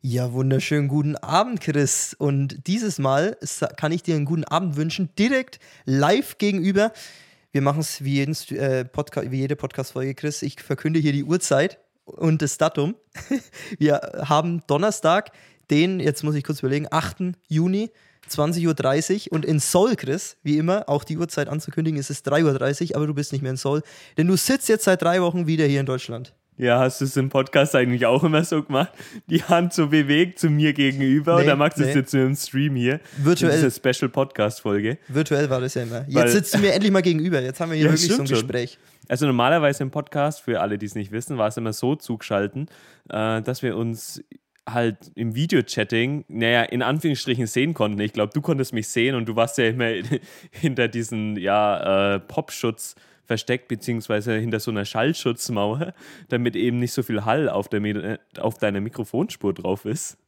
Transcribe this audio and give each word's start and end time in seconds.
Ja, 0.00 0.32
wunderschönen 0.32 0.86
guten 0.86 1.16
Abend, 1.16 1.60
Chris. 1.60 2.14
Und 2.16 2.68
dieses 2.68 3.00
Mal 3.00 3.36
kann 3.76 3.90
ich 3.90 4.04
dir 4.04 4.14
einen 4.14 4.26
guten 4.26 4.44
Abend 4.44 4.76
wünschen, 4.76 5.08
direkt 5.18 5.58
live 5.86 6.38
gegenüber. 6.38 6.92
Wir 7.50 7.62
machen 7.62 7.80
es 7.80 8.04
wie, 8.04 8.14
jeden 8.14 8.36
äh, 8.56 8.84
Podca 8.84 9.28
wie 9.28 9.38
jede 9.38 9.56
Podcast-Folge, 9.56 10.14
Chris. 10.14 10.42
Ich 10.42 10.62
verkünde 10.62 11.00
hier 11.00 11.10
die 11.10 11.24
Uhrzeit 11.24 11.78
und 12.04 12.42
das 12.42 12.58
Datum. 12.58 12.94
Wir 13.78 14.22
haben 14.24 14.62
Donnerstag, 14.68 15.32
den, 15.68 15.98
jetzt 15.98 16.22
muss 16.22 16.36
ich 16.36 16.44
kurz 16.44 16.60
überlegen, 16.60 16.86
8. 16.88 17.34
Juni, 17.48 17.90
20.30 18.30 19.26
Uhr. 19.26 19.32
Und 19.32 19.44
in 19.44 19.58
Seoul, 19.58 19.96
Chris, 19.96 20.36
wie 20.44 20.58
immer, 20.58 20.88
auch 20.88 21.02
die 21.02 21.18
Uhrzeit 21.18 21.48
anzukündigen, 21.48 21.98
ist 21.98 22.10
es 22.10 22.24
3.30 22.24 22.90
Uhr, 22.90 22.96
aber 22.96 23.08
du 23.08 23.14
bist 23.14 23.32
nicht 23.32 23.42
mehr 23.42 23.50
in 23.50 23.56
Seoul. 23.56 23.82
Denn 24.16 24.28
du 24.28 24.36
sitzt 24.36 24.68
jetzt 24.68 24.84
seit 24.84 25.02
drei 25.02 25.20
Wochen 25.22 25.48
wieder 25.48 25.66
hier 25.66 25.80
in 25.80 25.86
Deutschland. 25.86 26.34
Ja, 26.58 26.80
hast 26.80 27.00
du 27.00 27.04
es 27.04 27.16
im 27.16 27.28
Podcast 27.28 27.76
eigentlich 27.76 28.04
auch 28.04 28.24
immer 28.24 28.42
so 28.42 28.64
gemacht? 28.64 28.90
Die 29.28 29.44
Hand 29.44 29.72
so 29.72 29.86
bewegt 29.86 30.40
zu 30.40 30.50
mir 30.50 30.72
gegenüber 30.72 31.36
Nee, 31.36 31.44
oder 31.44 31.54
magst 31.54 31.78
du 31.78 31.84
es 31.84 31.94
nee. 31.94 32.00
jetzt 32.00 32.12
nur 32.12 32.24
im 32.24 32.34
Stream 32.34 32.74
hier? 32.74 32.98
Virtuell. 33.16 33.52
In 33.52 33.56
dieser 33.64 33.70
Special 33.70 34.10
Podcast 34.10 34.60
Folge. 34.62 34.98
Virtuell 35.06 35.48
war 35.50 35.60
das 35.60 35.74
ja 35.74 35.84
immer. 35.84 36.04
Jetzt 36.08 36.32
sitzt 36.32 36.54
du 36.54 36.58
mir 36.58 36.72
endlich 36.72 36.90
mal 36.90 37.02
gegenüber. 37.02 37.40
Jetzt 37.40 37.60
haben 37.60 37.70
wir 37.70 37.76
hier 37.76 37.86
Ja, 37.86 37.92
wirklich 37.92 38.08
so 38.12 38.20
ein 38.20 38.26
schon. 38.26 38.38
Gespräch. 38.38 38.76
Also 39.08 39.26
normalerweise 39.26 39.84
im 39.84 39.92
Podcast, 39.92 40.40
für 40.40 40.60
alle, 40.60 40.78
die 40.78 40.86
es 40.86 40.96
nicht 40.96 41.12
wissen, 41.12 41.38
war 41.38 41.46
es 41.46 41.56
immer 41.56 41.72
so 41.72 41.94
zugeschalten, 41.94 42.66
äh, 43.08 43.40
dass 43.40 43.62
wir 43.62 43.76
uns 43.76 44.24
halt 44.68 45.12
im 45.14 45.36
Videochatting, 45.36 46.24
naja, 46.26 46.64
in 46.64 46.82
Anführungsstrichen 46.82 47.46
sehen 47.46 47.72
konnten. 47.72 48.00
Ich 48.00 48.12
glaube, 48.12 48.32
du 48.34 48.40
konntest 48.40 48.72
mich 48.74 48.88
sehen 48.88 49.14
und 49.14 49.26
du 49.26 49.36
warst 49.36 49.58
ja 49.58 49.66
immer 49.66 49.90
hinter 50.50 50.88
diesen, 50.88 51.36
ja, 51.36 52.16
äh, 52.16 52.18
Popschutz 52.18 52.96
versteckt, 53.28 53.68
beziehungsweise 53.68 54.34
hinter 54.34 54.58
so 54.58 54.72
einer 54.72 54.84
Schallschutzmauer, 54.84 55.92
damit 56.28 56.56
eben 56.56 56.80
nicht 56.80 56.92
so 56.92 57.04
viel 57.04 57.24
Hall 57.24 57.48
auf, 57.48 57.68
der, 57.68 58.18
auf 58.40 58.58
deiner 58.58 58.80
Mikrofonspur 58.80 59.54
drauf 59.54 59.84
ist. 59.84 60.18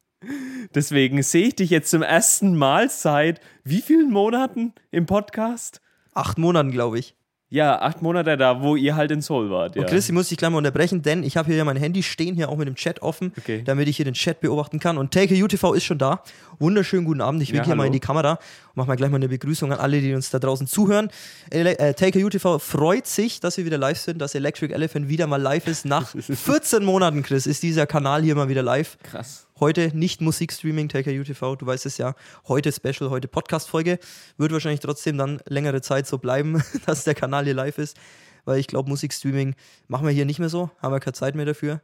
Deswegen 0.75 1.23
sehe 1.23 1.49
ich 1.49 1.57
dich 1.57 1.71
jetzt 1.71 1.91
zum 1.91 2.03
ersten 2.03 2.55
Mal 2.55 2.91
seit 2.91 3.41
wie 3.65 3.81
vielen 3.81 4.11
Monaten 4.11 4.75
im 4.91 5.07
Podcast? 5.07 5.81
Acht 6.13 6.39
Monaten, 6.39 6.71
glaube 6.71 6.99
ich. 6.99 7.17
Ja, 7.53 7.83
acht 7.83 8.01
Monate 8.01 8.37
da, 8.37 8.63
wo 8.63 8.77
ihr 8.77 8.95
halt 8.95 9.11
in 9.11 9.21
Seoul 9.23 9.51
wart. 9.51 9.75
Ja. 9.75 9.83
Und 9.83 9.89
Chris, 9.89 10.07
ich 10.09 10.13
muss 10.15 10.29
dich 10.29 10.39
gleich 10.39 10.51
mal 10.53 10.59
unterbrechen, 10.59 11.03
denn 11.03 11.25
ich 11.25 11.37
habe 11.37 11.49
hier 11.49 11.57
ja 11.57 11.65
mein 11.65 11.77
Handy 11.77 12.05
stehen, 12.05 12.37
hier 12.37 12.49
auch 12.49 12.57
mit 12.57 12.69
dem 12.69 12.77
Chat 12.77 13.03
offen, 13.03 13.33
Okay. 13.39 13.63
damit 13.65 13.89
ich 13.89 13.97
hier 13.97 14.05
den 14.05 14.15
Chat 14.15 14.41
beobachten 14.41 14.79
kann. 14.79 14.97
Und 14.97 15.13
Take 15.13 15.35
UTV 15.35 15.73
ist 15.75 15.83
schon 15.83 15.99
da. 15.99 16.23
Wunderschönen 16.61 17.05
guten 17.05 17.21
Abend. 17.21 17.43
Ich 17.43 17.49
winke 17.49 17.63
Ja, 17.63 17.65
hier 17.67 17.75
mal 17.75 17.87
in 17.87 17.93
die 17.93 17.99
Kamera 17.99 18.33
und 18.35 18.77
mache 18.77 18.87
mal 18.87 18.95
gleich 18.95 19.11
mal 19.11 19.17
eine 19.17 19.29
Begrüßung 19.29 19.73
an 19.73 19.81
alle, 19.81 20.01
die 20.01 20.15
uns 20.15 20.31
da 20.31 20.39
draußen 20.39 20.69
zuhören. 20.69 21.11
Ele 21.51 21.77
äh, 21.81 21.93
Take 21.95 22.25
UTV 22.25 22.61
freut 22.61 23.09
sich, 23.09 23.41
dass 23.41 23.57
wir 23.57 23.65
wieder 23.65 23.79
live 23.79 23.99
sind, 23.99 24.21
dass 24.21 24.37
Electric 24.37 24.73
Elephant 24.73 25.09
wieder 25.09 25.27
mal 25.27 25.43
live 25.43 25.67
ist. 25.67 25.85
Nach 25.87 26.09
14 26.17 26.85
Monaten, 26.85 27.25
Chris, 27.25 27.47
ist 27.49 27.65
dieser 27.65 27.87
Kanal 27.89 28.23
hier 28.23 28.37
mal 28.37 28.49
wieder 28.49 28.63
live. 28.63 28.97
Krass. 29.03 29.49
Heute 29.61 29.91
nicht 29.95 30.23
Musikstreaming, 30.23 30.89
Taker 30.89 31.11
UTV, 31.11 31.57
du 31.57 31.67
weißt 31.67 31.85
es 31.85 31.99
ja. 31.99 32.15
Heute 32.49 32.73
Special, 32.73 33.11
heute 33.11 33.29
Podcast-Folge. 33.29 33.99
Wird 34.39 34.53
wahrscheinlich 34.53 34.81
trotzdem 34.81 35.19
dann 35.19 35.39
längere 35.47 35.83
Zeit 35.83 36.07
so 36.07 36.17
bleiben, 36.17 36.63
dass 36.87 37.05
der 37.05 37.15
Kanal 37.15 37.45
hier 37.45 37.53
live 37.53 37.77
ist. 37.77 37.99
Weil 38.47 38.59
ich 38.59 38.69
glaube, 38.69 38.89
Musikstreaming 38.89 39.55
machen 39.87 40.07
wir 40.07 40.15
hier 40.15 40.25
nicht 40.25 40.39
mehr 40.39 40.49
so. 40.49 40.71
Haben 40.81 40.95
wir 40.95 41.01
keine 41.01 41.13
Zeit 41.13 41.35
mehr 41.35 41.45
dafür. 41.45 41.83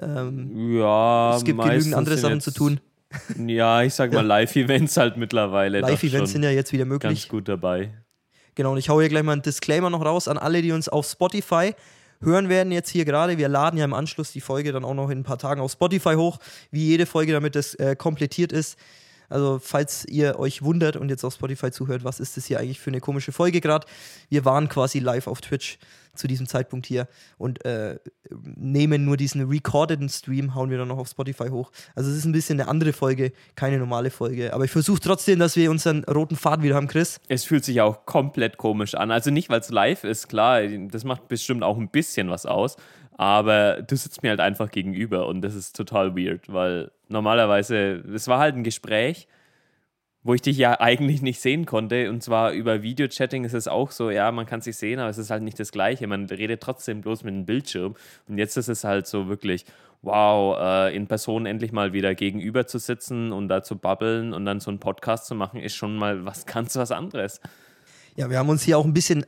Ähm, 0.00 0.78
Ja, 0.78 1.36
es 1.36 1.44
gibt 1.44 1.60
genügend 1.60 1.92
andere 1.94 2.16
Sachen 2.16 2.40
zu 2.40 2.50
tun. 2.50 2.80
Ja, 3.38 3.82
ich 3.82 3.94
sag 3.94 4.12
mal 4.12 4.24
Live-Events 4.24 4.98
halt 4.98 5.16
mittlerweile. 5.16 5.80
Live-Events 5.80 6.32
sind 6.32 6.42
ja 6.42 6.50
jetzt 6.50 6.72
wieder 6.72 6.84
möglich. 6.84 7.10
ganz 7.10 7.28
gut 7.28 7.48
dabei. 7.48 7.94
Genau, 8.54 8.72
und 8.72 8.78
ich 8.78 8.90
hau 8.90 9.00
hier 9.00 9.08
gleich 9.08 9.22
mal 9.22 9.32
einen 9.32 9.40
Disclaimer 9.40 9.88
noch 9.88 10.04
raus 10.04 10.28
an 10.28 10.36
alle, 10.36 10.60
die 10.60 10.72
uns 10.72 10.90
auf 10.90 11.06
Spotify 11.06 11.74
hören 12.20 12.48
werden 12.48 12.72
jetzt 12.72 12.90
hier 12.90 13.04
gerade. 13.04 13.38
Wir 13.38 13.48
laden 13.48 13.78
ja 13.78 13.84
im 13.84 13.94
Anschluss 13.94 14.32
die 14.32 14.40
Folge 14.40 14.72
dann 14.72 14.84
auch 14.84 14.94
noch 14.94 15.10
in 15.10 15.20
ein 15.20 15.24
paar 15.24 15.38
Tagen 15.38 15.60
auf 15.60 15.72
Spotify 15.72 16.14
hoch, 16.14 16.38
wie 16.70 16.86
jede 16.86 17.06
Folge, 17.06 17.32
damit 17.32 17.54
das 17.54 17.74
äh, 17.74 17.96
komplettiert 17.96 18.52
ist. 18.52 18.78
Also, 19.30 19.60
falls 19.62 20.06
ihr 20.06 20.38
euch 20.38 20.62
wundert 20.62 20.96
und 20.96 21.10
jetzt 21.10 21.22
auf 21.22 21.34
Spotify 21.34 21.70
zuhört, 21.70 22.02
was 22.02 22.18
ist 22.18 22.36
das 22.36 22.46
hier 22.46 22.58
eigentlich 22.60 22.80
für 22.80 22.90
eine 22.90 23.00
komische 23.00 23.30
Folge 23.30 23.60
gerade? 23.60 23.86
Wir 24.30 24.44
waren 24.44 24.68
quasi 24.68 25.00
live 25.00 25.26
auf 25.26 25.42
Twitch 25.42 25.78
zu 26.18 26.26
diesem 26.26 26.46
Zeitpunkt 26.46 26.86
hier 26.86 27.08
und 27.38 27.64
äh, 27.64 27.98
nehmen 28.56 29.04
nur 29.04 29.16
diesen 29.16 29.48
recordeden 29.48 30.08
Stream, 30.08 30.54
hauen 30.54 30.70
wir 30.70 30.78
dann 30.78 30.88
noch 30.88 30.98
auf 30.98 31.08
Spotify 31.08 31.48
hoch. 31.48 31.70
Also, 31.94 32.10
es 32.10 32.16
ist 32.16 32.24
ein 32.24 32.32
bisschen 32.32 32.60
eine 32.60 32.68
andere 32.68 32.92
Folge, 32.92 33.32
keine 33.54 33.78
normale 33.78 34.10
Folge. 34.10 34.52
Aber 34.52 34.64
ich 34.64 34.70
versuche 34.70 35.00
trotzdem, 35.00 35.38
dass 35.38 35.56
wir 35.56 35.70
unseren 35.70 36.04
roten 36.04 36.36
Faden 36.36 36.62
wieder 36.62 36.74
haben, 36.74 36.88
Chris. 36.88 37.20
Es 37.28 37.44
fühlt 37.44 37.64
sich 37.64 37.80
auch 37.80 38.06
komplett 38.06 38.56
komisch 38.56 38.94
an. 38.94 39.10
Also 39.10 39.30
nicht, 39.30 39.48
weil 39.48 39.60
es 39.60 39.70
live 39.70 40.04
ist, 40.04 40.28
klar, 40.28 40.60
das 40.66 41.04
macht 41.04 41.28
bestimmt 41.28 41.62
auch 41.62 41.78
ein 41.78 41.88
bisschen 41.88 42.30
was 42.30 42.46
aus. 42.46 42.76
Aber 43.18 43.82
du 43.82 43.96
sitzt 43.96 44.22
mir 44.22 44.30
halt 44.30 44.40
einfach 44.40 44.70
gegenüber 44.70 45.26
und 45.26 45.40
das 45.42 45.56
ist 45.56 45.74
total 45.74 46.16
weird, 46.16 46.52
weil 46.52 46.92
normalerweise, 47.08 48.04
es 48.14 48.28
war 48.28 48.38
halt 48.38 48.54
ein 48.54 48.62
Gespräch, 48.62 49.26
wo 50.28 50.34
ich 50.34 50.42
dich 50.42 50.58
ja 50.58 50.78
eigentlich 50.78 51.22
nicht 51.22 51.40
sehen 51.40 51.64
konnte. 51.64 52.10
Und 52.10 52.22
zwar 52.22 52.52
über 52.52 52.82
Videochatting 52.82 53.44
ist 53.44 53.54
es 53.54 53.66
auch 53.66 53.90
so, 53.90 54.10
ja, 54.10 54.30
man 54.30 54.44
kann 54.44 54.60
sich 54.60 54.76
sehen, 54.76 54.98
aber 54.98 55.08
es 55.08 55.16
ist 55.16 55.30
halt 55.30 55.42
nicht 55.42 55.58
das 55.58 55.72
Gleiche. 55.72 56.06
Man 56.06 56.26
redet 56.26 56.60
trotzdem 56.60 57.00
bloß 57.00 57.24
mit 57.24 57.32
einem 57.32 57.46
Bildschirm. 57.46 57.96
Und 58.28 58.36
jetzt 58.36 58.58
ist 58.58 58.68
es 58.68 58.84
halt 58.84 59.06
so 59.06 59.28
wirklich, 59.28 59.64
wow, 60.02 60.54
äh, 60.60 60.94
in 60.94 61.06
Person 61.06 61.46
endlich 61.46 61.72
mal 61.72 61.94
wieder 61.94 62.14
gegenüber 62.14 62.66
zu 62.66 62.78
sitzen 62.78 63.32
und 63.32 63.48
da 63.48 63.62
zu 63.62 63.78
babbeln 63.78 64.34
und 64.34 64.44
dann 64.44 64.60
so 64.60 64.68
einen 64.68 64.80
Podcast 64.80 65.24
zu 65.24 65.34
machen, 65.34 65.60
ist 65.60 65.76
schon 65.76 65.96
mal 65.96 66.26
was 66.26 66.44
ganz 66.46 66.76
was 66.76 66.90
anderes. 66.90 67.40
Ja, 68.14 68.28
wir 68.28 68.36
haben 68.36 68.50
uns 68.50 68.64
hier 68.64 68.76
auch 68.76 68.84
ein 68.84 68.92
bisschen 68.92 69.24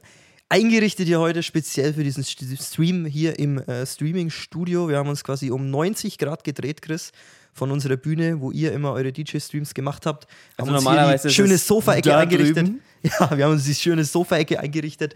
eingerichtet 0.50 1.06
hier 1.06 1.21
heute, 1.21 1.43
speziell 1.43 1.94
für 1.94 2.05
diesen 2.05 2.25
St- 2.25 2.62
Stream 2.62 3.06
hier 3.06 3.39
im 3.39 3.56
äh, 3.56 3.87
Streaming-Studio. 3.87 4.91
Wir 4.91 4.99
haben 4.99 5.09
uns 5.09 5.25
quasi 5.25 5.50
um 5.50 5.71
90 5.71 6.19
Grad 6.19 6.44
gedreht, 6.44 6.83
Chris, 6.83 7.12
von 7.60 7.71
unserer 7.71 7.98
Bühne, 7.98 8.41
wo 8.41 8.50
ihr 8.50 8.72
immer 8.72 8.93
eure 8.93 9.12
DJ-Streams 9.12 9.75
gemacht 9.75 10.06
habt. 10.06 10.26
Also 10.56 10.71
haben 10.71 10.76
uns 10.76 10.84
normalerweise 10.84 11.10
hier 11.10 11.28
ist 11.28 11.37
die 11.37 11.43
schöne 11.43 11.59
Sofaecke 11.59 12.16
eingerichtet. 12.16 12.66
drüben. 12.66 12.81
Ja, 13.03 13.37
wir 13.37 13.44
haben 13.44 13.53
uns 13.53 13.65
die 13.65 13.75
schöne 13.75 14.04
Sofaecke 14.04 14.60
eingerichtet 14.60 15.15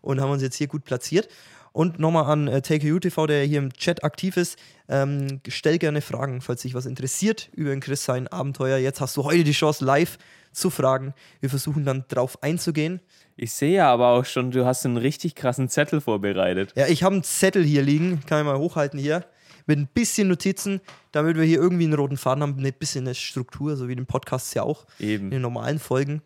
und 0.00 0.20
haben 0.20 0.30
uns 0.30 0.42
jetzt 0.42 0.56
hier 0.56 0.66
gut 0.66 0.84
platziert. 0.84 1.28
Und 1.72 1.98
nochmal 1.98 2.24
an 2.24 2.48
äh, 2.48 2.60
TakeU 2.60 2.98
TV, 2.98 3.26
der 3.26 3.44
hier 3.44 3.58
im 3.58 3.72
Chat 3.72 4.04
aktiv 4.04 4.36
ist, 4.36 4.58
ähm, 4.88 5.40
stell 5.48 5.78
gerne 5.78 6.02
Fragen, 6.02 6.42
falls 6.42 6.62
dich 6.62 6.74
was 6.74 6.84
interessiert 6.84 7.48
über 7.54 7.70
den 7.70 7.80
Chris 7.80 8.04
sein 8.04 8.28
Abenteuer. 8.28 8.76
Jetzt 8.76 9.00
hast 9.00 9.16
du 9.16 9.24
heute 9.24 9.44
die 9.44 9.52
Chance, 9.52 9.84
live 9.84 10.18
zu 10.52 10.68
fragen. 10.68 11.14
Wir 11.40 11.48
versuchen 11.48 11.86
dann 11.86 12.04
drauf 12.08 12.42
einzugehen. 12.42 13.00
Ich 13.36 13.52
sehe 13.52 13.76
ja 13.76 13.90
aber 13.90 14.08
auch 14.08 14.26
schon, 14.26 14.50
du 14.50 14.66
hast 14.66 14.84
einen 14.84 14.98
richtig 14.98 15.34
krassen 15.34 15.70
Zettel 15.70 16.02
vorbereitet. 16.02 16.72
Ja, 16.76 16.86
ich 16.86 17.02
habe 17.02 17.14
einen 17.14 17.24
Zettel 17.24 17.64
hier 17.64 17.82
liegen, 17.82 18.20
kann 18.26 18.40
ich 18.40 18.44
mal 18.44 18.58
hochhalten 18.58 18.98
hier, 18.98 19.24
mit 19.72 19.78
ein 19.78 19.88
bisschen 19.92 20.28
Notizen, 20.28 20.80
damit 21.12 21.36
wir 21.36 21.44
hier 21.44 21.58
irgendwie 21.58 21.84
einen 21.84 21.94
roten 21.94 22.16
Faden 22.18 22.42
haben, 22.42 22.62
ein 22.62 22.72
bisschen 22.78 23.06
eine 23.06 23.14
Struktur, 23.14 23.76
so 23.76 23.88
wie 23.88 23.96
den 23.96 24.06
Podcast 24.06 24.54
ja 24.54 24.62
auch, 24.62 24.86
in 24.98 25.08
Eben. 25.08 25.30
den 25.30 25.40
normalen 25.40 25.78
Folgen. 25.78 26.20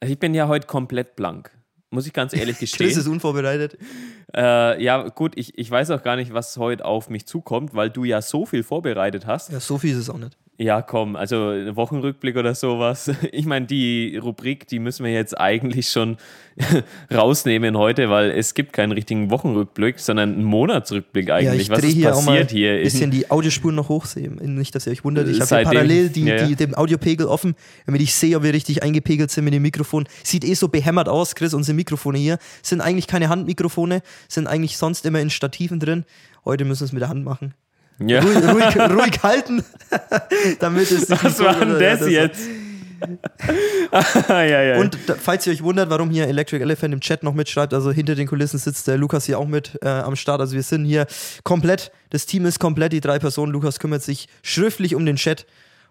Also 0.00 0.12
ich 0.12 0.18
bin 0.20 0.34
ja 0.34 0.46
heute 0.46 0.66
komplett 0.66 1.16
blank. 1.16 1.50
Muss 1.90 2.06
ich 2.06 2.12
ganz 2.12 2.32
ehrlich 2.32 2.58
Chris 2.58 2.70
gestehen. 2.78 2.90
ist 2.90 3.06
unvorbereitet. 3.08 3.76
Äh, 4.34 4.82
ja, 4.82 5.08
gut, 5.08 5.32
ich, 5.36 5.58
ich 5.58 5.70
weiß 5.70 5.90
auch 5.90 6.02
gar 6.02 6.16
nicht, 6.16 6.32
was 6.32 6.56
heute 6.58 6.84
auf 6.84 7.08
mich 7.08 7.26
zukommt, 7.26 7.74
weil 7.74 7.90
du 7.90 8.04
ja 8.04 8.22
so 8.22 8.46
viel 8.46 8.62
vorbereitet 8.62 9.26
hast. 9.26 9.50
Ja, 9.50 9.60
so 9.60 9.78
viel 9.78 9.92
ist 9.92 9.98
es 9.98 10.10
auch 10.10 10.18
nicht. 10.18 10.36
Ja, 10.58 10.80
komm, 10.80 11.16
also 11.16 11.36
Wochenrückblick 11.76 12.36
oder 12.36 12.54
sowas. 12.54 13.10
Ich 13.32 13.44
meine, 13.44 13.66
die 13.66 14.16
Rubrik, 14.16 14.66
die 14.68 14.78
müssen 14.78 15.04
wir 15.04 15.12
jetzt 15.12 15.38
eigentlich 15.38 15.88
schon 15.90 16.16
rausnehmen 17.14 17.76
heute, 17.76 18.08
weil 18.08 18.30
es 18.30 18.54
gibt 18.54 18.72
keinen 18.72 18.92
richtigen 18.92 19.30
Wochenrückblick, 19.30 19.98
sondern 19.98 20.32
einen 20.34 20.44
Monatsrückblick 20.44 21.28
Ja, 21.28 21.34
eigentlich. 21.36 21.62
ich 21.62 21.70
was 21.70 21.80
ist 21.84 21.92
hier 21.92 22.08
passiert 22.10 22.50
hier? 22.50 22.70
ein 22.72 22.76
in- 22.78 22.82
bisschen 22.84 23.10
die 23.10 23.30
Audiospuren 23.30 23.74
noch 23.74 23.88
hochsehen. 23.90 24.36
Nicht, 24.56 24.74
dass 24.74 24.86
ihr 24.86 24.92
euch 24.92 25.04
wundert. 25.04 25.28
Ich 25.28 25.40
habe 25.40 25.56
hier 25.56 25.64
parallel 25.64 26.08
die, 26.08 26.24
ja, 26.24 26.36
ja. 26.36 26.46
Die, 26.46 26.56
den 26.56 26.74
Audiopegel 26.74 27.26
offen, 27.26 27.54
damit 27.84 28.00
ich 28.00 28.14
sehe, 28.14 28.36
ob 28.36 28.42
wir 28.42 28.54
richtig 28.54 28.82
eingepegelt 28.82 29.30
sind 29.30 29.44
mit 29.44 29.52
dem 29.54 29.62
Mikrofon. 29.62 30.08
Sieht 30.22 30.44
eh 30.44 30.54
so 30.54 30.68
behämmert 30.68 31.08
aus, 31.08 31.34
Chris. 31.34 31.52
Unsere 31.52 31.74
Mikrofone 31.76 32.18
hier 32.18 32.38
sind 32.62 32.80
eigentlich 32.80 33.06
keine 33.06 33.28
Handmikrofone, 33.28 34.00
sind 34.28 34.46
eigentlich 34.46 34.78
sonst 34.78 35.04
immer 35.04 35.20
in 35.20 35.28
Stativen 35.30 35.80
drin. 35.80 36.04
Heute 36.44 36.64
müssen 36.64 36.80
wir 36.80 36.86
es 36.86 36.92
mit 36.92 37.02
der 37.02 37.08
Hand 37.10 37.24
machen. 37.24 37.52
Ja. 37.98 38.20
Ruhig, 38.20 38.36
ruhig, 38.36 38.76
ruhig 38.76 39.22
halten, 39.22 39.64
damit 40.60 40.90
es 40.90 41.08
nicht 41.08 41.24
Was 41.24 41.38
war 41.40 41.54
denn 41.54 41.80
Ja, 41.80 41.96
das 41.96 42.08
jetzt? 42.08 42.40
ja, 44.28 44.62
ja. 44.62 44.78
Und 44.78 44.98
da, 45.06 45.14
falls 45.14 45.46
ihr 45.46 45.52
euch 45.52 45.62
wundert, 45.62 45.90
warum 45.90 46.10
hier 46.10 46.26
Electric 46.28 46.62
Elephant 46.62 46.94
im 46.94 47.00
Chat 47.00 47.22
noch 47.22 47.34
mitschreibt, 47.34 47.74
also 47.74 47.90
hinter 47.90 48.14
den 48.14 48.26
Kulissen 48.26 48.58
sitzt 48.58 48.86
der 48.88 48.96
Lukas 48.96 49.26
hier 49.26 49.38
auch 49.38 49.46
mit 49.46 49.78
äh, 49.82 49.88
am 49.88 50.16
Start. 50.16 50.40
Also 50.40 50.54
wir 50.54 50.62
sind 50.62 50.84
hier 50.84 51.06
komplett, 51.44 51.92
das 52.10 52.26
Team 52.26 52.46
ist 52.46 52.58
komplett, 52.58 52.92
die 52.92 53.00
drei 53.00 53.18
Personen. 53.18 53.52
Lukas 53.52 53.78
kümmert 53.78 54.02
sich 54.02 54.28
schriftlich 54.42 54.94
um 54.94 55.04
den 55.04 55.16
Chat 55.16 55.46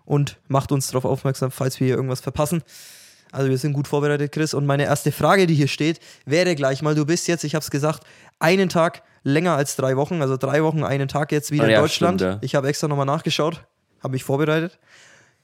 und 0.06 0.38
macht 0.48 0.72
uns 0.72 0.88
darauf 0.88 1.06
aufmerksam, 1.06 1.52
falls 1.52 1.80
wir 1.80 1.88
hier 1.88 1.96
irgendwas 1.96 2.22
verpassen. 2.22 2.64
Also 3.32 3.50
wir 3.50 3.58
sind 3.58 3.74
gut 3.74 3.88
vorbereitet, 3.88 4.32
Chris. 4.32 4.54
Und 4.54 4.66
meine 4.66 4.86
erste 4.86 5.12
Frage, 5.12 5.46
die 5.46 5.56
hier 5.56 5.68
steht, 5.68 6.00
wäre 6.26 6.56
gleich 6.56 6.82
mal, 6.82 6.96
du 6.96 7.06
bist 7.06 7.28
jetzt, 7.28 7.44
ich 7.44 7.54
habe 7.54 7.64
es 7.64 7.70
gesagt, 7.72 8.04
einen 8.40 8.70
Tag 8.70 9.04
länger 9.26 9.56
als 9.58 9.76
drei 9.76 9.98
Wochen, 9.98 10.22
also 10.22 10.38
drei 10.38 10.64
Wochen, 10.64 10.84
einen 10.84 11.10
Tag 11.10 11.34
jetzt 11.34 11.52
wieder 11.52 11.64
Ah, 11.64 11.68
in 11.68 11.74
ja, 11.74 11.82
Deutschland. 11.82 12.22
stimmt, 12.22 12.34
ja. 12.36 12.40
Ich 12.42 12.56
habe 12.56 12.70
extra 12.70 12.88
nochmal 12.88 13.06
nachgeschaut, 13.06 13.66
habe 14.02 14.14
mich 14.14 14.24
vorbereitet. 14.24 14.80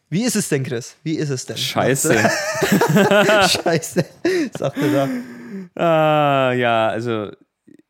Wie 0.10 0.24
ist 0.24 0.36
es 0.36 0.48
denn, 0.50 0.64
Chris? 0.64 0.96
Wie 1.04 1.16
ist 1.16 1.30
es 1.30 1.46
denn? 1.46 1.58
Scheiße. 1.58 2.16
Scheiße, 3.50 4.06
sagt 4.58 4.78
er 4.78 5.08
da. 5.76 5.82
Ah, 5.82 6.54
ja, 6.54 6.88
also 6.90 7.32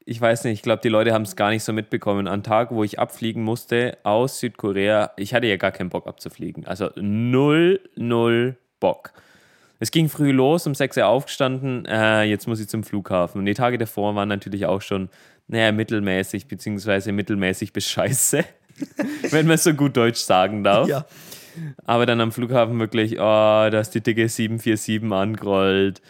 ich 0.06 0.20
weiß 0.20 0.44
nicht, 0.46 0.54
ich 0.54 0.62
glaube, 0.62 0.82
die 0.82 0.90
Leute 0.90 1.14
haben 1.14 1.24
es 1.24 1.36
gar 1.36 1.50
nicht 1.50 1.64
so 1.64 1.74
mitbekommen. 1.74 2.28
An 2.28 2.44
Tag, 2.44 2.72
wo 2.72 2.84
ich 2.84 3.00
abfliegen 3.00 3.44
musste 3.44 3.98
aus 4.04 4.40
Südkorea, 4.40 5.12
ich 5.18 5.34
hatte 5.34 5.48
ja 5.48 5.58
gar 5.58 5.72
keinen 5.72 5.90
Bock 5.90 6.08
abzufliegen. 6.08 6.66
Also 6.66 6.90
null, 6.96 7.80
null 7.96 8.58
Bock. 8.80 9.14
Es 9.82 9.90
ging 9.90 10.10
früh 10.10 10.32
los, 10.32 10.68
um 10.68 10.76
6 10.76 10.98
Uhr 10.98 11.08
aufgestanden, 11.08 11.86
äh, 11.88 12.22
jetzt 12.22 12.48
muss 12.48 12.60
ich 12.60 12.68
zum 12.68 12.84
Flughafen. 12.84 13.40
Und 13.40 13.48
die 13.48 13.56
Tage 13.56 13.80
davor 13.80 14.14
waren 14.14 14.30
natürlich 14.30 14.68
auch 14.68 14.84
schon, 14.84 15.10
naja, 15.48 15.72
mittelmäßig, 15.72 16.48
beziehungsweise 16.48 17.12
mittelmäßig 17.12 17.74
bis 17.74 17.90
scheiße, 17.90 18.46
wenn 19.32 19.48
man 19.48 19.58
so 19.58 19.74
gut 19.74 19.98
Deutsch 19.98 20.20
sagen 20.20 20.64
darf. 20.64 20.88
Ja. 20.88 21.08
Aber 21.84 22.06
dann 22.06 22.22
am 22.22 22.32
Flughafen 22.32 22.78
wirklich, 22.80 23.14
oh, 23.14 23.18
da 23.18 23.80
ist 23.80 23.90
die 23.96 24.02
dicke 24.02 24.30
747 24.30 25.12
angerollt. 25.12 26.04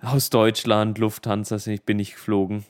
Aus 0.00 0.30
Deutschland, 0.30 0.96
Lufthansa 0.96 1.58
bin 1.84 1.98
ich 1.98 2.14
geflogen 2.14 2.64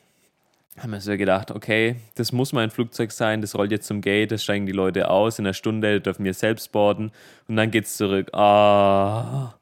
haben 0.80 0.92
wir 0.92 1.00
so 1.00 1.16
gedacht, 1.16 1.50
okay, 1.50 1.96
das 2.14 2.32
muss 2.32 2.52
mein 2.52 2.70
Flugzeug 2.70 3.10
sein, 3.10 3.40
das 3.40 3.56
rollt 3.56 3.72
jetzt 3.72 3.86
zum 3.86 4.00
Gate, 4.00 4.30
das 4.30 4.44
steigen 4.44 4.64
die 4.64 4.72
Leute 4.72 5.10
aus, 5.10 5.38
in 5.38 5.46
einer 5.46 5.54
Stunde 5.54 6.00
dürfen 6.00 6.24
wir 6.24 6.34
selbst 6.34 6.72
boarden 6.72 7.10
und 7.48 7.56
dann 7.56 7.70
geht's 7.70 7.96
zurück. 7.96 8.32
Ah, 8.32 9.57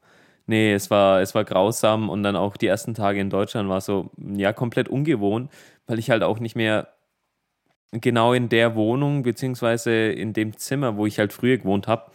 nee, 0.47 0.73
es 0.73 0.89
war, 0.89 1.21
es 1.21 1.35
war 1.35 1.43
grausam 1.43 2.09
und 2.09 2.23
dann 2.23 2.35
auch 2.35 2.57
die 2.57 2.67
ersten 2.67 2.93
Tage 2.93 3.19
in 3.19 3.29
Deutschland 3.29 3.69
war 3.69 3.81
so, 3.81 4.09
ja, 4.17 4.53
komplett 4.53 4.89
ungewohnt, 4.89 5.51
weil 5.85 5.99
ich 5.99 6.09
halt 6.09 6.23
auch 6.23 6.39
nicht 6.39 6.55
mehr 6.55 6.87
genau 7.91 8.33
in 8.33 8.49
der 8.49 8.75
Wohnung, 8.75 9.23
beziehungsweise 9.23 9.91
in 9.91 10.33
dem 10.33 10.57
Zimmer, 10.57 10.97
wo 10.97 11.05
ich 11.05 11.19
halt 11.19 11.31
früher 11.33 11.57
gewohnt 11.57 11.87
habe, 11.87 12.11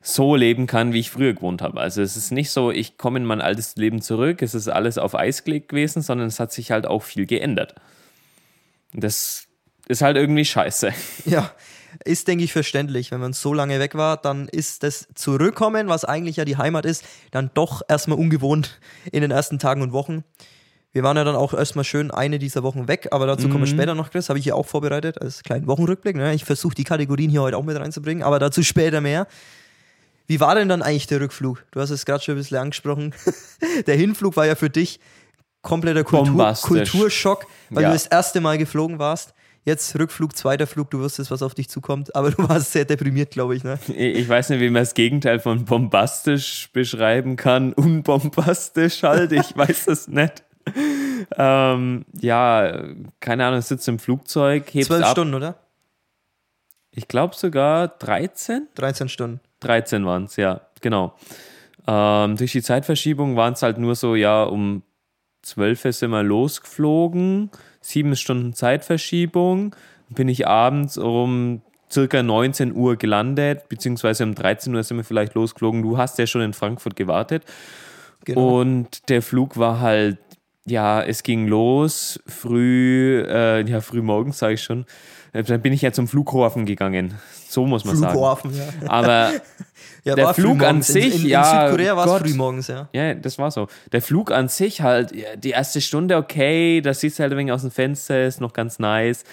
so 0.00 0.34
leben 0.34 0.66
kann, 0.66 0.92
wie 0.92 1.00
ich 1.00 1.10
früher 1.10 1.34
gewohnt 1.34 1.60
habe. 1.60 1.78
Also 1.78 2.00
es 2.00 2.16
ist 2.16 2.30
nicht 2.30 2.50
so, 2.50 2.70
ich 2.70 2.96
komme 2.96 3.18
in 3.18 3.24
mein 3.24 3.40
altes 3.40 3.76
Leben 3.76 4.00
zurück, 4.00 4.40
es 4.42 4.54
ist 4.54 4.68
alles 4.68 4.96
auf 4.96 5.14
Eis 5.14 5.44
gelegt 5.44 5.68
gewesen, 5.68 6.02
sondern 6.02 6.28
es 6.28 6.40
hat 6.40 6.52
sich 6.52 6.70
halt 6.70 6.86
auch 6.86 7.02
viel 7.02 7.26
geändert. 7.26 7.74
Das 8.92 9.46
ist 9.88 10.02
halt 10.02 10.16
irgendwie 10.16 10.44
scheiße. 10.44 10.92
Ja, 11.26 11.50
ist, 12.04 12.28
denke 12.28 12.44
ich, 12.44 12.52
verständlich. 12.52 13.10
Wenn 13.10 13.20
man 13.20 13.32
so 13.32 13.54
lange 13.54 13.78
weg 13.80 13.94
war, 13.94 14.16
dann 14.16 14.48
ist 14.48 14.82
das 14.82 15.08
Zurückkommen, 15.14 15.88
was 15.88 16.04
eigentlich 16.04 16.36
ja 16.36 16.44
die 16.44 16.56
Heimat 16.56 16.84
ist, 16.84 17.04
dann 17.30 17.50
doch 17.54 17.82
erstmal 17.88 18.18
ungewohnt 18.18 18.80
in 19.12 19.22
den 19.22 19.30
ersten 19.30 19.58
Tagen 19.58 19.82
und 19.82 19.92
Wochen. 19.92 20.24
Wir 20.92 21.04
waren 21.04 21.16
ja 21.16 21.22
dann 21.22 21.36
auch 21.36 21.54
erstmal 21.54 21.84
schön 21.84 22.10
eine 22.10 22.38
dieser 22.38 22.62
Wochen 22.62 22.88
weg, 22.88 23.08
aber 23.12 23.26
dazu 23.26 23.46
mhm. 23.46 23.52
kommen 23.52 23.64
wir 23.64 23.72
mhm. 23.72 23.76
später 23.76 23.94
noch, 23.94 24.10
Chris. 24.10 24.28
Habe 24.28 24.38
ich 24.38 24.44
hier 24.44 24.56
auch 24.56 24.66
vorbereitet 24.66 25.20
als 25.20 25.42
kleinen 25.42 25.66
Wochenrückblick. 25.66 26.16
Ne? 26.16 26.34
Ich 26.34 26.44
versuche 26.44 26.74
die 26.74 26.84
Kategorien 26.84 27.30
hier 27.30 27.42
heute 27.42 27.56
auch 27.56 27.62
mit 27.62 27.78
reinzubringen, 27.78 28.24
aber 28.24 28.38
dazu 28.38 28.62
später 28.62 29.00
mehr. 29.00 29.26
Wie 30.26 30.40
war 30.40 30.54
denn 30.54 30.68
dann 30.68 30.82
eigentlich 30.82 31.06
der 31.06 31.20
Rückflug? 31.20 31.64
Du 31.70 31.80
hast 31.80 31.90
es 31.90 32.04
gerade 32.04 32.22
schon 32.22 32.34
ein 32.34 32.38
bisschen 32.38 32.58
angesprochen. 32.58 33.14
der 33.86 33.96
Hinflug 33.96 34.36
war 34.36 34.46
ja 34.46 34.54
für 34.54 34.70
dich 34.70 35.00
kompletter 35.62 36.04
Kultur, 36.04 36.54
Kulturschock, 36.60 37.46
weil 37.68 37.82
ja. 37.82 37.88
du 37.88 37.94
das 37.94 38.06
erste 38.06 38.40
Mal 38.40 38.58
geflogen 38.58 38.98
warst. 38.98 39.34
Jetzt 39.64 39.98
Rückflug, 39.98 40.36
zweiter 40.36 40.66
Flug, 40.66 40.90
du 40.90 41.00
wusstest, 41.00 41.30
was 41.30 41.42
auf 41.42 41.54
dich 41.54 41.68
zukommt, 41.68 42.14
aber 42.16 42.30
du 42.30 42.48
warst 42.48 42.72
sehr 42.72 42.86
deprimiert, 42.86 43.30
glaube 43.30 43.54
ich. 43.54 43.64
Ne? 43.64 43.78
Ich 43.94 44.28
weiß 44.28 44.50
nicht, 44.50 44.60
wie 44.60 44.70
man 44.70 44.82
das 44.82 44.94
Gegenteil 44.94 45.38
von 45.38 45.64
bombastisch 45.66 46.70
beschreiben 46.72 47.36
kann. 47.36 47.72
Unbombastisch 47.74 49.02
halt, 49.02 49.32
ich 49.32 49.56
weiß 49.56 49.88
es 49.88 50.08
nicht. 50.08 50.44
Ähm, 51.36 52.06
ja, 52.18 52.84
keine 53.20 53.46
Ahnung, 53.46 53.60
sitzt 53.60 53.86
im 53.88 53.98
Flugzeug, 53.98 54.72
hebt 54.72 54.86
Zwölf 54.86 55.06
Stunden, 55.08 55.34
oder? 55.34 55.56
Ich 56.92 57.06
glaube 57.06 57.34
sogar 57.34 57.88
13? 57.88 58.68
13 58.74 59.08
Stunden. 59.08 59.40
13 59.60 60.04
waren 60.06 60.24
es, 60.24 60.36
ja, 60.36 60.62
genau. 60.80 61.14
Ähm, 61.86 62.36
durch 62.36 62.52
die 62.52 62.62
Zeitverschiebung 62.62 63.36
waren 63.36 63.52
es 63.52 63.62
halt 63.62 63.78
nur 63.78 63.94
so, 63.94 64.14
ja, 64.14 64.42
um 64.42 64.82
12 65.42 65.82
sind 65.94 66.10
wir 66.10 66.22
losgeflogen, 66.22 67.50
sieben 67.80 68.16
Stunden 68.16 68.54
Zeitverschiebung. 68.54 69.74
Bin 70.08 70.28
ich 70.28 70.46
abends 70.46 70.98
um 70.98 71.62
circa 71.90 72.22
19 72.22 72.74
Uhr 72.74 72.96
gelandet, 72.96 73.68
beziehungsweise 73.68 74.24
um 74.24 74.34
13 74.34 74.74
Uhr 74.74 74.82
sind 74.82 74.96
wir 74.96 75.04
vielleicht 75.04 75.34
losgeflogen. 75.34 75.82
Du 75.82 75.98
hast 75.98 76.18
ja 76.18 76.26
schon 76.26 76.42
in 76.42 76.52
Frankfurt 76.52 76.96
gewartet. 76.96 77.44
Genau. 78.24 78.60
Und 78.60 79.08
der 79.08 79.22
Flug 79.22 79.56
war 79.56 79.80
halt, 79.80 80.18
ja, 80.66 81.02
es 81.02 81.22
ging 81.22 81.46
los, 81.46 82.20
früh, 82.26 83.24
äh, 83.26 83.68
ja, 83.68 83.80
früh 83.80 84.02
morgens, 84.02 84.38
sage 84.38 84.54
ich 84.54 84.62
schon. 84.62 84.86
Äh, 85.32 85.42
dann 85.42 85.62
bin 85.62 85.72
ich 85.72 85.82
ja 85.82 85.92
zum 85.92 86.08
Flughafen 86.08 86.66
gegangen. 86.66 87.14
So 87.48 87.66
muss 87.66 87.84
man 87.84 87.96
Flughafen, 87.96 88.52
sagen. 88.52 88.72
Ja. 88.82 88.90
Aber 88.90 89.30
ja, 90.04 90.14
der 90.14 90.34
Flug 90.34 90.62
an 90.62 90.82
sich, 90.82 91.16
in, 91.16 91.22
in, 91.22 91.28
ja. 91.28 91.62
In 91.62 91.68
Südkorea 91.68 91.96
war 91.96 92.06
es 92.06 92.22
frühmorgens, 92.22 92.68
ja. 92.68 92.88
Ja, 92.92 93.14
das 93.14 93.38
war 93.38 93.50
so. 93.50 93.68
Der 93.92 94.02
Flug 94.02 94.30
an 94.30 94.48
sich 94.48 94.82
halt, 94.82 95.14
ja, 95.14 95.36
die 95.36 95.50
erste 95.50 95.80
Stunde 95.80 96.16
okay, 96.16 96.80
da 96.80 96.94
siehst 96.94 97.18
du 97.18 97.22
halt 97.22 97.32
ein 97.32 97.38
wenig 97.38 97.52
aus 97.52 97.62
dem 97.62 97.70
Fenster, 97.70 98.26
ist 98.26 98.40
noch 98.40 98.52
ganz 98.52 98.78
nice. 98.78 99.24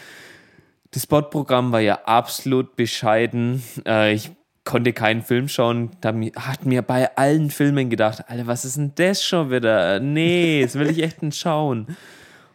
Das 0.92 1.04
Spotprogramm 1.04 1.72
war 1.72 1.82
ja 1.82 2.00
absolut 2.06 2.76
bescheiden. 2.76 3.62
Äh, 3.86 4.14
ich 4.14 4.32
konnte 4.68 4.92
keinen 4.92 5.24
Film 5.24 5.48
schauen. 5.48 5.92
Da 6.02 6.14
hat 6.36 6.66
mir 6.66 6.82
bei 6.82 7.16
allen 7.16 7.50
Filmen 7.50 7.90
gedacht, 7.90 8.26
Alter, 8.28 8.48
was 8.48 8.66
ist 8.66 8.78
denn 8.78 8.92
das 8.96 9.24
schon 9.24 9.50
wieder? 9.50 10.00
Nee, 10.02 10.62
das 10.62 10.76
will 10.76 10.90
ich 10.90 11.02
echt 11.02 11.24
nicht 11.24 11.40
schauen. 11.40 11.88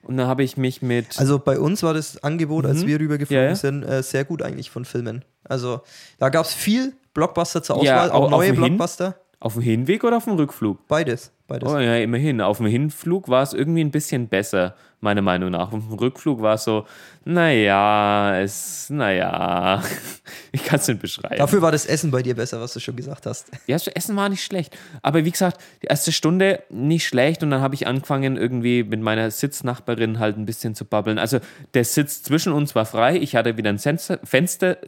Und 0.02 0.18
dann 0.18 0.26
habe 0.26 0.42
ich 0.44 0.56
mich 0.56 0.82
mit. 0.82 1.18
Also 1.18 1.38
bei 1.38 1.58
uns 1.58 1.82
war 1.82 1.94
das 1.94 2.22
Angebot, 2.22 2.66
als 2.66 2.82
mhm. 2.82 2.86
wir 2.88 3.00
rübergeflogen 3.00 3.48
ja. 3.48 3.54
sind, 3.54 3.82
äh, 3.82 4.02
sehr 4.02 4.24
gut 4.24 4.42
eigentlich 4.42 4.70
von 4.70 4.84
Filmen. 4.84 5.24
Also 5.44 5.80
da 6.18 6.28
gab 6.28 6.44
es 6.44 6.52
viel 6.52 6.92
Blockbuster 7.14 7.62
zur 7.62 7.76
Auswahl, 7.76 8.08
ja, 8.08 8.12
auch 8.12 8.30
neue 8.30 8.52
Blockbuster. 8.52 9.06
Hin, 9.06 9.14
auf 9.40 9.54
dem 9.54 9.62
Hinweg 9.62 10.04
oder 10.04 10.18
auf 10.18 10.24
dem 10.24 10.34
Rückflug? 10.34 10.86
Beides. 10.86 11.32
Beides. 11.52 11.68
Oh 11.68 11.78
ja, 11.78 11.96
immerhin. 11.96 12.40
Auf 12.40 12.56
dem 12.56 12.66
Hinflug 12.66 13.28
war 13.28 13.42
es 13.42 13.52
irgendwie 13.52 13.84
ein 13.84 13.90
bisschen 13.90 14.28
besser, 14.28 14.74
meiner 15.00 15.20
Meinung 15.20 15.50
nach. 15.50 15.70
Auf 15.70 15.86
dem 15.86 15.92
Rückflug 15.92 16.40
war 16.40 16.54
es 16.54 16.64
so, 16.64 16.86
naja, 17.26 18.40
es, 18.40 18.88
naja, 18.88 19.82
ich 20.52 20.64
kann 20.64 20.80
es 20.80 20.88
nicht 20.88 21.02
beschreiben. 21.02 21.36
Dafür 21.36 21.60
war 21.60 21.70
das 21.70 21.84
Essen 21.84 22.10
bei 22.10 22.22
dir 22.22 22.36
besser, 22.36 22.58
was 22.58 22.72
du 22.72 22.80
schon 22.80 22.96
gesagt 22.96 23.26
hast. 23.26 23.48
Ja, 23.66 23.76
das 23.76 23.86
Essen 23.88 24.16
war 24.16 24.30
nicht 24.30 24.42
schlecht. 24.42 24.76
Aber 25.02 25.26
wie 25.26 25.30
gesagt, 25.30 25.60
die 25.82 25.88
erste 25.88 26.10
Stunde 26.10 26.62
nicht 26.70 27.06
schlecht 27.06 27.42
und 27.42 27.50
dann 27.50 27.60
habe 27.60 27.74
ich 27.74 27.86
angefangen, 27.86 28.38
irgendwie 28.38 28.82
mit 28.82 29.02
meiner 29.02 29.30
Sitznachbarin 29.30 30.18
halt 30.18 30.38
ein 30.38 30.46
bisschen 30.46 30.74
zu 30.74 30.86
babbeln. 30.86 31.18
Also 31.18 31.38
der 31.74 31.84
Sitz 31.84 32.22
zwischen 32.22 32.54
uns 32.54 32.74
war 32.74 32.86
frei. 32.86 33.18
Ich 33.18 33.36
hatte 33.36 33.58
wieder 33.58 33.68
ein 33.68 33.78
Fenster, 33.78 34.18
Fenster, 34.24 34.78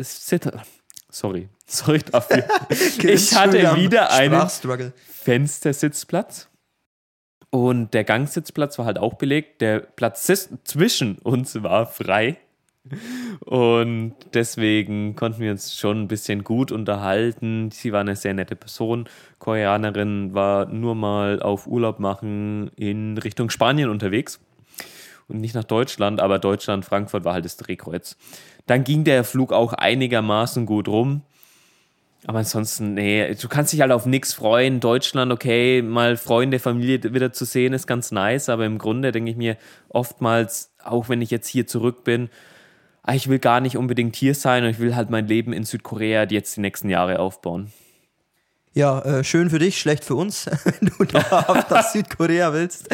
sorry, 1.10 1.48
sorry 1.66 2.00
dafür. 2.10 2.44
ich 3.02 3.36
hatte 3.36 3.76
wieder 3.76 4.10
einen 4.10 4.48
Fenstersitzplatz 5.22 6.48
und 7.54 7.94
der 7.94 8.02
Gangsitzplatz 8.02 8.80
war 8.80 8.84
halt 8.84 8.98
auch 8.98 9.14
belegt. 9.14 9.60
Der 9.60 9.78
Platz 9.78 10.24
zwischen 10.64 11.18
uns 11.18 11.62
war 11.62 11.86
frei. 11.86 12.36
Und 13.44 14.14
deswegen 14.34 15.14
konnten 15.14 15.40
wir 15.40 15.52
uns 15.52 15.78
schon 15.78 16.02
ein 16.02 16.08
bisschen 16.08 16.42
gut 16.42 16.72
unterhalten. 16.72 17.70
Sie 17.70 17.92
war 17.92 18.00
eine 18.00 18.16
sehr 18.16 18.34
nette 18.34 18.56
Person. 18.56 19.08
Koreanerin 19.38 20.34
war 20.34 20.66
nur 20.66 20.96
mal 20.96 21.40
auf 21.42 21.68
Urlaub 21.68 22.00
machen 22.00 22.72
in 22.74 23.18
Richtung 23.18 23.50
Spanien 23.50 23.88
unterwegs. 23.88 24.40
Und 25.28 25.40
nicht 25.40 25.54
nach 25.54 25.62
Deutschland, 25.62 26.20
aber 26.20 26.40
Deutschland, 26.40 26.84
Frankfurt 26.84 27.24
war 27.24 27.34
halt 27.34 27.44
das 27.44 27.56
Drehkreuz. 27.56 28.16
Dann 28.66 28.82
ging 28.82 29.04
der 29.04 29.22
Flug 29.22 29.52
auch 29.52 29.74
einigermaßen 29.74 30.66
gut 30.66 30.88
rum. 30.88 31.22
Aber 32.26 32.38
ansonsten, 32.38 32.94
nee, 32.94 33.34
du 33.34 33.48
kannst 33.48 33.72
dich 33.72 33.82
halt 33.82 33.92
auf 33.92 34.06
nichts 34.06 34.32
freuen. 34.32 34.80
Deutschland, 34.80 35.30
okay, 35.30 35.82
mal 35.82 36.16
Freunde, 36.16 36.58
Familie 36.58 37.12
wieder 37.12 37.32
zu 37.32 37.44
sehen, 37.44 37.74
ist 37.74 37.86
ganz 37.86 38.12
nice. 38.12 38.48
Aber 38.48 38.64
im 38.64 38.78
Grunde 38.78 39.12
denke 39.12 39.30
ich 39.30 39.36
mir 39.36 39.58
oftmals, 39.90 40.72
auch 40.82 41.08
wenn 41.08 41.20
ich 41.20 41.30
jetzt 41.30 41.48
hier 41.48 41.66
zurück 41.66 42.02
bin, 42.02 42.30
ah, 43.02 43.14
ich 43.14 43.28
will 43.28 43.38
gar 43.38 43.60
nicht 43.60 43.76
unbedingt 43.76 44.16
hier 44.16 44.34
sein 44.34 44.64
und 44.64 44.70
ich 44.70 44.78
will 44.78 44.96
halt 44.96 45.10
mein 45.10 45.26
Leben 45.26 45.52
in 45.52 45.64
Südkorea 45.64 46.24
jetzt 46.24 46.56
die 46.56 46.62
nächsten 46.62 46.88
Jahre 46.88 47.18
aufbauen. 47.18 47.72
Ja, 48.72 49.00
äh, 49.02 49.22
schön 49.22 49.50
für 49.50 49.58
dich, 49.58 49.78
schlecht 49.78 50.04
für 50.04 50.16
uns, 50.16 50.46
wenn 50.64 50.90
du 50.98 51.04
dauerhaft 51.04 51.70
nach 51.70 51.88
Südkorea 51.90 52.54
willst. 52.54 52.88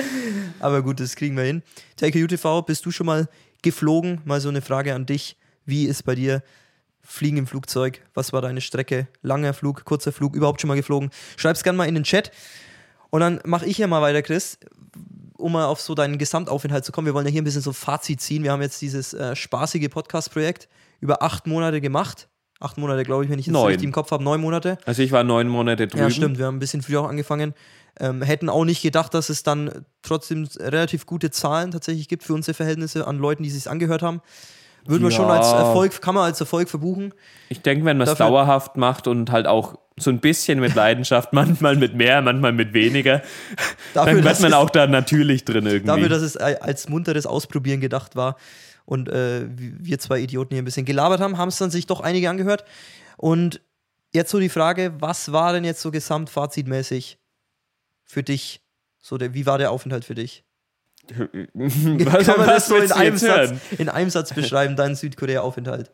Aber 0.59 0.83
gut, 0.83 0.99
das 0.99 1.15
kriegen 1.15 1.37
wir 1.37 1.45
hin. 1.45 1.63
Take 1.97 2.23
UTV, 2.23 2.63
bist 2.67 2.85
du 2.85 2.91
schon 2.91 3.07
mal 3.07 3.29
geflogen? 3.63 4.21
Mal 4.25 4.41
so 4.41 4.49
eine 4.49 4.61
Frage 4.61 4.95
an 4.95 5.07
dich. 5.07 5.37
Wie 5.65 5.85
ist 5.85 6.03
bei 6.03 6.17
dir 6.17 6.43
Fliegen 7.11 7.39
im 7.39 7.47
Flugzeug. 7.47 8.01
Was 8.15 8.33
war 8.33 8.41
deine 8.41 8.61
Strecke? 8.61 9.09
Langer 9.23 9.53
Flug, 9.53 9.85
kurzer 9.85 10.13
Flug, 10.13 10.37
überhaupt 10.37 10.61
schon 10.61 10.69
mal 10.69 10.77
geflogen? 10.77 11.11
Schreib's 11.37 11.65
gerne 11.65 11.77
mal 11.77 11.89
in 11.89 11.95
den 11.95 12.05
Chat. 12.05 12.31
Und 13.11 13.21
dann 13.21 13.41
mache 13.45 13.67
ich 13.67 13.77
hier 13.77 13.89
mal 13.89 14.01
weiter, 14.01 14.23
Chris, 14.23 14.59
um 15.37 15.53
mal 15.53 15.67
auf 15.67 15.81
so 15.81 15.97
deinen 15.97 16.19
Gesamtaufenthalt 16.19 16.85
zu 16.85 16.93
kommen. 16.93 17.07
Wir 17.07 17.15
wollen 17.15 17.27
ja 17.27 17.33
hier 17.33 17.43
ein 17.43 17.45
bisschen 17.45 17.63
so 17.63 17.73
Fazit 17.73 18.21
ziehen. 18.21 18.45
Wir 18.45 18.53
haben 18.53 18.63
jetzt 18.63 18.81
dieses 18.81 19.13
äh, 19.13 19.35
spaßige 19.35 19.89
Podcast-Projekt 19.89 20.69
über 21.01 21.21
acht 21.23 21.49
Monate 21.49 21.81
gemacht. 21.81 22.29
Acht 22.61 22.79
Monate, 22.79 23.03
glaube 23.03 23.25
ich, 23.25 23.31
wenn 23.31 23.41
ich 23.41 23.47
jetzt 23.47 23.57
richtig 23.57 23.85
im 23.85 23.93
Kopf 23.93 24.13
habe. 24.13 24.23
Neun 24.23 24.41
Monate. 24.41 24.79
Also 24.85 25.03
ich 25.03 25.11
war 25.11 25.25
neun 25.25 25.49
Monate 25.49 25.89
drüben. 25.89 26.05
Ja, 26.05 26.11
stimmt. 26.11 26.39
Wir 26.39 26.47
haben 26.47 26.57
ein 26.57 26.61
bisschen 26.61 26.83
früher 26.83 27.01
auch 27.01 27.09
angefangen. 27.09 27.55
Ähm, 27.99 28.23
hätten 28.23 28.49
auch 28.49 28.65
nicht 28.65 28.83
gedacht, 28.83 29.15
dass 29.15 29.31
es 29.31 29.43
dann 29.43 29.85
trotzdem 30.03 30.47
relativ 30.59 31.07
gute 31.07 31.33
Zahlen 31.33 31.73
tatsächlich 31.73 32.07
gibt 32.07 32.23
für 32.23 32.35
unsere 32.35 32.55
Verhältnisse 32.55 33.07
an 33.07 33.19
Leuten, 33.19 33.43
die 33.43 33.51
sich 33.51 33.69
angehört 33.69 34.03
haben. 34.03 34.21
Würde 34.87 35.03
man 35.03 35.13
Ja. 35.13 35.17
schon 35.17 35.31
als 35.31 35.53
Erfolg, 35.53 36.01
kann 36.01 36.15
man 36.15 36.25
als 36.25 36.41
Erfolg 36.41 36.69
verbuchen. 36.69 37.13
Ich 37.49 37.61
denke, 37.63 37.85
wenn 37.85 37.99
man 37.99 38.09
es 38.09 38.15
dauerhaft 38.17 38.77
macht 38.77 39.07
und 39.07 39.31
halt 39.31 39.47
auch 39.47 39.79
so 39.99 40.11
ein 40.11 40.21
bisschen 40.21 40.61
mit 40.61 40.75
Leidenschaft, 40.75 41.33
manchmal 41.33 41.77
mit 41.77 41.95
mehr, 41.95 42.23
manchmal 42.23 42.53
mit 42.53 42.73
weniger, 42.73 43.23
Dafür, 43.95 44.15
dann 44.15 44.25
wird 44.25 44.41
man 44.41 44.55
auch 44.55 44.71
da 44.71 44.87
natürlich 44.87 45.45
drin 45.45 45.67
irgendwie. 45.67 45.87
Dafür, 45.87 46.09
dass 46.09 46.23
es 46.23 46.37
als 46.37 46.89
munteres 46.89 47.27
Ausprobieren 47.27 47.81
gedacht 47.81 48.17
war 48.17 48.37
und 48.87 49.09
äh, 49.09 49.47
wir 49.49 49.99
zwei 49.99 50.21
Idioten 50.21 50.55
hier 50.55 50.63
ein 50.63 50.65
bisschen 50.65 50.87
gelabert 50.87 51.21
haben, 51.21 51.37
haben 51.39 51.49
es 51.49 51.59
dann 51.59 51.71
sich 51.71 51.87
doch 51.87 52.01
einige 52.01 52.31
angehört. 52.31 52.65
Und 53.17 53.61
jetzt 54.13 54.31
so 54.31 54.41
die 54.41 54.49
Frage, 54.49 54.95
was 54.99 55.33
war 55.33 55.53
denn 55.53 55.65
jetzt 55.65 55.83
so 55.83 55.91
gesamtfazitmäßig 55.91 57.19
für 58.05 58.23
dich? 58.23 58.63
So 59.03 59.19
der, 59.19 59.35
wie 59.35 59.47
war 59.47 59.59
der 59.59 59.71
Aufenthalt 59.71 60.05
für 60.05 60.15
dich? 60.15 60.45
Was, 61.55 62.27
Kann 62.27 62.39
man 62.39 62.47
das 62.49 62.67
so 62.67 62.77
in 62.77 62.93
einem, 62.93 63.17
Satz, 63.17 63.53
in 63.79 63.89
einem 63.89 64.11
Satz 64.11 64.33
beschreiben, 64.33 64.77
deinen 64.77 64.95
Südkorea-Aufenthalt? 64.95 65.91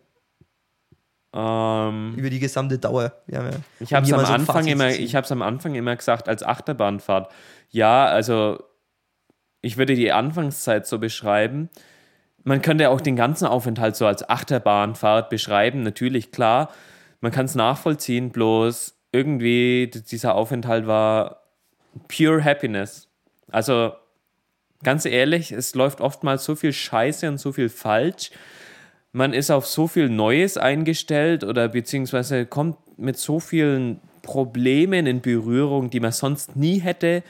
Ähm, 1.35 2.15
Über 2.17 2.31
die 2.31 2.39
gesamte 2.39 2.79
Dauer. 2.79 3.13
Ja, 3.27 3.51
Ich 3.79 3.93
habe 3.93 4.07
es 4.07 4.13
um 4.13 4.19
am 4.19 4.47
so 4.47 4.71
immer, 4.71 4.89
ich 4.89 5.15
am 5.17 5.43
Anfang 5.43 5.75
immer 5.75 5.95
gesagt 5.95 6.29
als 6.29 6.43
Achterbahnfahrt. 6.43 7.31
Ja, 7.71 8.07
also 8.07 8.63
ich 9.61 9.77
würde 9.77 9.95
die 9.95 10.13
Anfangszeit 10.13 10.87
so 10.87 10.99
beschreiben. 10.99 11.69
Man 12.43 12.63
könnte 12.63 12.89
auch 12.89 13.01
den 13.01 13.17
ganzen 13.17 13.47
Aufenthalt 13.47 13.97
so 13.97 14.07
als 14.07 14.27
Achterbahnfahrt 14.29 15.29
beschreiben. 15.29 15.83
Natürlich 15.83 16.33
klar, 16.33 16.71
man 17.21 17.33
kann 17.33 17.47
es 17.47 17.55
nachvollziehen. 17.55 18.31
Bloß 18.31 18.97
irgendwie 19.13 19.91
dieser 19.91 20.37
Aufenthalt 20.37 20.87
war 20.87 21.43
pure 22.09 22.43
Happiness. 22.43 23.09
Also 23.51 23.93
ganz 24.83 25.05
ehrlich, 25.05 25.53
es 25.53 25.75
läuft 25.75 26.01
oftmals 26.01 26.45
so 26.45 26.55
viel 26.55 26.73
Scheiße 26.73 27.29
und 27.29 27.39
so 27.39 27.53
viel 27.53 27.69
falsch 27.69 28.31
man 29.17 29.33
ist 29.33 29.51
auf 29.51 29.67
so 29.67 29.87
viel 29.87 30.11
Neues 30.11 30.59
eingestellt 30.59 31.43
oder 31.43 31.69
beziehungsweise 31.69 32.45
kommt 32.45 32.77
mit 32.99 33.17
so 33.17 33.41
vielen 33.41 33.99
Problemen 34.21 35.07
in 35.07 35.23
Berührung, 35.23 35.89
die 35.89 36.01
man 36.01 36.13
sonst 36.13 36.55
nie 36.55 36.81
hätte 36.81 37.23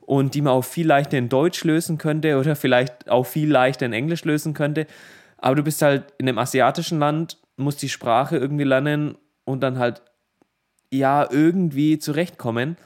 und 0.00 0.34
die 0.34 0.40
man 0.40 0.54
auch 0.54 0.64
viel 0.64 0.86
leichter 0.86 1.18
in 1.18 1.28
Deutsch 1.28 1.62
lösen 1.64 1.98
könnte 1.98 2.38
oder 2.38 2.56
vielleicht 2.56 3.10
auch 3.10 3.26
viel 3.26 3.50
leichter 3.50 3.84
in 3.84 3.92
Englisch 3.92 4.24
lösen 4.24 4.54
könnte. 4.54 4.86
Aber 5.36 5.54
du 5.54 5.62
bist 5.62 5.82
halt 5.82 6.04
in 6.16 6.26
einem 6.26 6.38
asiatischen 6.38 6.98
Land, 6.98 7.36
musst 7.58 7.82
die 7.82 7.90
Sprache 7.90 8.38
irgendwie 8.38 8.64
lernen 8.64 9.18
und 9.44 9.60
dann 9.60 9.78
halt 9.78 10.00
ja 10.90 11.28
irgendwie 11.30 11.98
zurechtkommen. 11.98 12.78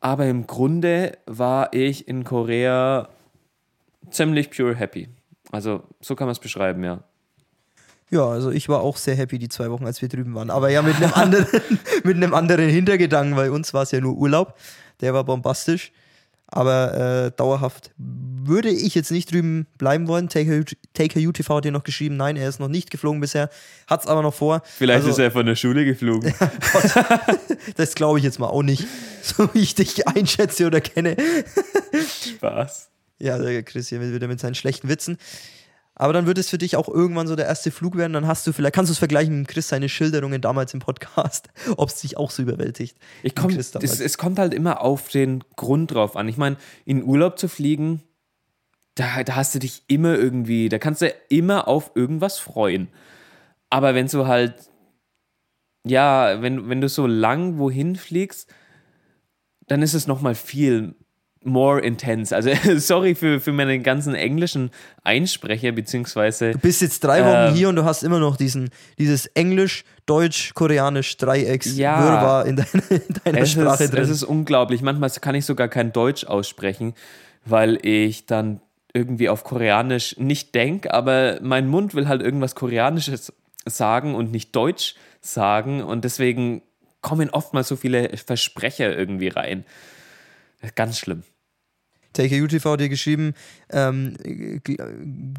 Aber 0.00 0.26
im 0.26 0.46
Grunde 0.46 1.12
war 1.24 1.72
ich 1.72 2.08
in 2.08 2.24
Korea 2.24 3.08
ziemlich 4.12 4.50
pure 4.50 4.74
happy. 4.74 5.08
Also 5.50 5.82
so 6.00 6.14
kann 6.14 6.26
man 6.26 6.32
es 6.32 6.38
beschreiben, 6.38 6.82
ja. 6.84 7.02
Ja, 8.10 8.26
also 8.26 8.50
ich 8.50 8.68
war 8.68 8.80
auch 8.82 8.98
sehr 8.98 9.14
happy 9.14 9.38
die 9.38 9.48
zwei 9.48 9.70
Wochen, 9.70 9.86
als 9.86 10.02
wir 10.02 10.08
drüben 10.08 10.34
waren. 10.34 10.50
Aber 10.50 10.68
ja, 10.70 10.82
mit 10.82 10.96
einem 10.96 11.12
anderen, 11.14 11.46
mit 12.04 12.16
einem 12.16 12.34
anderen 12.34 12.68
Hintergedanken, 12.68 13.36
weil 13.36 13.50
uns 13.50 13.72
war 13.72 13.82
es 13.84 13.90
ja 13.90 14.00
nur 14.00 14.16
Urlaub. 14.16 14.58
Der 15.00 15.14
war 15.14 15.24
bombastisch. 15.24 15.92
Aber 16.54 16.92
äh, 16.92 17.30
dauerhaft 17.34 17.92
würde 17.96 18.68
ich 18.68 18.94
jetzt 18.94 19.10
nicht 19.10 19.32
drüben 19.32 19.66
bleiben 19.78 20.06
wollen. 20.08 20.28
Taker 20.28 20.62
Taker 20.92 21.18
UTV 21.20 21.48
hat 21.48 21.64
hier 21.64 21.72
noch 21.72 21.82
geschrieben, 21.84 22.18
nein, 22.18 22.36
er 22.36 22.46
ist 22.50 22.60
noch 22.60 22.68
nicht 22.68 22.90
geflogen 22.90 23.22
bisher, 23.22 23.48
hat 23.86 24.02
es 24.02 24.06
aber 24.06 24.20
noch 24.20 24.34
vor. 24.34 24.60
Vielleicht 24.66 24.98
Also- 25.06 25.10
ist 25.12 25.18
er 25.18 25.30
von 25.30 25.46
der 25.46 25.56
Schule 25.56 25.86
geflogen. 25.86 26.34
Das 27.76 27.94
glaube 27.94 28.18
ich 28.18 28.24
jetzt 28.24 28.38
mal 28.38 28.48
auch 28.48 28.62
nicht, 28.62 28.84
so 29.22 29.48
wie 29.54 29.60
ich 29.60 29.74
dich 29.74 30.06
einschätze 30.08 30.66
oder 30.66 30.80
kenne. 30.82 31.16
Spaß. 32.36 32.90
Ja, 33.22 33.38
der 33.38 33.62
Chris 33.62 33.88
hier 33.88 34.00
wieder 34.00 34.26
mit 34.26 34.40
seinen 34.40 34.56
schlechten 34.56 34.88
Witzen. 34.88 35.16
Aber 35.94 36.12
dann 36.12 36.26
wird 36.26 36.38
es 36.38 36.50
für 36.50 36.58
dich 36.58 36.74
auch 36.74 36.88
irgendwann 36.88 37.28
so 37.28 37.36
der 37.36 37.46
erste 37.46 37.70
Flug 37.70 37.96
werden. 37.96 38.14
Dann 38.14 38.26
hast 38.26 38.44
du 38.46 38.52
vielleicht, 38.52 38.74
kannst 38.74 38.88
du 38.90 38.92
es 38.94 38.98
vergleichen 38.98 39.38
mit 39.38 39.48
Chris 39.48 39.68
seine 39.68 39.88
Schilderungen 39.88 40.40
damals 40.40 40.74
im 40.74 40.80
Podcast, 40.80 41.48
ob 41.76 41.90
es 41.90 42.00
dich 42.00 42.16
auch 42.16 42.32
so 42.32 42.42
überwältigt. 42.42 42.96
Ich 43.22 43.36
komm, 43.36 43.50
es, 43.50 43.74
es 43.76 44.18
kommt 44.18 44.40
halt 44.40 44.52
immer 44.52 44.80
auf 44.80 45.08
den 45.08 45.44
Grund 45.54 45.92
drauf 45.92 46.16
an. 46.16 46.26
Ich 46.26 46.36
meine, 46.36 46.56
in 46.84 47.04
Urlaub 47.04 47.38
zu 47.38 47.46
fliegen, 47.46 48.02
da, 48.96 49.22
da 49.22 49.36
hast 49.36 49.54
du 49.54 49.60
dich 49.60 49.84
immer 49.86 50.16
irgendwie, 50.16 50.68
da 50.68 50.78
kannst 50.78 51.02
du 51.02 51.14
immer 51.28 51.68
auf 51.68 51.92
irgendwas 51.94 52.38
freuen. 52.38 52.88
Aber 53.70 53.94
wenn 53.94 54.08
du 54.08 54.26
halt, 54.26 54.54
ja, 55.86 56.42
wenn, 56.42 56.68
wenn 56.68 56.80
du 56.80 56.88
so 56.88 57.06
lang 57.06 57.58
wohin 57.58 57.94
fliegst, 57.94 58.52
dann 59.68 59.80
ist 59.80 59.94
es 59.94 60.08
nochmal 60.08 60.34
viel 60.34 60.96
more 61.44 61.80
intense. 61.80 62.34
Also 62.34 62.50
sorry 62.76 63.14
für, 63.14 63.40
für 63.40 63.52
meine 63.52 63.78
ganzen 63.80 64.14
englischen 64.14 64.70
Einsprecher, 65.04 65.72
beziehungsweise 65.72 66.52
du 66.52 66.58
bist 66.58 66.82
jetzt 66.82 67.02
drei 67.04 67.24
Wochen 67.24 67.50
ähm, 67.50 67.54
hier 67.54 67.68
und 67.68 67.76
du 67.76 67.84
hast 67.84 68.02
immer 68.02 68.18
noch 68.18 68.36
diesen, 68.36 68.70
dieses 68.98 69.26
Englisch, 69.26 69.84
Deutsch, 70.06 70.52
Koreanisch, 70.54 71.16
Dreiecks, 71.16 71.76
Ja. 71.76 72.02
Wirrwarr 72.02 72.46
in, 72.46 72.56
deiner- 72.56 72.90
in 72.90 73.14
deiner 73.24 73.46
Sprache 73.46 73.84
ist, 73.84 73.92
drin. 73.92 74.02
Es 74.02 74.10
ist 74.10 74.22
unglaublich. 74.24 74.82
Manchmal 74.82 75.10
kann 75.20 75.34
ich 75.34 75.44
sogar 75.46 75.68
kein 75.68 75.92
Deutsch 75.92 76.24
aussprechen, 76.24 76.94
weil 77.44 77.78
ich 77.84 78.26
dann 78.26 78.60
irgendwie 78.94 79.28
auf 79.28 79.42
Koreanisch 79.44 80.16
nicht 80.18 80.54
denke, 80.54 80.92
aber 80.92 81.38
mein 81.40 81.66
Mund 81.66 81.94
will 81.94 82.08
halt 82.08 82.20
irgendwas 82.22 82.54
Koreanisches 82.54 83.32
sagen 83.64 84.14
und 84.14 84.32
nicht 84.32 84.54
Deutsch 84.54 84.94
sagen 85.20 85.82
und 85.82 86.04
deswegen 86.04 86.62
kommen 87.00 87.30
oftmals 87.30 87.68
so 87.68 87.76
viele 87.76 88.10
Versprecher 88.16 88.96
irgendwie 88.96 89.28
rein. 89.28 89.64
Ganz 90.76 90.98
schlimm. 90.98 91.22
Take 92.12 92.42
UTV 92.42 92.64
hat 92.72 92.80
dir 92.80 92.88
geschrieben, 92.88 93.34
ähm, 93.70 94.16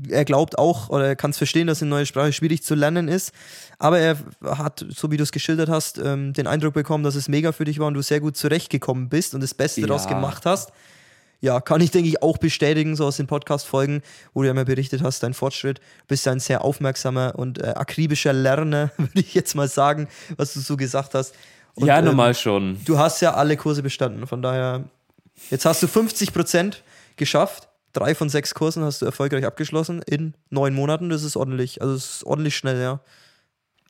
er 0.09 0.25
glaubt 0.25 0.57
auch 0.57 0.89
oder 0.89 1.07
er 1.07 1.15
kann 1.15 1.31
es 1.31 1.37
verstehen, 1.37 1.67
dass 1.67 1.81
eine 1.81 1.89
neue 1.89 2.05
Sprache 2.05 2.33
schwierig 2.33 2.63
zu 2.63 2.75
lernen 2.75 3.07
ist, 3.07 3.31
aber 3.79 3.99
er 3.99 4.17
hat, 4.45 4.85
so 4.89 5.11
wie 5.11 5.17
du 5.17 5.23
es 5.23 5.31
geschildert 5.31 5.69
hast, 5.69 5.97
ähm, 5.97 6.33
den 6.33 6.47
Eindruck 6.47 6.73
bekommen, 6.73 7.03
dass 7.03 7.15
es 7.15 7.27
mega 7.27 7.51
für 7.51 7.65
dich 7.65 7.79
war 7.79 7.87
und 7.87 7.93
du 7.93 8.01
sehr 8.01 8.19
gut 8.19 8.37
zurechtgekommen 8.37 9.09
bist 9.09 9.33
und 9.33 9.41
das 9.41 9.53
Beste 9.53 9.81
Ja. 9.81 9.87
daraus 9.87 10.07
gemacht 10.07 10.45
hast. 10.45 10.71
Ja, 11.41 11.59
kann 11.59 11.81
ich, 11.81 11.91
denke 11.91 12.07
ich, 12.07 12.23
auch 12.23 12.37
bestätigen, 12.37 12.95
so 12.95 13.05
aus 13.05 13.17
den 13.17 13.27
Podcast-Folgen, 13.27 14.01
wo 14.33 14.41
du 14.41 14.45
ja 14.45 14.51
immer 14.51 14.63
berichtet 14.63 15.03
hast, 15.03 15.23
dein 15.23 15.33
Fortschritt. 15.33 15.79
Du 15.79 16.05
bist 16.07 16.25
ein 16.29 16.39
sehr 16.39 16.63
aufmerksamer 16.63 17.33
und 17.35 17.57
äh, 17.59 17.67
akribischer 17.75 18.31
Lerner, 18.31 18.91
würde 18.97 19.19
ich 19.19 19.33
jetzt 19.33 19.53
mal 19.53 19.67
sagen, 19.67 20.07
was 20.37 20.53
du 20.53 20.61
so 20.61 20.77
gesagt 20.77 21.13
hast. 21.15 21.35
Und, 21.75 21.87
ja, 21.87 21.99
ähm, 21.99 22.05
normal 22.05 22.33
schon. 22.33 22.77
du 22.85 22.97
hast 22.97 23.19
ja 23.21 23.33
alle 23.33 23.57
Kurse 23.57 23.83
bestanden. 23.83 24.25
Von 24.25 24.41
daher, 24.41 24.85
jetzt 25.49 25.65
hast 25.65 25.83
du 25.83 25.87
50% 25.87 26.77
geschafft. 27.15 27.69
Drei 27.93 28.15
von 28.15 28.29
sechs 28.29 28.55
Kursen 28.55 28.83
hast 28.83 29.01
du 29.01 29.05
erfolgreich 29.05 29.45
abgeschlossen 29.45 30.01
in 30.01 30.33
neun 30.49 30.73
Monaten. 30.73 31.09
Das 31.09 31.23
ist 31.23 31.35
ordentlich. 31.35 31.81
Also, 31.81 31.93
es 31.93 32.15
ist 32.15 32.23
ordentlich 32.25 32.55
schnell, 32.55 32.81
ja. 32.81 32.99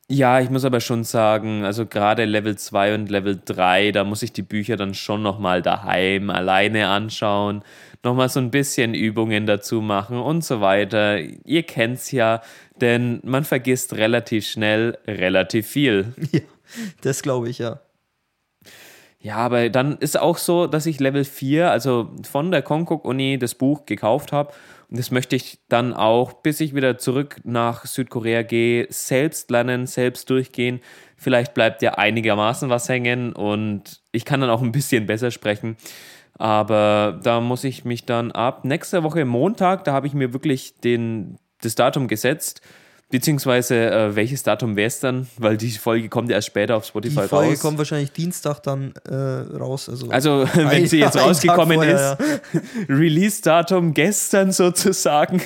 Ja, 0.10 0.42
ich 0.42 0.50
muss 0.50 0.66
aber 0.66 0.82
schon 0.82 1.06
sagen, 1.06 1.64
also 1.64 1.86
gerade 1.86 2.26
Level 2.26 2.58
2 2.58 2.94
und 2.96 3.10
Level 3.10 3.40
3, 3.44 3.94
da 3.94 4.04
muss 4.04 4.22
ich 4.22 4.34
die 4.34 4.42
Bücher 4.42 4.76
dann 4.76 4.94
schon 4.94 5.24
nochmal 5.24 5.62
daheim 5.62 6.30
alleine 6.30 6.90
anschauen, 6.90 7.64
nochmal 8.04 8.28
so 8.28 8.42
ein 8.42 8.52
bisschen 8.52 8.94
Übungen 8.94 9.46
dazu 9.48 9.80
machen 9.80 10.20
und 10.20 10.44
so 10.44 10.60
weiter. 10.60 11.20
Ihr 11.20 11.64
kennt's 11.64 12.12
ja, 12.12 12.42
denn 12.82 13.22
man 13.24 13.46
vergisst 13.46 13.94
relativ 13.94 14.46
schnell 14.46 14.98
relativ 15.08 15.68
viel. 15.68 16.14
ja 16.32 16.42
das 17.02 17.22
glaube 17.22 17.50
ich, 17.50 17.60
ja. 17.60 17.80
Ja, 19.24 19.38
aber 19.38 19.70
dann 19.70 19.98
ist 20.00 20.20
auch 20.20 20.38
so, 20.38 20.68
dass 20.68 20.86
ich 20.86 21.00
Level 21.00 21.24
4, 21.24 21.72
also 21.72 22.12
von 22.24 22.52
der 22.52 22.62
Konkuk-Uni, 22.62 23.40
das 23.40 23.56
Buch 23.56 23.86
gekauft 23.86 24.34
habe. 24.34 24.52
Und 24.90 25.00
das 25.00 25.12
möchte 25.12 25.38
ich 25.38 25.60
dann 25.70 25.94
auch, 25.94 26.34
bis 26.34 26.60
ich 26.60 26.76
wieder 26.76 26.98
zurück 26.98 27.38
nach 27.46 27.86
Südkorea 27.86 28.44
gehe, 28.44 28.86
selbst 28.90 29.50
lernen, 29.50 29.88
selbst 29.88 30.30
durchgehen. 30.30 30.82
Vielleicht 31.16 31.54
bleibt 31.54 31.82
ja 31.82 31.94
einigermaßen 31.94 32.70
was 32.70 32.90
hängen 32.90 33.32
und 33.32 34.02
ich 34.12 34.26
kann 34.26 34.42
dann 34.42 34.50
auch 34.50 34.62
ein 34.62 34.74
bisschen 34.74 35.06
besser 35.06 35.32
sprechen. 35.32 35.78
Aber 36.38 37.18
da 37.24 37.40
muss 37.40 37.64
ich 37.64 37.86
mich 37.86 38.06
dann 38.06 38.30
ab 38.34 38.66
nächster 38.66 39.04
Woche 39.04 39.24
Montag, 39.24 39.86
da 39.86 39.94
habe 39.94 40.06
ich 40.06 40.14
mir 40.14 40.34
wirklich 40.34 40.82
den, 40.82 41.38
das 41.62 41.76
Datum 41.76 42.10
gesetzt. 42.10 42.62
Beziehungsweise, 43.14 43.92
äh, 43.92 44.16
welches 44.16 44.42
Datum 44.42 44.76
wäre 44.76 44.88
es 44.88 45.00
dann? 45.00 45.28
Weil 45.38 45.56
die 45.56 45.70
Folge 45.70 46.10
kommt 46.10 46.30
ja 46.32 46.36
erst 46.38 46.48
später 46.48 46.76
auf 46.76 46.82
Die 46.86 46.90
Spotify 46.90 47.28
Folge 47.28 47.52
raus. 47.52 47.60
kommt 47.60 47.78
wahrscheinlich 47.78 48.12
Dienstag 48.12 48.62
dann 48.64 48.92
äh, 49.08 49.14
raus. 49.14 49.88
Also, 49.88 50.10
Also, 50.10 50.48
wenn 50.56 50.68
ein- 50.68 50.88
sie 50.88 50.98
jetzt 50.98 51.16
rausgekommen 51.16 51.76
vorher, 51.76 52.18
ist, 52.20 52.62
Release-Datum 52.90 53.94
gestern 53.94 54.52
sozusagen, 54.52 55.44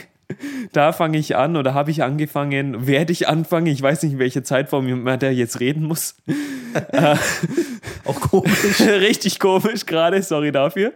da 0.72 0.94
fange 0.94 1.18
ich 1.18 1.36
an 1.36 1.58
oder 1.58 1.74
habe 1.74 1.92
ich 1.92 2.04
angefangen, 2.04 2.88
werde 2.88 3.12
ich 3.12 3.28
anfangen, 3.28 3.68
ich 3.68 3.82
weiß 3.82 4.04
nicht, 4.04 4.14
in 4.14 4.20
welcher 4.20 4.46
Zeitform 4.46 5.04
man 5.04 5.20
da 5.20 5.30
jetzt 5.30 5.60
reden 5.60 5.84
muss. 5.84 6.16
Auch 8.06 8.20
komisch. 8.22 8.80
Richtig 8.80 9.40
komisch 9.40 9.86
gerade, 9.86 10.22
sorry 10.24 10.54
dafür. 10.54 10.94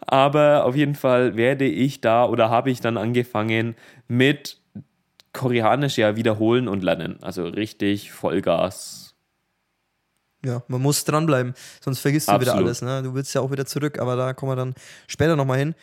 Aber 0.00 0.64
auf 0.66 0.76
jeden 0.76 0.94
Fall 0.94 1.36
werde 1.36 1.64
ich 1.66 2.00
da 2.00 2.26
oder 2.26 2.48
habe 2.48 2.70
ich 2.70 2.80
dann 2.80 2.96
angefangen 2.96 3.74
mit 4.06 4.58
Koreanisch 5.36 5.98
ja 5.98 6.16
wiederholen 6.16 6.66
und 6.66 6.82
lernen. 6.82 7.18
Also 7.22 7.46
richtig 7.46 8.10
Vollgas. 8.10 9.14
Ja, 10.44 10.62
man 10.68 10.80
muss 10.80 11.04
dranbleiben, 11.04 11.54
sonst 11.80 12.00
vergisst 12.00 12.28
du 12.28 12.40
wieder 12.40 12.52
Absolut. 12.52 12.66
alles. 12.66 12.82
Ne? 12.82 13.02
Du 13.02 13.14
willst 13.14 13.34
ja 13.34 13.40
auch 13.40 13.50
wieder 13.50 13.66
zurück, 13.66 13.98
aber 13.98 14.16
da 14.16 14.32
kommen 14.32 14.52
wir 14.52 14.56
dann 14.56 14.74
später 15.06 15.36
nochmal 15.36 15.58
hin. 15.58 15.74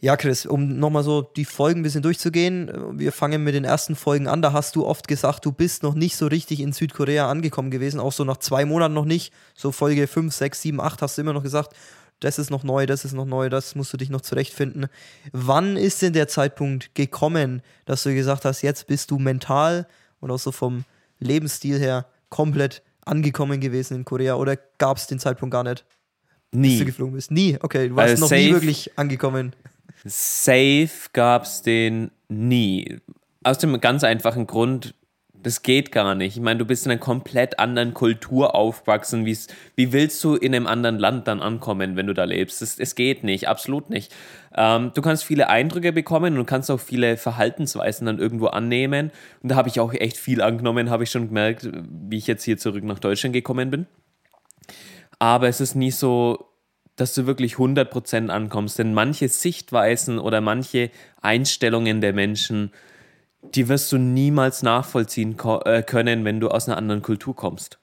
Ja, 0.00 0.16
Chris, 0.16 0.46
um 0.46 0.80
nochmal 0.80 1.04
so 1.04 1.22
die 1.22 1.44
Folgen 1.44 1.80
ein 1.80 1.82
bisschen 1.84 2.02
durchzugehen, 2.02 2.98
wir 2.98 3.12
fangen 3.12 3.44
mit 3.44 3.54
den 3.54 3.64
ersten 3.64 3.94
Folgen 3.94 4.26
an. 4.26 4.42
Da 4.42 4.52
hast 4.52 4.74
du 4.74 4.84
oft 4.84 5.06
gesagt, 5.06 5.44
du 5.44 5.52
bist 5.52 5.84
noch 5.84 5.94
nicht 5.94 6.16
so 6.16 6.26
richtig 6.26 6.58
in 6.58 6.72
Südkorea 6.72 7.30
angekommen 7.30 7.70
gewesen, 7.70 8.00
auch 8.00 8.10
so 8.10 8.24
nach 8.24 8.38
zwei 8.38 8.64
Monaten 8.64 8.94
noch 8.94 9.04
nicht. 9.04 9.32
So 9.54 9.70
Folge 9.70 10.08
5, 10.08 10.34
6, 10.34 10.62
7, 10.62 10.80
8 10.80 11.02
hast 11.02 11.18
du 11.18 11.22
immer 11.22 11.32
noch 11.32 11.44
gesagt, 11.44 11.76
das 12.24 12.38
ist 12.38 12.50
noch 12.50 12.62
neu, 12.64 12.86
das 12.86 13.04
ist 13.04 13.12
noch 13.12 13.24
neu, 13.26 13.48
das 13.48 13.74
musst 13.74 13.92
du 13.92 13.96
dich 13.96 14.10
noch 14.10 14.20
zurechtfinden. 14.20 14.86
Wann 15.32 15.76
ist 15.76 16.02
denn 16.02 16.12
der 16.12 16.28
Zeitpunkt 16.28 16.94
gekommen, 16.94 17.62
dass 17.84 18.02
du 18.02 18.14
gesagt 18.14 18.44
hast, 18.44 18.62
jetzt 18.62 18.86
bist 18.86 19.10
du 19.10 19.18
mental 19.18 19.86
und 20.20 20.30
auch 20.30 20.38
so 20.38 20.52
vom 20.52 20.84
Lebensstil 21.18 21.78
her 21.78 22.06
komplett 22.28 22.82
angekommen 23.04 23.60
gewesen 23.60 23.96
in 23.98 24.04
Korea 24.04 24.34
oder 24.36 24.56
gab 24.78 24.96
es 24.96 25.06
den 25.06 25.18
Zeitpunkt 25.18 25.52
gar 25.52 25.64
nicht? 25.64 25.84
Nie. 26.52 26.70
Bis 26.70 26.78
du 26.80 26.84
geflogen 26.86 27.14
bist. 27.14 27.30
Nie, 27.30 27.58
okay, 27.60 27.88
du 27.88 27.96
warst 27.96 28.10
Also 28.12 28.24
noch 28.24 28.30
nie 28.30 28.44
safe- 28.48 28.54
wirklich 28.54 28.98
angekommen. 28.98 29.54
Safe 30.04 30.88
gab 31.12 31.44
es 31.44 31.62
den 31.62 32.10
nie. 32.28 32.98
Aus 33.44 33.58
dem 33.58 33.80
ganz 33.80 34.04
einfachen 34.04 34.46
Grund, 34.46 34.94
das 35.42 35.62
geht 35.62 35.90
gar 35.90 36.14
nicht. 36.14 36.36
Ich 36.36 36.42
meine, 36.42 36.58
du 36.58 36.64
bist 36.64 36.86
in 36.86 36.92
einer 36.92 37.00
komplett 37.00 37.58
anderen 37.58 37.94
Kultur 37.94 38.54
aufgewachsen. 38.54 39.24
Wie's, 39.24 39.48
wie 39.74 39.92
willst 39.92 40.22
du 40.22 40.36
in 40.36 40.54
einem 40.54 40.66
anderen 40.66 40.98
Land 40.98 41.26
dann 41.26 41.40
ankommen, 41.40 41.96
wenn 41.96 42.06
du 42.06 42.14
da 42.14 42.24
lebst? 42.24 42.62
Es, 42.62 42.94
geht 42.94 43.24
nicht, 43.24 43.48
absolut 43.48 43.90
nicht. 43.90 44.14
Ähm, 44.54 44.92
du 44.94 45.02
kannst 45.02 45.24
viele 45.24 45.48
Eindrücke 45.48 45.92
bekommen 45.92 46.38
und 46.38 46.46
kannst 46.46 46.70
auch 46.70 46.80
viele 46.80 47.16
Verhaltensweisen 47.16 48.06
dann 48.06 48.18
irgendwo 48.18 48.46
annehmen. 48.46 49.10
Und 49.42 49.50
da 49.50 49.56
habe 49.56 49.68
ich 49.68 49.80
auch 49.80 49.92
echt 49.92 50.16
viel 50.16 50.40
angenommen, 50.40 50.90
habe 50.90 51.04
ich 51.04 51.10
schon 51.10 51.28
gemerkt, 51.28 51.68
wie 52.08 52.18
ich 52.18 52.26
jetzt 52.26 52.44
hier 52.44 52.58
zurück 52.58 52.84
nach 52.84 53.00
Deutschland 53.00 53.32
gekommen 53.32 53.70
bin. 53.70 53.86
Aber 55.18 55.48
es 55.48 55.60
ist 55.60 55.74
nie 55.74 55.90
so, 55.90 56.52
dass 56.96 57.14
du 57.14 57.26
wirklich 57.26 57.54
100% 57.54 58.28
ankommst. 58.28 58.78
Denn 58.78 58.94
manche 58.94 59.28
Sichtweisen 59.28 60.18
oder 60.18 60.40
manche 60.40 60.90
Einstellungen 61.20 62.00
der 62.00 62.12
Menschen, 62.12 62.70
die 63.42 63.68
wirst 63.68 63.90
du 63.92 63.98
niemals 63.98 64.62
nachvollziehen 64.62 65.36
äh, 65.64 65.82
können, 65.82 66.24
wenn 66.24 66.40
du 66.40 66.48
aus 66.48 66.68
einer 66.68 66.76
anderen 66.76 67.02
Kultur 67.02 67.34
kommst. 67.34 67.78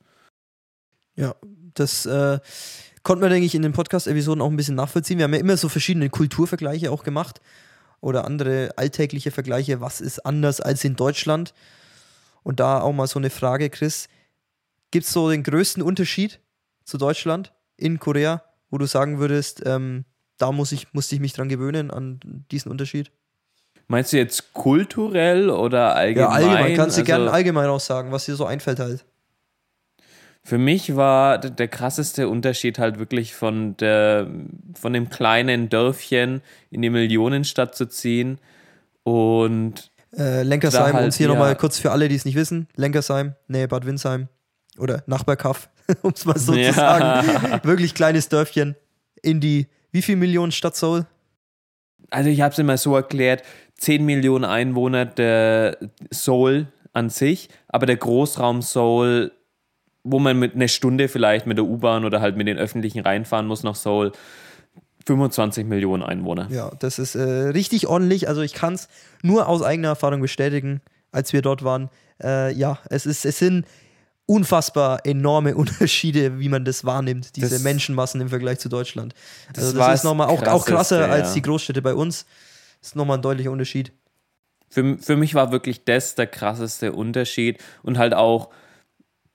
Ja, 1.15 1.35
das 1.73 2.05
äh, 2.05 2.39
konnte 3.03 3.21
man, 3.21 3.29
denke 3.29 3.45
ich, 3.45 3.55
in 3.55 3.61
den 3.61 3.73
Podcast-Episoden 3.73 4.41
auch 4.41 4.49
ein 4.49 4.55
bisschen 4.55 4.75
nachvollziehen. 4.75 5.17
Wir 5.17 5.25
haben 5.25 5.33
ja 5.33 5.39
immer 5.39 5.57
so 5.57 5.69
verschiedene 5.69 6.09
Kulturvergleiche 6.09 6.91
auch 6.91 7.03
gemacht 7.03 7.41
oder 8.01 8.25
andere 8.25 8.71
alltägliche 8.77 9.31
Vergleiche. 9.31 9.81
Was 9.81 10.01
ist 10.01 10.25
anders 10.25 10.61
als 10.61 10.83
in 10.83 10.95
Deutschland? 10.95 11.53
Und 12.43 12.59
da 12.59 12.81
auch 12.81 12.93
mal 12.93 13.07
so 13.07 13.19
eine 13.19 13.29
Frage, 13.29 13.69
Chris. 13.69 14.07
Gibt 14.91 15.05
es 15.05 15.13
so 15.13 15.29
den 15.29 15.43
größten 15.43 15.83
Unterschied 15.83 16.39
zu 16.83 16.97
Deutschland 16.97 17.53
in 17.75 17.99
Korea, 17.99 18.43
wo 18.71 18.77
du 18.77 18.87
sagen 18.87 19.19
würdest, 19.19 19.61
ähm, 19.65 20.05
da 20.37 20.51
muss 20.51 20.71
ich, 20.71 20.93
musste 20.93 21.15
ich 21.15 21.21
mich 21.21 21.33
dran 21.33 21.49
gewöhnen 21.49 21.91
an 21.91 22.19
diesen 22.49 22.71
Unterschied? 22.71 23.11
Meinst 23.91 24.13
du 24.13 24.17
jetzt 24.17 24.53
kulturell 24.53 25.49
oder 25.49 25.95
allgemein? 25.95 26.29
Ja, 26.29 26.35
allgemein. 26.51 26.75
Kannst 26.77 26.95
du 26.97 27.01
Also, 27.01 27.11
gerne 27.11 27.31
allgemein 27.31 27.67
auch 27.69 27.79
sagen, 27.79 28.11
was 28.11 28.25
dir 28.25 28.35
so 28.35 28.45
einfällt 28.45 28.79
halt. 28.79 29.03
Für 30.43 30.57
mich 30.57 30.95
war 30.95 31.37
der 31.39 31.67
krasseste 31.67 32.29
Unterschied 32.29 32.79
halt 32.79 32.97
wirklich 32.97 33.33
von, 33.35 33.75
der, 33.77 34.27
von 34.73 34.93
dem 34.93 35.09
kleinen 35.09 35.69
Dörfchen 35.69 36.41
in 36.71 36.81
die 36.81 36.89
Millionenstadt 36.89 37.75
zu 37.75 37.87
ziehen 37.87 38.39
und 39.03 39.91
Äh, 40.15 40.43
Lenkersheim, 40.43 40.93
halt, 40.95 41.05
uns 41.05 41.17
hier 41.17 41.27
ja. 41.27 41.33
nochmal 41.33 41.55
kurz 41.55 41.77
für 41.77 41.91
alle, 41.91 42.07
die 42.09 42.15
es 42.15 42.25
nicht 42.25 42.35
wissen. 42.35 42.67
Lenkersheim, 42.75 43.33
nee, 43.47 43.67
Bad 43.67 43.85
Windsheim 43.85 44.27
oder 44.77 45.03
Nachbarkaff, 45.07 45.69
um 46.03 46.13
es 46.15 46.25
mal 46.25 46.37
so 46.37 46.53
Ja. 46.53 46.69
zu 46.69 46.75
sagen. 46.75 47.61
Wirklich 47.63 47.93
kleines 47.93 48.29
Dörfchen 48.29 48.75
in 49.21 49.39
die, 49.41 49.67
wie 49.91 50.01
viel 50.01 50.15
Millionen 50.15 50.51
Stadt 50.51 50.75
Seoul? 50.75 51.05
Also 52.11 52.29
ich 52.29 52.41
habe 52.41 52.53
es 52.53 52.57
immer 52.59 52.77
so 52.77 52.95
erklärt, 52.95 53.43
10 53.79 54.05
Millionen 54.05 54.45
Einwohner 54.45 55.05
der 55.05 55.77
Seoul 56.11 56.67
an 56.93 57.09
sich, 57.09 57.49
aber 57.67 57.85
der 57.85 57.97
Großraum 57.97 58.61
Seoul, 58.61 59.31
wo 60.03 60.19
man 60.19 60.37
mit 60.37 60.55
einer 60.55 60.67
Stunde 60.67 61.07
vielleicht 61.07 61.45
mit 61.47 61.57
der 61.57 61.65
U-Bahn 61.65 62.03
oder 62.05 62.21
halt 62.21 62.35
mit 62.35 62.47
den 62.47 62.57
Öffentlichen 62.57 62.99
reinfahren 63.01 63.47
muss 63.47 63.63
nach 63.63 63.75
Seoul, 63.75 64.11
25 65.05 65.65
Millionen 65.65 66.03
Einwohner. 66.03 66.47
Ja, 66.51 66.71
das 66.79 66.99
ist 66.99 67.15
äh, 67.15 67.21
richtig 67.21 67.87
ordentlich. 67.87 68.27
Also 68.27 68.41
ich 68.41 68.53
kann 68.53 68.73
es 68.75 68.89
nur 69.23 69.47
aus 69.47 69.61
eigener 69.63 69.89
Erfahrung 69.89 70.21
bestätigen, 70.21 70.81
als 71.11 71.33
wir 71.33 71.41
dort 71.41 71.63
waren. 71.63 71.89
Äh, 72.21 72.53
ja, 72.53 72.79
es, 72.89 73.05
ist, 73.05 73.25
es 73.25 73.39
sind 73.39 73.65
unfassbar 74.25 75.05
enorme 75.05 75.55
Unterschiede, 75.55 76.39
wie 76.39 76.49
man 76.49 76.65
das 76.65 76.85
wahrnimmt, 76.85 77.35
diese 77.37 77.49
Das- 77.49 77.63
Menschenmassen 77.63 78.21
im 78.21 78.29
Vergleich 78.29 78.59
zu 78.59 78.69
Deutschland. 78.69 79.13
Das 79.53 79.65
Also 79.65 79.79
war 79.79 79.87
das 79.87 79.95
ist 79.95 80.03
das 80.03 80.09
nochmal 80.11 80.27
auch, 80.27 80.41
auch 80.43 80.65
krasser 80.65 80.97
Krasseste, 80.99 81.09
als 81.09 81.29
ja. 81.29 81.33
die 81.35 81.41
Großstädte 81.43 81.81
bei 81.81 81.95
uns. 81.95 82.25
Ist 82.81 82.95
nochmal 82.95 83.17
ein 83.17 83.21
deutlicher 83.21 83.51
Unterschied. 83.51 83.91
Für, 84.69 84.97
für 84.97 85.15
mich 85.15 85.35
war 85.35 85.51
wirklich 85.51 85.83
das 85.83 86.15
der 86.15 86.27
krasseste 86.27 86.93
Unterschied 86.93 87.61
und 87.83 87.97
halt 87.97 88.13
auch 88.13 88.49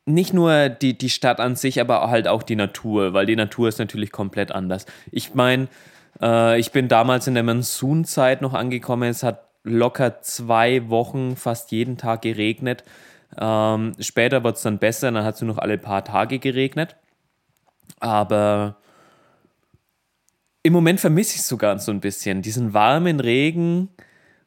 nicht 0.06 0.32
nur 0.34 0.68
die, 0.68 0.96
die 0.96 1.10
Stadt 1.10 1.40
an 1.40 1.56
sich, 1.56 1.80
aber 1.80 2.08
halt 2.10 2.28
auch 2.28 2.42
die 2.42 2.56
Natur, 2.56 3.14
weil 3.14 3.26
die 3.26 3.36
Natur 3.36 3.68
ist 3.68 3.78
natürlich 3.78 4.12
komplett 4.12 4.52
anders. 4.52 4.86
Ich 5.10 5.34
meine, 5.34 5.68
äh, 6.20 6.58
ich 6.58 6.72
bin 6.72 6.88
damals 6.88 7.26
in 7.26 7.34
der 7.34 7.42
Monsunzeit 7.42 8.42
noch 8.42 8.54
angekommen, 8.54 9.08
es 9.08 9.22
hat 9.22 9.48
locker 9.64 10.20
zwei 10.20 10.88
Wochen 10.90 11.36
fast 11.36 11.72
jeden 11.72 11.96
Tag 11.96 12.22
geregnet. 12.22 12.84
Ähm, 13.38 13.94
später 13.98 14.44
wird 14.44 14.56
es 14.56 14.62
dann 14.62 14.78
besser, 14.78 15.10
dann 15.10 15.24
hat 15.24 15.36
es 15.36 15.40
nur 15.40 15.54
noch 15.54 15.62
alle 15.62 15.78
paar 15.78 16.04
Tage 16.04 16.38
geregnet. 16.38 16.96
Aber 17.98 18.76
im 20.64 20.72
Moment 20.72 20.98
vermisse 20.98 21.34
ich 21.34 21.42
es 21.42 21.48
sogar 21.48 21.78
so 21.78 21.92
ein 21.92 22.00
bisschen. 22.00 22.40
Diesen 22.42 22.72
warmen 22.72 23.20
Regen 23.20 23.90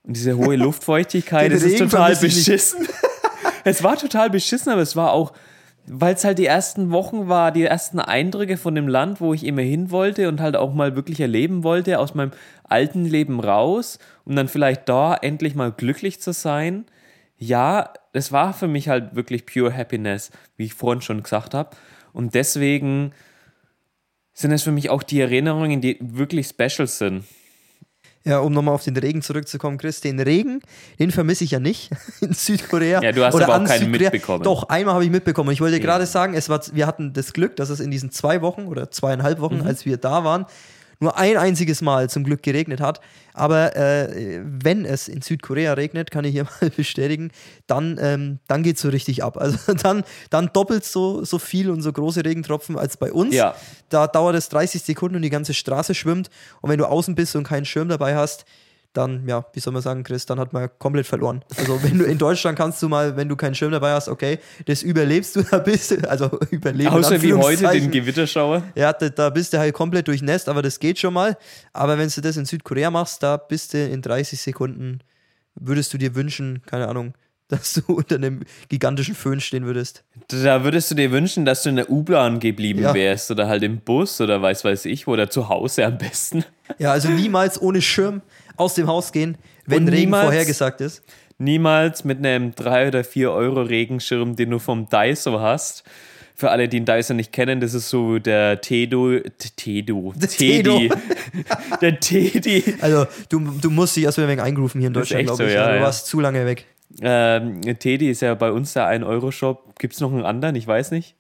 und 0.04 0.18
diese 0.18 0.36
hohe 0.36 0.56
Luftfeuchtigkeit. 0.58 1.52
Es 1.52 1.64
ist 1.64 1.78
total 1.78 2.16
beschissen. 2.16 2.88
es 3.64 3.84
war 3.84 3.98
total 3.98 4.32
beschissen, 4.32 4.72
aber 4.72 4.82
es 4.82 4.96
war 4.96 5.14
auch, 5.14 5.34
weil 5.86 6.16
es 6.16 6.24
halt 6.24 6.40
die 6.40 6.48
ersten 6.48 6.90
Wochen 6.90 7.30
war, 7.30 7.52
die 7.52 7.64
ersten 7.64 8.00
Eindrücke 8.00 8.58
von 8.58 8.74
dem 8.74 8.88
Land, 8.88 9.22
wo 9.22 9.36
ich 9.36 9.46
immer 9.46 9.62
hin 9.62 9.92
wollte 9.92 10.28
und 10.28 10.42
halt 10.42 10.56
auch 10.56 10.74
mal 10.74 10.96
wirklich 10.96 11.20
erleben 11.20 11.64
wollte, 11.64 12.00
aus 12.00 12.16
meinem 12.16 12.32
alten 12.64 13.06
Leben 13.06 13.40
raus, 13.40 14.00
um 14.26 14.36
dann 14.36 14.48
vielleicht 14.48 14.90
da 14.90 15.14
endlich 15.14 15.54
mal 15.54 15.72
glücklich 15.72 16.20
zu 16.20 16.34
sein. 16.34 16.86
Ja, 17.38 17.94
es 18.12 18.32
war 18.32 18.54
für 18.54 18.68
mich 18.68 18.90
halt 18.90 19.16
wirklich 19.16 19.46
pure 19.46 19.72
Happiness, 19.72 20.32
wie 20.56 20.66
ich 20.66 20.74
vorhin 20.74 21.02
schon 21.02 21.22
gesagt 21.22 21.54
habe. 21.54 21.78
Und 22.12 22.34
deswegen 22.34 23.14
sind 24.40 24.52
es 24.52 24.62
für 24.64 24.72
mich 24.72 24.90
auch 24.92 25.02
die 25.02 25.20
Erinnerungen, 25.20 25.82
die 25.82 25.98
wirklich 26.00 26.48
special 26.48 26.88
sind. 26.88 27.24
Ja, 28.24 28.40
um 28.40 28.52
nochmal 28.52 28.76
auf 28.76 28.84
den 28.84 28.96
Regen 28.98 29.22
zurückzukommen, 29.22 29.78
Chris, 29.78 30.02
den 30.02 30.20
Regen, 30.20 30.60
den 31.00 31.12
vermisse 31.12 31.46
ich 31.46 31.52
ja 31.52 31.60
nicht 31.60 31.90
in 32.22 32.34
Südkorea. 32.34 33.02
Ja, 33.02 33.12
du 33.14 33.24
hast 33.26 33.34
Oder 33.34 33.46
aber 33.46 33.64
auch 33.64 33.68
keinen 33.68 33.86
Südkorea. 33.86 34.12
mitbekommen. 34.12 34.44
Doch, 34.44 34.68
einmal 34.70 34.96
habe 34.96 35.06
ich 35.06 35.10
mitbekommen. 35.12 35.50
Ich 35.52 35.62
wollte 35.62 35.80
gerade 35.80 36.06
sagen, 36.06 36.34
es 36.34 36.50
war, 36.50 36.62
wir 36.74 36.86
hatten 36.86 37.14
das 37.14 37.32
Glück, 37.34 37.56
dass 37.56 37.70
es 37.70 37.80
in 37.80 37.90
diesen 37.90 38.12
zwei 38.12 38.42
Wochen 38.42 38.66
oder 38.68 38.92
zweieinhalb 38.92 39.40
Wochen, 39.40 39.60
Mhm. 39.60 39.68
als 39.68 39.86
wir 39.86 39.96
da 39.98 40.24
waren, 40.26 40.46
nur 41.00 41.18
ein 41.18 41.38
einziges 41.38 41.82
Mal 41.82 42.10
zum 42.10 42.24
Glück 42.24 42.44
geregnet 42.44 42.82
hat. 42.82 43.02
Aber 43.34 43.76
äh, 43.76 44.42
wenn 44.44 44.86
es 44.86 45.08
in 45.08 45.22
Südkorea 45.22 45.74
regnet, 45.74 46.12
kann 46.12 46.26
ich 46.26 46.32
hier 46.32 46.46
mal 46.62 46.70
bestätigen, 46.70 47.32
dann, 47.68 47.98
ähm, 48.02 48.40
dann 48.48 48.64
geht 48.64 48.78
es 48.78 48.82
so 48.82 48.90
richtig 48.90 49.24
ab. 49.24 49.38
Also 49.38 49.74
dann, 49.82 50.04
dann 50.30 50.50
doppelt 50.54 50.84
so, 50.84 51.24
so 51.24 51.38
viel 51.40 51.70
und 51.70 51.82
so 51.82 51.92
große 51.92 52.26
Regentropfen 52.26 52.78
als 52.78 52.98
bei 52.98 53.12
uns. 53.12 53.36
Ja. 53.36 53.56
Da 53.90 54.08
dauert 54.08 54.36
es 54.36 54.50
30 54.50 54.82
Sekunden 54.82 55.18
und 55.18 55.22
die 55.22 55.30
ganze 55.30 55.54
Straße 55.54 55.94
schwimmt. 55.94 56.30
Und 56.62 56.70
wenn 56.70 56.80
du 56.80 56.86
außen 56.86 57.16
bist 57.16 57.36
und 57.36 57.44
keinen 57.44 57.66
Schirm 57.66 57.90
dabei 57.90 58.16
hast, 58.16 58.46
dann, 58.98 59.28
ja, 59.28 59.46
wie 59.54 59.60
soll 59.60 59.74
man 59.74 59.82
sagen, 59.82 60.04
Chris, 60.04 60.26
dann 60.26 60.40
hat 60.40 60.52
man 60.54 60.70
komplett 60.80 61.06
verloren. 61.06 61.44
Also 61.58 61.82
wenn 61.84 62.00
du 62.00 62.06
in 62.06 62.18
Deutschland 62.18 62.58
kannst 62.58 62.82
du 62.82 62.90
mal, 62.90 63.16
wenn 63.16 63.30
du 63.30 63.36
keinen 63.36 63.54
Schirm 63.56 63.72
dabei 63.72 63.92
hast, 63.94 64.10
okay, 64.10 64.40
das 64.66 64.82
überlebst 64.82 65.36
du, 65.36 65.44
da 65.44 65.60
bist 65.60 65.92
du, 65.92 66.10
also 66.10 66.30
überleben. 66.52 66.90
Außer 66.90 67.22
wie 67.22 67.34
heute 67.34 67.68
den. 67.70 67.92
Gewitterschauer. 67.92 68.64
Ja, 68.76 68.92
da, 68.94 69.10
da 69.10 69.30
bist 69.30 69.54
du 69.54 69.60
halt 69.60 69.74
komplett 69.74 70.08
durchnässt, 70.08 70.50
aber 70.50 70.62
das 70.62 70.80
geht 70.80 70.98
schon 71.00 71.14
mal. 71.14 71.38
Aber 71.74 71.98
wenn 71.98 72.10
du 72.10 72.22
das 72.22 72.36
in 72.38 72.46
Südkorea 72.46 72.90
machst, 72.92 73.22
da 73.24 73.38
bist 73.38 73.74
du 73.74 73.86
in 73.86 74.02
30 74.02 74.42
Sekunden, 74.42 75.00
würdest 75.56 75.94
du 75.94 75.98
dir 75.98 76.16
wünschen, 76.16 76.62
keine 76.66 76.88
Ahnung, 76.88 77.14
dass 77.48 77.74
du 77.74 77.94
unter 77.94 78.16
einem 78.16 78.42
gigantischen 78.68 79.16
Föhn 79.16 79.40
stehen 79.40 79.66
würdest. 79.66 80.04
Da 80.28 80.66
würdest 80.66 80.92
du 80.92 80.96
dir 80.96 81.12
wünschen, 81.12 81.46
dass 81.46 81.64
du 81.64 81.70
in 81.70 81.78
der 81.78 81.90
U-Bahn 81.90 82.42
geblieben 82.42 82.82
Ja. 82.82 82.94
wärst 82.94 83.32
oder 83.32 83.48
halt 83.48 83.64
im 83.64 83.80
Bus 83.80 84.20
oder 84.20 84.42
weiß 84.42 84.66
weiß 84.66 84.84
ich 84.86 85.08
wo 85.08 85.14
oder 85.14 85.30
zu 85.30 85.48
Hause 85.48 85.86
am 85.86 85.98
besten. 85.98 86.44
Ja, 86.78 86.92
also 86.92 87.10
niemals 87.10 87.62
ohne 87.62 87.82
Schirm 87.82 88.22
aus 88.56 88.74
dem 88.76 88.88
Haus 88.88 89.12
gehen, 89.12 89.38
wenn 89.66 89.84
Und 89.84 89.90
Regen 89.90 90.02
niemals- 90.12 90.26
vorhergesagt 90.26 90.82
ist. 90.82 91.04
Niemals 91.40 92.04
mit 92.04 92.18
einem 92.18 92.56
3 92.56 92.88
oder 92.88 93.04
4 93.04 93.32
Euro 93.32 93.62
Regenschirm, 93.62 94.36
den 94.36 94.50
du 94.50 94.60
vom 94.60 94.90
Daiso 94.90 95.40
hast. 95.40 95.84
Für 96.34 96.50
alle, 96.52 96.68
die 96.68 96.78
den 96.78 96.86
Daiso 96.86 97.14
nicht 97.14 97.32
kennen, 97.32 97.60
das 97.60 97.74
ist 97.74 97.90
so 97.90 98.20
der 98.20 98.62
Tedo, 98.62 99.20
Tedo, 99.56 100.14
Tedi, 100.20 100.90
der 101.82 102.00
Tedi. 102.00 102.64
Also, 102.82 103.06
du, 103.30 103.40
du 103.40 103.70
musst 103.72 103.96
dich 103.96 104.04
erstmal 104.04 104.26
ein 104.28 104.32
wenig 104.32 104.44
eingerufen 104.44 104.80
hier 104.80 104.88
in 104.88 104.94
Deutschland, 104.94 105.26
glaube 105.26 105.44
so, 105.44 105.48
ich. 105.48 105.54
ja, 105.54 105.62
Also, 105.62 105.72
du 105.74 105.78
ja. 105.78 105.84
warst 105.84 106.06
zu 106.08 106.20
lange 106.20 106.46
weg. 106.46 106.66
Ähm, 107.02 107.62
Tedi 107.80 108.10
ist 108.10 108.22
ja 108.22 108.34
bei 108.36 108.52
uns 108.52 108.74
der 108.74 108.88
1-Euro-Shop. 108.88 109.78
Gibt 109.80 109.94
es 109.96 110.00
noch 110.00 110.12
einen 110.12 110.26
anderen? 110.26 110.56
Ich 110.56 110.66
weiß 110.68 110.92
nicht. 110.92 111.16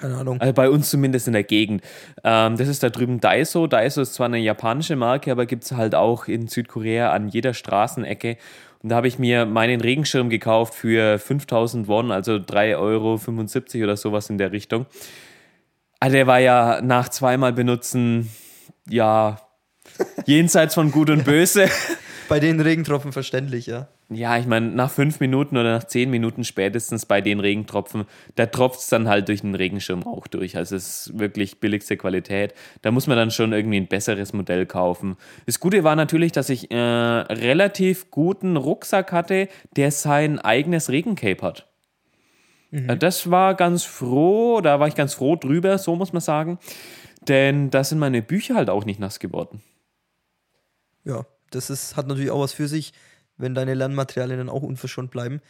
Keine 0.00 0.16
Ahnung. 0.16 0.40
Also 0.40 0.52
bei 0.52 0.70
uns 0.70 0.90
zumindest 0.90 1.26
in 1.26 1.34
der 1.34 1.44
Gegend. 1.44 1.82
Ähm, 2.24 2.56
das 2.56 2.68
ist 2.68 2.82
da 2.82 2.90
drüben 2.90 3.20
Daiso. 3.20 3.66
Daiso 3.66 4.00
ist 4.00 4.14
zwar 4.14 4.26
eine 4.26 4.38
japanische 4.38 4.96
Marke, 4.96 5.30
aber 5.30 5.46
gibt 5.46 5.64
es 5.64 5.72
halt 5.72 5.94
auch 5.94 6.26
in 6.26 6.48
Südkorea 6.48 7.12
an 7.12 7.28
jeder 7.28 7.54
Straßenecke. 7.54 8.36
Und 8.82 8.88
da 8.88 8.96
habe 8.96 9.08
ich 9.08 9.18
mir 9.18 9.44
meinen 9.44 9.80
Regenschirm 9.80 10.30
gekauft 10.30 10.74
für 10.74 11.18
5000 11.18 11.86
Won, 11.86 12.10
also 12.10 12.36
3,75 12.36 13.74
Euro 13.76 13.84
oder 13.84 13.96
sowas 13.96 14.30
in 14.30 14.38
der 14.38 14.52
Richtung. 14.52 14.86
Also 15.98 16.16
der 16.16 16.26
war 16.26 16.38
ja 16.38 16.80
nach 16.80 17.10
zweimal 17.10 17.52
benutzen, 17.52 18.30
ja, 18.88 19.38
jenseits 20.24 20.74
von 20.74 20.90
Gut 20.92 21.10
und 21.10 21.24
Böse. 21.26 21.68
Bei 22.30 22.38
den 22.38 22.60
Regentropfen 22.60 23.10
verständlich, 23.10 23.66
ja. 23.66 23.88
Ja, 24.08 24.38
ich 24.38 24.46
meine, 24.46 24.68
nach 24.68 24.92
fünf 24.92 25.18
Minuten 25.18 25.56
oder 25.56 25.72
nach 25.72 25.82
zehn 25.82 26.08
Minuten 26.10 26.44
spätestens 26.44 27.04
bei 27.04 27.20
den 27.20 27.40
Regentropfen, 27.40 28.04
da 28.36 28.46
tropft 28.46 28.78
es 28.78 28.86
dann 28.86 29.08
halt 29.08 29.26
durch 29.26 29.40
den 29.40 29.56
Regenschirm 29.56 30.06
auch 30.06 30.28
durch. 30.28 30.56
Also 30.56 30.76
es 30.76 31.08
ist 31.08 31.18
wirklich 31.18 31.58
billigste 31.58 31.96
Qualität. 31.96 32.54
Da 32.82 32.92
muss 32.92 33.08
man 33.08 33.16
dann 33.16 33.32
schon 33.32 33.52
irgendwie 33.52 33.78
ein 33.78 33.88
besseres 33.88 34.32
Modell 34.32 34.64
kaufen. 34.64 35.16
Das 35.46 35.58
Gute 35.58 35.82
war 35.82 35.96
natürlich, 35.96 36.30
dass 36.30 36.50
ich 36.50 36.70
äh, 36.70 36.76
relativ 36.76 38.12
guten 38.12 38.56
Rucksack 38.56 39.10
hatte, 39.10 39.48
der 39.74 39.90
sein 39.90 40.38
eigenes 40.38 40.88
Regencape 40.88 41.42
hat. 41.42 41.66
Mhm. 42.70 42.96
Das 43.00 43.32
war 43.32 43.56
ganz 43.56 43.82
froh, 43.82 44.60
da 44.60 44.78
war 44.78 44.86
ich 44.86 44.94
ganz 44.94 45.14
froh 45.14 45.34
drüber, 45.34 45.78
so 45.78 45.96
muss 45.96 46.12
man 46.12 46.22
sagen. 46.22 46.60
Denn 47.26 47.70
da 47.70 47.82
sind 47.82 47.98
meine 47.98 48.22
Bücher 48.22 48.54
halt 48.54 48.70
auch 48.70 48.84
nicht 48.84 49.00
nass 49.00 49.18
geworden. 49.18 49.62
Ja, 51.04 51.26
das 51.50 51.70
ist, 51.70 51.96
hat 51.96 52.06
natürlich 52.06 52.30
auch 52.30 52.40
was 52.40 52.52
für 52.52 52.68
sich, 52.68 52.92
wenn 53.36 53.54
deine 53.54 53.74
Lernmaterialien 53.74 54.38
dann 54.38 54.48
auch 54.48 54.62
unverschont 54.62 55.10
bleiben. 55.10 55.40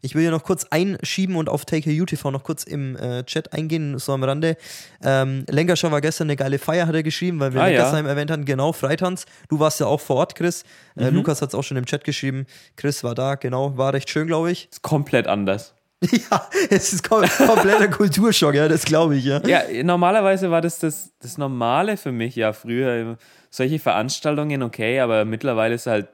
Ich 0.00 0.14
will 0.14 0.22
ja 0.22 0.30
noch 0.30 0.44
kurz 0.44 0.64
einschieben 0.70 1.34
und 1.34 1.48
auf 1.48 1.64
TakeUTV 1.64 2.30
noch 2.30 2.44
kurz 2.44 2.62
im 2.62 2.94
äh, 2.96 3.24
Chat 3.24 3.52
eingehen, 3.52 3.98
so 3.98 4.12
am 4.12 4.22
Rande. 4.22 4.56
Ähm, 5.02 5.44
Lenkerschau 5.50 5.90
war 5.90 6.00
gestern 6.00 6.26
eine 6.28 6.36
geile 6.36 6.60
Feier, 6.60 6.86
hat 6.86 6.94
er 6.94 7.02
geschrieben, 7.02 7.40
weil 7.40 7.52
wir 7.52 7.60
Ah, 7.62 7.66
ja. 7.66 7.78
Lenkersheim 7.78 8.06
erwähnt 8.06 8.30
hatten. 8.30 8.44
Genau, 8.44 8.72
Freitanz. 8.72 9.24
Du 9.48 9.58
warst 9.58 9.80
ja 9.80 9.86
auch 9.86 10.00
vor 10.00 10.14
Ort, 10.16 10.36
Chris. 10.36 10.62
Äh, 10.96 11.10
Mhm. 11.10 11.16
Lukas 11.16 11.42
hat 11.42 11.48
es 11.48 11.54
auch 11.56 11.64
schon 11.64 11.76
im 11.76 11.84
Chat 11.84 12.04
geschrieben. 12.04 12.46
Chris 12.76 13.02
war 13.02 13.16
da, 13.16 13.34
genau. 13.34 13.76
War 13.76 13.92
recht 13.92 14.08
schön, 14.08 14.28
glaube 14.28 14.52
ich. 14.52 14.68
Ist 14.70 14.82
komplett 14.82 15.26
anders. 15.26 15.74
ja, 16.30 16.48
es 16.70 16.92
ist 16.92 17.08
kom 17.08 17.24
kompletter 17.44 17.88
Kulturschock, 17.90 18.54
ja, 18.54 18.68
das 18.68 18.84
glaube 18.84 19.16
ich, 19.16 19.24
ja. 19.24 19.40
Ja, 19.48 19.62
normalerweise 19.82 20.48
war 20.48 20.60
das, 20.60 20.78
das 20.78 21.10
das 21.18 21.38
Normale 21.38 21.96
für 21.96 22.12
mich, 22.12 22.36
ja, 22.36 22.52
früher. 22.52 23.18
Solche 23.50 23.78
Veranstaltungen, 23.78 24.62
okay, 24.62 25.00
aber 25.00 25.24
mittlerweile 25.24 25.74
ist 25.74 25.86
halt 25.86 26.08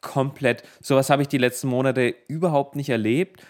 komplett. 0.00 0.62
Sowas 0.80 1.10
habe 1.10 1.22
ich 1.22 1.28
die 1.28 1.38
letzten 1.38 1.68
Monate 1.68 2.14
überhaupt 2.28 2.76
nicht 2.76 2.90
erlebt. 2.90 3.42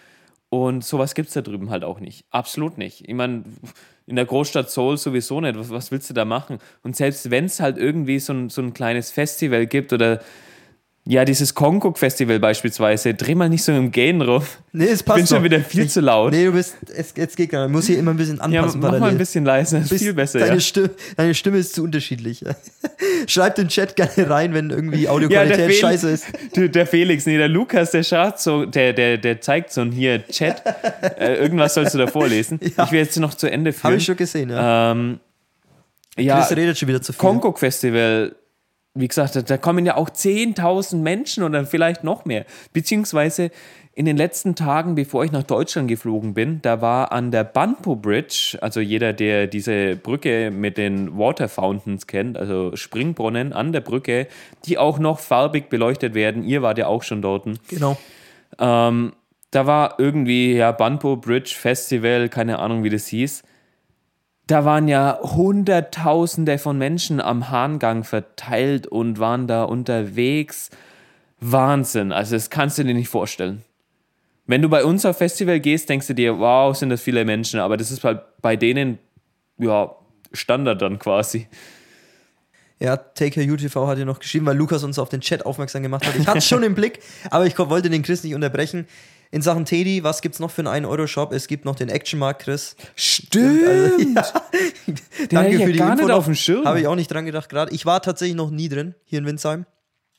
Und 0.49 0.85
sowas 0.85 1.17
gibt 1.17 1.29
es 1.29 1.35
da 1.35 1.41
drüben 1.41 1.71
halt 1.71 1.83
auch 1.83 1.99
nicht. 1.99 2.27
Absolut 2.31 2.79
nicht. 2.79 3.09
Ich 3.09 3.15
meine, 3.15 3.43
in 4.07 4.15
der 4.15 4.25
Großstadt 4.25 4.71
Seoul 4.71 4.97
sowieso 4.97 5.41
nicht. 5.41 5.59
Was, 5.59 5.71
was 5.71 5.91
willst 5.91 6.09
du 6.11 6.15
da 6.15 6.25
machen? 6.25 6.59
Und 6.85 6.95
selbst 6.95 7.31
wenn 7.33 7.47
es 7.47 7.59
halt 7.59 7.77
irgendwie 7.77 8.21
so 8.21 8.33
ein, 8.33 8.51
so 8.51 8.63
ein 8.63 8.73
kleines 8.73 9.11
Festival 9.11 9.67
gibt 9.67 9.93
oder 9.93 10.21
ja, 11.07 11.27
dieses 11.27 11.55
Konkuk-Festival 11.55 12.41
beispielsweise, 12.41 13.13
dreh 13.13 13.35
mal 13.35 13.51
nicht 13.51 13.63
so 13.63 13.73
im 13.73 13.93
Gehen 13.93 14.23
rum. 14.23 14.43
Nee, 14.73 14.87
es 14.87 15.01
Ich 15.01 15.05
bin 15.05 15.15
passt 15.15 15.29
schon 15.29 15.39
doch. 15.39 15.45
wieder 15.45 15.61
viel 15.61 15.87
zu 15.89 16.01
laut. 16.01 16.33
Nee, 16.33 16.47
du 16.47 16.53
bist, 16.53 16.77
es, 16.97 17.13
jetzt 17.15 17.37
geht 17.37 17.51
gar 17.51 17.65
nicht. 17.67 17.73
Muss 17.73 17.87
hier 17.87 17.99
immer 17.99 18.13
ein 18.13 18.17
bisschen 18.17 18.39
ja, 18.39 18.43
anpassen. 18.45 18.81
mach 18.81 18.99
mal 18.99 19.11
ein 19.11 19.19
bisschen 19.19 19.45
leiser, 19.45 19.81
ist 19.81 19.93
viel 19.93 20.15
besser. 20.15 20.39
Deine, 20.39 20.55
Ja. 20.55 20.61
Stimme, 20.61 20.91
deine 21.19 21.35
Stimme 21.35 21.59
ist 21.59 21.75
zu 21.75 21.83
unterschiedlich. 21.85 22.43
Schreibt 23.27 23.59
den 23.59 23.69
Chat 23.69 23.97
gerne 23.97 24.31
rein, 24.31 24.55
wenn 24.55 24.71
irgendwie 24.71 25.03
Ja, 25.03 25.11
Audioqualität 25.11 25.69
der, 25.69 25.71
scheiße 25.75 26.09
ist. 26.11 26.25
Der 26.57 26.87
Felix, 26.87 27.27
nee, 27.27 27.37
der 27.37 27.49
Lukas, 27.49 27.91
der 27.91 28.03
schaut 28.03 28.41
so, 28.41 28.65
der, 28.65 28.95
der, 28.95 29.19
der 29.19 29.41
zeigt 29.43 29.73
so 29.73 29.83
ein 29.83 29.93
hier 29.93 30.27
Chat. 30.29 30.63
äh, 31.19 31.35
irgendwas 31.35 31.75
sollst 31.75 31.93
du 31.95 31.99
da 31.99 32.07
vorlesen. 32.07 32.59
Ja. 32.63 32.85
Ich 32.85 32.93
will 32.93 33.01
jetzt 33.01 33.19
noch 33.19 33.35
zu 33.35 33.51
Ende 33.51 33.73
führen. 33.75 33.85
Habe 33.85 33.97
ich 33.97 34.05
schon 34.05 34.17
gesehen, 34.17 34.49
ja. 34.49 34.93
Ähm, 34.93 35.21
ja, 36.17 36.41
Chris 36.41 36.57
redet 36.57 36.79
schon 36.79 36.89
wieder 36.89 37.03
zu 37.03 37.13
viel. 37.13 37.19
Konkuk 37.19 37.59
Festival, 37.59 38.35
wie 38.95 39.09
gesagt, 39.09 39.51
da, 39.51 39.57
kommen 39.59 39.85
ja 39.85 39.97
auch 39.97 40.09
10.000 40.09 40.99
Menschen 40.99 41.43
oder 41.43 41.67
vielleicht 41.67 42.05
noch 42.05 42.25
mehr. 42.25 42.47
Beziehungsweise 42.73 43.51
in 43.93 44.07
den 44.07 44.17
letzten 44.17 44.55
Tagen, 44.55 44.95
bevor 44.95 45.25
ich 45.25 45.33
nach 45.33 45.43
Deutschland 45.43 45.89
geflogen 45.89 46.35
bin, 46.35 46.61
da 46.63 46.81
war 46.81 47.13
an 47.13 47.31
der 47.31 47.45
Banpo 47.45 47.97
Bridge, 47.97 48.57
also 48.61 48.81
jeder, 48.81 49.13
der 49.13 49.47
diese 49.47 49.97
Brücke 49.97 50.51
mit 50.51 50.79
den 50.79 51.17
Water 51.19 51.49
Fountains 51.49 52.07
kennt, 52.07 52.37
also 52.37 52.75
Springbrunnen 52.75 53.53
an 53.53 53.73
der 53.73 53.81
Brücke, 53.81 54.29
die 54.65 54.79
auch 54.79 54.99
noch 54.99 55.19
farbig 55.19 55.69
beleuchtet 55.69 56.15
werden. 56.15 56.45
Ihr 56.45 56.63
wart 56.63 56.79
ja 56.79 56.87
auch 56.87 57.03
schon 57.03 57.23
dort. 57.23 57.47
Genau. 57.69 57.97
Ähm, 58.59 59.13
da 59.51 59.67
war 59.67 59.99
irgendwie, 59.99 60.55
ja, 60.55 60.73
Banpo 60.73 61.17
Bridge 61.17 61.55
Festival, 61.57 62.29
keine 62.29 62.59
Ahnung, 62.59 62.83
wie 62.83 62.91
das 62.91 63.07
hieß. 63.07 63.45
Da 64.47 64.65
waren 64.65 64.89
ja 64.89 65.19
Hunderttausende 65.23 66.59
von 66.59 66.77
Menschen 66.77 67.21
am 67.21 67.51
Hahngang 67.51 68.05
verteilt 68.05 68.87
und 68.87 69.19
waren 69.19 69.47
da 69.47 69.65
unterwegs. 69.65 70.71
Wahnsinn, 71.41 72.13
also 72.13 72.37
das 72.37 72.51
kannst 72.51 72.79
du 72.79 72.85
dir 72.85 72.95
nicht 72.95 73.09
vorstellen. 73.09 73.63
Wenn 74.47 74.61
du 74.61 74.69
bei 74.69 74.85
uns 74.85 75.07
auf 75.07 75.17
Festival 75.17 75.61
gehst, 75.61 75.89
denkst 75.89 76.07
du 76.07 76.15
dir, 76.15 76.39
wow, 76.39 76.77
sind 76.77 76.91
das 76.91 77.01
viele 77.01 77.25
Menschen, 77.25 77.61
aber 77.61 77.77
das 77.77 77.91
ist 77.91 78.05
halt 78.05 78.21
bei 78.43 78.57
denen, 78.57 78.99
ja, 79.59 79.95
Standard 80.33 80.83
dann 80.83 80.99
quasi. 80.99 81.49
Ja, 82.81 82.97
TakeUTV 82.97 83.87
hat 83.87 83.99
ja 83.99 84.05
noch 84.05 84.19
geschrieben, 84.19 84.47
weil 84.47 84.57
Lukas 84.57 84.85
uns 84.85 84.99
auf 84.99 85.09
den 85.09 85.21
Chat 85.21 85.47
aufmerksam 85.47 85.83
gemacht 85.83 86.07
hat. 86.07 86.17
Ich 86.17 86.27
hatte 86.27 86.39
es 86.39 86.47
schon 86.47 86.63
im 86.63 86.75
Blick, 86.75 87.01
aber 87.31 87.47
ich 87.47 87.59
wollte 87.59 87.89
den 87.89 88.03
Chris 88.03 88.25
nicht 88.25 88.35
unterbrechen. 88.35 88.87
In 89.35 89.43
Sachen 89.43 89.65
Teddy, 89.65 90.05
was 90.05 90.23
gibt's 90.23 90.39
noch 90.39 90.53
für 90.53 90.65
einen 90.65 90.85
1-Euro-Shop? 90.87 91.33
Es 91.33 91.49
gibt 91.49 91.65
noch 91.65 91.75
den 91.75 91.89
Actionmarkt, 91.89 92.43
Chris. 92.43 92.77
Stimmt! 92.95 93.67
Also, 93.67 93.99
ja. 94.15 95.41
hatte 95.41 95.49
ich 95.49 95.59
ja 95.59 95.71
gar 95.73 95.97
nicht 95.97 96.09
auf 96.09 96.27
dem 96.27 96.37
Schirm. 96.37 96.65
Habe 96.65 96.79
ich 96.79 96.87
auch 96.87 96.95
nicht 96.95 97.11
dran 97.11 97.25
gedacht 97.25 97.49
gerade. 97.49 97.75
Ich 97.75 97.85
war 97.85 98.01
tatsächlich 98.01 98.37
noch 98.37 98.53
nie 98.53 98.69
drin, 98.69 98.95
hier 99.03 99.19
in 99.19 99.27
Windsheim. 99.27 99.67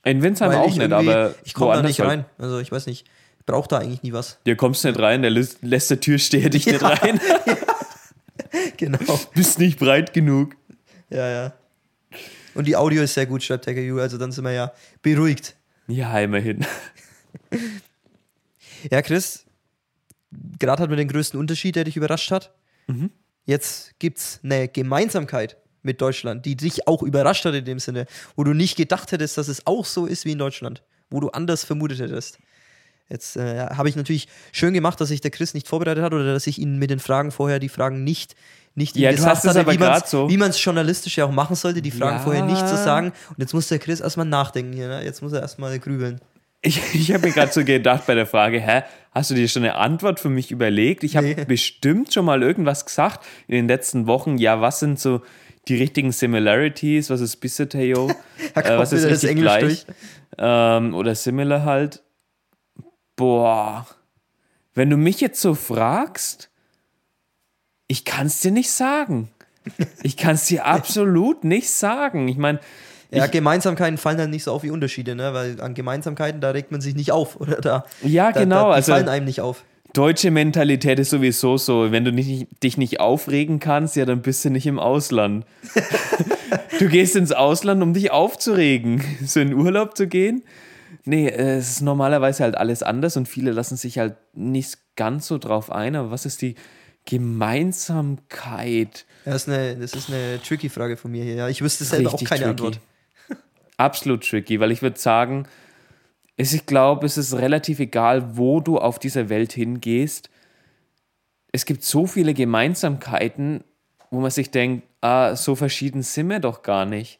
In 0.03 0.21
Windsheim 0.21 0.51
weil 0.51 0.57
auch 0.57 0.67
ich 0.67 0.75
nicht, 0.75 0.91
aber 0.91 1.33
ich 1.45 1.53
komme 1.53 1.75
da 1.75 1.81
nicht 1.81 2.01
halt. 2.01 2.09
rein. 2.09 2.25
Also 2.37 2.59
ich 2.59 2.73
weiß 2.73 2.87
nicht, 2.87 3.07
ich 3.39 3.45
brauche 3.45 3.69
da 3.69 3.77
eigentlich 3.77 4.03
nie 4.03 4.11
was. 4.11 4.37
Hier 4.43 4.57
kommst 4.57 4.83
du 4.83 4.89
nicht 4.89 4.99
rein, 4.99 5.21
der 5.21 5.31
lässt, 5.31 5.61
der 5.61 6.01
Türsteher 6.01 6.49
dich 6.49 6.65
nicht 6.65 6.81
Ja. 6.81 6.89
rein. 6.89 7.21
Genau. 8.75 8.99
Bist 9.33 9.59
nicht 9.59 9.79
breit 9.79 10.11
genug. 10.13 10.57
Ja, 11.09 11.29
ja. 11.29 11.53
Und 12.53 12.67
die 12.67 12.75
Audio 12.75 13.01
ist 13.01 13.13
sehr 13.13 13.25
gut, 13.25 13.43
schreibt 13.43 13.63
TakeU, 13.63 13.97
also 13.99 14.17
dann 14.17 14.33
sind 14.33 14.43
wir 14.43 14.51
ja 14.51 14.73
beruhigt. 15.01 15.55
Ja, 15.87 16.19
immerhin. 16.19 16.65
Ja, 18.91 19.01
Chris, 19.01 19.45
gerade 20.59 20.81
hatten 20.81 20.91
wir 20.91 20.97
den 20.97 21.07
größten 21.07 21.39
Unterschied, 21.39 21.75
der 21.75 21.83
dich 21.83 21.97
überrascht 21.97 22.31
hat. 22.31 22.53
Mhm. 22.87 23.11
Jetzt 23.45 23.97
gibt 23.99 24.17
es 24.17 24.39
eine 24.43 24.67
Gemeinsamkeit 24.67 25.57
mit 25.83 26.01
Deutschland, 26.01 26.45
die 26.45 26.55
dich 26.55 26.87
auch 26.87 27.03
überrascht 27.03 27.45
hat 27.45 27.53
in 27.53 27.65
dem 27.65 27.79
Sinne, 27.79 28.05
wo 28.35 28.43
du 28.43 28.53
nicht 28.53 28.75
gedacht 28.75 29.11
hättest, 29.11 29.37
dass 29.37 29.47
es 29.47 29.67
auch 29.67 29.85
so 29.85 30.05
ist 30.07 30.25
wie 30.25 30.31
in 30.31 30.39
Deutschland, 30.39 30.83
wo 31.09 31.19
du 31.19 31.29
anders 31.29 31.63
vermutet 31.63 31.99
hättest. 31.99 32.39
Jetzt 33.07 33.37
äh, 33.37 33.67
habe 33.67 33.87
ich 33.87 33.95
natürlich 33.95 34.27
schön 34.51 34.73
gemacht, 34.73 34.99
dass 34.99 35.09
sich 35.09 35.21
der 35.21 35.29
Chris 35.29 35.53
nicht 35.53 35.67
vorbereitet 35.67 36.03
hat 36.03 36.11
oder 36.13 36.33
dass 36.33 36.47
ich 36.47 36.57
ihn 36.57 36.79
mit 36.79 36.89
den 36.89 36.97
Fragen 36.99 37.29
vorher 37.31 37.59
die 37.59 37.69
Fragen 37.69 38.03
nicht 38.03 38.35
nicht 38.77 38.97
Ja, 38.97 39.11
gesagt 39.11 39.43
hatte, 39.45 39.59
aber 39.61 39.71
wie 39.71 40.07
so. 40.07 40.27
man 40.37 40.49
es 40.49 40.61
journalistisch 40.61 41.15
ja 41.17 41.23
auch 41.25 41.31
machen 41.31 41.55
sollte, 41.55 41.81
die 41.81 41.91
Fragen 41.91 42.17
Ja. 42.17 42.23
vorher 42.23 42.43
nicht 42.43 42.67
zu 42.67 42.75
sagen. 42.75 43.13
Und 43.29 43.39
jetzt 43.39 43.53
muss 43.53 43.69
der 43.69 43.79
Chris 43.79 44.01
erstmal 44.01 44.25
nachdenken 44.25 44.73
hier, 44.73 44.89
ne? 44.89 45.01
Jetzt 45.05 45.21
muss 45.21 45.31
er 45.31 45.39
erstmal 45.41 45.79
grübeln. 45.79 46.19
Ich, 46.65 46.95
ich 46.95 47.13
habe 47.13 47.27
mir 47.27 47.33
gerade 47.33 47.51
so 47.51 47.63
gedacht 47.63 48.05
bei 48.07 48.15
der 48.15 48.25
Frage, 48.25 48.59
hä, 48.59 48.83
hast 49.11 49.29
du 49.31 49.35
dir 49.35 49.47
schon 49.47 49.63
eine 49.63 49.75
Antwort 49.75 50.19
für 50.19 50.29
mich 50.29 50.51
überlegt? 50.51 51.03
Ich 51.03 51.15
habe 51.15 51.27
Nee. 51.27 51.45
bestimmt 51.45 52.13
schon 52.13 52.25
mal 52.25 52.41
irgendwas 52.43 52.85
gesagt 52.85 53.23
in 53.47 53.55
den 53.55 53.67
letzten 53.67 54.07
Wochen. 54.07 54.37
Ja, 54.37 54.61
was 54.61 54.79
sind 54.79 54.99
so 54.99 55.21
die 55.67 55.75
richtigen 55.75 56.11
Similarities? 56.11 57.09
Was 57.09 57.21
ist? 57.21 57.39
Da 58.53 58.61
kommt 58.61 58.77
was 58.79 58.93
ist 58.93 59.05
das 59.09 59.23
Englisch 59.23 59.57
gleich? 59.57 59.85
Ähm, 60.37 60.93
oder 60.93 61.15
similar 61.15 61.63
halt. 61.65 62.03
Boah. 63.15 63.87
Wenn 64.73 64.89
du 64.89 64.97
mich 64.97 65.21
jetzt 65.21 65.39
so 65.41 65.55
fragst, 65.55 66.49
ich 67.87 68.03
kann 68.05 68.27
es 68.27 68.39
dir 68.41 68.51
nicht 68.51 68.71
sagen. 68.71 69.29
Ich 70.03 70.17
kann 70.17 70.35
es 70.35 70.45
dir 70.45 70.65
absolut 70.65 71.43
nicht 71.43 71.69
sagen. 71.69 72.27
Ich 72.27 72.37
meine, 72.37 72.59
Ja, 73.11 73.27
Gemeinsamkeiten 73.27 73.97
fallen 73.97 74.17
halt 74.17 74.29
nicht 74.29 74.43
so 74.43 74.51
auf 74.51 74.63
wie 74.63 74.71
Unterschiede, 74.71 75.15
ne? 75.15 75.33
Weil 75.33 75.61
an 75.61 75.73
Gemeinsamkeiten, 75.73 76.41
da 76.41 76.51
regt 76.51 76.71
man 76.71 76.81
sich 76.81 76.95
nicht 76.95 77.11
auf. 77.11 77.35
Oder 77.39 77.57
da, 77.61 77.85
Ja, 78.03 78.31
da, 78.31 78.41
genau, 78.41 78.63
Da, 78.63 78.69
die 78.69 78.73
also- 78.75 78.91
fallen 78.93 79.09
einem 79.09 79.25
nicht 79.25 79.41
auf. 79.41 79.63
Deutsche 79.93 80.29
Mentalität 80.29 80.99
ist 80.99 81.11
sowieso 81.11 81.55
so, 81.55 81.93
wenn 81.93 82.03
du 82.03 82.11
nicht, 82.11 82.47
dich 82.63 82.77
nicht 82.77 82.99
aufregen 82.99 83.59
kannst, 83.59 83.95
ja, 83.95 84.03
dann 84.03 84.21
bist 84.21 84.43
du 84.43 84.49
nicht 84.49 84.67
im 84.67 84.77
Ausland. 84.77 85.45
du 86.79 86.89
gehst 86.89 87.15
ins 87.15 87.31
Ausland, 87.31 87.81
um 87.81 87.93
dich 87.93 88.11
aufzuregen. 88.11 89.01
So 89.25 89.39
in 89.39 89.53
Urlaub 89.53 89.95
zu 89.95 90.07
gehen. 90.07 90.43
Nee, 91.05 91.29
es 91.29 91.69
ist 91.69 91.81
normalerweise 91.81 92.43
halt 92.43 92.57
alles 92.57 92.83
anders 92.83 93.15
und 93.15 93.29
viele 93.29 93.51
lassen 93.51 93.77
sich 93.77 93.97
halt 93.97 94.15
nicht 94.33 94.79
ganz 94.97 95.27
so 95.27 95.37
drauf 95.37 95.71
ein. 95.71 95.95
Aber 95.95 96.11
was 96.11 96.25
ist 96.25 96.41
die 96.41 96.55
Gemeinsamkeit? 97.05 99.05
Das, 99.23 99.43
ist 99.43 99.49
eine, 99.49 99.75
das 99.77 99.93
ist 99.93 100.09
eine 100.09 100.41
tricky 100.41 100.69
Frage 100.69 100.97
von 100.97 101.11
mir 101.11 101.23
hier. 101.23 101.35
Ja, 101.35 101.49
ich 101.49 101.61
wüsste 101.61 101.83
selber 101.83 102.13
auch 102.13 102.23
keine 102.23 102.47
Antwort. 102.47 102.79
Absolut 103.77 104.27
tricky, 104.27 104.59
weil 104.59 104.71
ich 104.71 104.81
würde 104.81 104.99
sagen, 104.99 105.47
es, 106.37 106.53
ich 106.53 106.65
glaube, 106.65 107.05
es 107.05 107.17
ist 107.17 107.33
relativ 107.33 107.79
egal, 107.79 108.37
wo 108.37 108.59
du 108.59 108.77
auf 108.77 108.99
dieser 108.99 109.29
Welt 109.29 109.53
hingehst. 109.53 110.29
es 111.51 111.65
gibt 111.65 111.83
so 111.83 112.05
viele 112.05 112.33
Gemeinsamkeiten, 112.33 113.63
wo 114.11 114.19
man 114.19 114.31
sich 114.31 114.51
denkt, 114.51 114.85
ah, 114.99 115.35
so 115.35 115.55
verschieden 115.55 116.01
sind 116.01 116.29
wir 116.29 116.39
doch 116.39 116.63
gar 116.63 116.85
nicht. 116.85 117.19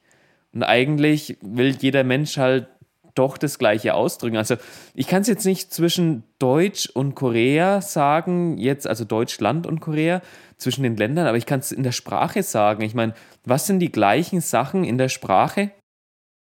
Und 0.53 0.63
eigentlich 0.63 1.37
will 1.41 1.75
jeder 1.79 2.03
Mensch 2.03 2.37
halt 2.37 2.67
doch 3.15 3.37
das 3.37 3.57
Gleiche 3.59 3.93
ausdrücken. 3.93 4.35
Also 4.35 4.55
ich 4.93 5.07
kann 5.07 5.21
es 5.21 5.27
jetzt 5.27 5.45
nicht 5.45 5.73
zwischen 5.73 6.23
Deutsch 6.37 6.89
und 6.89 7.15
Korea 7.15 7.79
sagen, 7.81 8.57
jetzt 8.57 8.87
also 8.87 9.05
Deutschland 9.05 9.65
und 9.65 9.79
Korea, 9.79 10.21
zwischen 10.57 10.83
den 10.83 10.95
Ländern, 10.95 11.27
aber 11.27 11.37
ich 11.37 11.45
kann 11.45 11.59
es 11.59 11.71
in 11.71 11.83
der 11.83 11.91
Sprache 11.91 12.43
sagen. 12.43 12.81
Ich 12.81 12.93
meine, 12.93 13.13
was 13.43 13.67
sind 13.67 13.79
die 13.79 13.91
gleichen 13.91 14.41
Sachen 14.41 14.83
in 14.83 14.97
der 14.97 15.09
Sprache? 15.09 15.71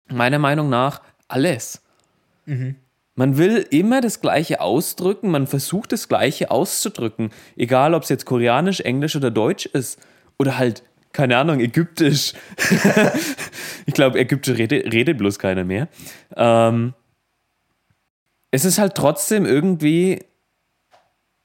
Meiner 0.07 0.39
Meinung 0.39 0.69
nach 0.69 1.01
alles. 1.27 1.81
Mhm. 2.45 2.75
Man 3.15 3.37
will 3.37 3.65
immer 3.69 4.01
das 4.01 4.21
Gleiche 4.21 4.59
ausdrücken, 4.59 5.29
man 5.29 5.45
versucht 5.45 5.91
das 5.91 6.07
Gleiche 6.07 6.49
auszudrücken, 6.49 7.29
egal 7.55 7.93
ob 7.93 8.03
es 8.03 8.09
jetzt 8.09 8.25
Koreanisch, 8.25 8.79
Englisch 8.79 9.15
oder 9.15 9.29
Deutsch 9.29 9.67
ist. 9.67 9.99
Oder 10.39 10.57
halt, 10.57 10.81
keine 11.11 11.37
Ahnung, 11.37 11.59
Ägyptisch. 11.59 12.33
ich 13.85 13.93
glaube, 13.93 14.19
Ägyptisch 14.19 14.57
redet, 14.57 14.91
redet 14.91 15.17
bloß 15.19 15.37
keiner 15.37 15.63
mehr. 15.63 15.89
Ähm, 16.35 16.93
es 18.49 18.65
ist 18.65 18.79
halt 18.79 18.95
trotzdem 18.95 19.45
irgendwie 19.45 20.19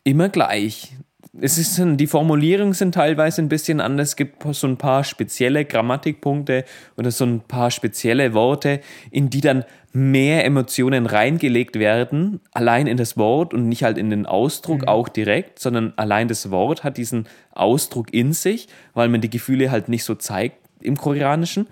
immer 0.05 0.31
gleich 0.31 0.97
es 1.41 1.59
ist, 1.59 1.81
die 1.81 2.07
Formulierungen 2.07 2.75
sind 2.75 2.95
teilweise 2.95 3.43
ein 3.43 3.49
bisschen 3.49 3.81
anders. 3.81 4.11
Es 4.11 4.17
gibt 4.17 4.43
so 4.55 4.67
ein 4.67 4.77
paar 4.77 5.05
spezielle 5.05 5.65
Grammatikpunkte 5.65 6.65
oder 6.97 7.11
so 7.11 7.25
ein 7.25 7.41
paar 7.41 7.71
spezielle 7.71 8.35
Worte, 8.35 8.81
in 9.11 9.31
die 9.31 9.41
dann 9.41 9.65
mehr 9.93 10.45
Emotionen 10.45 11.07
reingelegt 11.07 11.79
werden, 11.79 12.41
allein 12.53 12.87
in 12.87 12.97
das 12.97 13.17
Wort 13.17 13.55
und 13.55 13.69
nicht 13.69 13.83
halt 13.83 13.99
in 13.99 14.11
den 14.11 14.27
Ausdruck 14.27 14.83
mhm. 14.83 14.89
auch 14.89 15.09
direkt, 15.09 15.59
sondern 15.59 15.93
allein 15.97 16.29
das 16.29 16.51
Wort 16.51 16.85
hat 16.85 16.97
diesen 16.97 17.27
Ausdruck 17.53 18.13
in 18.13 18.33
sich, 18.33 18.69
weil 18.95 19.09
man 19.09 19.21
die 19.21 19.31
Gefühle 19.31 19.71
halt 19.71 19.89
nicht 19.89 20.05
so 20.05 20.15
zeigt 20.15 20.59
im 20.81 20.97
Koreanischen. 20.97 21.69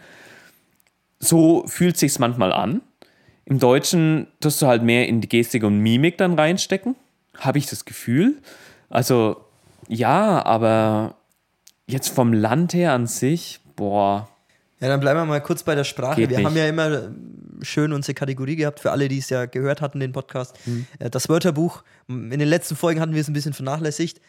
So 1.18 1.64
fühlt 1.66 1.96
sich's 1.96 2.18
manchmal 2.18 2.52
an. 2.52 2.83
Im 3.44 3.59
Deutschen 3.59 4.26
tust 4.40 4.61
du 4.61 4.66
halt 4.66 4.83
mehr 4.83 5.09
in 5.09 5.20
die 5.20 5.29
Gestik 5.29 5.62
und 5.62 5.79
Mimik 5.79 6.18
dann 6.18 6.35
reinstecken, 6.35 6.96
habe 7.38 7.59
ich 7.59 7.66
das 7.66 7.85
Gefühl. 7.85 8.37
Also 8.88 9.45
ja, 9.88 10.44
aber 10.44 11.16
jetzt 11.87 12.09
vom 12.09 12.33
Land 12.33 12.75
her 12.75 12.92
an 12.92 13.07
sich, 13.07 13.61
boah. 13.77 14.29
Ja, 14.81 14.88
dann 14.88 15.01
bleiben 15.01 15.20
wir 15.20 15.25
mal 15.25 15.40
kurz 15.40 15.62
bei 15.62 15.75
der 15.75 15.85
Sprache. 15.85 16.20
Geht 16.20 16.31
wir 16.31 16.38
nicht. 16.38 16.46
haben 16.46 16.57
ja 16.57 16.68
immer 16.68 17.11
schön 17.62 17.92
unsere 17.92 18.14
Kategorie 18.14 18.57
gehabt, 18.57 18.81
für 18.81 18.90
alle, 18.90 19.09
die 19.09 19.18
es 19.18 19.31
ja 19.31 19.46
gehört 19.46 19.81
hatten, 19.81 20.01
den 20.01 20.12
Podcast. 20.12 20.59
Hm. 20.64 20.87
Das 21.11 21.29
Wörterbuch. 21.29 21.83
In 22.09 22.31
den 22.31 22.49
letzten 22.49 22.77
Folgen 22.77 23.01
hatten 23.01 23.14
wir 23.14 23.20
es 23.20 23.29
ein 23.29 23.33
bisschen 23.33 23.55
vernachlässigt. 23.55 24.20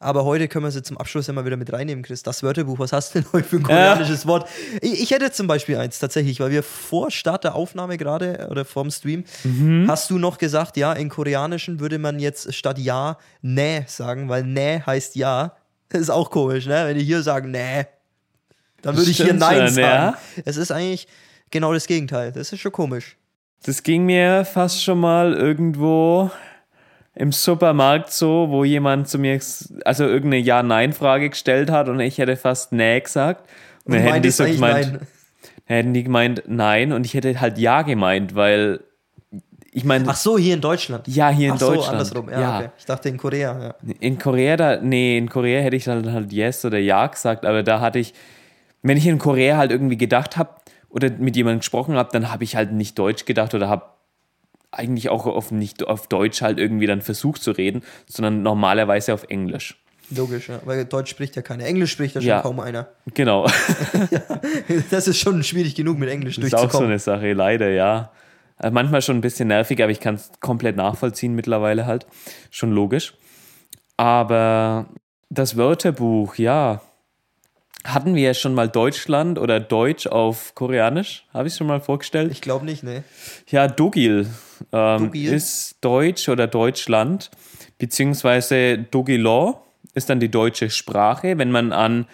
Aber 0.00 0.24
heute 0.24 0.46
können 0.46 0.64
wir 0.64 0.68
es 0.68 0.80
zum 0.82 0.96
Abschluss 0.96 1.26
ja 1.26 1.32
mal 1.32 1.44
wieder 1.44 1.56
mit 1.56 1.72
reinnehmen, 1.72 2.04
Chris. 2.04 2.22
Das 2.22 2.44
Wörterbuch, 2.44 2.78
was 2.78 2.92
hast 2.92 3.14
du 3.14 3.20
denn 3.20 3.32
heute 3.32 3.48
für 3.48 3.56
ein 3.56 3.64
koreanisches 3.64 4.22
ja. 4.22 4.28
Wort? 4.28 4.48
Ich, 4.80 5.02
ich, 5.02 5.10
hätte 5.10 5.32
zum 5.32 5.48
Beispiel 5.48 5.76
eins 5.76 5.98
tatsächlich, 5.98 6.38
weil 6.38 6.52
wir 6.52 6.62
vor 6.62 7.10
Start 7.10 7.42
der 7.42 7.56
Aufnahme 7.56 7.98
gerade 7.98 8.46
oder 8.48 8.64
vorm 8.64 8.92
Stream 8.92 9.24
mhm. 9.42 9.86
hast 9.88 10.08
du 10.10 10.18
noch 10.18 10.38
gesagt, 10.38 10.76
ja, 10.76 10.92
in 10.92 11.08
Koreanischen 11.08 11.80
würde 11.80 11.98
man 11.98 12.20
jetzt 12.20 12.54
statt 12.54 12.78
Ja 12.78 13.18
Nä 13.42 13.84
sagen, 13.88 14.28
weil 14.28 14.44
Nä 14.44 14.82
heißt 14.86 15.16
Ja. 15.16 15.56
Das 15.88 16.02
ist 16.02 16.10
auch 16.10 16.30
komisch, 16.30 16.66
ne? 16.66 16.86
Wenn 16.86 16.98
die 16.98 17.04
hier 17.04 17.22
sagen 17.22 17.50
Nä, 17.50 17.86
dann 18.82 18.96
würde 18.96 19.10
ich 19.10 19.16
hier 19.16 19.34
Nein 19.34 19.66
schon, 19.66 19.68
sagen. 19.70 19.76
Ja. 19.76 20.18
Es 20.44 20.56
ist 20.56 20.70
eigentlich 20.70 21.08
genau 21.50 21.72
das 21.72 21.88
Gegenteil. 21.88 22.30
Das 22.30 22.52
ist 22.52 22.60
schon 22.60 22.72
komisch. 22.72 23.16
Das 23.64 23.82
ging 23.82 24.04
mir 24.04 24.44
fast 24.44 24.84
schon 24.84 25.00
mal 25.00 25.34
irgendwo 25.34 26.30
im 27.14 27.32
Supermarkt 27.32 28.12
so, 28.12 28.48
wo 28.50 28.64
jemand 28.64 29.08
zu 29.08 29.18
mir, 29.18 29.40
also 29.84 30.04
irgendeine 30.04 30.42
Ja-Nein-Frage 30.42 31.30
gestellt 31.30 31.70
hat 31.70 31.88
und 31.88 31.98
ich 32.00 32.18
hätte 32.18 32.36
fast 32.36 32.72
Nee 32.72 33.00
gesagt. 33.00 33.48
Und, 33.84 33.94
und 33.94 34.00
dann 34.00 34.12
hätten 34.12 34.22
die 34.22 34.30
so 34.30 34.44
gemeint, 34.44 34.92
nein. 34.92 35.06
hätten 35.64 35.94
die 35.94 36.04
gemeint 36.04 36.42
Nein 36.46 36.92
und 36.92 37.04
ich 37.04 37.14
hätte 37.14 37.40
halt 37.40 37.58
Ja 37.58 37.82
gemeint, 37.82 38.34
weil 38.34 38.80
ich 39.72 39.84
meine. 39.84 40.04
Ach 40.08 40.16
so, 40.16 40.38
hier 40.38 40.54
in 40.54 40.60
Deutschland. 40.60 41.06
Ja, 41.08 41.30
hier 41.30 41.48
in 41.48 41.54
Ach 41.54 41.58
Deutschland. 41.58 41.84
So, 41.84 41.90
andersrum. 41.90 42.30
Ja, 42.30 42.40
ja. 42.40 42.58
Okay. 42.58 42.68
Ich 42.78 42.84
dachte 42.84 43.08
in 43.08 43.16
Korea. 43.16 43.58
Ja. 43.60 43.94
In 44.00 44.18
Korea, 44.18 44.56
da, 44.56 44.76
nee, 44.80 45.18
in 45.18 45.28
Korea 45.28 45.60
hätte 45.60 45.76
ich 45.76 45.84
dann 45.84 46.12
halt 46.12 46.32
Yes 46.32 46.64
oder 46.64 46.78
Ja 46.78 47.06
gesagt, 47.06 47.44
aber 47.44 47.62
da 47.62 47.80
hatte 47.80 47.98
ich, 47.98 48.14
wenn 48.82 48.96
ich 48.96 49.06
in 49.06 49.18
Korea 49.18 49.56
halt 49.56 49.70
irgendwie 49.70 49.96
gedacht 49.96 50.36
habe 50.36 50.50
oder 50.88 51.10
mit 51.10 51.36
jemandem 51.36 51.60
gesprochen 51.60 51.96
habe, 51.96 52.10
dann 52.12 52.30
habe 52.30 52.44
ich 52.44 52.56
halt 52.56 52.72
nicht 52.72 52.98
Deutsch 52.98 53.24
gedacht 53.24 53.54
oder 53.54 53.68
habe 53.68 53.84
eigentlich 54.70 55.08
auch 55.08 55.26
auf, 55.26 55.50
nicht 55.50 55.86
auf 55.86 56.08
Deutsch 56.08 56.42
halt 56.42 56.58
irgendwie 56.58 56.86
dann 56.86 57.00
versucht 57.00 57.42
zu 57.42 57.52
reden, 57.52 57.82
sondern 58.06 58.42
normalerweise 58.42 59.14
auf 59.14 59.24
Englisch. 59.24 59.82
Logisch, 60.10 60.48
ja. 60.48 60.60
weil 60.64 60.84
Deutsch 60.86 61.10
spricht 61.10 61.36
ja 61.36 61.42
keiner. 61.42 61.66
Englisch 61.66 61.92
spricht 61.92 62.14
ja 62.14 62.20
schon 62.20 62.28
ja, 62.28 62.40
kaum 62.40 62.60
einer. 62.60 62.88
Genau. 63.12 63.46
ja, 64.10 64.22
das 64.90 65.06
ist 65.06 65.18
schon 65.18 65.42
schwierig 65.42 65.74
genug, 65.74 65.98
mit 65.98 66.08
Englisch 66.08 66.36
das 66.36 66.50
durchzukommen. 66.50 66.90
Das 66.90 67.02
ist 67.02 67.08
auch 67.08 67.12
so 67.12 67.12
eine 67.12 67.26
Sache, 67.28 67.32
leider, 67.34 67.68
ja. 67.70 68.10
Also 68.56 68.72
manchmal 68.72 69.02
schon 69.02 69.18
ein 69.18 69.20
bisschen 69.20 69.48
nervig, 69.48 69.82
aber 69.82 69.92
ich 69.92 70.00
kann 70.00 70.14
es 70.14 70.30
komplett 70.40 70.76
nachvollziehen 70.76 71.34
mittlerweile 71.34 71.86
halt. 71.86 72.06
Schon 72.50 72.72
logisch. 72.72 73.14
Aber 73.96 74.88
das 75.28 75.56
Wörterbuch, 75.56 76.36
ja, 76.36 76.80
hatten 77.88 78.14
wir 78.14 78.22
ja 78.22 78.34
schon 78.34 78.54
mal 78.54 78.68
Deutschland 78.68 79.38
oder 79.38 79.60
Deutsch 79.60 80.06
auf 80.06 80.54
Koreanisch? 80.54 81.26
Habe 81.32 81.48
ich 81.48 81.54
es 81.54 81.58
schon 81.58 81.66
mal 81.66 81.80
vorgestellt? 81.80 82.30
Ich 82.30 82.40
glaube 82.40 82.64
nicht, 82.64 82.82
ne. 82.82 83.02
Ja, 83.48 83.66
Dogil, 83.66 84.26
ähm, 84.72 85.10
ist 85.12 85.76
Deutsch 85.80 86.28
oder 86.28 86.46
Deutschland, 86.46 87.30
beziehungsweise 87.78 88.78
Dogilor 88.78 89.64
ist 89.94 90.10
dann 90.10 90.20
die 90.20 90.30
deutsche 90.30 90.70
Sprache. 90.70 91.38
Wenn 91.38 91.50
man 91.50 91.72
an 91.72 92.06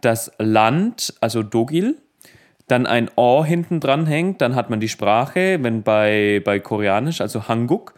das 0.00 0.30
Land, 0.38 1.14
also 1.20 1.42
Dogil, 1.42 1.96
dann 2.68 2.86
ein 2.86 3.10
O 3.16 3.44
hinten 3.44 3.80
dran 3.80 4.06
hängt, 4.06 4.40
dann 4.40 4.54
hat 4.54 4.68
man 4.70 4.78
die 4.78 4.88
Sprache. 4.88 5.58
Wenn 5.62 5.82
bei, 5.82 6.42
bei 6.44 6.60
Koreanisch, 6.60 7.20
also 7.20 7.48
Hanguk, 7.48 7.94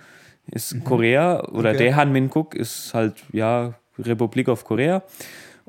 ist 0.46 0.74
mhm. 0.74 0.84
Korea 0.84 1.44
oder 1.48 1.70
okay. 1.70 1.90
Daehanminguk 1.90 2.54
ist 2.54 2.94
halt 2.94 3.14
ja 3.32 3.74
Republik 3.98 4.48
of 4.48 4.64
Korea. 4.64 5.02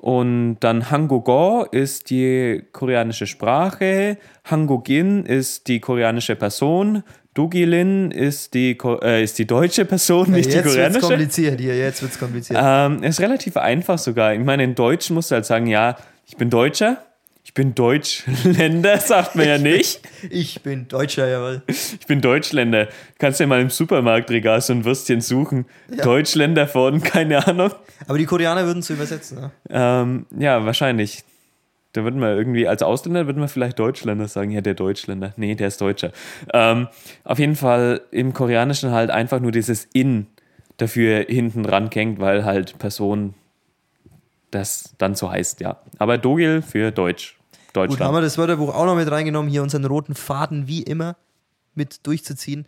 Und 0.02 0.58
dann 0.62 0.90
Hangugo 0.90 1.64
ist 1.70 2.10
die 2.10 2.64
koreanische 2.72 3.28
Sprache, 3.28 4.18
Hangugin 4.50 5.26
ist 5.28 5.68
die 5.68 5.80
koreanische 5.80 6.36
Person, 6.36 7.04
Dugilin 7.36 8.10
ist 8.10 8.56
die, 8.56 8.76
äh, 9.04 9.24
ist 9.24 9.38
die 9.38 9.46
deutsche 9.46 9.86
Person, 9.86 10.32
ja, 10.32 10.38
nicht 10.38 10.52
die 10.52 10.58
koreanische. 10.58 10.82
Jetzt 10.82 10.94
wird's 10.96 11.08
kompliziert 11.08 11.62
hier, 11.62 11.78
jetzt 11.78 12.02
wird 12.02 12.14
es 12.14 12.20
kompliziert. 12.20 12.60
Ähm, 12.60 13.04
ist 13.04 13.22
relativ 13.22 13.58
einfach 13.58 14.00
sogar. 14.00 14.34
Ich 14.34 14.44
meine, 14.44 14.64
in 14.64 14.74
Deutsch 14.74 15.12
musst 15.12 15.30
du 15.30 15.36
halt 15.36 15.46
sagen, 15.46 15.68
ja, 15.68 15.96
ich 16.26 16.36
bin 16.36 16.50
Deutscher, 16.50 16.98
ich 17.44 17.54
bin 17.56 17.74
Deutschländer, 17.74 18.98
sagt 19.00 19.36
man 19.36 19.48
ja 19.48 19.58
nicht. 19.58 20.02
ich 20.30 20.62
bin 20.62 20.88
Deutscher, 20.88 21.28
jawohl. 21.28 21.64
Ich 21.68 22.06
bin 22.08 22.22
Deutschländer. 22.22 22.88
Kannst 23.18 23.40
du 23.40 23.44
ja 23.44 23.48
mal 23.48 23.62
im 23.62 23.70
Supermarktregal 23.70 24.62
so 24.62 24.74
ein 24.74 24.86
Würstchen 24.86 25.22
suchen. 25.22 25.66
Ja. 25.90 26.04
Deutschländer 26.04 26.68
von, 26.68 27.02
keine 27.04 27.46
Ahnung. 27.46 27.72
Aber 28.08 28.18
die 28.18 28.26
Koreaner 28.26 28.66
würden 28.66 28.80
es 28.80 28.90
übersetzen, 28.90 29.40
ne? 29.40 29.52
Ähm, 29.70 30.26
ja, 30.38 30.66
wahrscheinlich. 30.66 31.24
Da 31.94 32.06
würden 32.06 32.22
wir 32.22 32.34
irgendwie, 32.38 32.68
als 32.68 32.84
Ausländer 32.84 33.26
würden 33.26 33.42
wir 33.42 33.50
vielleicht 33.50 33.78
Deutschländer 33.78 34.30
sagen, 34.30 34.52
ja, 34.52 34.62
der 34.62 34.76
Deutschländer. 34.76 35.34
Nee, 35.36 35.56
der 35.56 35.68
ist 35.68 35.82
Deutscher. 35.82 36.14
Ähm, 36.54 36.88
auf 37.26 37.38
jeden 37.38 37.58
Fall 37.58 38.02
im 38.12 38.34
Koreanischen 38.34 38.92
halt 38.92 39.10
einfach 39.10 39.42
nur 39.42 39.52
dieses 39.52 39.90
In 39.92 40.28
dafür 40.78 41.26
hinten 41.28 41.66
rankennt, 41.66 42.20
weil 42.20 42.46
halt 42.46 42.80
Person 42.80 43.34
das 44.52 44.94
dann 44.98 45.16
so 45.16 45.32
heißt, 45.32 45.62
ja. 45.62 45.82
Aber 45.98 46.18
Dogil 46.18 46.62
für 46.62 46.92
Deutsch. 46.92 47.38
Deutschland. 47.74 48.00
Gut, 48.00 48.06
haben 48.06 48.16
wir 48.16 48.22
das 48.22 48.38
Wörterbuch 48.38 48.74
auch 48.74 48.86
noch 48.86 48.96
mit 48.96 49.10
reingenommen, 49.10 49.50
hier 49.50 49.64
unseren 49.64 49.86
roten 49.86 50.14
Faden 50.14 50.68
wie 50.68 50.84
immer 50.84 51.16
mit 51.74 52.06
durchzuziehen. 52.06 52.66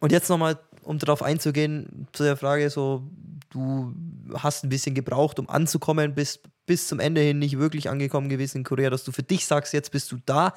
Und 0.00 0.12
jetzt 0.12 0.28
nochmal, 0.28 0.58
um 0.82 0.98
darauf 0.98 1.22
einzugehen, 1.22 2.06
zu 2.12 2.22
der 2.22 2.36
Frage, 2.36 2.70
so, 2.70 3.02
du 3.50 3.92
hast 4.34 4.64
ein 4.64 4.68
bisschen 4.68 4.94
gebraucht, 4.94 5.38
um 5.38 5.48
anzukommen, 5.48 6.14
bist 6.14 6.42
bis 6.66 6.88
zum 6.88 7.00
Ende 7.00 7.20
hin 7.20 7.38
nicht 7.38 7.58
wirklich 7.58 7.90
angekommen 7.90 8.28
gewesen 8.28 8.58
in 8.58 8.64
Korea, 8.64 8.90
dass 8.90 9.04
du 9.04 9.12
für 9.12 9.22
dich 9.22 9.46
sagst, 9.46 9.72
jetzt 9.72 9.90
bist 9.90 10.10
du 10.12 10.18
da. 10.24 10.54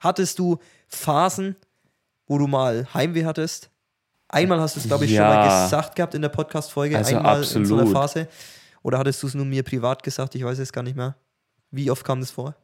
Hattest 0.00 0.38
du 0.38 0.58
Phasen, 0.88 1.56
wo 2.26 2.38
du 2.38 2.46
mal 2.46 2.86
Heimweh 2.94 3.24
hattest? 3.24 3.70
Einmal 4.28 4.60
hast 4.60 4.76
du 4.76 4.80
es, 4.80 4.86
glaube 4.86 5.04
ich, 5.04 5.10
ja. 5.10 5.22
schon 5.22 5.34
mal 5.34 5.64
gesagt 5.64 5.96
gehabt 5.96 6.14
in 6.14 6.22
der 6.22 6.28
Podcast-Folge, 6.28 6.96
also 6.96 7.16
einmal 7.16 7.40
absolut. 7.40 7.56
in 7.56 7.66
so 7.66 7.78
einer 7.78 7.86
Phase. 7.90 8.28
Oder 8.82 8.98
hattest 8.98 9.22
du 9.22 9.26
es 9.26 9.34
nur 9.34 9.44
mir 9.44 9.62
privat 9.62 10.02
gesagt? 10.02 10.34
Ich 10.34 10.44
weiß 10.44 10.58
es 10.58 10.72
gar 10.72 10.82
nicht 10.82 10.96
mehr. 10.96 11.16
Wie 11.70 11.90
oft 11.90 12.04
kam 12.04 12.20
das 12.20 12.30
vor? 12.30 12.54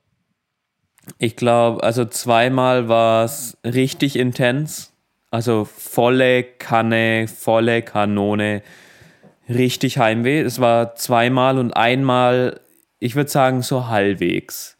Ich 1.18 1.36
glaube, 1.36 1.82
also 1.82 2.04
zweimal 2.04 2.88
war 2.88 3.24
es 3.24 3.56
richtig 3.64 4.16
intens. 4.16 4.92
Also 5.30 5.64
volle 5.64 6.42
Kanne, 6.44 7.28
volle 7.28 7.82
Kanone, 7.82 8.62
richtig 9.48 9.98
Heimweh. 9.98 10.40
Es 10.40 10.60
war 10.60 10.94
zweimal 10.94 11.58
und 11.58 11.76
einmal, 11.76 12.60
ich 12.98 13.16
würde 13.16 13.30
sagen, 13.30 13.62
so 13.62 13.88
halbwegs. 13.88 14.76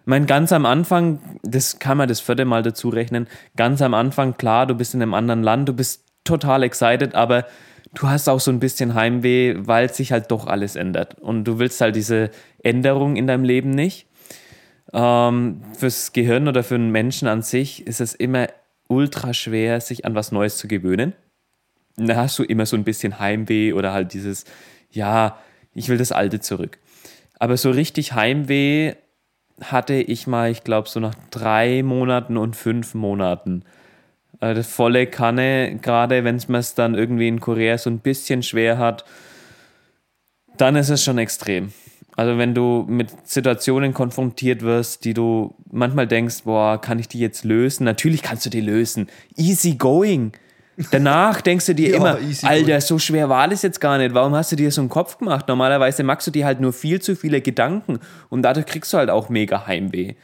Ich 0.00 0.06
meine, 0.06 0.26
ganz 0.26 0.52
am 0.52 0.66
Anfang, 0.66 1.20
das 1.42 1.78
kann 1.78 1.96
man 1.96 2.08
das 2.08 2.20
vierte 2.20 2.44
Mal 2.44 2.62
dazu 2.62 2.88
rechnen, 2.88 3.28
ganz 3.56 3.80
am 3.82 3.94
Anfang, 3.94 4.36
klar, 4.36 4.66
du 4.66 4.74
bist 4.74 4.94
in 4.94 5.02
einem 5.02 5.14
anderen 5.14 5.44
Land, 5.44 5.68
du 5.68 5.72
bist 5.72 6.04
total 6.24 6.64
excited, 6.64 7.14
aber 7.14 7.46
du 7.94 8.08
hast 8.08 8.28
auch 8.28 8.40
so 8.40 8.50
ein 8.50 8.60
bisschen 8.60 8.94
Heimweh, 8.94 9.54
weil 9.58 9.92
sich 9.92 10.12
halt 10.12 10.30
doch 10.30 10.46
alles 10.46 10.76
ändert. 10.76 11.18
Und 11.18 11.44
du 11.44 11.58
willst 11.58 11.80
halt 11.80 11.96
diese 11.96 12.30
Änderung 12.62 13.16
in 13.16 13.26
deinem 13.26 13.44
Leben 13.44 13.70
nicht. 13.70 14.06
Ähm, 14.92 15.62
fürs 15.78 16.12
Gehirn 16.12 16.48
oder 16.48 16.62
für 16.62 16.74
einen 16.74 16.90
Menschen 16.90 17.28
an 17.28 17.42
sich 17.42 17.86
ist 17.86 18.00
es 18.00 18.14
immer 18.14 18.48
ultra 18.88 19.32
schwer, 19.32 19.80
sich 19.80 20.04
an 20.04 20.14
was 20.14 20.32
Neues 20.32 20.58
zu 20.58 20.68
gewöhnen. 20.68 21.14
da 21.96 22.16
hast 22.16 22.38
du 22.38 22.42
immer 22.42 22.66
so 22.66 22.76
ein 22.76 22.84
bisschen 22.84 23.18
Heimweh 23.18 23.72
oder 23.72 23.92
halt 23.92 24.12
dieses, 24.12 24.44
ja, 24.90 25.38
ich 25.74 25.88
will 25.88 25.98
das 25.98 26.12
Alte 26.12 26.40
zurück. 26.40 26.78
Aber 27.38 27.56
so 27.56 27.70
richtig 27.70 28.12
Heimweh 28.14 28.94
hatte 29.62 29.94
ich 29.94 30.26
mal, 30.26 30.50
ich 30.50 30.64
glaube, 30.64 30.88
so 30.88 31.00
nach 31.00 31.14
drei 31.30 31.82
Monaten 31.82 32.36
und 32.36 32.56
fünf 32.56 32.94
Monaten. 32.94 33.64
Äh, 34.42 34.54
das 34.54 34.66
volle 34.66 35.06
Kanne, 35.06 35.78
gerade 35.80 36.24
wenn 36.24 36.40
man 36.48 36.60
es 36.60 36.74
dann 36.74 36.94
irgendwie 36.94 37.28
in 37.28 37.40
Korea 37.40 37.78
so 37.78 37.88
ein 37.88 38.00
bisschen 38.00 38.42
schwer 38.42 38.76
hat, 38.76 39.04
dann 40.58 40.76
ist 40.76 40.90
es 40.90 41.02
schon 41.02 41.16
extrem. 41.16 41.72
Also 42.14 42.36
wenn 42.36 42.54
du 42.54 42.84
mit 42.86 43.08
Situationen 43.26 43.94
konfrontiert 43.94 44.60
wirst, 44.60 45.04
die 45.06 45.14
du 45.14 45.54
manchmal 45.70 46.06
denkst, 46.06 46.42
boah, 46.44 46.78
kann 46.78 46.98
ich 46.98 47.08
die 47.08 47.20
jetzt 47.20 47.44
lösen? 47.44 47.84
Natürlich 47.84 48.20
kannst 48.20 48.44
du 48.44 48.50
die 48.50 48.60
lösen. 48.60 49.08
Easy 49.36 49.76
going. 49.76 50.32
Danach 50.90 51.40
denkst 51.40 51.66
du 51.66 51.74
dir 51.74 51.90
ja, 51.90 51.96
immer, 51.96 52.18
Alter, 52.42 52.80
so 52.82 52.98
schwer 52.98 53.30
war 53.30 53.48
das 53.48 53.62
jetzt 53.62 53.80
gar 53.80 53.96
nicht. 53.96 54.12
Warum 54.12 54.34
hast 54.34 54.52
du 54.52 54.56
dir 54.56 54.70
so 54.70 54.82
einen 54.82 54.90
Kopf 54.90 55.18
gemacht? 55.18 55.48
Normalerweise 55.48 56.02
machst 56.02 56.26
du 56.26 56.30
dir 56.30 56.44
halt 56.44 56.60
nur 56.60 56.74
viel 56.74 57.00
zu 57.00 57.16
viele 57.16 57.40
Gedanken 57.40 58.00
und 58.28 58.42
dadurch 58.42 58.66
kriegst 58.66 58.92
du 58.92 58.98
halt 58.98 59.08
auch 59.08 59.30
mega 59.30 59.66
Heimweh. 59.66 60.14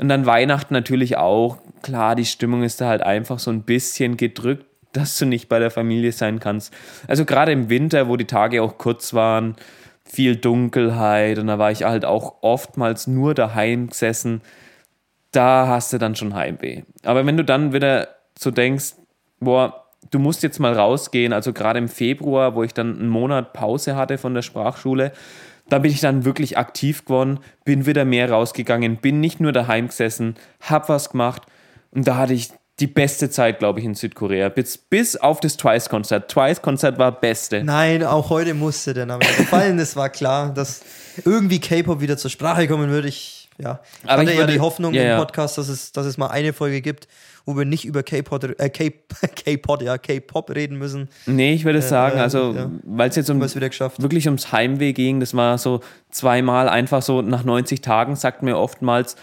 Und 0.00 0.08
dann 0.08 0.24
Weihnachten 0.24 0.72
natürlich 0.72 1.18
auch. 1.18 1.58
Klar, 1.82 2.14
die 2.14 2.24
Stimmung 2.24 2.62
ist 2.62 2.80
da 2.80 2.88
halt 2.88 3.02
einfach 3.02 3.38
so 3.38 3.50
ein 3.50 3.62
bisschen 3.62 4.16
gedrückt, 4.16 4.64
dass 4.92 5.18
du 5.18 5.26
nicht 5.26 5.48
bei 5.50 5.58
der 5.58 5.70
Familie 5.70 6.12
sein 6.12 6.40
kannst. 6.40 6.72
Also 7.06 7.26
gerade 7.26 7.52
im 7.52 7.68
Winter, 7.68 8.08
wo 8.08 8.16
die 8.16 8.24
Tage 8.24 8.62
auch 8.62 8.78
kurz 8.78 9.12
waren, 9.12 9.56
viel 10.04 10.36
Dunkelheit 10.36 11.38
und 11.38 11.46
da 11.46 11.58
war 11.58 11.70
ich 11.70 11.84
halt 11.84 12.04
auch 12.04 12.36
oftmals 12.40 13.06
nur 13.06 13.34
daheim 13.34 13.88
gesessen. 13.88 14.40
Da 15.32 15.68
hast 15.68 15.92
du 15.92 15.98
dann 15.98 16.16
schon 16.16 16.34
Heimweh. 16.34 16.82
Aber 17.04 17.26
wenn 17.26 17.36
du 17.36 17.44
dann 17.44 17.72
wieder 17.74 18.08
so 18.38 18.50
denkst, 18.50 18.94
boah, 19.38 19.84
du 20.10 20.18
musst 20.18 20.42
jetzt 20.42 20.58
mal 20.58 20.72
rausgehen, 20.72 21.34
also 21.34 21.52
gerade 21.52 21.78
im 21.78 21.88
Februar, 21.88 22.54
wo 22.54 22.62
ich 22.62 22.72
dann 22.72 22.98
einen 22.98 23.08
Monat 23.08 23.52
Pause 23.52 23.96
hatte 23.96 24.16
von 24.16 24.34
der 24.34 24.42
Sprachschule, 24.42 25.12
da 25.72 25.78
bin 25.78 25.90
ich 25.90 26.00
dann 26.00 26.24
wirklich 26.24 26.58
aktiv 26.58 27.04
geworden, 27.04 27.40
bin 27.64 27.86
wieder 27.86 28.04
mehr 28.04 28.30
rausgegangen, 28.30 28.96
bin 28.96 29.20
nicht 29.20 29.40
nur 29.40 29.52
daheim 29.52 29.88
gesessen, 29.88 30.34
hab 30.60 30.88
was 30.88 31.10
gemacht 31.10 31.42
und 31.90 32.06
da 32.06 32.16
hatte 32.16 32.34
ich 32.34 32.50
die 32.80 32.86
beste 32.86 33.30
Zeit, 33.30 33.58
glaube 33.58 33.78
ich, 33.80 33.84
in 33.84 33.94
Südkorea. 33.94 34.48
Bis, 34.48 34.78
bis 34.78 35.16
auf 35.16 35.40
das 35.40 35.56
Twice-Konzert. 35.56 36.30
Twice-Konzert 36.30 36.98
war 36.98 37.12
beste. 37.20 37.62
Nein, 37.62 38.02
auch 38.02 38.30
heute 38.30 38.54
musste 38.54 38.94
der 38.94 39.06
Name 39.06 39.20
gefallen. 39.36 39.78
es 39.78 39.96
war 39.96 40.08
klar, 40.08 40.52
dass 40.54 40.82
irgendwie 41.24 41.60
K-Pop 41.60 42.00
wieder 42.00 42.16
zur 42.16 42.30
Sprache 42.30 42.66
kommen 42.68 42.88
würde. 42.88 43.08
Ich, 43.08 43.39
ja. 43.62 43.80
Aber 44.04 44.22
hatte 44.22 44.30
ich 44.30 44.36
ja 44.36 44.42
würde, 44.42 44.52
die 44.52 44.60
Hoffnung 44.60 44.94
ja, 44.94 45.02
im 45.02 45.08
ja. 45.08 45.18
Podcast, 45.18 45.58
dass 45.58 45.68
es, 45.68 45.92
dass 45.92 46.06
es 46.06 46.18
mal 46.18 46.28
eine 46.28 46.52
Folge 46.52 46.80
gibt, 46.80 47.08
wo 47.44 47.56
wir 47.56 47.64
nicht 47.64 47.84
über 47.84 48.02
K-Pop, 48.02 48.44
äh, 48.58 48.68
K-Pop, 48.70 49.82
ja, 49.82 49.98
K-Pop 49.98 50.50
reden 50.50 50.76
müssen. 50.78 51.08
Nee, 51.26 51.52
ich 51.52 51.64
würde 51.64 51.82
sagen, 51.82 52.18
äh, 52.18 52.22
also, 52.22 52.54
ja. 52.54 52.70
weil 52.84 53.10
es 53.10 53.16
jetzt 53.16 53.30
um, 53.30 53.40
wirklich 53.40 54.26
ums 54.26 54.52
Heimweh 54.52 54.92
ging, 54.92 55.20
das 55.20 55.34
war 55.34 55.58
so 55.58 55.80
zweimal 56.10 56.68
einfach 56.68 57.02
so 57.02 57.22
nach 57.22 57.44
90 57.44 57.80
Tagen, 57.80 58.16
sagt 58.16 58.42
mir 58.42 58.56
oftmals, 58.56 59.16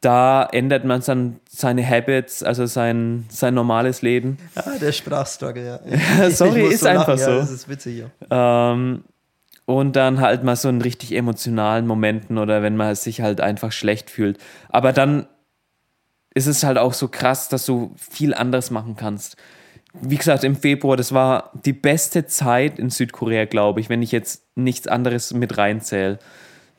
da 0.00 0.44
ändert 0.44 0.84
man 0.84 1.02
dann 1.02 1.40
seine 1.48 1.86
Habits, 1.86 2.42
also 2.42 2.66
sein, 2.66 3.26
sein 3.30 3.54
normales 3.54 4.02
Leben. 4.02 4.38
Ja, 4.56 4.78
der 4.78 4.92
Sprachstruggle, 4.92 5.66
ja. 5.66 5.80
Ja, 6.18 6.30
sorry, 6.30 6.66
Ich 6.66 6.74
ist 6.74 6.86
einfach 6.86 7.08
lachen, 7.08 7.18
so. 7.18 7.30
Ja, 7.30 7.36
das 7.38 7.50
ist 7.50 7.68
witzig, 7.68 7.98
ja. 7.98 8.72
Ähm, 8.72 9.04
und 9.78 9.94
dann 9.94 10.20
halt 10.20 10.42
mal 10.42 10.56
so 10.56 10.68
in 10.68 10.80
richtig 10.80 11.14
emotionalen 11.14 11.86
Momenten 11.86 12.38
oder 12.38 12.62
wenn 12.62 12.76
man 12.76 12.94
sich 12.96 13.20
halt 13.20 13.40
einfach 13.40 13.70
schlecht 13.70 14.10
fühlt. 14.10 14.38
Aber 14.68 14.92
dann 14.92 15.26
ist 16.34 16.46
es 16.46 16.64
halt 16.64 16.78
auch 16.78 16.92
so 16.92 17.08
krass, 17.08 17.48
dass 17.48 17.66
du 17.66 17.92
viel 17.96 18.34
anderes 18.34 18.70
machen 18.70 18.96
kannst. 18.96 19.36
Wie 19.92 20.16
gesagt, 20.16 20.44
im 20.44 20.56
Februar, 20.56 20.96
das 20.96 21.12
war 21.12 21.50
die 21.64 21.72
beste 21.72 22.26
Zeit 22.26 22.78
in 22.78 22.90
Südkorea, 22.90 23.44
glaube 23.44 23.80
ich, 23.80 23.88
wenn 23.88 24.02
ich 24.02 24.12
jetzt 24.12 24.44
nichts 24.56 24.86
anderes 24.86 25.32
mit 25.32 25.56
reinzähle. 25.56 26.18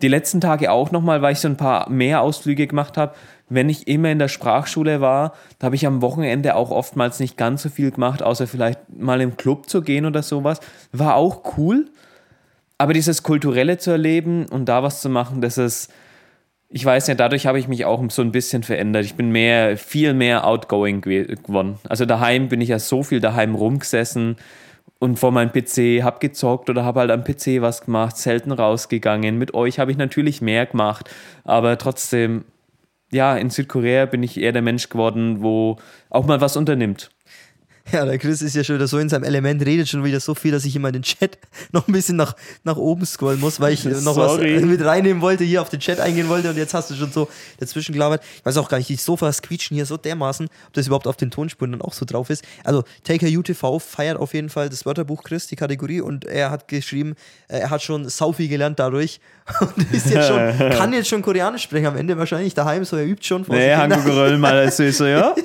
Die 0.01 0.07
letzten 0.07 0.41
Tage 0.41 0.71
auch 0.71 0.91
nochmal, 0.91 1.21
weil 1.21 1.33
ich 1.33 1.39
so 1.39 1.47
ein 1.47 1.57
paar 1.57 1.89
mehr 1.89 2.21
Ausflüge 2.21 2.67
gemacht 2.67 2.97
habe. 2.97 3.13
Wenn 3.49 3.69
ich 3.69 3.87
immer 3.87 4.09
in 4.09 4.19
der 4.19 4.29
Sprachschule 4.29 5.01
war, 5.01 5.33
da 5.59 5.65
habe 5.65 5.75
ich 5.75 5.85
am 5.85 6.01
Wochenende 6.01 6.55
auch 6.55 6.71
oftmals 6.71 7.19
nicht 7.19 7.37
ganz 7.37 7.63
so 7.63 7.69
viel 7.69 7.91
gemacht, 7.91 8.23
außer 8.23 8.47
vielleicht 8.47 8.79
mal 8.89 9.21
im 9.21 9.37
Club 9.37 9.69
zu 9.69 9.81
gehen 9.81 10.05
oder 10.05 10.23
sowas. 10.23 10.59
War 10.91 11.15
auch 11.15 11.57
cool. 11.57 11.85
Aber 12.81 12.93
dieses 12.93 13.21
Kulturelle 13.21 13.77
zu 13.77 13.91
erleben 13.91 14.47
und 14.47 14.65
da 14.65 14.81
was 14.81 15.01
zu 15.01 15.09
machen, 15.09 15.39
das 15.39 15.59
ist, 15.59 15.93
ich 16.67 16.83
weiß 16.83 17.09
nicht, 17.09 17.19
dadurch 17.19 17.45
habe 17.45 17.59
ich 17.59 17.67
mich 17.67 17.85
auch 17.85 18.03
so 18.09 18.23
ein 18.23 18.31
bisschen 18.31 18.63
verändert. 18.63 19.05
Ich 19.05 19.13
bin 19.13 19.29
mehr, 19.29 19.77
viel 19.77 20.15
mehr 20.15 20.47
outgoing 20.47 21.01
gew- 21.01 21.27
geworden. 21.43 21.77
Also 21.87 22.05
daheim 22.05 22.47
bin 22.49 22.59
ich 22.59 22.69
ja 22.69 22.79
so 22.79 23.03
viel 23.03 23.19
daheim 23.19 23.53
rumgesessen 23.53 24.37
und 24.97 25.19
vor 25.19 25.31
meinem 25.31 25.51
PC, 25.51 26.01
hab 26.03 26.21
gezockt 26.21 26.71
oder 26.71 26.83
habe 26.83 27.01
halt 27.01 27.11
am 27.11 27.23
PC 27.23 27.61
was 27.61 27.85
gemacht, 27.85 28.17
selten 28.17 28.51
rausgegangen. 28.51 29.37
Mit 29.37 29.53
euch 29.53 29.77
habe 29.77 29.91
ich 29.91 29.97
natürlich 29.97 30.41
mehr 30.41 30.65
gemacht, 30.65 31.07
aber 31.43 31.77
trotzdem, 31.77 32.45
ja, 33.11 33.37
in 33.37 33.51
Südkorea 33.51 34.07
bin 34.07 34.23
ich 34.23 34.39
eher 34.39 34.53
der 34.53 34.63
Mensch 34.63 34.89
geworden, 34.89 35.43
wo 35.43 35.75
auch 36.09 36.25
mal 36.25 36.41
was 36.41 36.57
unternimmt. 36.57 37.11
Ja, 37.91 38.05
der 38.05 38.17
Chris 38.17 38.41
ist 38.41 38.55
ja 38.55 38.63
schon 38.63 38.75
wieder 38.75 38.87
so 38.87 38.99
in 38.99 39.09
seinem 39.09 39.23
Element, 39.23 39.65
redet 39.65 39.89
schon 39.89 40.03
wieder 40.03 40.19
so 40.19 40.35
viel, 40.35 40.51
dass 40.51 40.65
ich 40.65 40.75
immer 40.75 40.91
den 40.91 41.01
Chat 41.01 41.37
noch 41.71 41.87
ein 41.87 41.91
bisschen 41.91 42.15
nach, 42.15 42.35
nach 42.63 42.77
oben 42.77 43.05
scrollen 43.05 43.39
muss, 43.39 43.59
weil 43.59 43.73
ich 43.73 43.83
noch 43.85 44.13
Sorry. 44.15 44.55
was 44.55 44.63
mit 44.63 44.83
reinnehmen 44.83 45.21
wollte, 45.21 45.43
hier 45.43 45.61
auf 45.61 45.69
den 45.69 45.79
Chat 45.79 45.99
eingehen 45.99 46.29
wollte 46.29 46.49
und 46.49 46.57
jetzt 46.57 46.73
hast 46.73 46.91
du 46.91 46.95
schon 46.95 47.11
so 47.11 47.27
dazwischen 47.59 47.93
gelabert. 47.93 48.23
Ich 48.37 48.45
weiß 48.45 48.57
auch 48.57 48.69
gar 48.69 48.77
nicht, 48.77 48.89
die 48.89 48.95
Sofas 48.95 49.41
quietschen 49.41 49.75
hier 49.75 49.85
so 49.85 49.97
dermaßen, 49.97 50.47
ob 50.67 50.73
das 50.73 50.87
überhaupt 50.87 51.07
auf 51.07 51.17
den 51.17 51.31
Tonspuren 51.31 51.71
dann 51.71 51.81
auch 51.81 51.93
so 51.93 52.05
drauf 52.05 52.29
ist. 52.29 52.43
Also, 52.63 52.83
Taker 53.03 53.27
UTV 53.27 53.79
feiert 53.79 54.17
auf 54.17 54.33
jeden 54.33 54.49
Fall 54.49 54.69
das 54.69 54.85
Wörterbuch 54.85 55.23
Chris, 55.23 55.47
die 55.47 55.55
Kategorie, 55.55 56.01
und 56.01 56.25
er 56.25 56.51
hat 56.51 56.67
geschrieben, 56.67 57.15
äh, 57.47 57.59
er 57.59 57.69
hat 57.69 57.81
schon 57.81 58.07
sau 58.09 58.31
viel 58.31 58.47
gelernt 58.47 58.79
dadurch 58.79 59.19
und 59.59 59.91
ist 59.91 60.09
jetzt 60.09 60.27
schon, 60.27 60.69
kann 60.77 60.93
jetzt 60.93 61.09
schon 61.09 61.21
Koreanisch 61.21 61.63
sprechen 61.63 61.87
am 61.87 61.97
Ende 61.97 62.17
wahrscheinlich 62.17 62.53
daheim, 62.53 62.85
so 62.85 62.97
er 62.97 63.05
übt 63.05 63.25
schon 63.25 63.45
vor 63.45 63.55
Nee. 63.55 63.73
Hangugeröll 63.73 64.37
mal 64.37 64.57
als 64.57 64.77
Süße, 64.77 65.09
ja? 65.11 65.35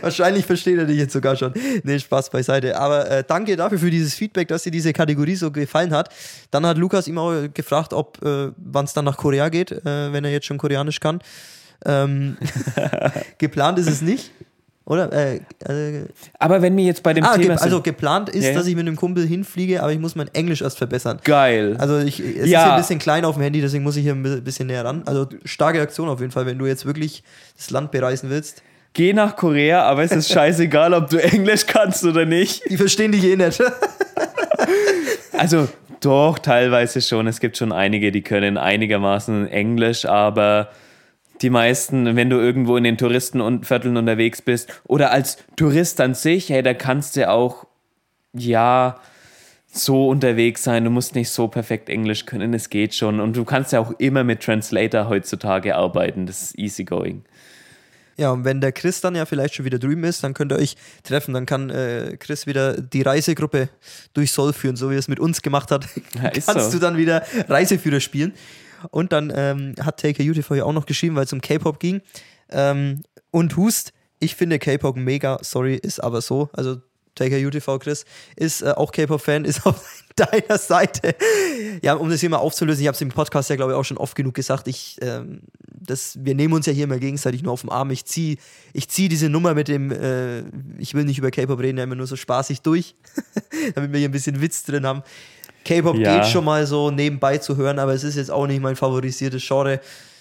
Wahrscheinlich 0.00 0.46
versteht 0.46 0.78
er 0.78 0.84
dich 0.84 0.98
jetzt 0.98 1.12
sogar 1.12 1.36
schon. 1.36 1.52
Nee, 1.82 1.98
Spaß 1.98 2.30
beiseite. 2.30 2.76
Aber 2.76 3.10
äh, 3.10 3.24
danke 3.26 3.56
dafür 3.56 3.78
für 3.78 3.90
dieses 3.90 4.14
Feedback, 4.14 4.48
dass 4.48 4.62
dir 4.62 4.70
diese 4.70 4.92
Kategorie 4.92 5.36
so 5.36 5.50
gefallen 5.50 5.92
hat. 5.92 6.08
Dann 6.50 6.66
hat 6.66 6.78
Lukas 6.78 7.08
ihm 7.08 7.18
auch 7.18 7.32
gefragt, 7.52 7.92
ob 7.92 8.22
äh, 8.24 8.50
wann 8.56 8.84
es 8.84 8.92
dann 8.92 9.04
nach 9.04 9.16
Korea 9.16 9.48
geht, 9.48 9.72
äh, 9.72 10.12
wenn 10.12 10.24
er 10.24 10.30
jetzt 10.30 10.46
schon 10.46 10.58
Koreanisch 10.58 11.00
kann. 11.00 11.20
Ähm, 11.84 12.36
geplant 13.38 13.78
ist 13.78 13.88
es 13.88 14.00
nicht. 14.00 14.30
Oder? 14.86 15.10
Äh, 15.12 15.36
äh, 15.66 16.04
Aber 16.38 16.60
wenn 16.60 16.76
wir 16.76 16.84
jetzt 16.84 17.02
bei 17.02 17.14
dem 17.14 17.24
ah, 17.24 17.34
Thema 17.36 17.54
ge 17.54 17.62
also 17.62 17.80
geplant 17.80 18.28
ist, 18.28 18.44
Ja, 18.44 18.50
ja. 18.50 18.56
dass 18.58 18.66
ich 18.66 18.76
mit 18.76 18.86
einem 18.86 18.96
Kumpel 18.96 19.26
hinfliege, 19.26 19.82
aber 19.82 19.92
ich 19.92 19.98
muss 19.98 20.14
mein 20.14 20.28
Englisch 20.34 20.60
erst 20.60 20.76
verbessern. 20.76 21.20
geil. 21.24 21.76
Also 21.78 21.98
ich, 22.00 22.20
es 22.20 22.26
ist 22.26 22.48
Ja. 22.50 22.64
hier 22.64 22.72
ein 22.74 22.80
bisschen 22.80 22.98
klein 22.98 23.24
auf 23.24 23.36
dem 23.36 23.42
Handy, 23.42 23.62
deswegen 23.62 23.82
muss 23.82 23.96
ich 23.96 24.02
hier 24.02 24.12
ein 24.12 24.22
bi- 24.22 24.40
bisschen 24.42 24.66
näher 24.66 24.84
ran. 24.84 25.02
Also 25.06 25.26
starke 25.46 25.80
Aktion 25.80 26.08
auf 26.10 26.20
jeden 26.20 26.32
Fall, 26.32 26.44
wenn 26.44 26.58
du 26.58 26.66
jetzt 26.66 26.84
wirklich 26.84 27.22
das 27.56 27.70
Land 27.70 27.92
bereisen 27.92 28.28
willst. 28.28 28.62
Geh 28.92 29.12
nach 29.14 29.36
Korea, 29.36 29.82
aber 29.84 30.02
es 30.04 30.12
ist 30.12 30.30
scheißegal, 30.30 30.92
ob 30.92 31.08
du 31.08 31.16
Englisch 31.22 31.64
kannst 31.66 32.04
oder 32.04 32.26
nicht. 32.26 32.62
Die 32.68 32.76
verstehen 32.76 33.10
dich 33.12 33.24
eh 33.24 33.36
nicht. 33.36 33.62
Also 35.32 35.68
doch, 36.00 36.38
teilweise 36.38 37.00
schon. 37.02 37.26
Es 37.26 37.40
gibt 37.40 37.56
schon 37.56 37.72
einige, 37.72 38.12
die 38.12 38.22
können 38.22 38.56
einigermaßen 38.56 39.48
Englisch, 39.48 40.06
aber 40.06 40.68
die 41.42 41.50
meisten, 41.50 42.16
wenn 42.16 42.30
du 42.30 42.38
irgendwo 42.38 42.76
in 42.76 42.84
den 42.84 42.96
Touristenvierteln 42.96 43.96
unterwegs 43.96 44.42
bist 44.42 44.72
oder 44.84 45.10
als 45.10 45.38
Tourist 45.56 46.00
an 46.00 46.14
sich, 46.14 46.48
hey, 46.48 46.62
da 46.62 46.74
kannst 46.74 47.16
du 47.16 47.28
auch, 47.28 47.66
ja, 48.32 48.96
so 49.76 50.08
unterwegs 50.08 50.62
sein. 50.62 50.84
Du 50.84 50.90
musst 50.90 51.14
nicht 51.14 51.30
so 51.30 51.48
perfekt 51.48 51.88
Englisch 51.88 52.26
können, 52.26 52.54
es 52.54 52.70
geht 52.70 52.94
schon. 52.94 53.20
Und 53.20 53.36
du 53.36 53.44
kannst 53.44 53.72
ja 53.72 53.80
auch 53.80 53.92
immer 53.98 54.24
mit 54.24 54.42
Translator 54.42 55.08
heutzutage 55.08 55.74
arbeiten. 55.74 56.26
Das 56.26 56.42
ist 56.42 56.58
easygoing. 56.58 57.24
Ja, 58.16 58.30
und 58.30 58.44
wenn 58.44 58.60
der 58.60 58.70
Chris 58.70 59.00
dann 59.00 59.16
ja 59.16 59.26
vielleicht 59.26 59.56
schon 59.56 59.64
wieder 59.64 59.80
drüben 59.80 60.04
ist, 60.04 60.22
dann 60.22 60.34
könnt 60.34 60.52
ihr 60.52 60.56
euch 60.56 60.76
treffen. 61.02 61.34
Dann 61.34 61.46
kann 61.46 61.70
äh, 61.70 62.16
Chris 62.18 62.46
wieder 62.46 62.80
die 62.80 63.02
Reisegruppe 63.02 63.68
durch 64.12 64.30
Soll 64.30 64.52
führen, 64.52 64.76
so 64.76 64.90
wie 64.90 64.94
er 64.94 65.00
es 65.00 65.08
mit 65.08 65.18
uns 65.18 65.42
gemacht 65.42 65.72
hat. 65.72 65.88
Ja, 66.14 66.30
Kannst 66.46 66.70
so. 66.70 66.70
du 66.72 66.78
dann 66.78 66.96
wieder 66.96 67.24
Reiseführer 67.48 67.98
spielen. 67.98 68.32
Und 68.90 69.12
dann 69.12 69.32
ähm, 69.34 69.74
hat 69.80 70.00
Taker 70.00 70.22
UTV 70.22 70.54
ja 70.54 70.64
auch 70.64 70.72
noch 70.72 70.86
geschrieben, 70.86 71.16
weil 71.16 71.24
es 71.24 71.32
um 71.32 71.40
K-Pop 71.40 71.80
ging. 71.80 72.02
Ähm, 72.50 73.02
und 73.30 73.56
Hust, 73.56 73.92
ich 74.20 74.34
finde 74.36 74.58
K-Pop 74.58 74.96
mega, 74.96 75.38
sorry, 75.42 75.74
ist 75.74 76.00
aber 76.00 76.20
so. 76.20 76.48
Also 76.52 76.76
Taker 77.14 77.36
UTV 77.36 77.78
Chris 77.78 78.04
ist 78.36 78.62
äh, 78.62 78.70
auch 78.70 78.92
K-Pop-Fan, 78.92 79.44
ist 79.44 79.66
auf 79.66 80.02
deiner 80.16 80.58
Seite. 80.58 81.14
Ja, 81.82 81.94
um 81.94 82.10
das 82.10 82.20
hier 82.20 82.30
mal 82.30 82.38
aufzulösen, 82.38 82.82
ich 82.82 82.88
habe 82.88 82.94
es 82.94 83.00
im 83.00 83.08
Podcast 83.10 83.50
ja, 83.50 83.56
glaube 83.56 83.72
ich, 83.72 83.76
auch 83.76 83.84
schon 83.84 83.98
oft 83.98 84.16
genug 84.16 84.34
gesagt. 84.34 84.68
Ich, 84.68 84.98
ähm, 85.00 85.42
das, 85.58 86.18
wir 86.20 86.34
nehmen 86.34 86.54
uns 86.54 86.66
ja 86.66 86.72
hier 86.72 86.84
immer 86.84 86.98
gegenseitig 86.98 87.42
nur 87.42 87.52
auf 87.52 87.62
den 87.62 87.70
Arm. 87.70 87.90
Ich 87.90 88.04
ziehe 88.04 88.36
ich 88.72 88.88
zieh 88.88 89.08
diese 89.08 89.28
Nummer 89.28 89.54
mit 89.54 89.68
dem, 89.68 89.90
äh, 89.90 90.40
ich 90.78 90.94
will 90.94 91.04
nicht 91.04 91.18
über 91.18 91.30
K-Pop 91.30 91.60
reden, 91.60 91.78
ja 91.78 91.84
immer 91.84 91.96
nur 91.96 92.06
so 92.06 92.16
spaßig 92.16 92.62
durch, 92.62 92.96
damit 93.74 93.92
wir 93.92 93.98
hier 93.98 94.08
ein 94.08 94.12
bisschen 94.12 94.40
Witz 94.40 94.64
drin 94.64 94.86
haben. 94.86 95.02
K-Pop 95.64 95.96
Ja. 95.96 96.16
geht 96.18 96.26
schon 96.28 96.44
mal 96.44 96.66
so 96.66 96.90
nebenbei 96.90 97.38
zu 97.38 97.56
hören, 97.56 97.78
aber 97.78 97.92
es 97.94 98.04
ist 98.04 98.16
jetzt 98.16 98.30
auch 98.30 98.46
nicht 98.46 98.60
mein 98.62 98.76
favorisiertes 98.76 99.42
Genre. 99.46 99.80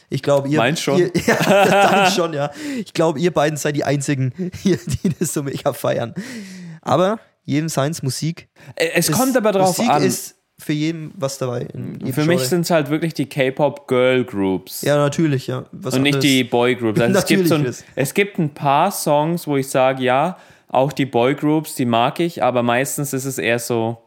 Ich 0.10 0.22
glaube, 0.22 0.48
ihr, 0.48 0.76
schon. 0.76 1.00
ihr 1.00 1.12
ja, 1.28 2.12
schon, 2.12 2.34
ja. 2.34 2.52
Ich 2.80 2.94
glaube, 2.94 3.20
ihr 3.20 3.32
beiden 3.32 3.58
seid 3.58 3.76
die 3.76 3.84
einzigen 3.84 4.52
hier, 4.62 4.78
die 5.04 5.10
das 5.20 5.34
so 5.34 5.44
mega 5.44 5.74
feiern. 5.74 6.14
Aber 6.82 7.20
jedem 7.46 7.70
seins 7.70 8.04
Musik. 8.04 8.48
Äh, 8.76 8.90
Es 8.96 9.10
ist- 9.10 9.16
kommt 9.18 9.36
aber 9.36 9.52
drauf 9.52 9.78
Musik 9.78 9.90
an. 9.92 10.04
ist 10.04 10.36
für 10.60 10.74
jeden 10.74 11.12
was 11.18 11.40
dabei. 11.40 11.68
Für 12.14 12.26
mich 12.26 12.42
sind 12.42 12.62
es 12.62 12.70
halt 12.70 12.90
wirklich 12.90 13.14
die 13.16 13.26
K-Pop 13.26 13.88
Girl 13.88 14.24
Groups. 14.24 14.84
ja 14.84 14.96
natürlich, 14.98 15.48
ja. 15.48 15.66
Was 15.72 15.96
und 15.96 16.04
nicht 16.04 16.22
die 16.24 16.44
Boy 16.44 16.76
Groups. 16.76 17.02
Also 17.02 17.20
es, 17.20 17.26
gibt 17.26 17.48
so 17.48 17.56
ein, 17.56 17.76
es 17.96 18.14
gibt 18.14 18.38
ein 18.38 18.54
paar 18.54 18.92
Songs, 18.92 19.48
wo 19.48 19.58
ich 19.58 19.68
sage, 19.68 20.04
ja, 20.04 20.38
auch 20.70 20.94
die 20.94 21.06
Boy 21.08 21.34
Groups, 21.36 21.76
die 21.76 21.86
mag 21.86 22.20
ich, 22.20 22.44
aber 22.44 22.62
meistens 22.64 23.14
ist 23.14 23.26
es 23.26 23.40
eher 23.40 23.60
so, 23.60 23.98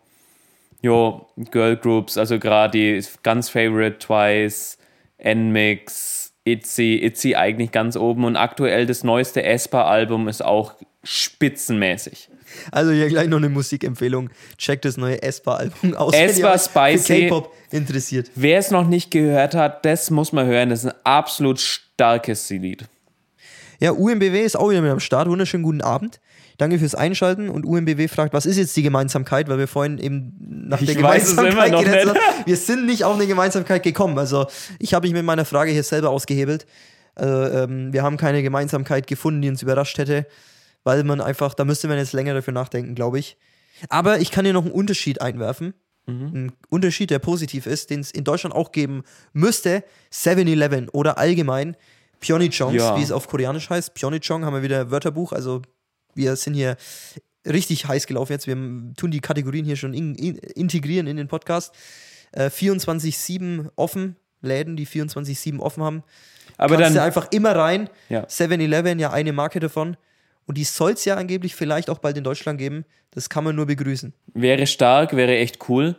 jo, 0.86 1.26
Girl 1.50 1.76
Groups, 1.76 2.16
also 2.16 2.38
gerade 2.38 2.78
die 2.78 3.04
ganz 3.22 3.48
Favorite 3.48 3.98
Twice, 3.98 4.78
Nmix, 5.18 6.32
Itzy, 6.44 7.00
Itzy 7.02 7.34
eigentlich 7.34 7.72
ganz 7.72 7.96
oben 7.96 8.24
und 8.24 8.36
aktuell 8.36 8.86
das 8.86 9.02
neueste 9.02 9.42
Espa-Album 9.42 10.28
ist 10.28 10.44
auch 10.44 10.74
spitzenmäßig. 11.02 12.28
Also 12.70 12.92
hier 12.92 13.08
gleich 13.08 13.28
noch 13.28 13.38
eine 13.38 13.48
Musikempfehlung. 13.48 14.30
Checkt 14.56 14.84
das 14.84 14.96
neue 14.96 15.20
Espa-Album 15.20 15.94
aus. 15.94 16.14
für 16.14 16.58
Spicy. 16.58 17.22
K-Pop 17.22 17.52
interessiert. 17.72 18.30
Wer 18.36 18.60
es 18.60 18.70
noch 18.70 18.86
nicht 18.86 19.10
gehört 19.10 19.56
hat, 19.56 19.84
das 19.84 20.10
muss 20.10 20.32
man 20.32 20.46
hören. 20.46 20.70
Das 20.70 20.84
ist 20.84 20.90
ein 20.90 20.96
absolut 21.02 21.60
starkes 21.60 22.48
Lied. 22.50 22.84
Ja, 23.80 23.90
UMBW 23.90 24.40
ist 24.40 24.56
auch 24.56 24.70
wieder 24.70 24.80
mit 24.80 24.92
am 24.92 25.00
Start. 25.00 25.28
Wunderschönen 25.28 25.64
guten 25.64 25.82
Abend. 25.82 26.20
Danke 26.58 26.78
fürs 26.78 26.94
Einschalten. 26.94 27.48
Und 27.48 27.64
UMBW 27.66 28.08
fragt, 28.08 28.32
was 28.32 28.46
ist 28.46 28.56
jetzt 28.56 28.76
die 28.76 28.82
Gemeinsamkeit? 28.82 29.48
Weil 29.48 29.58
wir 29.58 29.68
vorhin 29.68 29.98
eben 29.98 30.32
nach 30.68 30.80
Ich 30.80 30.86
der 30.86 30.96
Gemeinsamkeit 30.96 31.70
geredet 31.72 32.08
haben. 32.08 32.18
Wir 32.46 32.56
sind 32.56 32.86
nicht 32.86 33.04
auf 33.04 33.14
eine 33.14 33.26
Gemeinsamkeit 33.26 33.82
gekommen. 33.82 34.18
Also 34.18 34.46
ich 34.78 34.94
habe 34.94 35.06
mich 35.06 35.14
mit 35.14 35.24
meiner 35.24 35.44
Frage 35.44 35.70
hier 35.70 35.82
selber 35.82 36.10
ausgehebelt. 36.10 36.66
Also, 37.14 37.52
ähm, 37.56 37.92
wir 37.92 38.02
haben 38.02 38.16
keine 38.16 38.42
Gemeinsamkeit 38.42 39.06
gefunden, 39.06 39.42
die 39.42 39.48
uns 39.48 39.62
überrascht 39.62 39.98
hätte. 39.98 40.26
Weil 40.84 41.02
man 41.04 41.20
einfach, 41.20 41.54
da 41.54 41.64
müsste 41.64 41.88
man 41.88 41.98
jetzt 41.98 42.12
länger 42.12 42.34
dafür 42.34 42.52
nachdenken, 42.52 42.94
glaube 42.94 43.18
ich. 43.18 43.36
Aber 43.88 44.20
ich 44.20 44.30
kann 44.30 44.44
hier 44.44 44.54
noch 44.54 44.64
einen 44.64 44.72
Unterschied 44.72 45.20
einwerfen. 45.20 45.74
Mhm. 46.06 46.26
Ein 46.34 46.52
Unterschied, 46.68 47.10
der 47.10 47.18
positiv 47.18 47.66
ist, 47.66 47.90
den 47.90 48.00
es 48.00 48.10
in 48.12 48.22
Deutschland 48.24 48.54
auch 48.54 48.70
geben 48.70 49.02
müsste. 49.32 49.82
7-Eleven 50.12 50.88
oder 50.88 51.18
allgemein 51.18 51.76
Pyeongchongs, 52.20 52.74
Ja. 52.76 52.96
wie 52.96 53.02
es 53.02 53.10
auf 53.12 53.26
Koreanisch 53.28 53.68
heißt. 53.68 53.94
Pyeongchong 53.94 54.44
haben 54.44 54.54
wir 54.54 54.62
wieder 54.62 54.90
Wörterbuch. 54.90 55.32
Also 55.32 55.62
wir 56.16 56.36
sind 56.36 56.54
hier 56.54 56.76
richtig 57.46 57.86
heiß 57.86 58.06
gelaufen 58.06 58.32
jetzt. 58.32 58.46
Wir 58.46 58.56
tun 58.96 59.10
die 59.10 59.20
Kategorien 59.20 59.64
hier 59.64 59.76
schon 59.76 59.94
in, 59.94 60.14
in, 60.14 60.36
integrieren 60.36 61.06
in 61.06 61.16
den 61.16 61.28
Podcast. 61.28 61.74
Äh, 62.32 62.46
24-7 62.46 63.70
offen. 63.76 64.16
Läden, 64.42 64.76
die 64.76 64.86
24-7 64.86 65.58
offen 65.60 65.82
haben. 65.82 66.02
Aber 66.56 66.76
Kannst 66.76 66.90
du 66.90 66.94
dann, 66.94 67.06
einfach 67.06 67.30
immer 67.32 67.54
rein. 67.54 67.88
Ja. 68.08 68.24
7-Eleven, 68.24 68.98
ja 68.98 69.12
eine 69.12 69.32
Marke 69.32 69.60
davon. 69.60 69.96
Und 70.46 70.58
die 70.58 70.64
soll 70.64 70.92
es 70.92 71.04
ja 71.04 71.16
angeblich 71.16 71.54
vielleicht 71.54 71.90
auch 71.90 71.98
bald 71.98 72.16
in 72.16 72.24
Deutschland 72.24 72.58
geben. 72.58 72.84
Das 73.10 73.28
kann 73.28 73.44
man 73.44 73.56
nur 73.56 73.66
begrüßen. 73.66 74.12
wäre 74.34 74.66
stark, 74.66 75.16
wäre 75.16 75.36
echt 75.36 75.68
cool. 75.68 75.96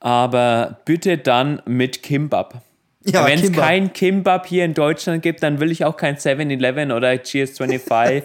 Aber 0.00 0.80
bitte 0.84 1.18
dann 1.18 1.62
mit 1.66 2.02
Kimbab. 2.02 2.62
Ja, 3.12 3.24
Wenn 3.24 3.38
es 3.38 3.52
kein 3.52 3.92
Kimbab 3.92 4.46
hier 4.46 4.64
in 4.64 4.74
Deutschland 4.74 5.22
gibt, 5.22 5.42
dann 5.44 5.60
will 5.60 5.70
ich 5.70 5.84
auch 5.84 5.96
kein 5.96 6.16
7-Eleven 6.16 6.90
oder 6.90 7.12
GS25, 7.12 8.24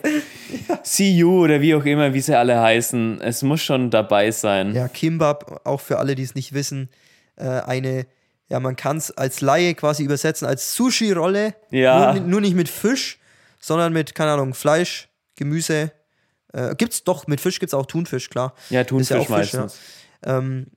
CU 1.21 1.43
oder 1.43 1.61
wie 1.61 1.75
auch 1.75 1.85
immer, 1.85 2.15
wie 2.15 2.21
sie 2.21 2.35
alle 2.35 2.59
heißen. 2.59 3.21
Es 3.21 3.43
muss 3.43 3.61
schon 3.61 3.91
dabei 3.91 4.31
sein. 4.31 4.73
Ja, 4.73 4.87
Kimbab, 4.87 5.61
auch 5.65 5.81
für 5.81 5.99
alle, 5.99 6.15
die 6.15 6.23
es 6.23 6.33
nicht 6.33 6.53
wissen, 6.53 6.89
äh, 7.35 7.45
eine, 7.45 8.07
ja, 8.49 8.59
man 8.59 8.75
kann 8.75 8.97
es 8.97 9.11
als 9.11 9.41
Laie 9.41 9.75
quasi 9.75 10.03
übersetzen 10.03 10.47
als 10.47 10.73
Sushi-Rolle. 10.75 11.53
Ja. 11.69 12.13
Nur, 12.13 12.23
nur 12.23 12.41
nicht 12.41 12.55
mit 12.55 12.67
Fisch, 12.67 13.19
sondern 13.59 13.93
mit, 13.93 14.15
keine 14.15 14.31
Ahnung, 14.31 14.55
Fleisch, 14.55 15.09
Gemüse. 15.35 15.91
Äh, 16.53 16.73
gibt's 16.75 17.03
doch, 17.03 17.27
mit 17.27 17.39
Fisch 17.39 17.59
gibt's 17.59 17.75
auch 17.75 17.85
Thunfisch, 17.85 18.31
klar. 18.31 18.55
Ja, 18.71 18.83
Thunfisch 18.83 19.11
ja 19.11 19.17
auch 19.17 19.27
Fisch, 19.27 19.53
meistens. 19.53 19.77
Ähm, 20.25 20.67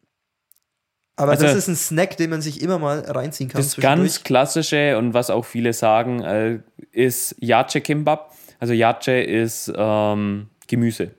aber 1.16 1.32
Also- 1.32 1.44
das 1.44 1.54
ist 1.54 1.68
ein 1.68 1.76
Snack, 1.76 2.16
den 2.16 2.30
man 2.30 2.42
sich 2.42 2.60
immer 2.62 2.78
mal 2.78 3.00
reinziehen 3.00 3.48
kann. 3.48 3.60
Das 3.60 3.76
ganz 3.76 4.22
klassische 4.24 4.98
und 4.98 5.14
was 5.14 5.30
auch 5.30 5.44
viele 5.44 5.72
sagen, 5.72 6.22
äh, 6.22 6.58
ist 6.92 7.36
Yache 7.40 7.80
Kimbab. 7.80 8.32
Also 8.60 8.72
Yache 8.72 9.12
ist 9.20 9.72
ähm, 9.76 10.48
Gemüse. 10.68 11.10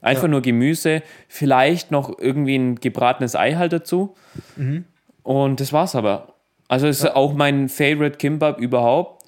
Einfach 0.00 0.24
Ja. 0.24 0.28
nur 0.28 0.42
Gemüse, 0.42 1.02
vielleicht 1.28 1.90
noch 1.90 2.18
irgendwie 2.18 2.56
ein 2.56 2.74
gebratenes 2.76 3.36
Ei 3.36 3.54
halt 3.54 3.72
dazu. 3.72 4.14
Mhm. 4.56 4.84
Und 5.22 5.60
das 5.60 5.72
war's 5.72 5.94
aber. 5.94 6.34
Also 6.68 6.86
ist 6.86 7.06
auch 7.14 7.32
mein 7.34 7.68
Favorite 7.68 8.16
Kimbab 8.18 8.58
überhaupt. 8.60 9.24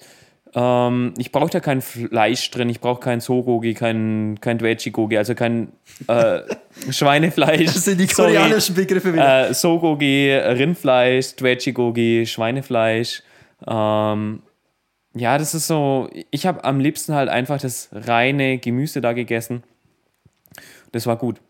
Ähm, 0.53 1.13
ich 1.17 1.31
brauche 1.31 1.49
da 1.49 1.59
kein 1.59 1.81
Fleisch 1.81 2.49
drin, 2.51 2.69
ich 2.69 2.79
brauche 2.79 2.99
kein 2.99 3.19
Sogogi, 3.19 3.73
kein, 3.73 4.37
kein 4.41 4.57
Dwechigogi, 4.57 5.17
also 5.17 5.35
kein 5.35 5.71
äh, 6.07 6.41
Schweinefleisch. 6.89 7.65
Das 7.65 7.85
sind 7.85 7.99
die 7.99 8.05
Sorry. 8.05 8.33
koreanischen 8.33 8.75
Begriffe 8.75 9.13
wieder. 9.13 9.49
Äh, 9.49 9.53
Sogogi, 9.53 10.31
Rindfleisch, 10.31 11.35
Dwechigogi, 11.35 12.25
Schweinefleisch. 12.25 13.23
Ähm, 13.65 14.41
ja, 15.15 15.37
das 15.37 15.55
ist 15.55 15.67
so. 15.67 16.09
Ich 16.31 16.45
habe 16.45 16.63
am 16.63 16.79
liebsten 16.79 17.13
halt 17.13 17.29
einfach 17.29 17.59
das 17.59 17.89
reine 17.91 18.59
Gemüse 18.59 19.01
da 19.01 19.13
gegessen. 19.13 19.63
Das 20.91 21.07
war 21.07 21.17
gut. 21.17 21.41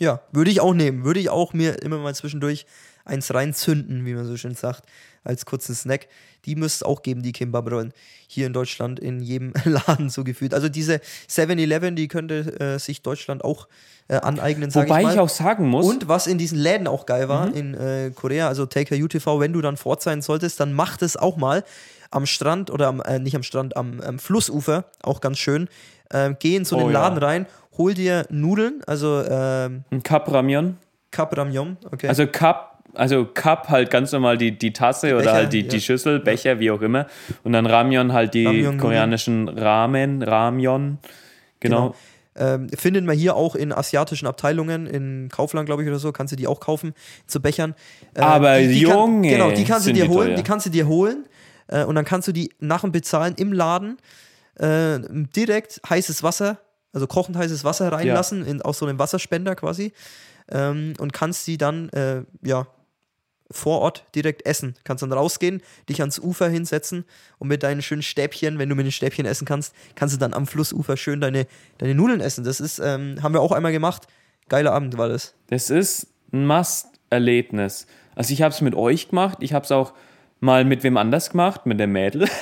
Ja, 0.00 0.20
würde 0.32 0.50
ich 0.50 0.60
auch 0.60 0.74
nehmen. 0.74 1.04
Würde 1.04 1.20
ich 1.20 1.30
auch 1.30 1.52
mir 1.52 1.82
immer 1.82 1.98
mal 1.98 2.14
zwischendurch 2.14 2.66
eins 3.04 3.32
reinzünden, 3.32 4.04
wie 4.06 4.14
man 4.14 4.26
so 4.26 4.36
schön 4.36 4.54
sagt, 4.54 4.84
als 5.24 5.44
kurzen 5.46 5.74
Snack. 5.74 6.08
Die 6.46 6.56
müsste 6.56 6.84
es 6.84 6.88
auch 6.88 7.02
geben, 7.02 7.22
die 7.22 7.32
Kimbab-Rollen. 7.32 7.92
Hier 8.26 8.46
in 8.46 8.52
Deutschland 8.52 8.98
in 8.98 9.20
jedem 9.20 9.52
Laden 9.64 10.08
so 10.08 10.24
gefühlt. 10.24 10.54
Also 10.54 10.68
diese 10.68 11.00
7-Eleven, 11.28 11.96
die 11.96 12.08
könnte 12.08 12.58
äh, 12.60 12.78
sich 12.78 13.02
Deutschland 13.02 13.44
auch 13.44 13.68
äh, 14.08 14.16
aneignen, 14.16 14.70
sage 14.70 14.88
Wobei 14.88 15.02
ich 15.02 15.08
ich, 15.08 15.16
mal. 15.16 15.22
auch 15.22 15.28
sagen 15.28 15.68
muss, 15.68 15.86
Und 15.86 16.08
was 16.08 16.26
in 16.26 16.38
diesen 16.38 16.58
Läden 16.58 16.86
auch 16.86 17.06
geil 17.06 17.28
war, 17.28 17.54
in 17.54 17.74
äh, 17.74 18.10
Korea, 18.14 18.48
also 18.48 18.66
Taker 18.66 18.96
UTV, 18.96 19.38
wenn 19.40 19.52
du 19.52 19.60
dann 19.60 19.76
fort 19.76 20.02
sein 20.02 20.22
solltest, 20.22 20.58
dann 20.60 20.72
mach 20.72 20.96
das 20.96 21.16
auch 21.16 21.36
mal 21.36 21.64
am 22.10 22.26
Strand 22.26 22.70
oder 22.70 22.88
am, 22.88 23.00
äh, 23.02 23.18
nicht 23.18 23.36
am 23.36 23.42
Strand, 23.42 23.76
am, 23.76 24.00
am 24.00 24.18
Flussufer, 24.18 24.86
auch 25.02 25.20
ganz 25.20 25.38
schön. 25.38 25.68
Ähm, 26.12 26.36
geh 26.40 26.56
in 26.56 26.64
so 26.64 26.76
einen 26.76 26.86
Oh 26.86 26.90
ja. 26.90 27.00
Laden 27.02 27.18
rein, 27.18 27.46
hol 27.78 27.94
dir 27.94 28.26
Nudeln, 28.30 28.82
also 28.86 29.22
ähm, 29.28 29.84
ein 29.92 30.02
Cup 30.02 30.30
Ramyon. 30.32 30.76
Cup 31.12 31.36
Ramyong, 31.36 31.76
okay. 31.90 32.08
Also 32.08 32.26
Cup, 32.26 32.69
also 32.94 33.24
Cup 33.24 33.68
halt 33.68 33.90
ganz 33.90 34.12
normal 34.12 34.38
die, 34.38 34.56
die 34.56 34.72
Tasse 34.72 35.14
oder 35.14 35.24
Becher, 35.24 35.32
halt 35.32 35.52
die, 35.52 35.60
ja. 35.62 35.68
die 35.68 35.80
Schüssel, 35.80 36.20
Becher, 36.20 36.58
wie 36.60 36.70
auch 36.70 36.80
immer. 36.80 37.06
Und 37.44 37.52
dann 37.52 37.66
Ramyon 37.66 38.12
halt 38.12 38.34
die 38.34 38.46
Ramyeon-Nudeln. 38.46 38.80
koreanischen 38.80 39.48
Ramen, 39.48 40.22
Ramyon. 40.22 40.98
Genau. 41.60 41.94
Ähm, 42.36 42.68
findet 42.70 43.04
man 43.04 43.16
hier 43.16 43.34
auch 43.34 43.54
in 43.54 43.72
asiatischen 43.72 44.26
Abteilungen, 44.26 44.86
in 44.86 45.28
Kaufland, 45.30 45.66
glaube 45.66 45.82
ich, 45.82 45.88
oder 45.88 45.98
so, 45.98 46.12
kannst 46.12 46.32
du 46.32 46.36
die 46.36 46.46
auch 46.46 46.60
kaufen, 46.60 46.94
zu 47.26 47.40
Bechern. 47.40 47.74
Äh, 48.14 48.20
Aber 48.20 48.54
Kann, 48.54 48.70
Junge, 48.70 49.28
genau, 49.28 49.50
die 49.50 49.64
kannst 49.64 49.86
du 49.86 49.92
dir 49.92 50.04
die 50.04 50.10
holen, 50.10 50.36
die 50.36 50.42
kannst 50.42 50.64
du 50.64 50.70
dir 50.70 50.86
holen 50.86 51.26
äh, 51.66 51.84
und 51.84 51.96
dann 51.96 52.04
kannst 52.04 52.28
du 52.28 52.32
die 52.32 52.50
nach 52.60 52.82
dem 52.82 52.92
Bezahlen 52.92 53.34
im 53.36 53.52
Laden 53.52 53.98
äh, 54.58 55.00
direkt 55.36 55.80
heißes 55.88 56.22
Wasser, 56.22 56.58
also 56.92 57.06
kochend 57.08 57.36
heißes 57.36 57.64
Wasser 57.64 57.90
reinlassen, 57.90 58.46
in, 58.46 58.62
aus 58.62 58.78
so 58.78 58.86
einem 58.86 58.98
Wasserspender 58.98 59.56
quasi 59.56 59.92
ähm, 60.50 60.94
und 60.98 61.12
kannst 61.12 61.46
die 61.46 61.58
dann, 61.58 61.88
äh, 61.90 62.22
ja, 62.42 62.66
vor 63.50 63.80
Ort 63.80 64.04
direkt 64.14 64.46
essen. 64.46 64.74
Kannst 64.84 65.02
dann 65.02 65.12
rausgehen, 65.12 65.62
dich 65.88 66.00
ans 66.00 66.18
Ufer 66.18 66.48
hinsetzen 66.48 67.04
und 67.38 67.48
mit 67.48 67.62
deinen 67.62 67.82
schönen 67.82 68.02
Stäbchen, 68.02 68.58
wenn 68.58 68.68
du 68.68 68.74
mit 68.74 68.86
den 68.86 68.92
Stäbchen 68.92 69.26
essen 69.26 69.44
kannst, 69.44 69.74
kannst 69.94 70.14
du 70.14 70.18
dann 70.18 70.34
am 70.34 70.46
Flussufer 70.46 70.96
schön 70.96 71.20
deine, 71.20 71.46
deine 71.78 71.94
Nudeln 71.94 72.20
essen. 72.20 72.44
Das 72.44 72.60
ist, 72.60 72.78
ähm, 72.78 73.22
haben 73.22 73.34
wir 73.34 73.40
auch 73.40 73.52
einmal 73.52 73.72
gemacht. 73.72 74.06
Geiler 74.48 74.72
Abend 74.72 74.96
war 74.98 75.08
das. 75.08 75.34
Das 75.48 75.70
ist 75.70 76.08
ein 76.32 76.46
Must-Erlebnis. 76.46 77.86
Also 78.14 78.32
ich 78.32 78.42
habe 78.42 78.52
es 78.52 78.60
mit 78.60 78.74
euch 78.74 79.08
gemacht, 79.08 79.38
ich 79.40 79.52
habe 79.52 79.64
es 79.64 79.72
auch 79.72 79.92
mal 80.40 80.64
mit 80.64 80.82
wem 80.82 80.96
anders 80.96 81.30
gemacht, 81.30 81.66
mit 81.66 81.80
dem 81.80 81.92
Mädel. 81.92 82.28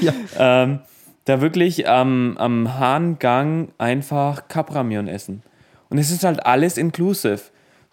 Ja. 0.00 0.12
ähm, 0.36 0.80
da 1.24 1.40
wirklich 1.40 1.88
am, 1.88 2.36
am 2.38 2.78
Hahngang 2.78 3.68
einfach 3.78 4.48
Capramyon 4.48 5.06
essen. 5.06 5.42
Und 5.88 5.98
es 5.98 6.10
ist 6.10 6.24
halt 6.24 6.44
alles 6.44 6.78
inclusive. 6.78 7.42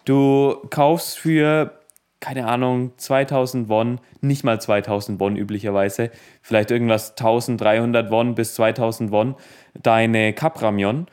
Du 0.04 0.56
kaufst 0.70 1.18
für, 1.18 1.75
keine 2.20 2.46
Ahnung, 2.46 2.92
2000 2.96 3.68
Won, 3.68 4.00
nicht 4.20 4.44
mal 4.44 4.60
2000 4.60 5.20
Won 5.20 5.36
üblicherweise, 5.36 6.10
vielleicht 6.42 6.70
irgendwas 6.70 7.10
1300 7.10 8.10
Won 8.10 8.34
bis 8.34 8.54
2000 8.54 9.10
Won, 9.10 9.34
deine 9.74 10.32
Capramyon 10.32 11.06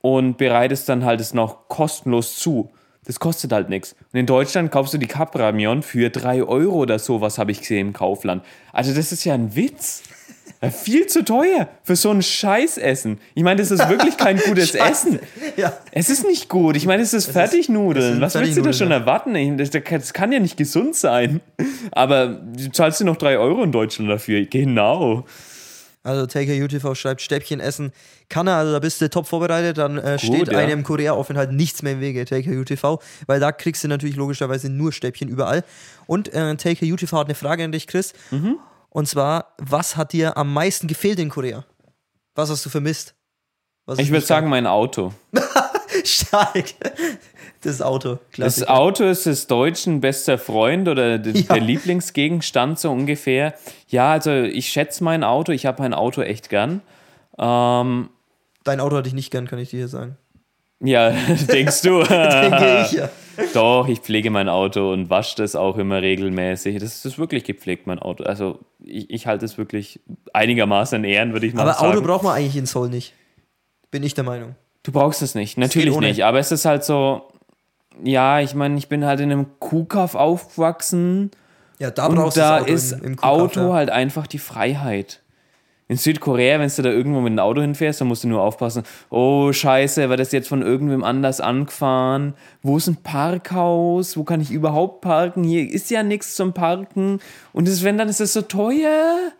und 0.00 0.38
bereitest 0.38 0.88
dann 0.88 1.04
halt 1.04 1.20
es 1.20 1.34
noch 1.34 1.68
kostenlos 1.68 2.36
zu. 2.36 2.70
Das 3.04 3.20
kostet 3.20 3.52
halt 3.52 3.68
nichts. 3.68 3.94
Und 4.12 4.18
in 4.18 4.26
Deutschland 4.26 4.72
kaufst 4.72 4.92
du 4.92 4.98
die 4.98 5.06
Capramion 5.06 5.82
für 5.82 6.10
3 6.10 6.42
Euro 6.42 6.74
oder 6.74 6.98
so, 6.98 7.20
was 7.20 7.38
habe 7.38 7.52
ich 7.52 7.60
gesehen 7.60 7.88
im 7.88 7.92
Kaufland. 7.92 8.44
Also 8.72 8.92
das 8.94 9.12
ist 9.12 9.24
ja 9.24 9.34
ein 9.34 9.54
Witz. 9.54 10.02
Viel 10.70 11.06
zu 11.06 11.24
teuer 11.24 11.68
für 11.82 11.96
so 11.96 12.10
ein 12.10 12.22
Scheißessen. 12.22 13.18
Ich 13.34 13.42
meine, 13.42 13.60
das 13.60 13.70
ist 13.70 13.88
wirklich 13.88 14.16
kein 14.16 14.38
gutes 14.46 14.74
Essen. 14.74 15.20
Ja. 15.56 15.72
Es 15.92 16.10
ist 16.10 16.26
nicht 16.26 16.48
gut. 16.48 16.76
Ich 16.76 16.86
meine, 16.86 17.02
es 17.02 17.12
ist 17.12 17.28
Es 17.28 17.32
Fertignudeln. 17.32 18.20
Was 18.20 18.34
willst 18.34 18.56
du 18.56 18.62
da 18.62 18.70
Fertignudeln, 18.70 18.74
schon 18.74 18.90
ja. 18.90 18.96
erwarten? 18.96 19.58
Das, 19.58 19.70
das 19.70 20.12
kann 20.12 20.32
ja 20.32 20.40
nicht 20.40 20.56
gesund 20.56 20.96
sein. 20.96 21.40
Aber 21.92 22.28
du 22.28 22.70
zahlst 22.72 23.00
dir 23.00 23.04
noch 23.04 23.16
3 23.16 23.38
Euro 23.38 23.62
in 23.62 23.72
Deutschland 23.72 24.10
dafür. 24.10 24.44
Genau. 24.46 25.24
Also 26.06 26.26
TakeUTV 26.26 26.94
schreibt 26.94 27.20
Stäbchen 27.20 27.58
essen. 27.58 27.90
Kann 28.28 28.46
er, 28.46 28.54
also 28.54 28.72
da 28.72 28.78
bist 28.78 29.00
du 29.00 29.10
top 29.10 29.26
vorbereitet, 29.26 29.78
dann 29.78 29.98
äh, 29.98 30.18
steht 30.18 30.52
ja. 30.52 30.58
einem 30.58 30.84
Korea-Aufenthalt 30.84 31.50
nichts 31.50 31.82
mehr 31.82 31.94
im 31.94 32.00
Wege, 32.00 32.24
TakeUTV, 32.24 33.00
weil 33.26 33.40
da 33.40 33.50
kriegst 33.50 33.82
du 33.82 33.88
natürlich 33.88 34.14
logischerweise 34.14 34.70
nur 34.70 34.92
Stäbchen 34.92 35.28
überall. 35.28 35.64
Und 36.06 36.32
äh, 36.32 36.54
TakeUTV 36.54 37.12
hat 37.12 37.26
eine 37.26 37.34
Frage 37.34 37.64
an 37.64 37.72
dich, 37.72 37.88
Chris. 37.88 38.12
Mhm. 38.30 38.58
Und 38.96 39.06
zwar, 39.06 39.52
was 39.58 39.98
hat 39.98 40.14
dir 40.14 40.38
am 40.38 40.54
meisten 40.54 40.86
gefehlt 40.86 41.18
in 41.18 41.28
Korea? 41.28 41.66
Was 42.34 42.48
hast 42.48 42.64
du 42.64 42.70
vermisst? 42.70 43.14
Was 43.84 43.98
Ich 43.98 44.10
würde 44.10 44.24
sagen, 44.24 44.48
mein 44.48 44.66
Auto. 44.66 45.12
stark. 46.02 46.64
Das 47.60 47.82
Auto, 47.82 48.14
Das 48.14 48.30
klasse. 48.32 48.68
Auto 48.70 49.04
ist 49.04 49.26
des 49.26 49.48
Deutschen 49.48 50.00
bester 50.00 50.38
Freund 50.38 50.88
oder 50.88 51.18
d- 51.18 51.32
Ja. 51.40 51.56
der 51.56 51.60
Lieblingsgegenstand 51.62 52.78
so 52.78 52.90
ungefähr. 52.90 53.52
Ja, 53.88 54.12
also 54.12 54.30
ich 54.32 54.68
schätze 54.70 55.04
mein 55.04 55.24
Auto. 55.24 55.52
Ich 55.52 55.66
habe 55.66 55.82
mein 55.82 55.92
Auto 55.92 56.22
echt 56.22 56.48
gern. 56.48 56.80
Ähm, 57.38 58.08
Dein 58.64 58.80
Auto 58.80 58.96
hatte 58.96 59.08
ich 59.08 59.14
nicht 59.14 59.30
gern, 59.30 59.46
kann 59.46 59.58
ich 59.58 59.68
dir 59.68 59.76
hier 59.80 59.88
sagen. 59.88 60.16
ja, 60.80 61.10
denkst 61.50 61.82
du? 61.82 62.02
Denke 62.02 62.86
ich 62.86 62.92
ja. 62.92 63.10
Doch, 63.54 63.88
ich 63.88 64.00
pflege 64.00 64.30
mein 64.30 64.48
Auto 64.48 64.92
und 64.92 65.10
wasche 65.10 65.36
das 65.36 65.56
auch 65.56 65.76
immer 65.76 66.02
regelmäßig. 66.02 66.78
Das 66.78 67.04
ist 67.04 67.18
wirklich 67.18 67.44
gepflegt, 67.44 67.86
mein 67.86 67.98
Auto. 67.98 68.24
Also 68.24 68.60
ich, 68.84 69.10
ich 69.10 69.26
halte 69.26 69.44
es 69.44 69.58
wirklich 69.58 70.00
einigermaßen 70.32 71.02
in 71.02 71.10
Ehren, 71.10 71.32
würde 71.32 71.46
ich 71.46 71.54
mal 71.54 71.62
Aber 71.62 71.74
sagen. 71.74 71.92
Auto 71.92 72.02
braucht 72.02 72.22
man 72.22 72.34
eigentlich 72.34 72.56
in 72.56 72.66
Seoul 72.66 72.88
nicht. 72.88 73.14
Bin 73.90 74.02
ich 74.02 74.14
der 74.14 74.24
Meinung. 74.24 74.56
Du 74.82 74.92
brauchst 74.92 75.22
es 75.22 75.34
nicht, 75.34 75.58
natürlich 75.58 75.98
nicht. 75.98 76.24
Aber 76.24 76.38
es 76.38 76.52
ist 76.52 76.64
halt 76.64 76.84
so, 76.84 77.28
ja, 78.02 78.40
ich 78.40 78.54
meine, 78.54 78.78
ich 78.78 78.88
bin 78.88 79.04
halt 79.04 79.20
in 79.20 79.32
einem 79.32 79.58
Kuhkauf 79.58 80.14
aufgewachsen. 80.14 81.30
Ja, 81.78 81.90
da 81.90 82.08
brauchst 82.08 82.36
da 82.36 82.60
du 82.60 82.64
das 82.64 82.64
Auto 82.64 82.72
ist 82.72 82.92
im, 82.92 83.04
im 83.04 83.16
Kuhkauf, 83.16 83.40
Auto 83.40 83.60
ja. 83.60 83.72
halt 83.74 83.90
einfach 83.90 84.26
die 84.26 84.38
Freiheit. 84.38 85.22
In 85.88 85.96
Südkorea, 85.96 86.58
wenn 86.58 86.68
du 86.68 86.82
da 86.82 86.90
irgendwo 86.90 87.20
mit 87.20 87.30
einem 87.30 87.38
Auto 87.38 87.60
hinfährst, 87.60 88.00
dann 88.00 88.08
musst 88.08 88.24
du 88.24 88.28
nur 88.28 88.42
aufpassen, 88.42 88.82
oh 89.08 89.52
scheiße, 89.52 90.08
war 90.08 90.16
das 90.16 90.32
jetzt 90.32 90.48
von 90.48 90.62
irgendwem 90.62 91.04
anders 91.04 91.40
angefahren? 91.40 92.34
Wo 92.62 92.76
ist 92.76 92.88
ein 92.88 92.96
Parkhaus? 92.96 94.16
Wo 94.16 94.24
kann 94.24 94.40
ich 94.40 94.50
überhaupt 94.50 95.00
parken? 95.00 95.44
Hier 95.44 95.70
ist 95.70 95.88
ja 95.90 96.02
nichts 96.02 96.34
zum 96.34 96.52
Parken. 96.52 97.20
Und 97.52 97.68
das, 97.68 97.84
wenn 97.84 97.98
dann 97.98 98.08
ist 98.08 98.20
es 98.20 98.32
so 98.32 98.42
teuer. 98.42 99.30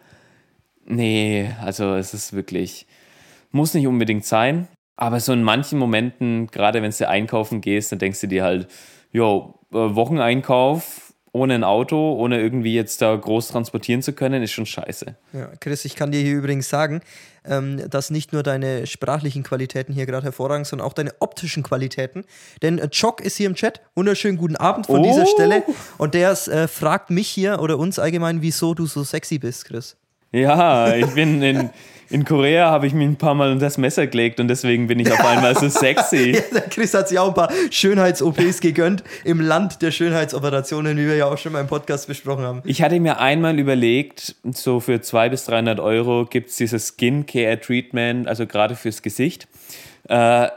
Nee, 0.84 1.50
also 1.64 1.94
es 1.96 2.14
ist 2.14 2.32
wirklich, 2.32 2.86
muss 3.50 3.74
nicht 3.74 3.88
unbedingt 3.88 4.24
sein. 4.24 4.68
Aber 4.96 5.18
so 5.18 5.32
in 5.32 5.42
manchen 5.42 5.80
Momenten, 5.80 6.46
gerade 6.46 6.80
wenn 6.80 6.92
du 6.92 7.08
einkaufen 7.08 7.60
gehst, 7.60 7.90
dann 7.90 7.98
denkst 7.98 8.20
du 8.20 8.28
dir 8.28 8.44
halt, 8.44 8.68
jo, 9.10 9.54
äh, 9.72 9.76
Wocheneinkauf 9.76 11.05
ohne 11.36 11.54
ein 11.54 11.64
Auto, 11.64 12.14
ohne 12.14 12.40
irgendwie 12.40 12.74
jetzt 12.74 13.02
da 13.02 13.14
groß 13.14 13.48
transportieren 13.48 14.02
zu 14.02 14.12
können, 14.12 14.42
ist 14.42 14.52
schon 14.52 14.66
scheiße. 14.66 15.14
Ja, 15.32 15.50
Chris, 15.60 15.84
ich 15.84 15.94
kann 15.94 16.10
dir 16.10 16.20
hier 16.20 16.34
übrigens 16.34 16.68
sagen, 16.68 17.00
ähm, 17.44 17.88
dass 17.90 18.10
nicht 18.10 18.32
nur 18.32 18.42
deine 18.42 18.86
sprachlichen 18.86 19.42
Qualitäten 19.42 19.92
hier 19.92 20.06
gerade 20.06 20.24
hervorragend, 20.24 20.66
sondern 20.66 20.86
auch 20.88 20.92
deine 20.94 21.12
optischen 21.20 21.62
Qualitäten. 21.62 22.24
Denn 22.62 22.78
äh, 22.78 22.88
Chock 22.88 23.20
ist 23.20 23.36
hier 23.36 23.46
im 23.48 23.54
Chat. 23.54 23.80
Wunderschönen 23.94 24.38
guten 24.38 24.56
Abend 24.56 24.86
von 24.86 25.00
Oh. 25.00 25.02
dieser 25.04 25.26
Stelle. 25.26 25.62
Und 25.98 26.14
der 26.14 26.30
äh, 26.32 26.66
fragt 26.68 27.10
mich 27.10 27.28
hier 27.28 27.60
oder 27.60 27.78
uns 27.78 27.98
allgemein, 27.98 28.42
wieso 28.42 28.74
du 28.74 28.86
so 28.86 29.04
sexy 29.04 29.38
bist, 29.38 29.66
Chris. 29.66 29.96
Ja, 30.32 30.94
ich 30.94 31.06
bin 31.14 31.40
in, 31.42 31.70
in 32.10 32.24
Korea, 32.24 32.70
habe 32.70 32.86
ich 32.86 32.94
mich 32.94 33.06
ein 33.06 33.16
paar 33.16 33.34
Mal 33.34 33.50
unter 33.52 33.66
das 33.66 33.78
Messer 33.78 34.06
gelegt 34.06 34.40
und 34.40 34.48
deswegen 34.48 34.86
bin 34.86 34.98
ich 34.98 35.10
auf 35.10 35.24
einmal 35.24 35.56
so 35.56 35.68
sexy. 35.68 36.32
Ja, 36.32 36.40
der 36.52 36.62
Chris 36.62 36.94
hat 36.94 37.08
sich 37.08 37.18
auch 37.18 37.28
ein 37.28 37.34
paar 37.34 37.50
Schönheits-OPs 37.70 38.60
gegönnt 38.60 39.02
im 39.24 39.40
Land 39.40 39.82
der 39.82 39.90
Schönheitsoperationen, 39.90 40.96
wie 40.96 41.06
wir 41.06 41.16
ja 41.16 41.26
auch 41.26 41.38
schon 41.38 41.52
mal 41.52 41.60
im 41.60 41.66
Podcast 41.66 42.06
besprochen 42.06 42.44
haben. 42.44 42.62
Ich 42.64 42.82
hatte 42.82 42.98
mir 43.00 43.18
einmal 43.18 43.58
überlegt, 43.58 44.36
so 44.52 44.80
für 44.80 45.00
200 45.00 45.30
bis 45.30 45.44
300 45.46 45.80
Euro 45.80 46.26
gibt 46.26 46.50
es 46.50 46.56
dieses 46.56 46.88
Skincare-Treatment, 46.88 48.28
also 48.28 48.46
gerade 48.46 48.76
fürs 48.76 49.02
Gesicht. 49.02 49.48
Äh, 50.08 50.48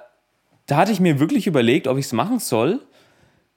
da 0.70 0.78
hatte 0.78 0.92
ich 0.92 1.00
mir 1.00 1.20
wirklich 1.20 1.48
überlegt, 1.48 1.88
ob 1.88 1.98
ich 1.98 2.06
es 2.06 2.14
machen 2.14 2.40
soll, 2.40 2.80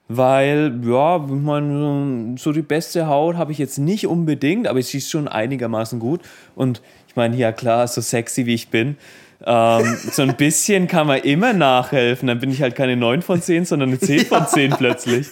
weil, 0.07 0.81
ja, 0.83 1.17
ich 1.17 1.31
meine, 1.31 2.35
so 2.37 2.51
die 2.51 2.61
beste 2.61 3.07
Haut 3.07 3.37
habe 3.37 3.51
ich 3.51 3.57
jetzt 3.57 3.77
nicht 3.77 4.07
unbedingt, 4.07 4.67
aber 4.67 4.81
sie 4.81 4.97
ist 4.97 5.09
schon 5.09 5.27
einigermaßen 5.27 5.99
gut. 5.99 6.21
Und 6.55 6.81
ich 7.13 7.15
meine, 7.15 7.37
ja 7.37 7.51
klar, 7.51 7.87
so 7.87 8.01
sexy 8.01 8.47
wie 8.47 8.55
ich 8.55 8.69
bin, 8.69 8.97
ähm, 9.45 9.97
so 10.11 10.23
ein 10.23 10.35
bisschen 10.35 10.87
kann 10.87 11.05
man 11.05 11.19
immer 11.19 11.53
nachhelfen. 11.53 12.27
Dann 12.27 12.39
bin 12.39 12.49
ich 12.49 12.63
halt 12.63 12.75
keine 12.75 12.95
9 12.95 13.21
von 13.21 13.39
10, 13.39 13.65
sondern 13.65 13.89
eine 13.89 13.99
10 13.99 14.25
von 14.25 14.47
10 14.47 14.71
plötzlich. 14.77 15.27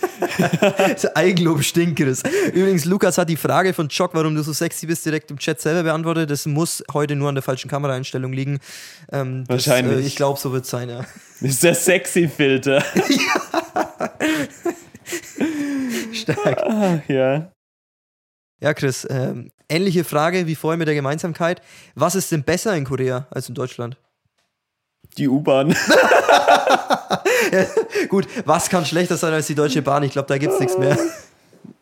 Das 0.77 1.15
Eigenlob 1.15 1.63
stinkt, 1.63 1.97
Chris. 1.97 2.21
Übrigens, 2.53 2.85
Lukas 2.85 3.17
hat 3.17 3.29
die 3.29 3.35
Frage 3.35 3.73
von 3.73 3.89
Chock, 3.89 4.13
warum 4.13 4.35
du 4.35 4.43
so 4.43 4.53
sexy 4.53 4.85
bist, 4.85 5.03
direkt 5.07 5.31
im 5.31 5.39
Chat 5.39 5.59
selber 5.59 5.81
beantwortet. 5.81 6.29
Das 6.29 6.45
muss 6.45 6.83
heute 6.93 7.15
nur 7.15 7.29
an 7.29 7.35
der 7.35 7.41
falschen 7.41 7.67
Kameraeinstellung 7.67 8.31
liegen. 8.31 8.59
Ähm, 9.11 9.45
das, 9.47 9.67
Wahrscheinlich. 9.67 10.03
Äh, 10.03 10.07
ich 10.07 10.15
glaube, 10.15 10.39
so 10.39 10.51
wird 10.51 10.65
es 10.65 10.69
sein, 10.69 10.87
ja. 10.89 11.05
Das 11.39 11.49
ist 11.49 11.63
der 11.63 11.73
Sexy-Filter. 11.73 12.83
Stark. 16.13 17.01
Ja. 17.07 17.51
Ja, 18.61 18.73
Chris, 18.75 19.07
ähm, 19.09 19.51
ähnliche 19.69 20.03
Frage 20.03 20.45
wie 20.45 20.55
vorhin 20.55 20.79
mit 20.79 20.87
der 20.87 20.95
Gemeinsamkeit. 20.95 21.61
Was 21.95 22.15
ist 22.15 22.31
denn 22.31 22.43
besser 22.43 22.75
in 22.75 22.85
Korea 22.85 23.27
als 23.31 23.49
in 23.49 23.55
Deutschland? 23.55 23.97
Die 25.17 25.27
U-Bahn. 25.27 25.75
Gut, 28.09 28.27
was 28.45 28.69
kann 28.69 28.85
schlechter 28.85 29.17
sein 29.17 29.33
als 29.33 29.47
die 29.47 29.55
Deutsche 29.55 29.81
Bahn? 29.81 30.03
Ich 30.03 30.11
glaube, 30.11 30.27
da 30.27 30.37
gibt 30.37 30.53
es 30.53 30.59
nichts 30.59 30.77
mehr. 30.77 30.97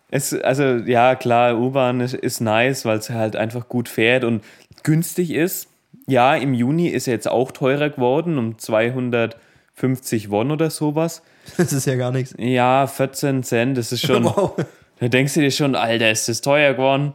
Es, 0.10 0.34
also, 0.34 0.64
ja, 0.64 1.16
klar, 1.16 1.60
U-Bahn 1.60 2.02
ist, 2.02 2.14
ist 2.14 2.40
nice, 2.40 2.86
weil 2.86 2.98
es 2.98 3.10
halt 3.10 3.36
einfach 3.36 3.68
gut 3.68 3.90
fährt 3.90 4.24
und 4.24 4.44
günstig 4.84 5.32
ist. 5.32 5.68
Ja, 6.08 6.36
im 6.36 6.54
Juni 6.54 6.88
ist 6.88 7.08
er 7.08 7.14
jetzt 7.14 7.28
auch 7.28 7.52
teurer 7.52 7.90
geworden, 7.90 8.38
um 8.40 8.58
250 8.58 10.32
Won 10.32 10.52
oder 10.52 10.72
sowas. 10.72 11.22
Das 11.58 11.74
ist 11.74 11.86
ja 11.86 11.96
gar 11.96 12.12
nichts. 12.12 12.34
Ja, 12.38 12.88
14 12.88 13.44
Cent, 13.44 13.78
das 13.78 13.92
ist 13.92 14.06
schon. 14.06 14.24
Wow. 14.36 14.56
Da 15.00 15.08
denkst 15.08 15.34
du 15.34 15.41
dir 15.41 15.52
schon, 15.52 15.76
Alter, 15.76 16.12
ist 16.12 16.28
das 16.28 16.41
teuer 16.41 16.74
geworden. 16.74 17.14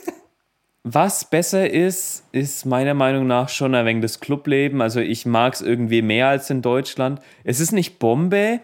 Was 0.84 1.28
besser 1.28 1.68
ist, 1.68 2.24
ist 2.32 2.64
meiner 2.64 2.94
Meinung 2.94 3.26
nach 3.26 3.48
schon 3.48 3.74
ein 3.74 3.84
wenig 3.84 4.02
das 4.02 4.20
Clubleben. 4.20 4.80
Also 4.80 5.00
ich 5.00 5.26
mag 5.26 5.52
es 5.54 5.60
irgendwie 5.60 6.00
mehr 6.00 6.28
als 6.28 6.48
in 6.48 6.62
Deutschland. 6.62 7.20
Es 7.44 7.60
ist 7.60 7.72
nicht 7.72 7.98
Bombe, 7.98 8.60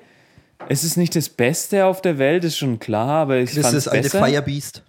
es 0.68 0.84
ist 0.84 0.96
nicht 0.96 1.14
das 1.16 1.28
Beste 1.28 1.84
auf 1.84 2.00
der 2.00 2.18
Welt, 2.18 2.44
ist 2.44 2.56
schon 2.56 2.78
klar, 2.78 3.10
aber 3.10 3.38
ich 3.38 3.54
Das 3.54 3.64
fand 3.64 3.74
ist 3.74 3.78
es 3.78 3.84
das 3.84 3.92
alte 3.92 4.02
besser. 4.04 4.24
Firebeast. 4.24 4.82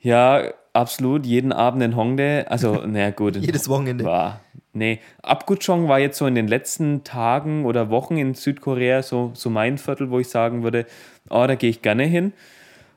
Ja, 0.00 0.52
absolut. 0.72 1.24
Jeden 1.24 1.52
Abend 1.52 1.82
in 1.82 1.96
Hongdae. 1.96 2.44
Also, 2.48 2.82
na 2.86 3.10
gut. 3.10 3.36
Jedes 3.36 3.68
Wochenende. 3.68 4.04
War, 4.04 4.40
nee, 4.72 4.98
Abguchong 5.22 5.88
war 5.88 6.00
jetzt 6.00 6.18
so 6.18 6.26
in 6.26 6.34
den 6.34 6.48
letzten 6.48 7.04
Tagen 7.04 7.64
oder 7.64 7.88
Wochen 7.88 8.18
in 8.18 8.34
Südkorea 8.34 9.02
so, 9.02 9.30
so 9.34 9.48
mein 9.48 9.78
Viertel, 9.78 10.10
wo 10.10 10.18
ich 10.18 10.28
sagen 10.28 10.62
würde, 10.64 10.84
oh, 11.30 11.46
da 11.46 11.54
gehe 11.54 11.70
ich 11.70 11.80
gerne 11.80 12.04
hin. 12.04 12.32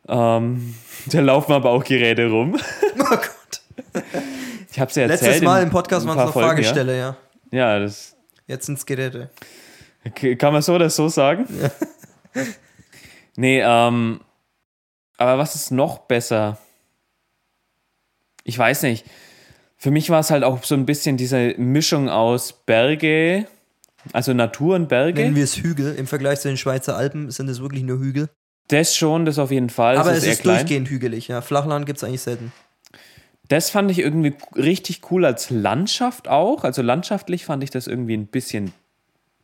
Ähm, 0.08 0.76
da 1.08 1.20
laufen 1.20 1.54
aber 1.54 1.70
auch 1.72 1.84
Geräte 1.84 2.30
rum. 2.30 2.58
Oh 3.00 3.16
Gott. 3.16 4.04
Ich 4.72 4.80
habe 4.80 4.90
es 4.90 4.96
ja 4.96 5.04
erzählt. 5.04 5.22
Letztes 5.22 5.42
Mal 5.42 5.64
im 5.64 5.70
Podcast 5.70 6.08
waren 6.08 6.18
es 6.18 6.26
noch 6.26 6.34
Folgen, 6.34 6.50
Fragesteller, 6.50 6.94
ja. 6.94 7.18
Ja, 7.52 7.74
ja 7.74 7.80
das 7.80 8.16
Jetzt 8.48 8.66
sind 8.66 8.78
es 8.78 8.86
Geräte. 8.86 9.30
kann 10.38 10.54
man 10.54 10.62
so 10.62 10.76
oder 10.76 10.90
so 10.90 11.08
sagen. 11.08 11.48
nee, 13.36 13.62
ähm, 13.62 14.22
aber 15.18 15.38
was 15.38 15.56
ist 15.56 15.72
noch 15.72 16.00
besser? 16.00 16.58
Ich 18.44 18.58
weiß 18.58 18.84
nicht. 18.84 19.06
Für 19.78 19.92
mich 19.92 20.10
war 20.10 20.20
es 20.20 20.32
halt 20.32 20.44
auch 20.44 20.64
so 20.64 20.76
ein 20.76 20.86
bisschen 20.86 21.18
diese 21.18 21.56
Mischung 21.58 22.10
aus 22.10 22.54
Berge, 22.54 23.48
also 24.14 24.34
Natur 24.34 24.76
und 24.76 24.90
Berge. 24.90 25.22
Nennen 25.22 25.36
wir 25.36 25.44
es 25.44 25.58
Hügel. 25.58 25.96
Im 25.96 26.08
Vergleich 26.08 26.40
zu 26.42 26.50
den 26.50 26.58
Schweizer 26.58 26.96
Alpen 26.96 27.32
sind 27.32 27.48
es 27.50 27.62
wirklich 27.62 27.84
nur 27.84 28.00
Hügel. 28.00 28.30
Das 28.68 28.96
schon, 28.96 29.26
das 29.26 29.40
auf 29.40 29.52
jeden 29.52 29.70
Fall. 29.70 29.98
Aber 29.98 30.14
es 30.14 30.26
ist 30.26 30.42
klein. 30.42 30.58
durchgehend 30.58 30.90
hügelig, 30.90 31.28
ja. 31.28 31.42
Flachland 31.42 31.86
gibt 31.86 31.98
es 31.98 32.04
eigentlich 32.04 32.22
selten. 32.22 32.52
Das 33.50 33.70
fand 33.70 33.92
ich 33.92 34.00
irgendwie 34.00 34.34
richtig 34.56 35.12
cool 35.12 35.26
als 35.26 35.50
Landschaft 35.50 36.30
auch. 36.30 36.64
Also 36.64 36.82
landschaftlich 36.82 37.44
fand 37.44 37.64
ich 37.64 37.70
das 37.70 37.88
irgendwie 37.88 38.16
ein 38.16 38.28
bisschen 38.28 38.72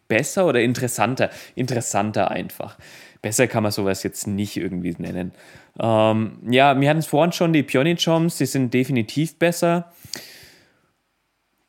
besser 0.08 0.46
oder 0.46 0.62
interessanter. 0.62 1.30
Interessanter 1.56 2.32
einfach. 2.32 2.78
Besser 3.22 3.48
kann 3.48 3.64
man 3.64 3.74
sowas 3.74 4.04
jetzt 4.04 4.26
nicht 4.26 4.56
irgendwie 4.56 4.96
nennen. 4.98 5.34
Ähm, 5.78 6.40
ja, 6.50 6.80
wir 6.80 6.90
hatten 6.90 7.00
es 7.00 7.08
vorhin 7.08 7.34
schon, 7.34 7.52
die 7.52 7.64
Pyeongchams, 7.64 8.38
die 8.38 8.46
sind 8.46 8.74
definitiv 8.74 9.38
besser. 9.38 9.92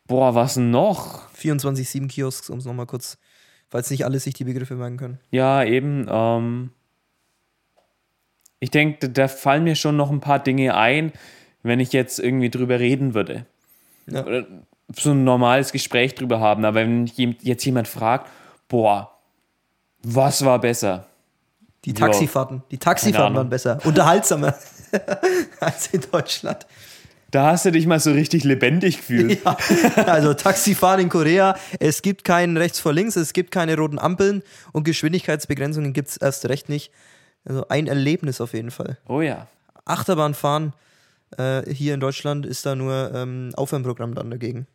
Boah, 0.07 0.36
was 0.36 0.57
noch? 0.57 1.28
24-7 1.32 2.07
Kiosks, 2.07 2.51
um 2.51 2.59
es 2.59 2.64
nochmal 2.64 2.86
kurz 2.86 3.18
falls 3.68 3.90
nicht 3.90 4.05
alle 4.05 4.18
sich 4.18 4.34
die 4.34 4.44
Begriffe 4.44 4.74
merken 4.74 4.96
können. 4.96 5.18
Ja, 5.30 5.62
eben. 5.62 6.07
Ähm, 6.09 6.70
ich 8.61 8.70
denke, 8.70 9.09
da 9.09 9.28
fallen 9.28 9.64
mir 9.64 9.76
schon 9.76 9.96
noch 9.96 10.11
ein 10.11 10.20
paar 10.20 10.38
Dinge 10.38 10.74
ein, 10.74 11.12
wenn 11.62 11.80
ich 11.80 11.92
jetzt 11.92 12.18
irgendwie 12.18 12.50
drüber 12.50 12.80
reden 12.80 13.14
würde. 13.14 13.46
Ja. 14.06 14.24
Oder 14.24 14.46
so 14.96 15.11
ein 15.11 15.24
normales 15.24 15.72
Gespräch 15.72 16.14
drüber 16.14 16.40
haben. 16.40 16.64
Aber 16.64 16.80
wenn 16.80 17.06
jetzt 17.06 17.64
jemand 17.64 17.88
fragt, 17.88 18.30
boah, 18.68 19.12
was 20.02 20.44
war 20.44 20.61
besser? 20.61 21.06
Die. 21.84 21.92
Taxifahrten. 21.92 22.62
Die 22.70 22.78
Taxifahrten 22.78 23.36
waren 23.36 23.48
besser. 23.48 23.78
Unterhaltsamer 23.84 24.54
als 25.61 25.88
in 25.88 26.02
Deutschland. 26.11 26.66
Da 27.30 27.52
hast 27.52 27.66
du 27.66 27.72
dich 27.72 27.86
mal 27.86 28.00
so 28.00 28.12
richtig 28.12 28.44
lebendig 28.44 28.96
gefühlt. 28.96 29.44
Ja, 29.44 29.56
also 30.06 30.32
Taxifahren 30.32 31.00
in 31.00 31.09
Korea, 31.11 31.56
es 31.78 32.00
gibt 32.00 32.24
keinen 32.24 32.56
rechts 32.56 32.80
vor 32.80 32.94
links, 32.94 33.16
es 33.16 33.34
gibt 33.34 33.50
keine 33.50 33.76
roten 33.76 33.98
Ampeln 33.98 34.42
und 34.72 34.84
Geschwindigkeitsbegrenzungen 34.84 35.92
gibt 35.92 36.09
es 36.09 36.16
erst 36.16 36.48
recht 36.48 36.70
nicht. 36.70 36.90
Also 37.49 37.66
ein 37.68 37.86
Erlebnis 37.86 38.40
auf 38.40 38.53
jeden 38.53 38.70
Fall. 38.70 38.99
Oh 39.09 39.20
ja. 39.20 39.46
Achterbahnfahren 39.84 40.74
äh, 41.38 41.62
hier 41.72 41.94
in 41.94 42.01
Deutschland 42.01 42.44
ist 42.46 42.66
da 42.66 42.74
nur 42.74 43.11
ähm, 43.14 43.51
Aufwärmprogramm 43.57 44.14
dann 44.14 44.30
dagegen. 44.30 44.66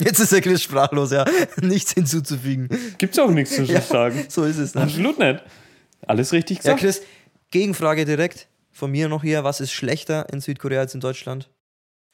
Jetzt 0.00 0.18
ist 0.18 0.32
der 0.32 0.40
Chris 0.40 0.62
sprachlos, 0.62 1.12
ja. 1.12 1.24
Nichts 1.60 1.92
hinzuzufügen. 1.92 2.68
Gibt's 2.98 3.18
auch 3.18 3.30
nichts 3.30 3.54
zu 3.54 3.62
Ja. 3.64 3.80
sagen. 3.80 4.24
So 4.28 4.44
ist 4.44 4.58
es. 4.58 4.74
Ne? 4.74 4.82
Absolut 4.82 5.18
nicht. 5.18 5.42
Alles 6.06 6.32
richtig 6.32 6.58
Ja, 6.58 6.62
gesagt. 6.74 6.80
Chris, 6.80 7.02
Gegenfrage 7.50 8.04
direkt 8.04 8.48
von 8.72 8.90
mir 8.90 9.08
noch 9.08 9.22
hier. 9.22 9.44
Was 9.44 9.60
ist 9.60 9.70
schlechter 9.72 10.26
in 10.32 10.40
Südkorea 10.40 10.80
als 10.80 10.94
in 10.94 11.00
Deutschland? 11.00 11.50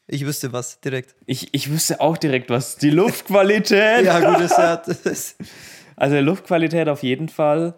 Ich 0.06 0.24
wüsste 0.26 0.52
was, 0.52 0.80
direkt. 0.80 1.14
ich, 1.26 1.52
ich 1.54 1.70
wüsste 1.70 2.00
auch 2.00 2.16
direkt 2.16 2.50
was. 2.50 2.76
Die 2.76 2.90
Luftqualität. 2.90 4.04
Ja, 4.04 4.18
gut, 4.20 4.40
das, 4.40 4.56
ja, 4.56 4.74
ist. 5.10 5.36
Also 5.96 6.18
Luftqualität 6.20 6.88
auf 6.88 7.02
jeden 7.02 7.28
Fall. 7.28 7.74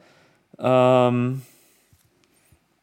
Ähm, 0.60 1.42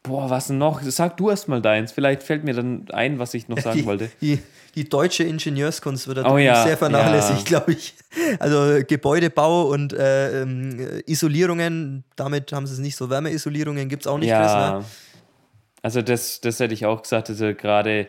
boah, 0.02 0.30
was 0.30 0.48
denn 0.48 0.58
noch? 0.58 0.82
Sag 0.82 1.16
du 1.16 1.30
erst 1.30 1.48
mal 1.48 1.62
deins. 1.62 1.92
Vielleicht 1.92 2.22
fällt 2.22 2.44
mir 2.44 2.54
dann 2.54 2.86
ein, 2.92 3.18
was 3.18 3.34
ich 3.34 3.48
noch 3.48 3.58
sagen 3.58 3.78
die, 3.78 3.86
wollte. 3.86 4.10
Die, 4.20 4.38
die 4.74 4.88
deutsche 4.88 5.24
Ingenieurskunst 5.24 6.08
wird 6.08 6.18
da 6.18 6.32
Oh 6.32 6.38
ja, 6.38 6.62
sehr 6.64 6.76
vernachlässigt, 6.76 7.50
ja. 7.50 7.58
glaube 7.58 7.72
ich. 7.72 7.94
Also 8.38 8.84
Gebäudebau 8.86 9.68
und 9.68 9.92
äh, 9.92 10.42
ähm, 10.42 11.02
Isolierungen, 11.06 12.04
damit 12.16 12.52
haben 12.52 12.66
sie 12.66 12.74
es 12.74 12.78
nicht 12.78 12.96
so. 12.96 13.10
Wärmeisolierungen 13.10 13.88
gibt 13.88 14.04
es 14.04 14.06
auch 14.06 14.18
nicht, 14.18 14.30
Chris, 14.30 14.52
ja. 14.52 14.78
ne? 14.78 14.84
Also 15.82 16.02
das, 16.02 16.40
das 16.40 16.58
hätte 16.58 16.74
ich 16.74 16.86
auch 16.86 17.02
gesagt. 17.02 17.30
Also 17.30 17.54
gerade 17.54 18.08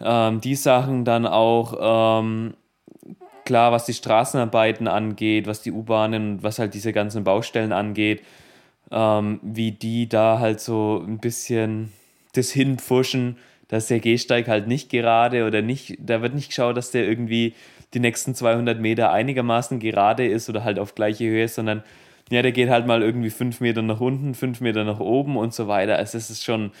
ähm, 0.00 0.40
die 0.40 0.54
Sachen 0.54 1.04
dann 1.04 1.26
auch, 1.26 2.20
ähm, 2.20 2.54
klar, 3.44 3.72
was 3.72 3.86
die 3.86 3.94
Straßenarbeiten 3.94 4.88
angeht, 4.88 5.46
was 5.46 5.62
die 5.62 5.72
U-Bahnen 5.72 6.34
und 6.34 6.42
was 6.42 6.58
halt 6.58 6.74
diese 6.74 6.92
ganzen 6.92 7.24
Baustellen 7.24 7.72
angeht, 7.72 8.22
ähm, 8.90 9.40
wie 9.42 9.72
die 9.72 10.08
da 10.08 10.38
halt 10.38 10.60
so 10.60 11.02
ein 11.06 11.18
bisschen 11.18 11.92
das 12.34 12.50
hinpfuschen, 12.50 13.36
dass 13.68 13.88
der 13.88 14.00
Gehsteig 14.00 14.48
halt 14.48 14.66
nicht 14.66 14.90
gerade 14.90 15.46
oder 15.46 15.62
nicht, 15.62 15.96
da 15.98 16.22
wird 16.22 16.34
nicht 16.34 16.48
geschaut, 16.48 16.76
dass 16.76 16.90
der 16.90 17.06
irgendwie 17.08 17.54
die 17.94 18.00
nächsten 18.00 18.34
200 18.34 18.80
Meter 18.80 19.12
einigermaßen 19.12 19.78
gerade 19.78 20.26
ist 20.26 20.48
oder 20.48 20.64
halt 20.64 20.78
auf 20.78 20.94
gleiche 20.94 21.24
Höhe, 21.24 21.48
sondern 21.48 21.82
ja, 22.30 22.42
der 22.42 22.52
geht 22.52 22.70
halt 22.70 22.86
mal 22.86 23.02
irgendwie 23.02 23.30
fünf 23.30 23.60
Meter 23.60 23.82
nach 23.82 24.00
unten, 24.00 24.34
fünf 24.34 24.60
Meter 24.60 24.84
nach 24.84 25.00
oben 25.00 25.36
und 25.36 25.54
so 25.54 25.68
weiter. 25.68 25.96
Also 25.96 26.18
es 26.18 26.30
ist 26.30 26.44
schon 26.44 26.72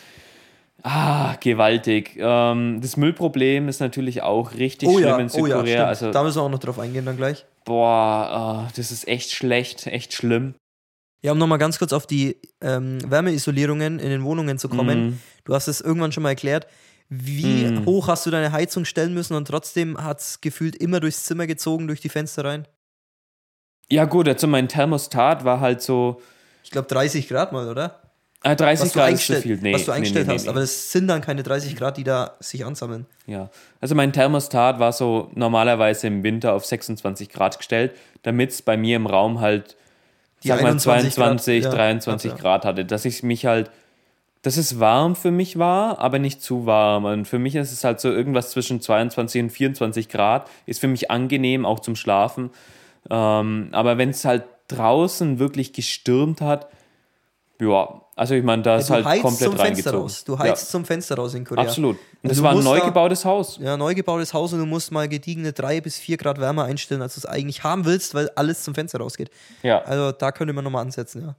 ah, 0.82 1.34
gewaltig. 1.40 2.16
Ähm, 2.18 2.80
das 2.80 2.96
Müllproblem 2.96 3.68
ist 3.68 3.80
natürlich 3.80 4.22
auch 4.22 4.54
richtig 4.54 4.88
Oh 4.88 4.94
schlimm 4.98 5.08
ja, 5.08 5.18
in 5.18 5.26
oh 5.26 5.28
Südkorea. 5.28 5.64
ja, 5.64 5.64
stimmt. 5.64 5.88
also 5.88 6.10
da 6.12 6.22
müssen 6.22 6.38
wir 6.38 6.42
auch 6.42 6.50
noch 6.50 6.58
drauf 6.58 6.78
eingehen 6.78 7.04
dann 7.04 7.16
gleich. 7.16 7.44
boah, 7.64 7.86
ah, 7.86 8.68
das 8.76 8.90
ist 8.90 9.06
echt 9.06 9.32
schlecht, 9.32 9.86
echt 9.86 10.12
schlimm. 10.12 10.54
Ja, 11.24 11.32
um 11.32 11.38
nochmal 11.38 11.56
ganz 11.56 11.78
kurz 11.78 11.94
auf 11.94 12.06
die 12.06 12.36
ähm, 12.60 12.98
Wärmeisolierungen 13.10 13.98
in 13.98 14.10
den 14.10 14.24
Wohnungen 14.24 14.58
zu 14.58 14.68
kommen. 14.68 15.06
Mhm. 15.06 15.20
Du 15.44 15.54
hast 15.54 15.68
es 15.68 15.80
irgendwann 15.80 16.12
schon 16.12 16.22
mal 16.22 16.28
erklärt. 16.28 16.66
Wie 17.08 17.64
Mhm. 17.64 17.86
hoch 17.86 18.08
hast 18.08 18.26
du 18.26 18.30
deine 18.30 18.52
Heizung 18.52 18.84
stellen 18.84 19.14
müssen 19.14 19.34
und 19.34 19.48
trotzdem 19.48 19.96
hat 20.04 20.20
es 20.20 20.42
gefühlt 20.42 20.76
immer 20.76 21.00
durchs 21.00 21.24
Zimmer 21.24 21.46
gezogen, 21.46 21.86
durch 21.86 22.02
die 22.02 22.10
Fenster 22.10 22.44
rein? 22.44 22.68
Ja 23.90 24.04
gut, 24.04 24.28
also 24.28 24.46
mein 24.46 24.68
Thermostat 24.68 25.46
war 25.46 25.60
halt 25.60 25.80
so 25.80 26.20
Ich 26.62 26.70
glaube 26.70 26.88
30 26.88 27.26
Grad 27.26 27.52
mal, 27.52 27.70
oder? 27.70 28.02
ah, 28.42 28.54
30 28.54 28.84
Was 28.84 28.92
du 28.92 28.98
Grad 28.98 29.12
ist 29.14 29.26
zu 29.26 29.32
eingestellt, 29.32 29.42
viel. 29.42 29.58
Nee, 29.62 29.72
was 29.72 29.84
du 29.86 29.92
eingestellt 29.92 30.26
nee, 30.26 30.32
nee, 30.34 30.38
hast. 30.40 30.48
Aber 30.48 30.60
es 30.60 30.92
sind 30.92 31.08
dann 31.08 31.22
keine 31.22 31.42
30 31.42 31.74
Grad, 31.76 31.96
die 31.96 32.04
da 32.04 32.36
sich 32.40 32.66
ansammeln. 32.66 33.06
Ja, 33.26 33.48
also 33.80 33.94
mein 33.94 34.12
Thermostat 34.12 34.78
war 34.78 34.92
so 34.92 35.30
normalerweise 35.34 36.06
im 36.06 36.22
Winter 36.22 36.52
auf 36.52 36.66
26 36.66 37.30
Grad 37.30 37.56
gestellt, 37.56 37.96
damit 38.22 38.50
es 38.50 38.60
bei 38.60 38.76
mir 38.76 38.96
im 38.96 39.06
Raum 39.06 39.40
halt, 39.40 39.76
Die 40.44 40.48
sag 40.48 40.62
mal, 40.62 40.68
21 40.68 41.14
22, 41.14 41.62
Grad, 41.62 41.72
ja, 41.72 41.78
23 41.78 42.30
hat, 42.30 42.38
ja. 42.38 42.42
Grad 42.42 42.64
hatte, 42.64 42.84
dass 42.84 43.04
ich 43.04 43.22
mich 43.22 43.46
halt, 43.46 43.70
dass 44.42 44.56
es 44.56 44.78
warm 44.78 45.16
für 45.16 45.30
mich 45.30 45.58
war, 45.58 45.98
aber 45.98 46.18
nicht 46.18 46.42
zu 46.42 46.66
warm. 46.66 47.06
Und 47.06 47.26
für 47.26 47.38
mich 47.38 47.54
ist 47.54 47.72
es 47.72 47.82
halt 47.82 47.98
so 47.98 48.10
irgendwas 48.10 48.50
zwischen 48.50 48.80
22 48.80 49.42
und 49.42 49.50
24 49.50 50.08
Grad, 50.08 50.48
ist 50.66 50.80
für 50.80 50.88
mich 50.88 51.10
angenehm, 51.10 51.64
auch 51.64 51.80
zum 51.80 51.96
Schlafen. 51.96 52.50
Ähm, 53.10 53.68
aber 53.72 53.98
wenn 53.98 54.10
es 54.10 54.24
halt 54.24 54.44
draußen 54.68 55.38
wirklich 55.38 55.72
gestürmt 55.72 56.40
hat, 56.40 56.68
ja, 57.60 58.00
also 58.16 58.34
ich 58.34 58.44
meine, 58.44 58.62
da 58.62 58.76
ist 58.76 58.90
du 58.90 58.94
halt 58.94 59.04
komplett 59.22 59.22
zum 59.50 59.58
Fenster 59.58 59.64
reingezogen. 59.64 60.00
raus. 60.00 60.24
Du 60.24 60.38
heizt 60.38 60.70
zum 60.70 60.84
Fenster 60.84 61.16
raus 61.16 61.34
in 61.34 61.42
ja, 61.42 61.48
Korea. 61.48 61.64
absolut. 61.64 61.96
Und 62.22 62.30
das 62.30 62.42
war 62.42 62.52
ein 62.52 62.62
neu 62.62 62.78
da- 62.78 62.86
gebautes 62.86 63.24
Haus. 63.24 63.58
Ja, 63.60 63.76
neu 63.76 63.94
gebautes 63.94 64.32
Haus 64.34 64.52
und 64.52 64.60
du 64.60 64.66
musst 64.66 64.92
mal 64.92 65.08
gediegene 65.08 65.52
drei 65.52 65.80
bis 65.80 65.98
vier 65.98 66.16
Grad 66.16 66.40
wärmer 66.40 66.64
einstellen, 66.64 67.02
als 67.02 67.14
du 67.14 67.20
es 67.20 67.26
eigentlich 67.26 67.64
haben 67.64 67.84
willst, 67.84 68.14
weil 68.14 68.30
alles 68.36 68.62
zum 68.62 68.74
Fenster 68.74 68.98
rausgeht. 68.98 69.30
Ja. 69.62 69.82
Also 69.82 70.12
da 70.12 70.32
könnte 70.32 70.52
man 70.52 70.64
nochmal 70.64 70.82
ansetzen, 70.82 71.22
ja. 71.22 71.36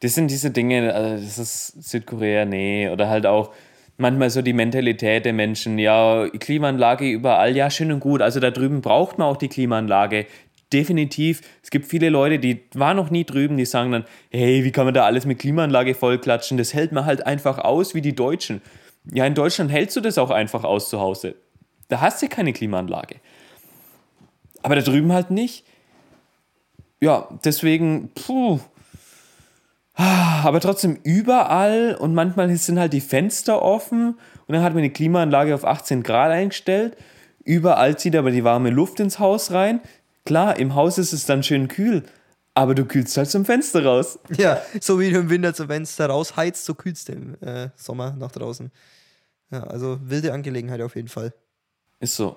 Das 0.00 0.14
sind 0.14 0.30
diese 0.30 0.50
Dinge, 0.50 0.94
also 0.94 1.24
das 1.24 1.38
ist 1.38 1.90
Südkorea, 1.90 2.44
nee. 2.44 2.88
Oder 2.88 3.08
halt 3.08 3.26
auch 3.26 3.50
manchmal 3.96 4.30
so 4.30 4.42
die 4.42 4.52
Mentalität 4.52 5.24
der 5.24 5.32
Menschen, 5.32 5.78
ja, 5.78 6.28
Klimaanlage 6.38 7.04
überall, 7.10 7.56
ja, 7.56 7.68
schön 7.68 7.90
und 7.92 8.00
gut. 8.00 8.22
Also 8.22 8.38
da 8.40 8.50
drüben 8.50 8.80
braucht 8.80 9.18
man 9.18 9.26
auch 9.26 9.36
die 9.36 9.48
Klimaanlage. 9.48 10.26
Definitiv. 10.72 11.40
Es 11.62 11.70
gibt 11.70 11.86
viele 11.86 12.10
Leute, 12.10 12.38
die 12.38 12.62
waren 12.74 12.96
noch 12.96 13.10
nie 13.10 13.24
drüben, 13.24 13.56
die 13.56 13.64
sagen 13.64 13.90
dann, 13.92 14.04
hey, 14.30 14.64
wie 14.64 14.70
kann 14.70 14.84
man 14.84 14.94
da 14.94 15.04
alles 15.04 15.24
mit 15.24 15.38
Klimaanlage 15.38 15.94
vollklatschen? 15.94 16.58
Das 16.58 16.74
hält 16.74 16.92
man 16.92 17.06
halt 17.06 17.26
einfach 17.26 17.58
aus 17.58 17.94
wie 17.94 18.02
die 18.02 18.14
Deutschen. 18.14 18.60
Ja, 19.10 19.24
in 19.24 19.34
Deutschland 19.34 19.70
hältst 19.70 19.96
du 19.96 20.00
das 20.00 20.18
auch 20.18 20.30
einfach 20.30 20.64
aus 20.64 20.90
zu 20.90 21.00
Hause. 21.00 21.36
Da 21.88 22.00
hast 22.02 22.22
du 22.22 22.28
keine 22.28 22.52
Klimaanlage. 22.52 23.16
Aber 24.62 24.74
da 24.74 24.82
drüben 24.82 25.12
halt 25.12 25.30
nicht. 25.30 25.64
Ja, 27.00 27.28
deswegen, 27.44 28.10
puh, 28.10 28.60
aber 29.98 30.60
trotzdem 30.60 30.96
überall 31.02 31.96
und 31.98 32.14
manchmal 32.14 32.54
sind 32.56 32.78
halt 32.78 32.92
die 32.92 33.00
Fenster 33.00 33.62
offen 33.62 34.16
und 34.46 34.54
dann 34.54 34.62
hat 34.62 34.72
man 34.72 34.84
die 34.84 34.90
Klimaanlage 34.92 35.52
auf 35.54 35.64
18 35.64 36.04
Grad 36.04 36.30
eingestellt. 36.30 36.96
Überall 37.44 37.98
zieht 37.98 38.14
aber 38.14 38.30
die 38.30 38.44
warme 38.44 38.70
Luft 38.70 39.00
ins 39.00 39.18
Haus 39.18 39.50
rein. 39.50 39.80
Klar, 40.28 40.58
im 40.58 40.74
Haus 40.74 40.98
ist 40.98 41.14
es 41.14 41.24
dann 41.24 41.42
schön 41.42 41.68
kühl, 41.68 42.02
aber 42.52 42.74
du 42.74 42.84
kühlst 42.84 43.16
halt 43.16 43.30
zum 43.30 43.46
Fenster 43.46 43.82
raus. 43.82 44.18
Ja, 44.36 44.60
so 44.78 45.00
wie 45.00 45.10
du 45.10 45.20
im 45.20 45.30
Winter 45.30 45.54
zum 45.54 45.68
Fenster 45.68 46.04
rausheizt, 46.08 46.66
so 46.66 46.74
kühlst 46.74 47.08
du 47.08 47.12
im 47.14 47.34
äh, 47.40 47.70
Sommer 47.76 48.14
nach 48.14 48.30
draußen. 48.30 48.70
Ja, 49.50 49.62
also 49.64 49.98
wilde 50.02 50.34
Angelegenheit 50.34 50.82
auf 50.82 50.96
jeden 50.96 51.08
Fall. 51.08 51.32
Ist 51.98 52.14
so. 52.16 52.36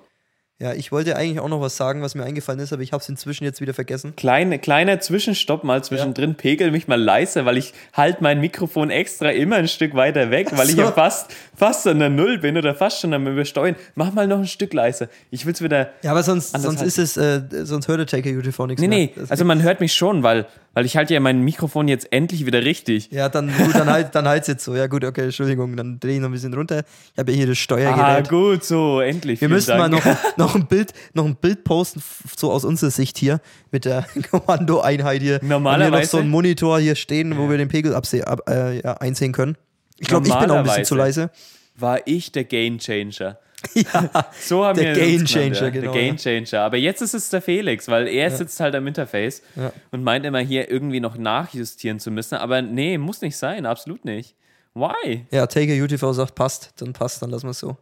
Ja, 0.58 0.74
ich 0.74 0.92
wollte 0.92 1.16
eigentlich 1.16 1.40
auch 1.40 1.48
noch 1.48 1.60
was 1.60 1.76
sagen, 1.76 2.02
was 2.02 2.14
mir 2.14 2.22
eingefallen 2.22 2.60
ist, 2.60 2.72
aber 2.72 2.82
ich 2.82 2.92
habe 2.92 3.02
es 3.02 3.08
inzwischen 3.08 3.42
jetzt 3.42 3.60
wieder 3.60 3.74
vergessen. 3.74 4.14
Kleine, 4.14 4.60
kleiner 4.60 5.00
Zwischenstopp 5.00 5.64
mal 5.64 5.82
zwischendrin, 5.82 6.36
pegel 6.36 6.70
mich 6.70 6.86
mal 6.86 7.00
leiser, 7.02 7.44
weil 7.44 7.56
ich 7.56 7.72
halt 7.94 8.20
mein 8.20 8.40
Mikrofon 8.40 8.88
extra 8.90 9.30
immer 9.30 9.56
ein 9.56 9.66
Stück 9.66 9.94
weiter 9.96 10.30
weg, 10.30 10.48
weil 10.52 10.68
ich 10.68 10.76
so. 10.76 10.82
ja 10.82 10.92
fast, 10.92 11.34
fast 11.56 11.88
an 11.88 11.98
der 11.98 12.10
Null 12.10 12.38
bin 12.38 12.56
oder 12.56 12.76
fast 12.76 13.00
schon 13.00 13.12
am 13.12 13.26
Übersteuern. 13.26 13.74
Mach 13.96 14.12
mal 14.12 14.28
noch 14.28 14.38
ein 14.38 14.46
Stück 14.46 14.72
leiser. 14.72 15.08
Ich 15.32 15.46
will 15.46 15.52
es 15.52 15.62
wieder. 15.62 15.90
Ja, 16.02 16.12
aber 16.12 16.22
sonst, 16.22 16.52
sonst 16.56 16.82
ist 16.82 16.98
es, 16.98 17.16
äh, 17.16 17.42
sonst 17.64 17.88
hört 17.88 17.98
der 17.98 18.06
Taker 18.06 18.30
UTV 18.30 18.66
nichts 18.66 18.80
Nee, 18.80 18.86
mehr. 18.88 18.98
nee, 18.98 19.12
also 19.28 19.44
man 19.44 19.62
hört 19.62 19.80
mich 19.80 19.94
schon, 19.94 20.22
weil, 20.22 20.46
weil 20.74 20.84
ich 20.86 20.96
halte 20.96 21.14
ja 21.14 21.20
mein 21.20 21.40
Mikrofon 21.42 21.86
jetzt 21.88 22.12
endlich 22.12 22.46
wieder 22.46 22.64
richtig. 22.64 23.10
Ja, 23.10 23.28
dann, 23.28 23.52
gut, 23.56 23.74
dann 23.74 23.90
halt, 23.90 24.14
dann 24.14 24.26
halt's 24.26 24.48
jetzt 24.48 24.64
so. 24.64 24.74
Ja, 24.74 24.86
gut, 24.86 25.04
okay, 25.04 25.24
Entschuldigung, 25.24 25.76
dann 25.76 26.00
drehe 26.00 26.14
ich 26.14 26.20
noch 26.20 26.28
ein 26.28 26.32
bisschen 26.32 26.54
runter. 26.54 26.82
Ich 27.12 27.18
habe 27.18 27.30
ja 27.32 27.36
hier 27.38 27.46
das 27.46 27.58
Ah, 27.58 27.60
Steuergerät. 27.60 28.28
gut, 28.28 28.64
so, 28.64 29.00
endlich. 29.00 29.40
Wir 29.40 29.48
müssen 29.48 29.76
mal 29.76 29.88
noch, 29.88 30.02
noch, 30.36 30.54
ein 30.54 30.66
Bild, 30.66 30.92
noch 31.14 31.24
ein 31.26 31.36
Bild 31.36 31.64
posten, 31.64 32.02
so 32.36 32.50
aus 32.50 32.64
unserer 32.64 32.90
Sicht 32.90 33.18
hier, 33.18 33.40
mit 33.70 33.84
der 33.84 34.06
Kommandoeinheit 34.30 35.22
hier. 35.22 35.34
Haben 35.36 35.42
wir 35.42 35.48
noch 35.48 35.60
Normalerweise- 35.60 36.10
so 36.10 36.18
einen 36.18 36.30
Monitor 36.30 36.78
hier 36.80 36.94
stehen, 36.94 37.36
wo 37.38 37.48
wir 37.50 37.58
den 37.58 37.68
Pegel 37.68 37.94
abseh, 37.94 38.22
ab, 38.22 38.48
äh, 38.48 38.80
ja, 38.80 38.94
einsehen 38.94 39.32
können. 39.32 39.56
Ich 39.98 40.08
glaube, 40.08 40.26
ich 40.26 40.34
bin 40.34 40.50
auch 40.50 40.56
ein 40.56 40.64
bisschen 40.64 40.84
zu 40.84 40.94
leise. 40.94 41.30
War 41.76 42.00
ich 42.06 42.32
der 42.32 42.44
Game 42.44 42.78
Changer. 42.78 43.38
Ja, 43.74 44.26
So 44.40 44.64
haben 44.64 44.78
Der 44.78 44.94
wir 44.96 45.04
Game 45.04 45.24
Changer, 45.24 45.54
ja. 45.62 45.70
genau, 45.70 45.92
Der 45.92 46.02
Game 46.02 46.16
Changer. 46.16 46.60
Aber 46.62 46.76
jetzt 46.76 47.00
ist 47.02 47.14
es 47.14 47.30
der 47.30 47.42
Felix, 47.42 47.88
weil 47.88 48.08
er 48.08 48.30
sitzt 48.30 48.60
halt 48.60 48.74
am 48.74 48.86
Interface 48.86 49.42
Ja. 49.56 49.72
und 49.90 50.02
meint 50.02 50.24
immer 50.26 50.40
hier 50.40 50.70
irgendwie 50.70 51.00
noch 51.00 51.16
nachjustieren 51.16 52.00
zu 52.00 52.10
müssen. 52.10 52.36
Aber 52.36 52.62
nee, 52.62 52.98
muss 52.98 53.20
nicht 53.20 53.36
sein, 53.36 53.66
absolut 53.66 54.04
nicht. 54.04 54.34
Why? 54.74 55.26
ja 55.30 55.46
Taker 55.46 55.72
UTV 55.72 56.12
sagt, 56.12 56.34
passt, 56.34 56.72
dann 56.78 56.92
passt, 56.92 57.20
dann 57.22 57.30
lassen 57.30 57.46
wir 57.46 57.50
es 57.50 57.58
so. 57.60 57.76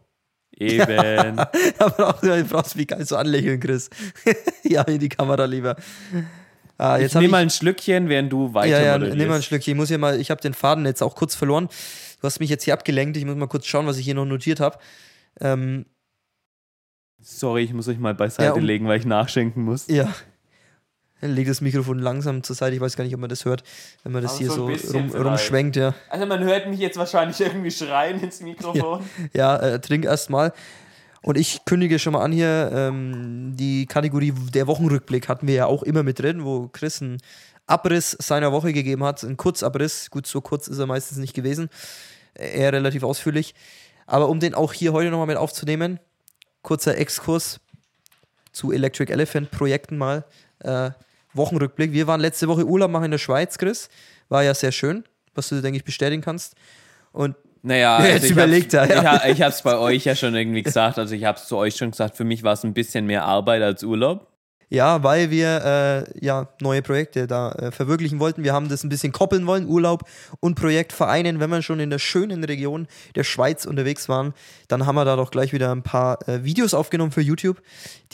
Eben. 0.57 1.37
da 1.77 1.87
brauchst 1.87 2.23
du 2.23 2.43
brauchst 2.45 2.75
mich 2.75 2.87
geil 2.87 3.05
so 3.05 3.15
anlächeln, 3.15 3.59
Chris. 3.59 3.89
ja, 4.63 4.81
in 4.83 4.99
die 4.99 5.09
Kamera 5.09 5.45
lieber. 5.45 5.75
Ah, 6.77 6.97
jetzt 6.97 7.13
ich 7.13 7.21
nehme 7.21 7.31
mal 7.31 7.41
ein 7.43 7.49
Schlückchen, 7.49 8.09
während 8.09 8.31
du 8.31 8.53
weiter 8.53 8.81
ja, 8.81 8.81
ja, 8.81 8.97
nimm 8.97 9.27
mal 9.27 9.35
ein 9.35 9.43
Schlückchen. 9.43 9.73
Ich 9.73 9.77
muss 9.77 9.87
hier 9.89 9.97
mal, 9.97 10.19
ich 10.19 10.31
habe 10.31 10.41
den 10.41 10.53
Faden 10.53 10.85
jetzt 10.85 11.01
auch 11.01 11.15
kurz 11.15 11.35
verloren. 11.35 11.69
Du 12.19 12.27
hast 12.27 12.39
mich 12.39 12.49
jetzt 12.49 12.63
hier 12.63 12.73
abgelenkt. 12.73 13.17
Ich 13.17 13.25
muss 13.25 13.35
mal 13.35 13.47
kurz 13.47 13.65
schauen, 13.65 13.87
was 13.87 13.97
ich 13.97 14.05
hier 14.05 14.15
noch 14.15 14.25
notiert 14.25 14.59
habe. 14.59 14.77
Ähm, 15.39 15.85
Sorry, 17.23 17.63
ich 17.63 17.73
muss 17.73 17.87
euch 17.87 17.99
mal 17.99 18.15
beiseite 18.15 18.45
Ja, 18.49 18.53
um- 18.53 18.63
legen, 18.63 18.87
weil 18.87 18.99
ich 18.99 19.05
nachschenken 19.05 19.63
muss. 19.63 19.87
ja. 19.87 20.11
Leg 21.23 21.45
das 21.47 21.61
Mikrofon 21.61 21.99
langsam 21.99 22.41
zur 22.41 22.55
Seite. 22.55 22.73
Ich 22.75 22.81
weiß 22.81 22.95
gar 22.97 23.03
nicht, 23.03 23.13
ob 23.13 23.19
man 23.19 23.29
das 23.29 23.45
hört, 23.45 23.61
wenn 24.01 24.11
man 24.11 24.23
das 24.23 24.31
Aber 24.31 24.39
hier 24.39 24.49
so 24.49 24.65
rum, 24.97 25.11
rumschwenkt. 25.11 25.75
Ja, 25.75 25.93
Also 26.09 26.25
man 26.25 26.43
hört 26.43 26.67
mich 26.67 26.79
jetzt 26.79 26.97
wahrscheinlich 26.97 27.39
irgendwie 27.39 27.69
schreien 27.69 28.19
ins 28.23 28.41
Mikrofon. 28.41 29.03
ja 29.33 29.55
äh, 29.57 29.79
trink 29.79 30.05
erst 30.05 30.31
mal. 30.31 30.51
Und 31.21 31.37
ich 31.37 31.63
kündige 31.65 31.99
schon 31.99 32.13
mal 32.13 32.23
an 32.23 32.31
hier, 32.31 32.71
ähm, 32.73 33.55
die 33.55 33.85
Kategorie 33.85 34.33
der 34.51 34.65
Wochenrückblick 34.65 35.29
hatten 35.29 35.45
wir 35.45 35.53
ja 35.53 35.65
auch 35.67 35.83
immer 35.83 36.01
mit 36.01 36.17
drin, 36.17 36.43
wo 36.43 36.69
Chris 36.69 37.03
einen 37.03 37.17
Abriss 37.67 38.17
seiner 38.19 38.51
Woche 38.51 38.73
gegeben 38.73 39.03
hat, 39.03 39.23
einen 39.23 39.37
Kurzabriss. 39.37 40.09
Gut, 40.09 40.25
so 40.25 40.41
kurz 40.41 40.67
ist 40.67 40.79
er 40.79 40.87
meistens 40.87 41.19
nicht 41.19 41.35
gewesen, 41.35 41.69
Äh, 42.33 42.61
eher 42.61 42.73
relativ 42.73 43.03
ausführlich. 43.03 43.53
Aber 44.11 44.27
um 44.27 44.41
den 44.41 44.53
auch 44.53 44.73
hier 44.73 44.91
heute 44.91 45.09
nochmal 45.09 45.27
mit 45.27 45.37
aufzunehmen, 45.37 45.97
kurzer 46.63 46.97
Exkurs 46.97 47.61
zu 48.51 48.73
Electric 48.73 49.09
Elephant 49.09 49.51
Projekten 49.51 49.97
mal. 49.97 50.25
Äh, 50.59 50.91
Wochenrückblick. 51.33 51.93
Wir 51.93 52.07
waren 52.07 52.19
letzte 52.19 52.49
Woche 52.49 52.65
Urlaub 52.65 52.91
machen 52.91 53.05
in 53.05 53.11
der 53.11 53.19
Schweiz, 53.19 53.57
Chris. 53.57 53.87
War 54.27 54.43
ja 54.43 54.53
sehr 54.53 54.73
schön, 54.73 55.05
was 55.33 55.47
du, 55.47 55.61
denke 55.61 55.77
ich, 55.77 55.85
bestätigen 55.85 56.21
kannst. 56.21 56.55
Und 57.13 57.37
Naja, 57.61 57.79
Ja, 57.81 57.95
also 57.95 58.09
jetzt 58.09 58.25
ich 58.25 58.31
überlegt 58.31 58.73
er, 58.73 58.89
ja. 58.89 59.23
Ich, 59.23 59.31
ich 59.31 59.41
habe 59.41 59.53
es 59.53 59.61
bei 59.61 59.77
euch 59.77 60.03
ja 60.03 60.13
schon 60.13 60.35
irgendwie 60.35 60.63
gesagt. 60.63 60.99
Also 60.99 61.15
ich 61.15 61.23
habe 61.23 61.37
es 61.37 61.47
zu 61.47 61.55
euch 61.55 61.77
schon 61.77 61.91
gesagt. 61.91 62.17
Für 62.17 62.25
mich 62.25 62.43
war 62.43 62.51
es 62.51 62.65
ein 62.65 62.73
bisschen 62.73 63.05
mehr 63.05 63.23
Arbeit 63.23 63.61
als 63.61 63.81
Urlaub. 63.81 64.27
Ja, 64.73 65.03
weil 65.03 65.31
wir 65.31 66.05
äh, 66.17 66.25
ja 66.25 66.47
neue 66.61 66.81
Projekte 66.81 67.27
da 67.27 67.51
äh, 67.51 67.71
verwirklichen 67.71 68.21
wollten. 68.21 68.45
Wir 68.45 68.53
haben 68.53 68.69
das 68.69 68.85
ein 68.85 68.89
bisschen 68.89 69.11
koppeln 69.11 69.45
wollen, 69.45 69.67
Urlaub 69.67 70.05
und 70.39 70.55
Projekt 70.55 70.93
vereinen. 70.93 71.41
Wenn 71.41 71.49
wir 71.49 71.61
schon 71.61 71.81
in 71.81 71.89
der 71.89 71.99
schönen 71.99 72.41
Region 72.45 72.87
der 73.15 73.25
Schweiz 73.25 73.65
unterwegs 73.65 74.07
waren, 74.07 74.33
dann 74.69 74.85
haben 74.85 74.95
wir 74.95 75.03
da 75.03 75.17
doch 75.17 75.29
gleich 75.29 75.51
wieder 75.51 75.75
ein 75.75 75.83
paar 75.83 76.25
äh, 76.25 76.45
Videos 76.45 76.73
aufgenommen 76.73 77.11
für 77.11 77.19
YouTube, 77.19 77.61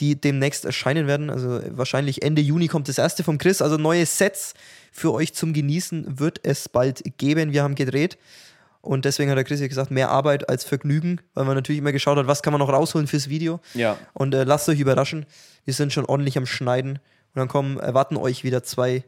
die 0.00 0.20
demnächst 0.20 0.64
erscheinen 0.64 1.06
werden. 1.06 1.30
Also 1.30 1.58
äh, 1.58 1.70
wahrscheinlich 1.76 2.22
Ende 2.22 2.42
Juni 2.42 2.66
kommt 2.66 2.88
das 2.88 2.98
erste 2.98 3.22
vom 3.22 3.38
Chris. 3.38 3.62
Also 3.62 3.76
neue 3.76 4.04
Sets 4.04 4.54
für 4.90 5.12
euch 5.12 5.34
zum 5.34 5.52
Genießen 5.52 6.18
wird 6.18 6.40
es 6.42 6.68
bald 6.68 7.04
geben. 7.18 7.52
Wir 7.52 7.62
haben 7.62 7.76
gedreht. 7.76 8.18
Und 8.80 9.04
deswegen 9.04 9.30
hat 9.30 9.36
der 9.36 9.44
Chris 9.44 9.60
ja 9.60 9.66
gesagt, 9.68 9.90
mehr 9.90 10.10
Arbeit 10.10 10.48
als 10.48 10.64
Vergnügen, 10.64 11.20
weil 11.34 11.44
man 11.44 11.56
natürlich 11.56 11.78
immer 11.80 11.92
geschaut 11.92 12.16
hat, 12.16 12.26
was 12.26 12.42
kann 12.42 12.52
man 12.52 12.60
noch 12.60 12.68
rausholen 12.68 13.06
fürs 13.06 13.28
Video. 13.28 13.60
Ja. 13.74 13.98
Und 14.14 14.34
äh, 14.34 14.44
lasst 14.44 14.68
euch 14.68 14.80
überraschen. 14.80 15.26
Wir 15.64 15.74
sind 15.74 15.92
schon 15.92 16.04
ordentlich 16.04 16.38
am 16.38 16.46
Schneiden. 16.46 16.92
Und 16.92 17.36
dann 17.36 17.48
kommen, 17.48 17.78
erwarten 17.78 18.16
euch 18.16 18.44
wieder 18.44 18.62
zwei 18.62 19.04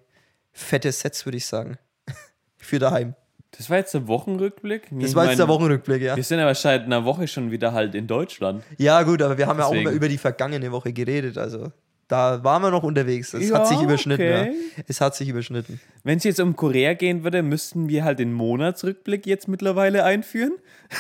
fette 0.53 0.91
Sets, 0.93 1.25
würde 1.25 1.39
ich 1.39 1.47
sagen. 1.47 1.79
Für 2.59 2.79
daheim. 2.79 3.15
Das 3.57 3.69
war 3.69 3.79
jetzt 3.79 3.95
der 3.95 4.07
Wochenrückblick. 4.07 4.89
Das 4.91 5.11
Ich 5.11 5.15
war 5.17 5.27
jetzt 5.27 5.39
der 5.39 5.47
mein, 5.47 5.55
Wochenrückblick, 5.55 6.03
ja. 6.03 6.17
Wir 6.17 6.23
sind 6.25 6.39
aber 6.39 6.55
seit 6.55 6.85
einer 6.85 7.05
Woche 7.05 7.27
schon 7.27 7.51
wieder 7.51 7.73
halt 7.73 7.95
in 7.95 8.07
Deutschland. 8.07 8.63
Ja, 8.79 9.03
gut, 9.03 9.23
aber 9.23 9.39
wir 9.39 9.47
haben 9.47 9.59
ja 9.59 9.65
auch 9.65 9.71
Deswegen. 9.71 9.89
immer 9.89 9.97
über 9.97 10.09
die 10.09 10.19
vergangene 10.19 10.71
Woche 10.71 10.93
geredet. 10.93 11.37
Also 11.37 11.73
da 12.11 12.43
waren 12.43 12.61
wir 12.63 12.71
noch 12.71 12.83
unterwegs. 12.83 13.33
Es 13.33 13.49
Ja, 13.49 13.59
hat 13.61 13.69
sich 13.69 13.81
überschnitten, 13.81 14.27
okay. 14.27 14.53
ja. 14.77 14.83
Es 14.89 15.01
hat 15.01 15.15
sich 15.15 15.29
überschnitten. 15.29 15.81
Wenn 16.03 16.19
es 16.19 16.25
jetzt 16.25 16.41
um 16.41 16.57
Korea 16.57 16.95
gehen 16.95 17.23
würde, 17.23 17.43
müssten 17.43 17.89
wir 17.89 18.05
halt 18.05 18.19
den 18.19 18.33
Monatsrückblick 18.33 19.27
jetzt 19.27 19.47
mittlerweile 19.47 20.03
einführen. 20.05 20.53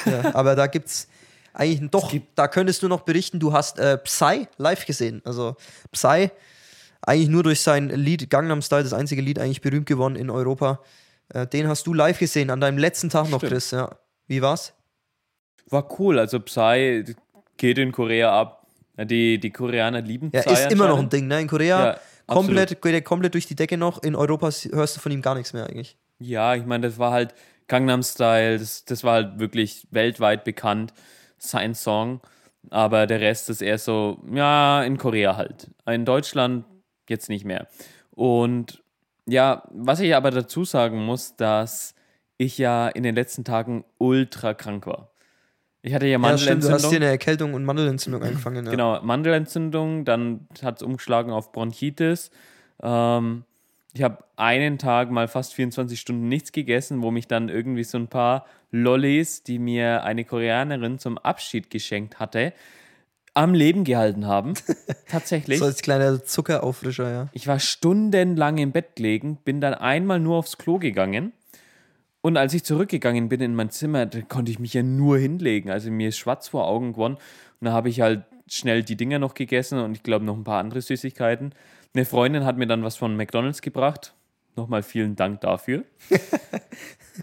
Ja, 0.06 0.34
aber 0.34 0.54
da 0.54 0.68
gibt's 0.68 1.08
eigentlich 1.52 1.90
doch, 1.90 2.14
da 2.36 2.46
könntest 2.46 2.82
du 2.84 2.88
noch 2.88 3.00
berichten, 3.00 3.40
du 3.40 3.52
hast 3.52 3.80
äh, 3.80 3.98
Psy 3.98 4.46
live 4.56 4.86
gesehen. 4.86 5.20
Also 5.24 5.56
Psy, 5.90 6.30
eigentlich 7.02 7.28
nur 7.28 7.42
durch 7.42 7.60
sein 7.60 7.88
Lied 7.88 8.30
Gangnam 8.30 8.62
Style, 8.62 8.84
das 8.84 8.92
einzige 8.92 9.20
Lied 9.20 9.40
eigentlich 9.40 9.60
berühmt 9.60 9.86
geworden 9.86 10.14
in 10.14 10.30
Europa. 10.30 10.80
Äh, 11.34 11.48
den 11.48 11.66
hast 11.66 11.88
du 11.88 11.92
live 11.92 12.20
gesehen 12.20 12.50
an 12.50 12.60
deinem 12.60 12.78
letzten 12.78 13.10
Tag 13.10 13.28
noch, 13.30 13.38
Stimmt. 13.38 13.52
Chris. 13.52 13.72
Ja. 13.72 13.96
Wie 14.28 14.42
war's? 14.42 14.74
War 15.68 15.88
cool. 15.98 16.20
Also 16.20 16.38
Psy 16.38 17.04
geht 17.56 17.78
in 17.78 17.90
Korea 17.90 18.32
ab. 18.32 18.59
Die, 19.04 19.38
die 19.38 19.50
Koreaner 19.50 20.02
lieben 20.02 20.30
Ja, 20.32 20.42
Psy 20.42 20.52
ist 20.52 20.72
immer 20.72 20.88
noch 20.88 20.98
ein. 20.98 21.08
Ding, 21.08 21.26
ne? 21.26 21.40
In 21.40 21.48
Korea 21.48 21.86
Ja, 21.86 22.00
komplett, 22.26 22.80
geht 22.82 22.94
er 22.94 23.02
komplett 23.02 23.34
durch 23.34 23.46
die 23.46 23.54
Decke 23.54 23.76
noch. 23.76 24.02
In 24.02 24.14
Europa 24.14 24.50
hörst 24.72 24.96
du 24.96 25.00
von 25.00 25.12
ihm 25.12 25.22
gar 25.22 25.34
nichts 25.34 25.52
mehr 25.52 25.66
eigentlich. 25.66 25.96
Ja, 26.18 26.54
ich 26.54 26.66
meine, 26.66 26.86
das 26.86 26.98
war 26.98 27.12
halt 27.12 27.34
Gangnam 27.66 28.02
Style, 28.02 28.58
das, 28.58 28.84
das 28.84 29.04
war 29.04 29.14
halt 29.14 29.38
wirklich 29.38 29.86
weltweit 29.90 30.44
bekannt, 30.44 30.92
sein 31.38 31.74
Song. 31.74 32.20
Aber 32.68 33.06
der 33.06 33.20
Rest 33.20 33.48
ist 33.48 33.62
eher 33.62 33.78
so, 33.78 34.18
ja, 34.32 34.82
in 34.82 34.98
Korea 34.98 35.36
halt. 35.36 35.70
In 35.86 36.04
Deutschland 36.04 36.64
jetzt 37.08 37.28
nicht 37.28 37.44
mehr. 37.44 37.68
Und 38.10 38.82
ja, 39.26 39.62
was 39.70 40.00
ich 40.00 40.14
aber 40.14 40.30
dazu 40.30 40.64
sagen 40.64 41.04
muss, 41.04 41.36
dass 41.36 41.94
ich 42.36 42.58
ja 42.58 42.88
in 42.88 43.02
den 43.02 43.14
letzten 43.14 43.44
Tagen 43.44 43.84
ultra 43.98 44.54
krank 44.54 44.86
war. 44.86 45.10
Ich 45.82 45.94
hatte 45.94 46.06
ja 46.06 46.18
Ja, 46.18 46.38
stimmt, 46.38 46.62
du 46.62 46.66
hast 46.68 46.82
Mandelentzündung. 46.82 46.96
eine 46.96 47.06
Erkältung 47.06 47.54
und 47.54 47.64
Mandelentzündung 47.64 48.22
eingefangen. 48.22 48.64
Ja. 48.66 48.70
Genau, 48.70 49.00
Mandelentzündung, 49.02 50.04
dann 50.04 50.46
hat 50.62 50.76
es 50.76 50.82
umgeschlagen 50.82 51.32
auf 51.32 51.52
Bronchitis. 51.52 52.30
Ähm, 52.82 53.44
ich 53.94 54.02
habe 54.02 54.18
einen 54.36 54.78
Tag 54.78 55.10
mal 55.10 55.26
fast 55.26 55.54
24 55.54 55.98
Stunden 55.98 56.28
nichts 56.28 56.52
gegessen, 56.52 57.02
wo 57.02 57.10
mich 57.10 57.26
dann 57.26 57.48
irgendwie 57.48 57.84
so 57.84 57.98
ein 57.98 58.08
paar 58.08 58.46
Lollis, 58.70 59.42
die 59.42 59.58
mir 59.58 60.04
eine 60.04 60.24
Koreanerin 60.24 60.98
zum 60.98 61.18
Abschied 61.18 61.70
geschenkt 61.70 62.20
hatte, 62.20 62.52
am 63.34 63.54
Leben 63.54 63.84
gehalten 63.84 64.26
haben. 64.26 64.54
Tatsächlich. 65.08 65.58
So 65.58 65.64
als 65.64 65.82
kleiner 65.82 66.22
Zuckerauffrischer, 66.24 67.10
ja. 67.10 67.28
Ich 67.32 67.46
war 67.46 67.58
stundenlang 67.58 68.58
im 68.58 68.72
Bett 68.72 68.96
gelegen, 68.96 69.38
bin 69.44 69.60
dann 69.60 69.74
einmal 69.74 70.20
nur 70.20 70.36
aufs 70.36 70.58
Klo 70.58 70.78
gegangen. 70.78 71.32
Und 72.22 72.36
als 72.36 72.52
ich 72.54 72.64
zurückgegangen 72.64 73.28
bin 73.28 73.40
in 73.40 73.54
mein 73.54 73.70
Zimmer, 73.70 74.06
da 74.06 74.20
konnte 74.20 74.50
ich 74.50 74.58
mich 74.58 74.74
ja 74.74 74.82
nur 74.82 75.18
hinlegen. 75.18 75.70
Also 75.70 75.90
mir 75.90 76.08
ist 76.10 76.18
schwarz 76.18 76.48
vor 76.48 76.66
Augen 76.66 76.92
geworden. 76.92 77.14
Und 77.60 77.64
da 77.64 77.72
habe 77.72 77.88
ich 77.88 78.00
halt 78.00 78.24
schnell 78.46 78.82
die 78.82 78.96
Dinger 78.96 79.18
noch 79.18 79.34
gegessen 79.34 79.78
und 79.78 79.92
ich 79.94 80.02
glaube 80.02 80.24
noch 80.24 80.36
ein 80.36 80.44
paar 80.44 80.60
andere 80.60 80.82
Süßigkeiten. 80.82 81.54
Eine 81.94 82.04
Freundin 82.04 82.44
hat 82.44 82.56
mir 82.56 82.66
dann 82.66 82.84
was 82.84 82.96
von 82.96 83.16
McDonalds 83.16 83.62
gebracht. 83.62 84.14
Nochmal 84.56 84.82
vielen 84.82 85.16
Dank 85.16 85.40
dafür. 85.40 85.84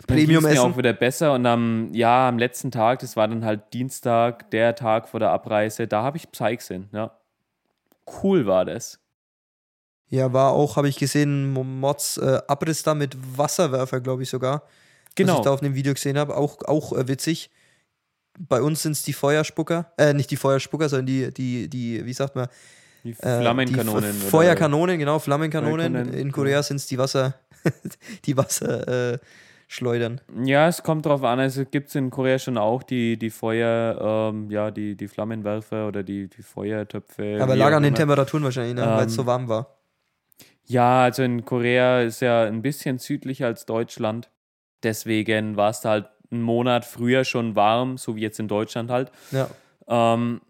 Dann 0.08 0.18
ging's 0.28 0.44
mir 0.44 0.50
auch 0.62 0.78
wieder 0.78 0.94
besser 0.94 1.34
und 1.34 1.46
am, 1.46 1.90
ja, 1.94 2.28
am 2.30 2.38
letzten 2.38 2.72
Tag, 2.72 3.00
das 3.00 3.16
war 3.16 3.28
dann 3.28 3.44
halt 3.44 3.74
Dienstag, 3.74 4.50
der 4.52 4.76
Tag 4.76 5.10
vor 5.10 5.20
der 5.20 5.32
Abreise, 5.32 5.88
da 5.88 6.04
habe 6.04 6.18
ich 6.18 6.32
Psy 6.32 6.56
gesehen, 6.58 6.90
ja. 6.92 7.12
Cool 8.22 8.46
war 8.46 8.64
das. 8.66 9.00
Ja, 10.10 10.32
war 10.34 10.52
auch, 10.54 10.76
habe 10.78 10.88
ich 10.88 10.98
gesehen, 10.98 11.52
Mo- 11.52 11.64
Mods 11.64 12.18
äh, 12.18 12.40
Abriss 12.48 12.84
da 12.84 12.94
mit 12.94 13.18
Wasserwerfer, 13.38 14.00
glaube 14.02 14.24
ich 14.24 14.30
sogar. 14.30 14.64
Was 15.18 15.26
Genau. 15.26 15.38
ich 15.40 15.44
da 15.46 15.52
auf 15.52 15.60
dem 15.62 15.76
Video 15.76 15.94
gesehen 15.94 16.18
habe. 16.18 16.36
Auch, 16.38 16.62
auch 16.66 16.94
äh, 16.94 17.08
witzig. 17.08 17.50
Bei 18.40 18.62
uns 18.62 18.84
sind 18.84 18.92
es 18.92 19.04
die 19.04 19.14
Feuerspucker. 19.14 19.92
Äh, 19.98 20.14
nicht 20.14 20.30
die 20.30 20.36
Feuerspucker, 20.38 20.90
sondern 20.90 21.08
die, 21.08 21.34
die, 21.34 21.70
die, 21.70 22.06
wie 22.06 22.14
sagt 22.14 22.36
man? 22.36 22.48
Die 23.04 23.12
Äh, 23.12 23.40
Flammenkanonen. 23.42 24.04
Die 24.04 24.10
F- 24.10 24.22
oder- 24.24 24.30
Feuerkanonen, 24.30 25.00
genau, 25.00 25.18
Flammenkanonen. 25.20 25.94
Feuerkanonen, 25.94 26.20
In 26.20 26.32
Korea 26.32 26.62
sind 26.62 26.78
es 26.78 26.86
die 26.88 26.98
Wasser, 26.98 27.34
die 28.26 28.38
Wasser 28.38 29.14
äh, 29.14 29.18
schleudern. 29.68 30.22
Ja, 30.44 30.68
es 30.68 30.84
kommt 30.84 31.06
drauf 31.08 31.24
an. 31.24 31.40
Also 31.40 31.66
gibt 31.66 31.90
es 31.90 31.96
in 31.96 32.10
Korea 32.12 32.38
schon 32.38 32.58
auch 32.60 32.84
die, 32.84 33.18
die 33.18 33.30
Feuer, 33.32 34.30
ähm, 34.34 34.52
ja, 34.52 34.70
die, 34.72 34.96
die 34.96 35.08
Flammenwerfer 35.08 35.88
oder 35.88 36.04
die, 36.04 36.28
die 36.30 36.44
Feuertöpfe. 36.44 37.40
Aber 37.42 37.56
lag 37.56 37.74
an 37.74 37.84
den. 37.84 37.96
Temperaturen 37.96 38.44
wahrscheinlich, 38.44 38.76
ne? 38.76 38.82
weil 38.86 39.06
es 39.08 39.14
Ähm, 39.14 39.18
so 39.18 39.26
warm 39.26 39.48
war. 39.50 39.78
Ja, 40.66 41.04
also 41.06 41.24
in 41.24 41.44
Korea 41.46 42.02
ist 42.02 42.20
ja 42.22 42.44
ein 42.44 42.62
bisschen 42.62 43.00
südlicher 43.00 43.48
als 43.48 43.66
Deutschland. 43.66 44.30
Deswegen 44.84 45.58
war 45.58 45.70
es 45.70 45.82
da 45.82 45.90
halt 45.90 46.08
einen 46.32 46.42
Monat 46.42 46.86
früher 46.86 47.24
schon 47.24 47.56
warm, 47.56 47.98
so 47.98 48.16
wie 48.16 48.22
jetzt 48.22 48.40
in 48.40 48.48
Deutschland 48.48 48.90
halt. 48.90 49.12
Ja. 49.32 49.50
Ähm, 49.88 50.42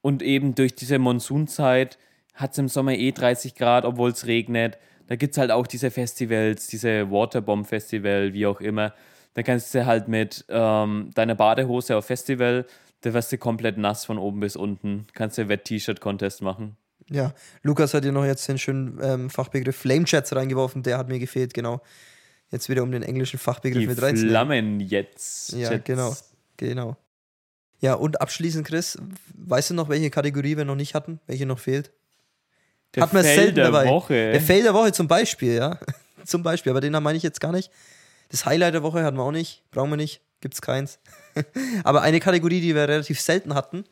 und 0.00 0.22
eben 0.22 0.54
durch 0.54 0.74
diese 0.74 0.98
Monsunzeit 0.98 1.98
hat 2.34 2.52
es 2.52 2.58
im 2.58 2.68
Sommer 2.68 2.92
eh 2.92 3.12
30 3.12 3.54
Grad, 3.54 3.84
obwohl 3.84 4.10
es 4.10 4.26
regnet. 4.26 4.76
Da 5.06 5.16
gibt 5.16 5.32
es 5.32 5.38
halt 5.38 5.50
auch 5.50 5.66
diese 5.66 5.90
Festivals, 5.90 6.66
diese 6.66 7.10
Waterbomb-Festival, 7.10 8.32
wie 8.32 8.46
auch 8.46 8.60
immer. 8.60 8.92
Da 9.34 9.42
kannst 9.42 9.74
du 9.74 9.86
halt 9.86 10.08
mit 10.08 10.44
ähm, 10.48 11.10
deiner 11.14 11.34
Badehose 11.34 11.96
auf 11.96 12.06
Festival, 12.06 12.66
da 13.02 13.12
wirst 13.12 13.32
du 13.32 13.38
komplett 13.38 13.76
nass 13.76 14.04
von 14.04 14.18
oben 14.18 14.40
bis 14.40 14.56
unten. 14.56 15.06
Kannst 15.12 15.38
du 15.38 15.48
Wett-T-Shirt-Contest 15.48 16.42
machen. 16.42 16.76
Ja, 17.10 17.34
Lukas 17.62 17.92
hat 17.92 18.04
ja 18.04 18.12
noch 18.12 18.24
jetzt 18.24 18.48
den 18.48 18.58
schönen 18.58 18.98
ähm, 19.02 19.30
Fachbegriff 19.30 19.76
Flamechats 19.76 20.34
reingeworfen, 20.34 20.82
der 20.82 20.96
hat 20.96 21.08
mir 21.08 21.18
gefehlt, 21.18 21.52
genau. 21.52 21.82
Jetzt 22.54 22.68
wieder 22.68 22.84
um 22.84 22.92
den 22.92 23.02
englischen 23.02 23.40
Fachbegriff 23.40 23.80
Die 23.80 23.88
mit 23.88 24.00
reinzunehmen. 24.00 24.30
Flammen 24.30 24.80
jetzt. 24.80 25.52
Ja, 25.54 25.72
Jets. 25.72 25.84
genau. 25.84 26.16
Genau. 26.56 26.96
Ja, 27.80 27.94
und 27.94 28.20
abschließend, 28.20 28.64
Chris, 28.64 28.96
weißt 29.34 29.70
du 29.70 29.74
noch, 29.74 29.88
welche 29.88 30.08
Kategorie 30.08 30.56
wir 30.56 30.64
noch 30.64 30.76
nicht 30.76 30.94
hatten? 30.94 31.18
Welche 31.26 31.46
noch 31.46 31.58
fehlt? 31.58 31.90
Der 32.94 33.02
Hat 33.02 33.12
man 33.12 33.24
selten 33.24 33.56
der 33.56 33.64
dabei. 33.64 33.88
Woche. 33.88 34.30
Der 34.30 34.40
Fail 34.40 34.62
der 34.62 34.72
Woche 34.72 34.92
zum 34.92 35.08
Beispiel, 35.08 35.54
ja. 35.54 35.80
zum 36.24 36.44
Beispiel, 36.44 36.70
aber 36.70 36.80
den 36.80 36.92
meine 36.92 37.16
ich 37.16 37.24
jetzt 37.24 37.40
gar 37.40 37.50
nicht. 37.50 37.72
Das 38.28 38.46
Highlight 38.46 38.74
der 38.74 38.84
Woche 38.84 39.02
hatten 39.02 39.16
wir 39.16 39.24
auch 39.24 39.32
nicht, 39.32 39.64
brauchen 39.72 39.90
wir 39.90 39.96
nicht, 39.96 40.20
gibt's 40.40 40.62
keins. 40.62 41.00
aber 41.82 42.02
eine 42.02 42.20
Kategorie, 42.20 42.60
die 42.60 42.76
wir 42.76 42.88
relativ 42.88 43.20
selten 43.20 43.54
hatten, 43.54 43.84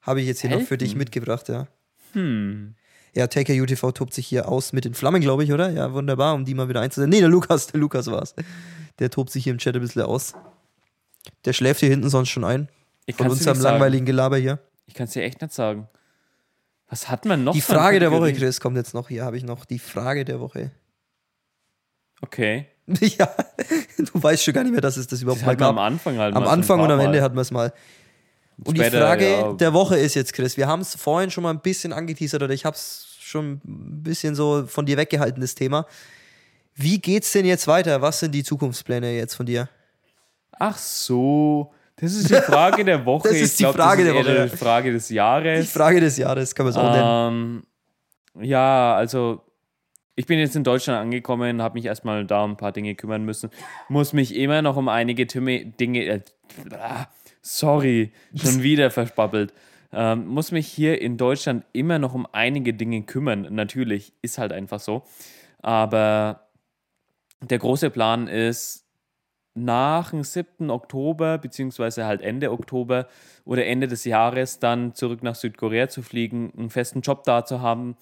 Habe 0.00 0.22
ich 0.22 0.26
jetzt 0.26 0.40
hier 0.40 0.48
noch 0.48 0.62
für 0.62 0.78
dich 0.78 0.96
mitgebracht, 0.96 1.50
ja. 1.50 1.66
Hm. 2.14 2.76
Ja, 3.14 3.26
Taker 3.28 3.52
UTV 3.54 3.92
tobt 3.92 4.12
sich 4.12 4.26
hier 4.26 4.48
aus 4.48 4.72
mit 4.72 4.84
den 4.84 4.94
Flammen, 4.94 5.20
glaube 5.20 5.44
ich, 5.44 5.52
oder? 5.52 5.70
Ja, 5.70 5.92
wunderbar, 5.92 6.34
um 6.34 6.44
die 6.44 6.54
mal 6.54 6.68
wieder 6.68 6.80
einzusetzen. 6.80 7.10
Nee, 7.10 7.20
der 7.20 7.28
Lukas, 7.28 7.68
der 7.68 7.80
Lukas 7.80 8.08
war's. 8.08 8.34
Der 8.98 9.10
tobt 9.10 9.30
sich 9.30 9.44
hier 9.44 9.52
im 9.52 9.58
Chat 9.58 9.74
ein 9.76 9.80
bisschen 9.80 10.02
aus. 10.02 10.34
Der 11.44 11.52
schläft 11.52 11.80
hier 11.80 11.88
hinten 11.88 12.10
sonst 12.10 12.28
schon 12.30 12.44
ein. 12.44 12.68
Ich 13.06 13.16
Von 13.16 13.28
unserem 13.28 13.60
langweiligen 13.60 14.06
Gelaber 14.06 14.36
hier. 14.36 14.58
Ich 14.86 14.94
kann 14.94 15.06
es 15.06 15.12
dir 15.12 15.22
echt 15.22 15.40
nicht 15.40 15.52
sagen. 15.52 15.88
Was 16.88 17.08
hat 17.08 17.24
man 17.24 17.44
noch? 17.44 17.54
Die 17.54 17.60
Frage 17.60 17.98
der 17.98 18.10
Woche? 18.10 18.32
Chris, 18.32 18.60
kommt 18.60 18.76
jetzt 18.76 18.94
noch. 18.94 19.08
Hier 19.08 19.24
habe 19.24 19.36
ich 19.36 19.44
noch 19.44 19.64
die 19.64 19.78
Frage 19.78 20.24
der 20.24 20.40
Woche. 20.40 20.70
Okay. 22.20 22.66
ja, 23.00 23.34
du 23.98 24.22
weißt 24.22 24.44
schon 24.44 24.52
gar 24.54 24.62
nicht 24.62 24.72
mehr, 24.72 24.80
dass 24.82 24.96
es 24.96 25.06
das 25.06 25.22
überhaupt 25.22 25.40
Das 25.40 25.46
mal 25.46 25.52
hat 25.52 25.60
man 25.60 25.68
am 25.70 25.76
gab. 25.76 25.84
Anfang 25.84 26.18
halt 26.18 26.36
Am 26.36 26.46
Anfang 26.46 26.80
und 26.80 26.90
am 26.90 27.00
Ende 27.00 27.18
Mal. 27.18 27.22
hatten 27.22 27.34
wir 27.36 27.40
es 27.40 27.50
mal. 27.50 27.72
Und 28.62 28.78
die 28.78 28.84
Frage 28.84 29.30
ja. 29.30 29.52
der 29.52 29.72
Woche 29.72 29.96
ist 29.96 30.14
jetzt, 30.14 30.32
Chris, 30.32 30.56
wir 30.56 30.68
haben 30.68 30.80
es 30.80 30.94
vorhin 30.94 31.30
schon 31.30 31.42
mal 31.42 31.50
ein 31.50 31.60
bisschen 31.60 31.92
angeteasert 31.92 32.42
oder 32.42 32.54
ich 32.54 32.64
habe 32.64 32.76
es 32.76 33.06
schon 33.20 33.60
ein 33.64 34.02
bisschen 34.02 34.34
so 34.34 34.64
von 34.66 34.86
dir 34.86 34.96
weggehalten, 34.96 35.40
das 35.40 35.54
Thema. 35.54 35.86
Wie 36.74 37.00
geht's 37.00 37.32
denn 37.32 37.46
jetzt 37.46 37.66
weiter? 37.66 38.02
Was 38.02 38.20
sind 38.20 38.32
die 38.32 38.44
Zukunftspläne 38.44 39.12
jetzt 39.12 39.34
von 39.34 39.46
dir? 39.46 39.68
Ach 40.58 40.76
so. 40.76 41.72
Das 41.96 42.12
ist 42.12 42.30
die 42.30 42.34
Frage 42.34 42.84
der 42.84 43.04
Woche. 43.06 43.28
Das 43.28 43.38
ist 43.38 43.58
die 43.58 43.64
glaub, 43.64 43.76
Frage 43.76 44.04
der 44.04 44.14
Woche. 44.14 44.48
Die 44.50 44.56
Frage 44.56 44.92
des 44.92 45.08
Die 45.08 45.14
Jahres. 45.14 45.70
Frage 45.70 46.00
des 46.00 46.16
Jahres, 46.16 46.54
kann 46.54 46.66
man 46.66 46.70
es 46.72 46.76
auch 46.76 46.92
nennen. 46.92 47.62
Ähm, 48.34 48.44
ja, 48.44 48.94
also 48.94 49.42
ich 50.16 50.26
bin 50.26 50.38
jetzt 50.38 50.56
in 50.56 50.64
Deutschland 50.64 51.00
angekommen, 51.00 51.62
habe 51.62 51.74
mich 51.74 51.86
erstmal 51.86 52.24
da 52.24 52.44
um 52.44 52.52
ein 52.52 52.56
paar 52.56 52.72
Dinge 52.72 52.94
kümmern 52.94 53.24
müssen, 53.24 53.50
muss 53.88 54.12
mich 54.12 54.34
immer 54.34 54.62
noch 54.62 54.76
um 54.76 54.88
einige 54.88 55.26
Tümme, 55.26 55.66
Dinge, 55.66 56.04
äh, 56.04 56.20
sorry, 57.44 58.12
schon 58.34 58.62
wieder 58.62 58.90
verspappelt, 58.90 59.52
ähm, 59.92 60.26
muss 60.26 60.50
mich 60.50 60.66
hier 60.66 61.00
in 61.00 61.16
Deutschland 61.16 61.64
immer 61.72 62.00
noch 62.00 62.14
um 62.14 62.26
einige 62.32 62.74
Dinge 62.74 63.02
kümmern. 63.02 63.46
Natürlich, 63.50 64.12
ist 64.22 64.38
halt 64.38 64.52
einfach 64.52 64.80
so. 64.80 65.04
Aber 65.62 66.48
der 67.40 67.58
große 67.58 67.90
Plan 67.90 68.26
ist, 68.26 68.84
nach 69.54 70.10
dem 70.10 70.24
7. 70.24 70.68
Oktober, 70.70 71.38
beziehungsweise 71.38 72.04
halt 72.06 72.22
Ende 72.22 72.50
Oktober 72.50 73.06
oder 73.44 73.64
Ende 73.64 73.86
des 73.86 74.04
Jahres 74.04 74.58
dann 74.58 74.94
zurück 74.94 75.22
nach 75.22 75.36
Südkorea 75.36 75.88
zu 75.88 76.02
fliegen, 76.02 76.52
einen 76.56 76.70
festen 76.70 77.02
Job 77.02 77.22
da 77.22 77.44
zu 77.44 77.60
haben 77.60 77.96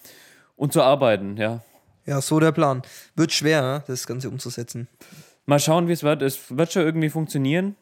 und 0.57 0.73
zu 0.73 0.83
arbeiten, 0.83 1.37
ja. 1.37 1.61
Ja, 2.07 2.21
so 2.21 2.41
der 2.41 2.53
Plan. 2.53 2.83
Wird 3.15 3.33
schwer, 3.33 3.61
ne, 3.63 3.85
das 3.87 4.07
Ganze 4.07 4.29
umzusetzen. 4.29 4.89
Mal 5.45 5.61
schauen, 5.61 5.89
wie 5.89 5.93
es 5.93 6.03
wird. 6.03 6.23
Es 6.23 6.57
wird 6.57 6.73
schon 6.73 6.83
irgendwie 6.83 7.11
funktionieren. 7.11 7.77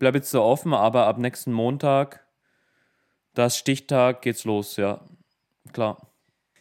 Ich 0.00 0.02
bleibe 0.02 0.16
jetzt 0.16 0.30
so 0.30 0.42
offen, 0.42 0.72
aber 0.72 1.08
ab 1.08 1.18
nächsten 1.18 1.52
Montag, 1.52 2.24
das 3.34 3.58
Stichtag, 3.58 4.22
geht's 4.22 4.46
los, 4.46 4.78
ja. 4.78 5.02
Klar. 5.74 6.10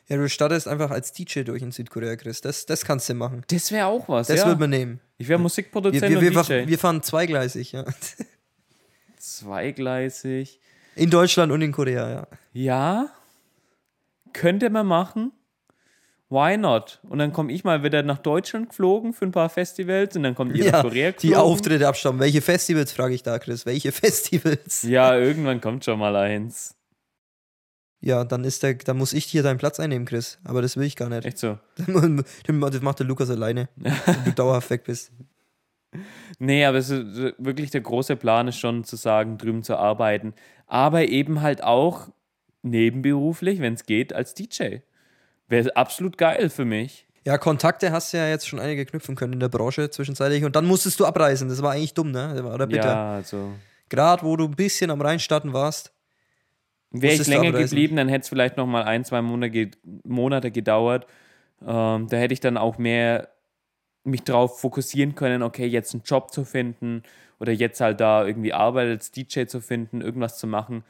Ja, 0.09 0.17
du 0.17 0.27
startest 0.27 0.67
einfach 0.67 0.91
als 0.91 1.13
DJ 1.13 1.43
durch 1.43 1.61
in 1.61 1.71
Südkorea, 1.71 2.17
Chris. 2.17 2.41
Das, 2.41 2.65
das 2.65 2.83
kannst 2.83 3.07
du 3.07 3.13
machen. 3.13 3.45
Das 3.47 3.71
wäre 3.71 3.85
auch 3.85 4.09
was, 4.09 4.27
Das 4.27 4.41
ja. 4.41 4.47
wird 4.47 4.59
man 4.59 4.69
nehmen. 4.71 4.99
ich 5.17 5.29
wäre 5.29 5.39
Wir, 5.39 5.43
Musikproduzent 5.43 6.01
wir, 6.01 6.19
wir, 6.19 6.37
und 6.37 6.49
DJ. 6.49 6.67
wir 6.67 6.77
fahren 6.77 7.01
zweigleisig, 7.01 7.71
ja. 7.71 7.85
Zweigleisig. 9.17 10.59
In 10.97 11.09
Deutschland 11.09 11.53
und 11.53 11.61
in 11.61 11.71
Korea, 11.71 12.11
ja. 12.11 12.27
Ja, 12.51 13.09
könnte 14.33 14.69
man 14.69 14.85
machen. 14.85 15.31
Why 16.29 16.57
not? 16.57 16.99
Und 17.09 17.17
dann 17.17 17.33
komme 17.33 17.51
ich 17.51 17.63
mal 17.63 17.83
wieder 17.83 18.03
nach 18.03 18.19
Deutschland 18.19 18.69
geflogen 18.69 19.13
für 19.13 19.25
ein 19.25 19.31
paar 19.31 19.49
Festivals 19.49 20.15
und 20.15 20.21
dann 20.23 20.35
kommt 20.35 20.55
ihr 20.55 20.65
nach 20.65 20.73
ja 20.73 20.81
Korea 20.83 21.11
die 21.11 21.29
geflogen. 21.29 21.37
Auftritte 21.51 21.87
abstammen. 21.87 22.19
Welche 22.21 22.41
Festivals, 22.41 22.91
frage 22.91 23.15
ich 23.15 23.23
da, 23.23 23.39
Chris? 23.39 23.65
Welche 23.65 23.91
Festivals? 23.93 24.83
Ja, 24.83 25.17
irgendwann 25.17 25.59
kommt 25.59 25.85
schon 25.85 25.97
mal 25.97 26.15
eins. 26.15 26.75
Ja, 28.01 28.23
dann 28.23 28.43
ist 28.43 28.63
der, 28.63 28.75
dann 28.75 28.97
muss 28.97 29.11
ich 29.13 29.25
hier 29.25 29.43
deinen 29.43 29.57
Platz 29.57 29.79
einnehmen, 29.79 30.05
Chris. 30.05 30.39
Aber 30.43 30.61
das 30.61 30.77
will 30.77 30.85
ich 30.85 30.95
gar 30.95 31.09
nicht. 31.09 31.25
Echt 31.25 31.39
so. 31.39 31.57
Das 32.45 32.81
macht 32.81 32.99
der 32.99 33.07
Lukas 33.07 33.29
alleine, 33.29 33.69
wenn 33.75 33.93
du 34.25 34.31
dauerhaft 34.35 34.69
weg 34.69 34.83
bist. 34.85 35.11
Nee, 36.37 36.63
aber 36.65 36.77
es 36.77 36.91
ist 36.91 37.33
wirklich 37.39 37.71
der 37.71 37.81
große 37.81 38.15
Plan 38.15 38.47
ist 38.47 38.59
schon 38.59 38.83
zu 38.83 38.95
sagen, 38.95 39.39
drüben 39.39 39.63
zu 39.63 39.75
arbeiten. 39.77 40.33
Aber 40.67 41.07
eben 41.07 41.41
halt 41.41 41.63
auch 41.63 42.09
nebenberuflich, 42.61 43.59
wenn 43.59 43.73
es 43.73 43.85
geht, 43.85 44.13
als 44.13 44.35
DJ. 44.35 44.77
Wäre 45.49 45.75
absolut 45.75 46.17
geil 46.17 46.49
für 46.49 46.65
mich. 46.65 47.07
Ja, 47.25 47.37
Kontakte 47.37 47.91
hast 47.91 48.13
du 48.13 48.17
ja 48.17 48.27
jetzt 48.27 48.47
schon 48.47 48.59
einige 48.59 48.85
knüpfen 48.85 49.15
können 49.15 49.33
in 49.33 49.39
der 49.39 49.49
Branche 49.49 49.89
zwischenzeitlich 49.89 50.45
und 50.45 50.55
dann 50.55 50.65
musstest 50.65 50.99
du 50.99 51.05
abreisen. 51.05 51.49
Das 51.49 51.61
war 51.61 51.71
eigentlich 51.71 51.93
dumm, 51.93 52.11
ne? 52.11 52.41
Oder 52.43 52.67
bitter. 52.67 52.87
Ja, 52.87 53.13
also. 53.15 53.51
Gerade 53.89 54.23
wo 54.23 54.37
du 54.37 54.45
ein 54.45 54.55
bisschen 54.55 54.91
am 54.91 55.01
Reinstarten 55.01 55.51
warst. 55.51 55.93
Wäre 56.91 57.15
ich 57.15 57.27
länger 57.27 57.51
geblieben, 57.51 57.97
dann 57.97 58.07
hätte 58.07 58.23
es 58.23 58.29
vielleicht 58.29 58.57
noch 58.57 58.65
mal 58.65 58.83
ein, 58.83 59.03
zwei 59.05 59.21
Monate, 59.21 59.71
Monate 60.03 60.49
gedauert. 60.49 61.05
Ähm, 61.61 62.07
da 62.07 62.17
hätte 62.17 62.33
ich 62.33 62.39
dann 62.39 62.57
auch 62.57 62.77
mehr 62.77 63.29
mich 64.03 64.23
drauf 64.23 64.59
fokussieren 64.59 65.13
können, 65.13 65.43
okay, 65.43 65.67
jetzt 65.67 65.93
einen 65.93 66.03
Job 66.03 66.31
zu 66.31 66.45
finden 66.45 67.03
oder 67.39 67.51
jetzt 67.51 67.81
halt 67.81 67.99
da 67.99 68.25
irgendwie 68.25 68.53
Arbeit 68.53 68.87
als 68.87 69.11
DJ 69.11 69.45
zu 69.45 69.61
finden, 69.61 70.01
irgendwas 70.01 70.37
zu 70.37 70.47
machen, 70.47 70.83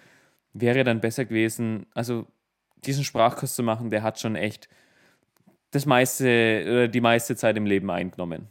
wäre 0.54 0.84
dann 0.84 1.02
besser 1.02 1.26
gewesen. 1.26 1.86
Also 1.94 2.28
diesen 2.86 3.04
Sprachkurs 3.04 3.56
zu 3.56 3.64
machen, 3.64 3.90
der 3.90 4.04
hat 4.04 4.20
schon 4.20 4.36
echt 4.36 4.70
das 5.72 5.86
meiste 5.86 6.90
die 6.90 7.02
meiste 7.02 7.36
Zeit 7.36 7.58
im 7.58 7.66
Leben 7.66 7.90
eingenommen. 7.92 8.48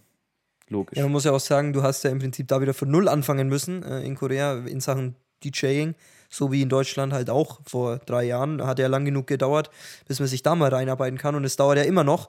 Logisch. 0.68 0.96
Ja, 0.98 1.04
man 1.04 1.12
muss 1.12 1.24
ja 1.24 1.32
auch 1.32 1.40
sagen, 1.40 1.72
du 1.72 1.82
hast 1.82 2.04
ja 2.04 2.10
im 2.10 2.18
Prinzip 2.18 2.46
da 2.48 2.60
wieder 2.60 2.74
von 2.74 2.90
Null 2.90 3.08
anfangen 3.08 3.48
müssen 3.48 3.82
äh, 3.82 4.02
in 4.02 4.14
Korea 4.14 4.54
in 4.66 4.80
Sachen 4.80 5.16
DJing. 5.44 5.94
So 6.28 6.52
wie 6.52 6.60
in 6.60 6.68
Deutschland 6.68 7.14
halt 7.14 7.30
auch 7.30 7.60
vor 7.64 7.98
drei 7.98 8.24
Jahren. 8.24 8.62
Hat 8.66 8.78
ja 8.78 8.86
lang 8.86 9.06
genug 9.06 9.26
gedauert, 9.26 9.70
bis 10.06 10.20
man 10.20 10.28
sich 10.28 10.42
da 10.42 10.54
mal 10.54 10.68
reinarbeiten 10.68 11.16
kann. 11.18 11.34
Und 11.34 11.44
es 11.44 11.56
dauert 11.56 11.78
ja 11.78 11.84
immer 11.84 12.04
noch. 12.04 12.28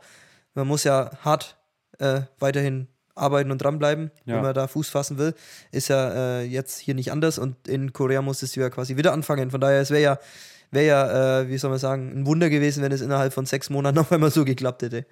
Man 0.53 0.67
muss 0.67 0.85
ja 0.85 1.11
hart 1.21 1.57
äh, 1.97 2.21
weiterhin 2.39 2.87
arbeiten 3.13 3.51
und 3.51 3.57
dranbleiben, 3.61 4.11
Ja. 4.23 4.35
wenn 4.37 4.43
man 4.43 4.53
da 4.53 4.67
Fuß 4.69 4.87
fassen 4.89 5.17
will. 5.17 5.33
Ist 5.73 5.89
ja 5.89 6.39
äh, 6.39 6.43
jetzt 6.43 6.79
hier 6.79 6.95
nicht 6.95 7.11
anders. 7.11 7.37
Und 7.39 7.67
in 7.67 7.91
Korea 7.91 8.21
musstest 8.21 8.55
du 8.55 8.61
ja 8.61 8.69
quasi 8.69 8.95
wieder 8.95 9.11
anfangen. 9.11 9.51
Von 9.51 9.59
daher, 9.59 9.81
es 9.81 9.91
wäre 9.91 10.01
ja, 10.01 10.19
wär 10.71 10.83
ja 10.83 11.41
äh, 11.41 11.49
wie 11.49 11.57
soll 11.57 11.69
man 11.69 11.79
sagen, 11.79 12.11
ein 12.11 12.25
Wunder 12.25 12.49
gewesen, 12.49 12.83
wenn 12.83 12.91
es 12.91 13.01
innerhalb 13.01 13.33
von 13.33 13.45
sechs 13.45 13.69
Monaten 13.69 13.95
noch 13.97 14.11
einmal 14.11 14.31
so 14.31 14.45
geklappt 14.45 14.83
hätte. 14.83 15.05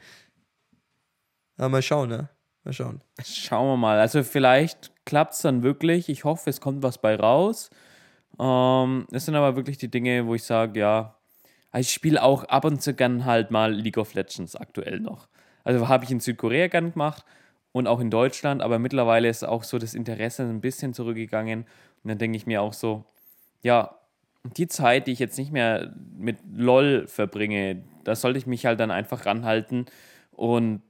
Aber 1.58 1.70
mal 1.70 1.82
schauen, 1.82 2.10
ne? 2.10 2.30
Mal 2.64 2.74
schauen. 2.74 3.02
Schauen 3.24 3.68
wir 3.68 3.78
mal. 3.78 4.00
Also 4.00 4.24
vielleicht 4.24 4.92
klappt 5.06 5.34
es 5.34 5.40
dann 5.40 5.64
wirklich. 5.64 6.10
Ich 6.10 6.24
hoffe, 6.24 6.50
es 6.50 6.62
kommt 6.62 6.84
was 6.84 7.00
bei 7.00 7.16
raus. 7.16 7.70
Ähm, 8.40 9.08
das 9.10 9.26
sind 9.26 9.36
aber 9.36 9.56
wirklich 9.56 9.78
die 9.78 9.90
Dinge, 9.90 10.28
wo 10.28 10.36
ich 10.36 10.44
sage, 10.44 10.80
ja, 10.80 11.16
ich 11.74 11.92
spiele 11.92 12.22
auch 12.22 12.44
ab 12.46 12.66
und 12.66 12.82
zu 12.82 12.94
gern 12.94 13.26
halt 13.26 13.52
mal 13.52 13.74
League 13.74 13.98
of 13.98 14.14
Legends 14.14 14.56
aktuell 14.56 15.00
noch. 15.00 15.28
Also 15.64 15.88
habe 15.88 16.06
ich 16.06 16.12
in 16.12 16.20
Südkorea 16.20 16.68
gern 16.68 16.94
gemacht 16.94 17.26
und 17.72 17.88
auch 17.88 18.00
in 18.00 18.10
Deutschland, 18.10 18.62
aber 18.62 18.80
mittlerweile 18.80 19.28
ist 19.28 19.44
auch 19.44 19.64
so 19.64 19.78
das 19.78 19.94
Interesse 19.94 20.44
ein 20.44 20.62
bisschen 20.62 20.94
zurückgegangen. 20.94 21.66
Und 22.04 22.10
dann 22.10 22.18
denke 22.18 22.38
ich 22.38 22.46
mir 22.46 22.62
auch 22.62 22.74
so, 22.74 23.06
ja, 23.62 23.96
die 24.56 24.68
Zeit, 24.68 25.08
die 25.08 25.12
ich 25.12 25.20
jetzt 25.20 25.38
nicht 25.38 25.52
mehr 25.52 25.94
mit 26.18 26.38
LOL 26.56 27.08
verbringe, 27.08 27.84
da 28.04 28.16
sollte 28.16 28.40
ich 28.40 28.48
mich 28.48 28.66
halt 28.66 28.80
dann 28.80 28.92
einfach 28.92 29.26
ranhalten 29.26 29.86
und 30.32 30.82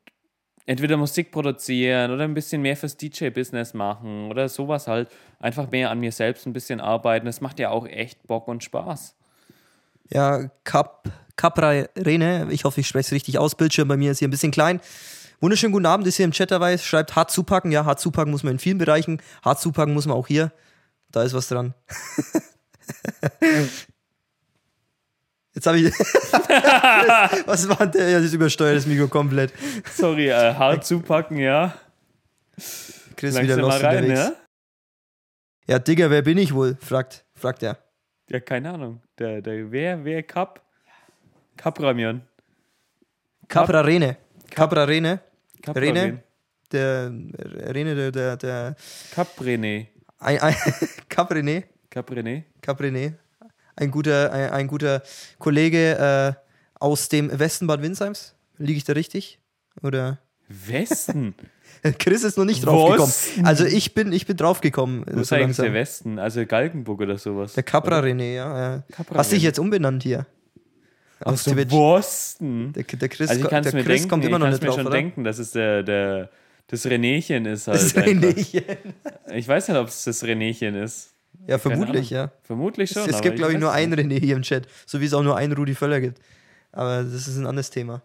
entweder 0.67 0.97
Musik 0.97 1.31
produzieren 1.31 2.11
oder 2.11 2.25
ein 2.25 2.33
bisschen 2.33 2.61
mehr 2.61 2.77
fürs 2.77 2.97
DJ-Business 2.97 3.73
machen 3.73 4.29
oder 4.29 4.49
sowas 4.49 4.87
halt. 4.87 5.09
Einfach 5.39 5.71
mehr 5.71 5.89
an 5.89 5.99
mir 5.99 6.11
selbst 6.11 6.45
ein 6.45 6.53
bisschen 6.53 6.79
arbeiten. 6.79 7.25
Das 7.25 7.41
macht 7.41 7.59
ja 7.59 7.69
auch 7.69 7.87
echt 7.87 8.27
Bock 8.27 8.47
und 8.47 8.63
Spaß. 8.63 9.15
Ja, 10.09 10.49
Cap, 10.63 11.09
Capra 11.35 11.85
Rene, 11.97 12.47
ich 12.51 12.65
hoffe, 12.65 12.81
ich 12.81 12.87
spreche 12.87 13.07
es 13.07 13.11
richtig 13.11 13.39
aus. 13.39 13.55
Bildschirm 13.55 13.87
bei 13.87 13.97
mir 13.97 14.11
ist 14.11 14.19
hier 14.19 14.27
ein 14.27 14.31
bisschen 14.31 14.51
klein. 14.51 14.79
Wunderschönen 15.39 15.71
guten 15.71 15.85
Abend, 15.85 16.07
ist 16.07 16.17
hier 16.17 16.25
im 16.25 16.31
Chat 16.31 16.51
dabei, 16.51 16.77
schreibt 16.77 17.15
hart 17.15 17.31
zupacken. 17.31 17.71
Ja, 17.71 17.85
hart 17.85 17.99
zupacken 17.99 18.31
muss 18.31 18.43
man 18.43 18.53
in 18.53 18.59
vielen 18.59 18.77
Bereichen. 18.77 19.21
Hart 19.43 19.59
zupacken 19.59 19.93
muss 19.93 20.05
man 20.05 20.17
auch 20.17 20.27
hier. 20.27 20.51
Da 21.11 21.23
ist 21.23 21.33
was 21.33 21.47
dran. 21.47 21.73
Jetzt 25.53 25.65
habe 25.65 25.79
ich. 25.79 25.91
was 27.47 27.67
war 27.67 27.87
der? 27.87 28.09
Ja, 28.09 28.19
das 28.19 28.31
übersteuert 28.31 28.77
das 28.77 28.85
Mikro 28.85 29.07
komplett. 29.07 29.51
Sorry, 29.91 30.29
äh, 30.29 30.53
hart 30.53 30.85
zupacken, 30.85 31.37
ja. 31.37 31.73
Chris 33.15 33.33
Langsam 33.33 33.43
wieder 33.43 33.57
lost 33.57 33.83
rein, 33.83 34.03
unterwegs. 34.03 34.19
ja? 34.19 34.33
Ja, 35.65 35.79
Digga, 35.79 36.09
wer 36.11 36.21
bin 36.21 36.37
ich 36.37 36.53
wohl? 36.53 36.77
Fragt, 36.79 37.25
fragt 37.33 37.63
er. 37.63 37.79
Ja, 38.29 38.39
keine 38.39 38.71
Ahnung. 38.71 39.01
Der, 39.17 39.41
der, 39.41 39.71
wer, 39.71 40.05
wer, 40.05 40.21
Cup? 40.23 40.61
Cup 41.57 41.79
Ramion. 41.81 42.21
Capra 43.47 43.81
Rene. 43.81 44.17
Capra 44.51 44.83
Rene. 44.83 45.21
Cup 45.63 45.75
Rene? 45.75 46.21
Der 46.71 47.11
Rene, 47.73 47.95
der, 47.95 48.11
der, 48.11 48.37
der. 48.37 48.75
Cup 49.15 49.39
René. 49.41 49.87
Ein, 50.19 50.37
ein, 52.67 52.75
Cap 52.75 52.81
René. 52.81 53.11
Cup 53.11 53.11
René. 53.11 53.13
Caprené, 53.13 53.13
ein 53.75 53.91
guter, 53.91 54.31
ein, 54.31 54.49
ein 54.51 54.67
guter 54.67 55.01
Kollege 55.39 55.97
äh, 55.97 56.33
aus 56.79 57.09
dem 57.09 57.37
Westen 57.37 57.67
Bad 57.67 57.81
Windsheims. 57.81 58.35
Liege 58.57 58.77
ich 58.77 58.83
da 58.83 58.93
richtig? 58.93 59.39
Oder? 59.81 60.19
Westen? 60.49 61.35
Chris 61.99 62.23
ist 62.23 62.37
noch 62.37 62.45
nicht 62.45 62.65
draufgekommen. 62.65 63.45
Also 63.45 63.65
ich 63.65 63.93
bin, 63.93 64.11
ich 64.11 64.25
bin 64.25 64.35
draufgekommen. 64.35 65.05
Wo 65.11 65.21
ist 65.21 65.29
so 65.29 65.35
eigentlich 65.35 65.57
der 65.57 65.73
Westen? 65.73 66.17
Also 66.19 66.45
Galgenburg 66.45 67.01
oder 67.01 67.17
sowas? 67.17 67.53
Der 67.53 67.63
Capra 67.63 67.99
René, 67.99 68.35
ja. 68.35 68.83
Capra 68.91 69.19
Hast 69.19 69.31
dich 69.31 69.43
jetzt 69.43 69.59
umbenannt 69.59 70.03
hier. 70.03 70.25
Aus 71.19 71.43
der 71.43 71.53
Twitch. 71.53 71.71
Wosten. 71.71 72.73
Der, 72.73 72.83
der 72.83 73.09
Chris, 73.09 73.29
Also 73.29 73.43
ich 73.43 73.49
kann 73.49 73.63
der 73.63 73.73
mir 73.73 73.83
Chris 73.83 74.01
denken, 74.01 74.09
kommt 74.09 74.25
immer 74.25 74.37
ich 74.37 74.43
noch 74.43 74.49
nicht 74.49 74.61
mir 74.61 74.67
drauf, 74.67 74.77
schon 74.77 74.87
oder? 74.87 74.95
denken, 74.95 75.23
dass 75.23 75.39
es 75.39 75.51
der, 75.51 75.83
der, 75.83 76.29
das 76.67 76.85
Renéchen 76.85 77.47
ist 77.47 77.67
halt. 77.67 77.81
Das. 77.81 77.95
Renéchen. 77.95 78.77
Ich 79.33 79.47
weiß 79.47 79.67
nicht, 79.67 79.77
ob 79.77 79.87
es 79.87 80.03
das 80.03 80.23
Renéchen 80.23 80.81
ist. 80.81 81.13
Ja, 81.45 81.57
vermutlich, 81.57 82.09
ja. 82.09 82.31
Vermutlich 82.43 82.89
schon. 82.89 83.03
Es, 83.03 83.15
es 83.15 83.21
gibt, 83.21 83.37
glaube 83.37 83.53
ich, 83.53 83.59
nur 83.59 83.71
einen 83.71 83.93
René 83.93 84.19
hier 84.19 84.35
im 84.35 84.41
Chat, 84.41 84.67
so 84.85 84.99
wie 84.99 85.05
es 85.05 85.13
auch 85.13 85.23
nur 85.23 85.37
einen 85.37 85.53
Rudi 85.53 85.75
Völler 85.75 86.01
gibt. 86.01 86.19
Aber 86.71 87.03
das 87.03 87.27
ist 87.27 87.37
ein 87.37 87.45
anderes 87.45 87.69
Thema. 87.69 88.01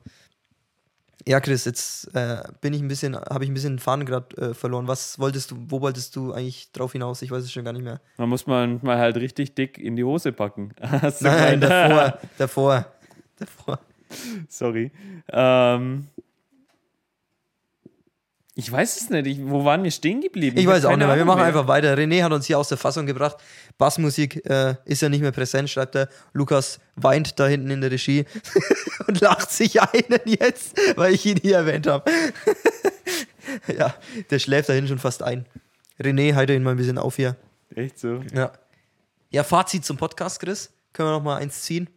Ja, 1.26 1.40
Chris, 1.40 1.64
jetzt 1.64 2.14
äh, 2.16 2.42
bin 2.60 2.74
ich 2.74 2.82
ein 2.82 2.88
bisschen, 2.88 3.14
habe 3.14 3.44
ich 3.44 3.50
ein 3.50 3.54
bisschen 3.54 3.74
den 3.74 3.78
Faden 3.78 4.04
gerade 4.04 4.36
äh, 4.36 4.54
verloren. 4.54 4.88
Was 4.88 5.18
wolltest 5.20 5.52
du, 5.52 5.56
wo 5.68 5.80
wolltest 5.80 6.16
du 6.16 6.32
eigentlich 6.32 6.72
drauf 6.72 6.92
hinaus? 6.92 7.22
Ich 7.22 7.30
weiß 7.30 7.44
es 7.44 7.52
schon 7.52 7.64
gar 7.64 7.72
nicht 7.72 7.84
mehr. 7.84 8.00
Man 8.16 8.28
muss 8.28 8.46
manchmal 8.46 8.98
halt 8.98 9.16
richtig 9.16 9.54
dick 9.54 9.78
in 9.78 9.94
die 9.94 10.02
Hose 10.02 10.32
packen. 10.32 10.70
Nein, 11.20 11.60
davor, 11.60 12.18
davor, 12.38 12.86
davor. 13.38 13.78
Sorry. 14.48 14.90
Ähm, 15.30 16.08
ich 18.54 18.70
weiß 18.70 19.00
es 19.00 19.08
nicht. 19.08 19.26
Ich, 19.26 19.38
wo 19.42 19.64
waren 19.64 19.82
wir 19.82 19.90
stehen 19.90 20.20
geblieben? 20.20 20.58
Ich 20.58 20.66
hab 20.66 20.74
weiß 20.74 20.84
auch 20.84 20.96
nicht 20.96 21.06
mehr. 21.06 21.16
Wir 21.16 21.24
machen 21.24 21.38
mehr. 21.38 21.46
einfach 21.46 21.68
weiter. 21.68 21.96
René 21.96 22.22
hat 22.22 22.32
uns 22.32 22.46
hier 22.46 22.58
aus 22.58 22.68
der 22.68 22.76
Fassung 22.76 23.06
gebracht. 23.06 23.36
Bassmusik 23.78 24.44
äh, 24.44 24.74
ist 24.84 25.00
ja 25.00 25.08
nicht 25.08 25.22
mehr 25.22 25.32
präsent, 25.32 25.70
schreibt 25.70 25.94
er. 25.94 26.08
Lukas 26.34 26.78
weint 26.94 27.40
da 27.40 27.46
hinten 27.46 27.70
in 27.70 27.80
der 27.80 27.90
Regie 27.90 28.26
und 29.06 29.20
lacht 29.20 29.50
sich 29.50 29.80
einen 29.80 30.20
jetzt, 30.26 30.78
weil 30.96 31.14
ich 31.14 31.24
ihn 31.24 31.38
hier 31.38 31.56
erwähnt 31.56 31.86
habe. 31.86 32.10
ja, 33.78 33.94
der 34.30 34.38
schläft 34.38 34.68
da 34.68 34.74
hinten 34.74 34.88
schon 34.88 34.98
fast 34.98 35.22
ein. 35.22 35.46
René, 35.98 36.34
halte 36.34 36.52
ihn 36.52 36.62
mal 36.62 36.72
ein 36.72 36.76
bisschen 36.76 36.98
auf 36.98 37.16
hier. 37.16 37.36
Echt 37.74 37.98
so. 37.98 38.20
Ja. 38.34 38.52
Ja, 39.30 39.44
Fazit 39.44 39.86
zum 39.86 39.96
Podcast, 39.96 40.40
Chris. 40.40 40.70
Können 40.92 41.08
wir 41.08 41.12
noch 41.12 41.22
mal 41.22 41.36
eins 41.36 41.62
ziehen? 41.62 41.88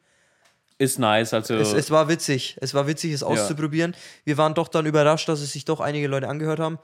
Ist 0.78 1.00
nice. 1.00 1.34
Also, 1.34 1.56
Es, 1.56 1.72
es 1.74 1.90
war 1.92 2.10
witzig. 2.10 2.58
Es 2.60 2.74
war 2.74 2.88
witzig, 2.88 3.14
es 3.14 3.24
auszuprobieren. 3.24 3.96
Wir 4.26 4.38
waren 4.38 4.54
doch 4.54 4.68
dann 4.68 4.86
überrascht, 4.86 5.30
dass 5.30 5.40
es 5.42 5.54
sich 5.54 5.64
doch 5.66 5.80
einige 5.80 6.08
Leute 6.08 6.28
angehört 6.28 6.60
haben. 6.60 6.80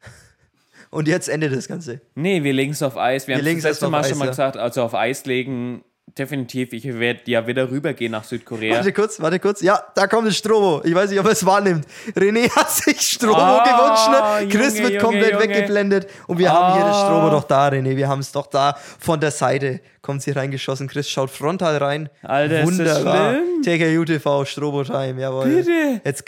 Und 0.90 1.08
jetzt 1.08 1.28
endet 1.28 1.54
das 1.54 1.68
Ganze. 1.68 2.00
nee, 2.14 2.42
wir 2.42 2.52
legen 2.52 2.72
es 2.72 2.82
auf 2.82 2.96
Eis. 2.96 3.26
Wir, 3.26 3.34
Wir 3.34 3.38
haben 3.38 3.44
legen's 3.44 3.64
das 3.64 3.72
letzte 3.72 3.88
Mal 3.88 4.00
auf 4.00 4.06
schon 4.06 4.12
Eis, 4.14 4.18
mal 4.18 4.24
ja. 4.26 4.30
gesagt, 4.30 4.56
also 4.56 4.82
auf 4.82 4.94
Eis 4.94 5.26
legen. 5.26 5.84
Definitiv. 6.16 6.72
Ich 6.72 6.84
werde 6.84 7.22
ja 7.24 7.44
wieder 7.46 7.68
rübergehen 7.70 8.12
nach 8.12 8.22
Südkorea. 8.22 8.76
Warte 8.76 8.92
kurz, 8.92 9.20
warte 9.20 9.40
kurz. 9.40 9.62
Ja, 9.62 9.82
da 9.96 10.06
kommt 10.06 10.28
das 10.28 10.36
Strobo. 10.36 10.80
Ich 10.84 10.94
weiß 10.94 11.10
nicht, 11.10 11.18
ob 11.18 11.26
er 11.26 11.32
es 11.32 11.44
wahrnimmt. 11.44 11.86
René 12.14 12.48
hat 12.54 12.70
sich 12.70 13.00
Strobo 13.00 13.34
Ah, 13.36 13.64
gewünscht. 13.64 14.44
Ne? 14.44 14.48
Chris 14.48 14.78
Junge, 14.78 14.90
wird 14.92 15.02
komplett 15.02 15.32
Junge. 15.32 15.42
weggeblendet. 15.42 16.06
Und 16.28 16.38
wir 16.38 16.52
haben 16.52 16.74
hier 16.76 16.84
das 16.84 16.96
Ah. 16.96 17.06
Strobo 17.06 17.30
doch 17.30 17.44
da, 17.44 17.66
René. 17.68 17.96
Wir 17.96 18.06
haben 18.06 18.20
es 18.20 18.30
doch 18.30 18.46
da. 18.46 18.76
Von 19.00 19.18
der 19.18 19.32
Seite 19.32 19.80
kommt 20.02 20.22
sie 20.22 20.30
reingeschossen. 20.30 20.86
Chris 20.86 21.08
schaut 21.10 21.30
frontal 21.30 21.78
rein. 21.78 22.08
Alter, 22.22 22.60
ist 22.62 22.78
das 22.78 22.78
Wunderbar. 23.02 23.30
schlimm? 23.32 23.62
TKU 23.62 24.04
TV, 24.04 24.44
Strobo 24.44 24.84
Time, 24.84 25.20
jawohl. 25.20 25.46
Bitte. 25.48 26.00
Jetzt 26.04 26.24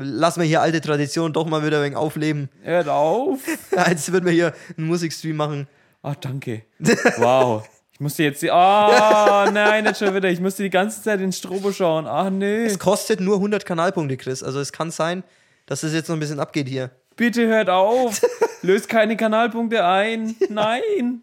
lassen 0.00 0.40
wir 0.40 0.48
hier 0.48 0.60
alte 0.62 0.80
Traditionen 0.80 1.32
doch 1.32 1.46
mal 1.46 1.64
wieder 1.64 1.76
ein 1.78 1.84
wenig 1.84 1.96
aufleben. 1.96 2.48
Hört 2.62 2.88
auf. 2.88 3.38
Jetzt 3.88 4.10
würden 4.12 4.24
wir 4.24 4.32
hier 4.32 4.54
einen 4.76 4.88
Musikstream 4.88 5.36
machen. 5.36 5.68
Ah, 6.02 6.14
danke. 6.20 6.62
Wow. 7.18 7.68
Ich 8.00 8.02
musste 8.02 8.22
jetzt. 8.22 8.40
die- 8.40 8.50
Ah, 8.50 9.50
nein, 9.52 9.84
nicht 9.84 9.98
schon 9.98 10.14
wieder. 10.14 10.30
Ich 10.30 10.40
musste 10.40 10.62
die 10.62 10.70
ganze 10.70 11.02
Zeit 11.02 11.20
in 11.20 11.32
Strobo 11.34 11.70
schauen. 11.70 12.06
Ach, 12.06 12.30
nee. 12.30 12.64
Es 12.64 12.78
kostet 12.78 13.20
nur 13.20 13.34
100 13.36 13.66
Kanalpunkte, 13.66 14.16
Chris. 14.16 14.42
Also 14.42 14.58
es 14.58 14.72
kann 14.72 14.90
sein, 14.90 15.22
dass 15.66 15.82
es 15.82 15.92
jetzt 15.92 16.08
noch 16.08 16.16
ein 16.16 16.20
bisschen 16.20 16.40
abgeht 16.40 16.66
hier. 16.66 16.90
Bitte 17.16 17.46
hört 17.46 17.68
auf. 17.68 18.22
Löst 18.62 18.88
keine 18.88 19.18
Kanalpunkte 19.18 19.84
ein. 19.84 20.34
Nein. 20.48 21.20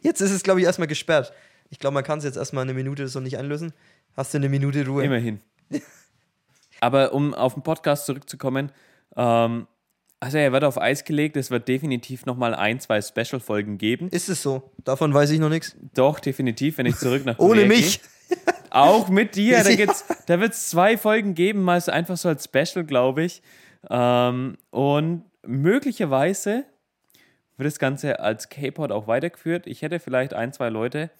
Jetzt 0.00 0.22
ist 0.22 0.30
es, 0.30 0.42
glaube 0.42 0.60
ich, 0.60 0.64
erstmal 0.66 0.88
gesperrt. 0.88 1.34
Ich 1.68 1.78
glaube, 1.78 1.92
man 1.92 2.02
kann 2.02 2.18
es 2.20 2.24
jetzt 2.24 2.38
erstmal 2.38 2.62
eine 2.64 2.72
Minute 2.72 3.06
so 3.06 3.20
nicht 3.20 3.36
einlösen. 3.36 3.74
Hast 4.16 4.32
du 4.32 4.38
eine 4.38 4.48
Minute 4.48 4.86
Ruhe? 4.86 5.04
Immerhin. 5.04 5.40
Aber 6.80 7.12
um 7.12 7.34
auf 7.34 7.52
den 7.52 7.62
Podcast 7.62 8.06
zurückzukommen, 8.06 8.72
ähm, 9.18 9.66
also 10.20 10.38
er 10.38 10.52
wird 10.52 10.64
auf 10.64 10.78
Eis 10.80 11.04
gelegt, 11.04 11.36
es 11.36 11.50
wird 11.50 11.66
definitiv 11.66 12.26
nochmal 12.26 12.54
ein, 12.54 12.78
zwei 12.78 13.00
Special-Folgen 13.00 13.78
geben. 13.78 14.08
Ist 14.10 14.28
es 14.28 14.42
so? 14.42 14.70
Davon 14.84 15.12
weiß 15.14 15.30
ich 15.30 15.38
noch 15.40 15.48
nichts. 15.48 15.74
Doch, 15.94 16.20
definitiv, 16.20 16.78
wenn 16.78 16.86
ich 16.86 16.96
zurück 16.96 17.24
nach 17.24 17.38
Ohne 17.40 17.64
mich. 17.64 18.00
Gehe. 18.02 18.38
Auch 18.70 19.08
mit 19.08 19.34
dir. 19.34 19.60
Da, 19.64 19.74
gibt's- 19.74 20.04
da 20.26 20.38
wird 20.40 20.52
es 20.52 20.68
zwei 20.68 20.96
Folgen 20.96 21.34
geben, 21.34 21.62
mal 21.62 21.80
so 21.80 21.90
einfach 21.90 22.16
so 22.16 22.28
als 22.28 22.44
Special, 22.44 22.84
glaube 22.84 23.24
ich. 23.24 23.42
Ähm, 23.88 24.56
und 24.70 25.24
möglicherweise 25.44 26.64
wird 27.56 27.66
das 27.66 27.78
Ganze 27.78 28.20
als 28.20 28.48
K-Pod 28.48 28.92
auch 28.92 29.06
weitergeführt. 29.06 29.66
Ich 29.66 29.82
hätte 29.82 30.00
vielleicht 30.00 30.34
ein, 30.34 30.52
zwei 30.52 30.68
Leute, 30.68 31.10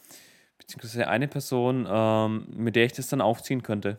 beziehungsweise 0.58 1.08
eine 1.08 1.26
Person, 1.28 1.86
ähm, 1.90 2.46
mit 2.54 2.76
der 2.76 2.84
ich 2.84 2.92
das 2.92 3.08
dann 3.08 3.20
aufziehen 3.20 3.62
könnte. 3.62 3.98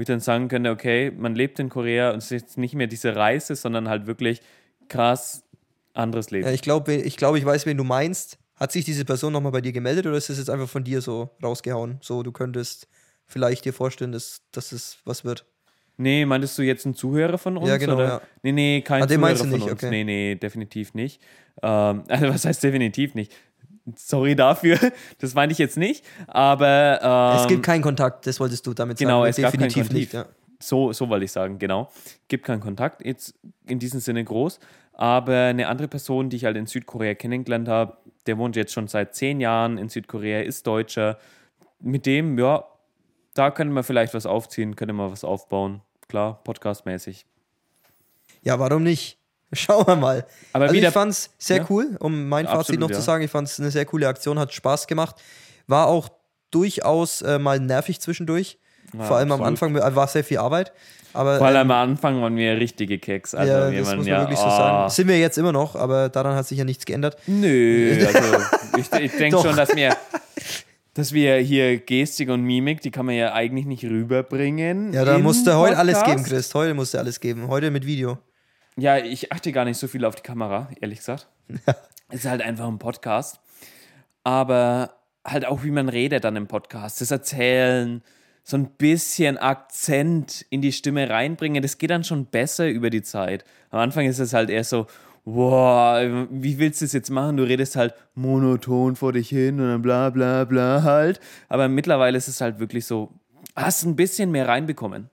Wo 0.00 0.02
ich 0.02 0.06
dann 0.06 0.20
sagen 0.20 0.48
könnte, 0.48 0.70
okay, 0.70 1.10
man 1.14 1.34
lebt 1.34 1.58
in 1.58 1.68
Korea 1.68 2.12
und 2.12 2.20
es 2.20 2.24
ist 2.24 2.30
jetzt 2.30 2.56
nicht 2.56 2.74
mehr 2.74 2.86
diese 2.86 3.16
Reise, 3.16 3.54
sondern 3.54 3.86
halt 3.86 4.06
wirklich 4.06 4.40
krass 4.88 5.44
anderes 5.92 6.30
Leben. 6.30 6.46
Ja, 6.46 6.54
ich 6.54 6.62
glaube, 6.62 6.94
ich, 6.94 7.18
glaub, 7.18 7.36
ich 7.36 7.44
weiß, 7.44 7.66
wen 7.66 7.76
du 7.76 7.84
meinst. 7.84 8.38
Hat 8.56 8.72
sich 8.72 8.86
diese 8.86 9.04
Person 9.04 9.34
nochmal 9.34 9.52
bei 9.52 9.60
dir 9.60 9.72
gemeldet 9.72 10.06
oder 10.06 10.16
ist 10.16 10.30
es 10.30 10.38
jetzt 10.38 10.48
einfach 10.48 10.70
von 10.70 10.84
dir 10.84 11.02
so 11.02 11.28
rausgehauen? 11.42 11.98
So, 12.00 12.22
du 12.22 12.32
könntest 12.32 12.88
vielleicht 13.26 13.66
dir 13.66 13.74
vorstellen, 13.74 14.12
dass, 14.12 14.40
dass 14.52 14.72
es 14.72 15.00
was 15.04 15.22
wird. 15.26 15.44
Nee, 15.98 16.24
meintest 16.24 16.56
du 16.56 16.62
jetzt 16.62 16.86
einen 16.86 16.94
Zuhörer 16.94 17.36
von 17.36 17.58
uns? 17.58 17.68
Ja, 17.68 17.76
genau, 17.76 17.96
Oder? 17.96 18.04
ja. 18.06 18.20
Nee, 18.42 18.52
nee, 18.52 18.80
kein 18.80 19.02
Ah, 19.02 19.06
Zuhörer 19.06 19.36
von 19.36 19.50
nicht, 19.50 19.64
uns. 19.64 19.72
okay. 19.72 19.90
Nee, 19.90 20.04
nee, 20.04 20.34
definitiv 20.34 20.94
nicht. 20.94 21.20
Ähm, 21.62 22.04
also, 22.08 22.28
was 22.30 22.46
heißt 22.46 22.62
definitiv 22.62 23.14
nicht? 23.14 23.34
Sorry 23.96 24.36
dafür, 24.36 24.78
das 25.18 25.34
meinte 25.34 25.52
ich 25.52 25.58
jetzt 25.58 25.76
nicht. 25.76 26.04
Aber 26.26 27.34
ähm, 27.36 27.40
es 27.40 27.48
gibt 27.48 27.62
keinen 27.62 27.82
Kontakt, 27.82 28.26
das 28.26 28.38
wolltest 28.40 28.66
du 28.66 28.74
damit 28.74 28.98
genau, 28.98 29.20
sagen. 29.20 29.30
es 29.30 29.36
gab 29.36 29.52
keinen 29.52 29.68
Definitiv 29.68 29.88
Kontakt. 29.88 29.94
nicht. 29.94 30.12
Ja. 30.12 30.26
So, 30.62 30.92
so 30.92 31.08
wollte 31.08 31.24
ich 31.24 31.32
sagen, 31.32 31.58
genau. 31.58 31.90
Gibt 32.28 32.44
keinen 32.44 32.60
Kontakt, 32.60 33.04
jetzt 33.04 33.34
in 33.66 33.78
diesem 33.78 34.00
Sinne 34.00 34.22
groß. 34.22 34.60
Aber 34.92 35.34
eine 35.34 35.68
andere 35.68 35.88
Person, 35.88 36.28
die 36.28 36.36
ich 36.36 36.44
halt 36.44 36.58
in 36.58 36.66
Südkorea 36.66 37.14
kennengelernt 37.14 37.68
habe, 37.68 37.96
der 38.26 38.36
wohnt 38.36 38.56
jetzt 38.56 38.74
schon 38.74 38.86
seit 38.86 39.14
zehn 39.14 39.40
Jahren 39.40 39.78
in 39.78 39.88
Südkorea, 39.88 40.40
ist 40.40 40.66
Deutscher. 40.66 41.18
Mit 41.80 42.04
dem, 42.04 42.38
ja, 42.38 42.64
da 43.32 43.50
könnte 43.50 43.72
man 43.72 43.84
vielleicht 43.84 44.12
was 44.12 44.26
aufziehen, 44.26 44.76
könnte 44.76 44.92
man 44.92 45.10
was 45.10 45.24
aufbauen. 45.24 45.80
Klar, 46.08 46.42
podcastmäßig. 46.44 47.24
ja, 48.42 48.58
warum 48.58 48.82
nicht? 48.82 49.19
Schauen 49.52 49.86
wir 49.86 49.96
mal. 49.96 50.26
Aber 50.52 50.64
also 50.64 50.74
wieder- 50.74 50.88
ich 50.88 50.94
fand 50.94 51.12
es 51.12 51.30
sehr 51.38 51.58
Ja. 51.58 51.66
cool, 51.70 51.96
um 51.98 52.28
mein 52.28 52.46
Fazit 52.46 52.60
Absolut, 52.60 52.80
noch 52.80 52.90
ja. 52.90 52.96
zu 52.96 53.02
sagen. 53.02 53.24
Ich 53.24 53.30
fand 53.30 53.48
es 53.48 53.58
eine 53.58 53.70
sehr 53.70 53.84
coole 53.84 54.06
Aktion, 54.06 54.38
hat 54.38 54.52
Spaß 54.52 54.86
gemacht. 54.86 55.16
War 55.66 55.86
auch 55.86 56.08
durchaus 56.50 57.22
äh, 57.22 57.38
mal 57.38 57.58
nervig 57.58 58.00
zwischendurch. 58.00 58.58
Vor 58.96 59.16
allem 59.16 59.30
am 59.30 59.42
absolut. 59.42 59.74
Anfang 59.74 59.92
äh, 59.92 59.96
war 59.96 60.08
sehr 60.08 60.24
viel 60.24 60.38
Arbeit. 60.38 60.72
Aber 61.12 61.38
Vor 61.38 61.46
allem 61.46 61.62
ähm, 61.62 61.70
am 61.70 61.90
Anfang 61.90 62.22
waren 62.22 62.36
wir 62.36 62.56
richtige 62.56 62.98
Keks. 62.98 63.34
Also 63.34 63.52
ja, 63.52 63.70
das 63.70 63.86
muss 63.86 63.96
man 63.96 64.06
ja, 64.06 64.20
wirklich 64.20 64.38
so 64.38 64.44
ah, 64.44 64.56
sagen. 64.56 64.90
Sind 64.90 65.08
wir 65.08 65.18
jetzt 65.18 65.38
immer 65.38 65.52
noch, 65.52 65.74
aber 65.74 66.08
daran 66.08 66.36
hat 66.36 66.46
sich 66.46 66.58
ja 66.58 66.64
nichts 66.64 66.84
geändert. 66.84 67.16
Nö, 67.26 68.06
also 68.06 68.38
ich, 68.76 69.00
ich 69.00 69.12
denke 69.16 69.40
schon, 69.40 69.56
dass 69.56 69.74
wir, 69.74 69.96
dass 70.94 71.12
wir 71.12 71.36
hier 71.36 71.78
Gestik 71.78 72.30
und 72.30 72.42
Mimik, 72.42 72.80
die 72.80 72.90
kann 72.90 73.06
man 73.06 73.16
ja 73.16 73.32
eigentlich 73.32 73.66
nicht 73.66 73.84
rüberbringen. 73.84 74.92
Ja, 74.92 75.04
da 75.04 75.16
im 75.16 75.22
musste 75.22 75.56
heute 75.56 75.78
alles 75.78 76.02
geben, 76.04 76.22
Chris. 76.22 76.54
Heute 76.54 76.74
musste 76.74 76.98
alles 76.98 77.18
geben. 77.18 77.48
Heute 77.48 77.70
mit 77.70 77.86
Video. 77.86 78.18
Ja, 78.80 78.96
ich 78.96 79.30
achte 79.30 79.52
gar 79.52 79.66
nicht 79.66 79.76
so 79.76 79.88
viel 79.88 80.06
auf 80.06 80.14
die 80.14 80.22
Kamera, 80.22 80.70
ehrlich 80.80 81.00
gesagt. 81.00 81.28
Es 82.08 82.20
ist 82.20 82.24
halt 82.24 82.40
einfach 82.40 82.66
ein 82.66 82.78
Podcast. 82.78 83.38
Aber 84.24 84.94
halt 85.22 85.44
auch, 85.44 85.64
wie 85.64 85.70
man 85.70 85.90
redet 85.90 86.24
dann 86.24 86.34
im 86.34 86.46
Podcast. 86.46 87.02
Das 87.02 87.10
Erzählen, 87.10 88.02
so 88.42 88.56
ein 88.56 88.70
bisschen 88.70 89.36
Akzent 89.36 90.46
in 90.48 90.62
die 90.62 90.72
Stimme 90.72 91.10
reinbringen, 91.10 91.60
das 91.62 91.76
geht 91.76 91.90
dann 91.90 92.04
schon 92.04 92.24
besser 92.24 92.70
über 92.70 92.88
die 92.88 93.02
Zeit. 93.02 93.44
Am 93.68 93.80
Anfang 93.80 94.06
ist 94.06 94.18
es 94.18 94.32
halt 94.32 94.48
eher 94.48 94.64
so, 94.64 94.86
wow, 95.26 96.26
wie 96.30 96.58
willst 96.58 96.80
du 96.80 96.86
es 96.86 96.94
jetzt 96.94 97.10
machen? 97.10 97.36
Du 97.36 97.42
redest 97.42 97.76
halt 97.76 97.92
monoton 98.14 98.96
vor 98.96 99.12
dich 99.12 99.28
hin 99.28 99.60
und 99.60 99.68
dann 99.68 99.82
bla 99.82 100.08
bla 100.08 100.44
bla 100.44 100.82
halt. 100.84 101.20
Aber 101.50 101.68
mittlerweile 101.68 102.16
ist 102.16 102.28
es 102.28 102.40
halt 102.40 102.58
wirklich 102.60 102.86
so, 102.86 103.12
hast 103.54 103.84
ein 103.84 103.94
bisschen 103.94 104.30
mehr 104.30 104.48
reinbekommen. 104.48 105.10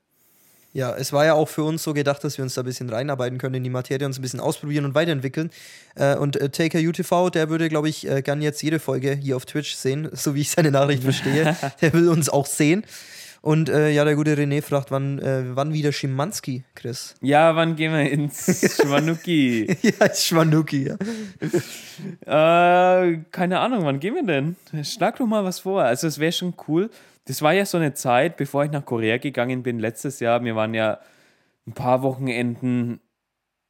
Ja, 0.77 0.95
es 0.95 1.11
war 1.11 1.25
ja 1.25 1.33
auch 1.33 1.49
für 1.49 1.63
uns 1.63 1.81
so 1.81 1.95
gedacht, 1.95 2.23
dass 2.23 2.37
wir 2.37 2.43
uns 2.43 2.53
da 2.53 2.61
ein 2.61 2.65
bisschen 2.65 2.87
reinarbeiten 2.87 3.39
können 3.39 3.55
in 3.55 3.63
die 3.63 3.69
Materie, 3.71 4.05
uns 4.05 4.19
ein 4.19 4.21
bisschen 4.21 4.39
ausprobieren 4.39 4.85
und 4.85 4.93
weiterentwickeln. 4.93 5.49
Äh, 5.95 6.17
und 6.17 6.35
äh, 6.35 6.49
Taker 6.49 6.77
UTV, 6.77 7.31
der 7.31 7.49
würde, 7.49 7.67
glaube 7.67 7.89
ich, 7.89 8.07
äh, 8.07 8.21
gern 8.21 8.43
jetzt 8.43 8.61
jede 8.61 8.77
Folge 8.77 9.15
hier 9.15 9.37
auf 9.37 9.47
Twitch 9.47 9.73
sehen, 9.73 10.07
so 10.13 10.35
wie 10.35 10.41
ich 10.41 10.51
seine 10.51 10.69
Nachricht 10.69 11.01
verstehe. 11.01 11.57
der 11.81 11.93
will 11.93 12.09
uns 12.09 12.29
auch 12.29 12.45
sehen. 12.45 12.85
Und 13.47 13.69
äh, 13.69 13.89
ja, 13.91 14.03
der 14.03 14.15
gute 14.15 14.35
René 14.35 14.61
fragt, 14.61 14.91
wann, 14.91 15.19
äh, 15.19 15.55
wann 15.55 15.71
wieder 15.71 15.93
Schimanski, 15.93 16.65
Chris? 16.75 17.15
Ja, 17.21 17.55
wann 17.55 17.77
gehen 17.77 17.93
wir 17.93 18.09
ins 18.11 18.75
Schwanuki? 18.81 19.65
ja, 19.81 20.13
Schwanuki, 20.13 20.87
ja. 20.89 20.95
Äh, 22.25 23.17
keine 23.31 23.59
Ahnung, 23.59 23.85
wann 23.85 23.99
gehen 23.99 24.15
wir 24.15 24.23
denn? 24.23 24.55
Schlag 24.83 25.17
doch 25.17 25.25
mal 25.25 25.43
was 25.43 25.59
vor. 25.59 25.81
Also, 25.81 26.07
es 26.07 26.19
wäre 26.19 26.31
schon 26.31 26.53
cool. 26.67 26.89
Das 27.25 27.41
war 27.41 27.53
ja 27.53 27.65
so 27.65 27.77
eine 27.77 27.93
Zeit, 27.93 28.37
bevor 28.37 28.65
ich 28.65 28.71
nach 28.71 28.85
Korea 28.85 29.17
gegangen 29.17 29.63
bin, 29.63 29.79
letztes 29.79 30.19
Jahr. 30.19 30.43
Wir 30.43 30.55
waren 30.55 30.73
ja 30.73 30.99
ein 31.65 31.73
paar 31.73 32.01
Wochenenden 32.01 32.99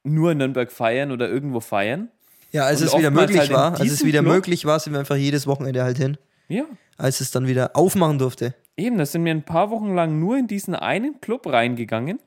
nur 0.04 0.32
in 0.32 0.38
Nürnberg 0.38 0.70
feiern 0.70 1.10
oder 1.12 1.28
irgendwo 1.28 1.60
feiern. 1.60 2.08
Ja, 2.52 2.64
als 2.64 2.80
Und 2.80 2.88
es 2.88 2.98
wieder 2.98 3.10
möglich 3.10 3.38
halt 3.38 3.52
war, 3.52 3.78
als 3.78 3.90
es 3.92 4.04
wieder 4.04 4.20
Club- 4.22 4.32
möglich 4.34 4.64
war, 4.64 4.78
sind 4.80 4.92
wir 4.92 5.00
einfach 5.00 5.16
jedes 5.16 5.46
Wochenende 5.46 5.82
halt 5.84 5.98
hin, 5.98 6.16
Ja. 6.48 6.64
als 6.96 7.20
es 7.20 7.30
dann 7.30 7.46
wieder 7.46 7.76
aufmachen 7.76 8.18
durfte. 8.18 8.54
Eben, 8.78 8.96
da 8.96 9.04
sind 9.04 9.24
wir 9.24 9.32
ein 9.32 9.42
paar 9.42 9.70
Wochen 9.70 9.94
lang 9.94 10.18
nur 10.18 10.38
in 10.38 10.46
diesen 10.46 10.74
einen 10.74 11.20
Club 11.20 11.46
reingegangen. 11.46 12.20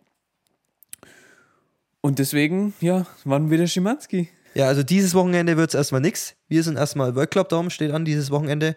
Und 2.02 2.20
deswegen, 2.20 2.74
ja, 2.82 3.06
waren 3.24 3.50
wir 3.50 3.58
der 3.58 3.68
Schimanski. 3.68 4.30
Ja, 4.54 4.68
also 4.68 4.84
dieses 4.84 5.14
Wochenende 5.14 5.56
wird 5.56 5.70
es 5.70 5.76
erstmal 5.76 6.02
nix. 6.02 6.36
Wir 6.50 6.62
sind 6.64 6.78
erstmal 6.78 7.16
World 7.16 7.32
Club 7.32 7.50
Dome, 7.50 7.70
steht 7.70 7.92
an 7.92 8.04
dieses 8.04 8.32
Wochenende. 8.32 8.76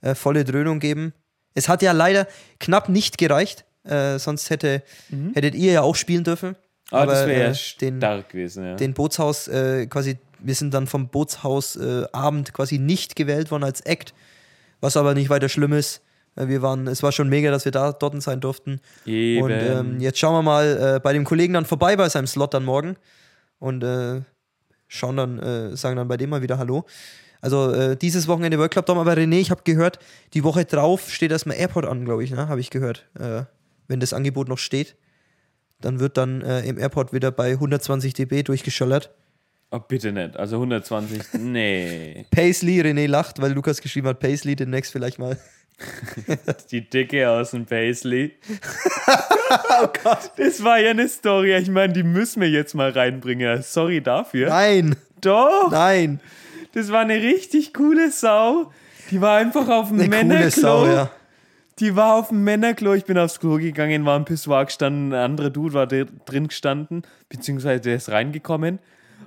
Äh, 0.00 0.14
volle 0.14 0.44
Dröhnung 0.44 0.80
geben. 0.80 1.14
Es 1.54 1.68
hat 1.68 1.82
ja 1.82 1.92
leider 1.92 2.26
knapp 2.58 2.88
nicht 2.88 3.16
gereicht. 3.16 3.64
Äh, 3.84 4.18
sonst 4.18 4.50
hätte, 4.50 4.82
hättet 5.34 5.54
ihr 5.54 5.72
ja 5.72 5.82
auch 5.82 5.94
spielen 5.94 6.24
dürfen. 6.24 6.56
Aber, 6.90 7.04
Mhm. 7.04 7.10
Ah, 7.10 7.14
das 7.14 7.26
wäre 7.26 7.40
ja 7.40 7.50
äh, 7.50 7.78
den, 7.80 7.96
stark 7.98 8.28
gewesen, 8.28 8.64
ja. 8.64 8.74
den 8.74 8.92
Bootshaus 8.92 9.48
äh, 9.48 9.86
quasi, 9.86 10.18
wir 10.40 10.54
sind 10.54 10.74
dann 10.74 10.86
vom 10.86 11.08
Bootshaus 11.08 11.76
äh, 11.76 12.04
Abend 12.12 12.52
quasi 12.52 12.78
nicht 12.78 13.16
gewählt 13.16 13.50
worden 13.50 13.64
als 13.64 13.80
Act, 13.82 14.14
was 14.80 14.96
aber 14.96 15.14
nicht 15.14 15.30
weiter 15.30 15.48
schlimm 15.48 15.72
ist. 15.72 16.02
Äh, 16.36 16.48
Wir 16.48 16.62
waren, 16.62 16.86
es 16.86 17.02
war 17.02 17.12
schon 17.12 17.28
mega, 17.28 17.50
dass 17.50 17.64
wir 17.64 17.72
da 17.72 17.92
dort 17.92 18.20
sein 18.22 18.40
durften. 18.40 18.80
Eben. 19.06 19.42
Und 19.42 19.50
ähm, 19.50 20.00
jetzt 20.00 20.18
schauen 20.18 20.34
wir 20.34 20.42
mal 20.42 20.96
äh, 20.96 21.00
bei 21.00 21.12
dem 21.12 21.24
Kollegen 21.24 21.54
dann 21.54 21.64
vorbei 21.64 21.96
bei 21.96 22.08
seinem 22.08 22.26
Slot 22.26 22.54
dann 22.54 22.64
morgen 22.64 22.96
und 23.58 23.82
äh, 23.82 24.22
schauen 24.88 25.16
dann, 25.16 25.38
äh, 25.38 25.76
sagen 25.76 25.96
dann 25.96 26.08
bei 26.08 26.16
dem 26.16 26.30
mal 26.30 26.42
wieder 26.42 26.58
Hallo. 26.58 26.84
Also 27.40 27.72
äh, 27.72 27.96
dieses 27.96 28.26
Wochenende 28.26 28.58
World 28.58 28.72
Club 28.72 28.86
Dome, 28.86 29.00
aber 29.00 29.14
René, 29.14 29.38
ich 29.38 29.50
habe 29.50 29.62
gehört, 29.64 29.98
die 30.32 30.44
Woche 30.44 30.64
drauf 30.64 31.10
steht 31.10 31.30
erstmal 31.30 31.56
Airport 31.58 31.86
an, 31.86 32.04
glaube 32.04 32.24
ich, 32.24 32.30
ne? 32.30 32.48
habe 32.48 32.60
ich 32.60 32.70
gehört. 32.70 33.06
Äh, 33.18 33.42
wenn 33.86 34.00
das 34.00 34.14
Angebot 34.14 34.48
noch 34.48 34.56
steht, 34.56 34.96
dann 35.78 36.00
wird 36.00 36.16
dann 36.16 36.40
im 36.40 36.78
Airport 36.78 37.12
wieder 37.12 37.30
bei 37.30 37.50
120 37.50 38.14
dB 38.14 38.44
durchgeschallert. 38.44 39.10
oh, 39.70 39.78
bitte 39.78 40.12
nicht. 40.12 40.38
Also 40.38 40.56
120, 40.56 41.34
nee. 41.34 42.24
Paisley, 42.30 42.80
René 42.80 43.06
lacht, 43.06 43.42
weil 43.42 43.52
Lukas 43.52 43.82
geschrieben 43.82 44.08
hat, 44.08 44.20
Paisley 44.20 44.56
demnächst 44.56 44.92
vielleicht 44.92 45.18
mal. 45.18 45.36
Die 46.70 46.88
Dicke 46.88 47.28
aus 47.28 47.50
dem 47.50 47.66
Paisley. 47.66 48.32
oh 49.82 49.88
Gott. 50.02 50.30
Das 50.36 50.62
war 50.62 50.78
ja 50.78 50.90
eine 50.90 51.08
Story. 51.08 51.54
Ich 51.56 51.68
meine, 51.68 51.92
die 51.92 52.02
müssen 52.02 52.40
wir 52.40 52.48
jetzt 52.50 52.74
mal 52.74 52.90
reinbringen. 52.90 53.62
Sorry 53.62 54.00
dafür. 54.00 54.48
Nein, 54.48 54.96
Doch. 55.20 55.70
nein. 55.70 56.20
Das 56.72 56.90
war 56.90 57.00
eine 57.00 57.14
richtig 57.20 57.72
coole 57.74 58.10
Sau. 58.10 58.72
Die 59.10 59.20
war 59.20 59.38
einfach 59.38 59.68
auf 59.68 59.88
dem 59.88 60.00
Eine 60.00 60.08
coole 60.08 60.24
Männerklo. 60.24 60.50
Sau, 60.62 60.86
ja. 60.86 61.10
Die 61.80 61.96
war 61.96 62.14
auf 62.14 62.28
dem 62.28 62.44
Männerklo. 62.44 62.94
Ich 62.94 63.04
bin 63.04 63.18
aufs 63.18 63.40
Klo 63.40 63.56
gegangen, 63.56 64.04
war 64.06 64.16
im 64.16 64.24
Pissoir 64.24 64.64
gestanden. 64.64 65.12
Ein 65.12 65.20
anderer 65.32 65.50
Dude 65.50 65.74
war 65.74 65.86
dr- 65.86 66.06
drin 66.24 66.48
gestanden, 66.48 67.02
beziehungsweise 67.28 67.80
der 67.80 67.96
ist 67.96 68.10
reingekommen. 68.10 68.78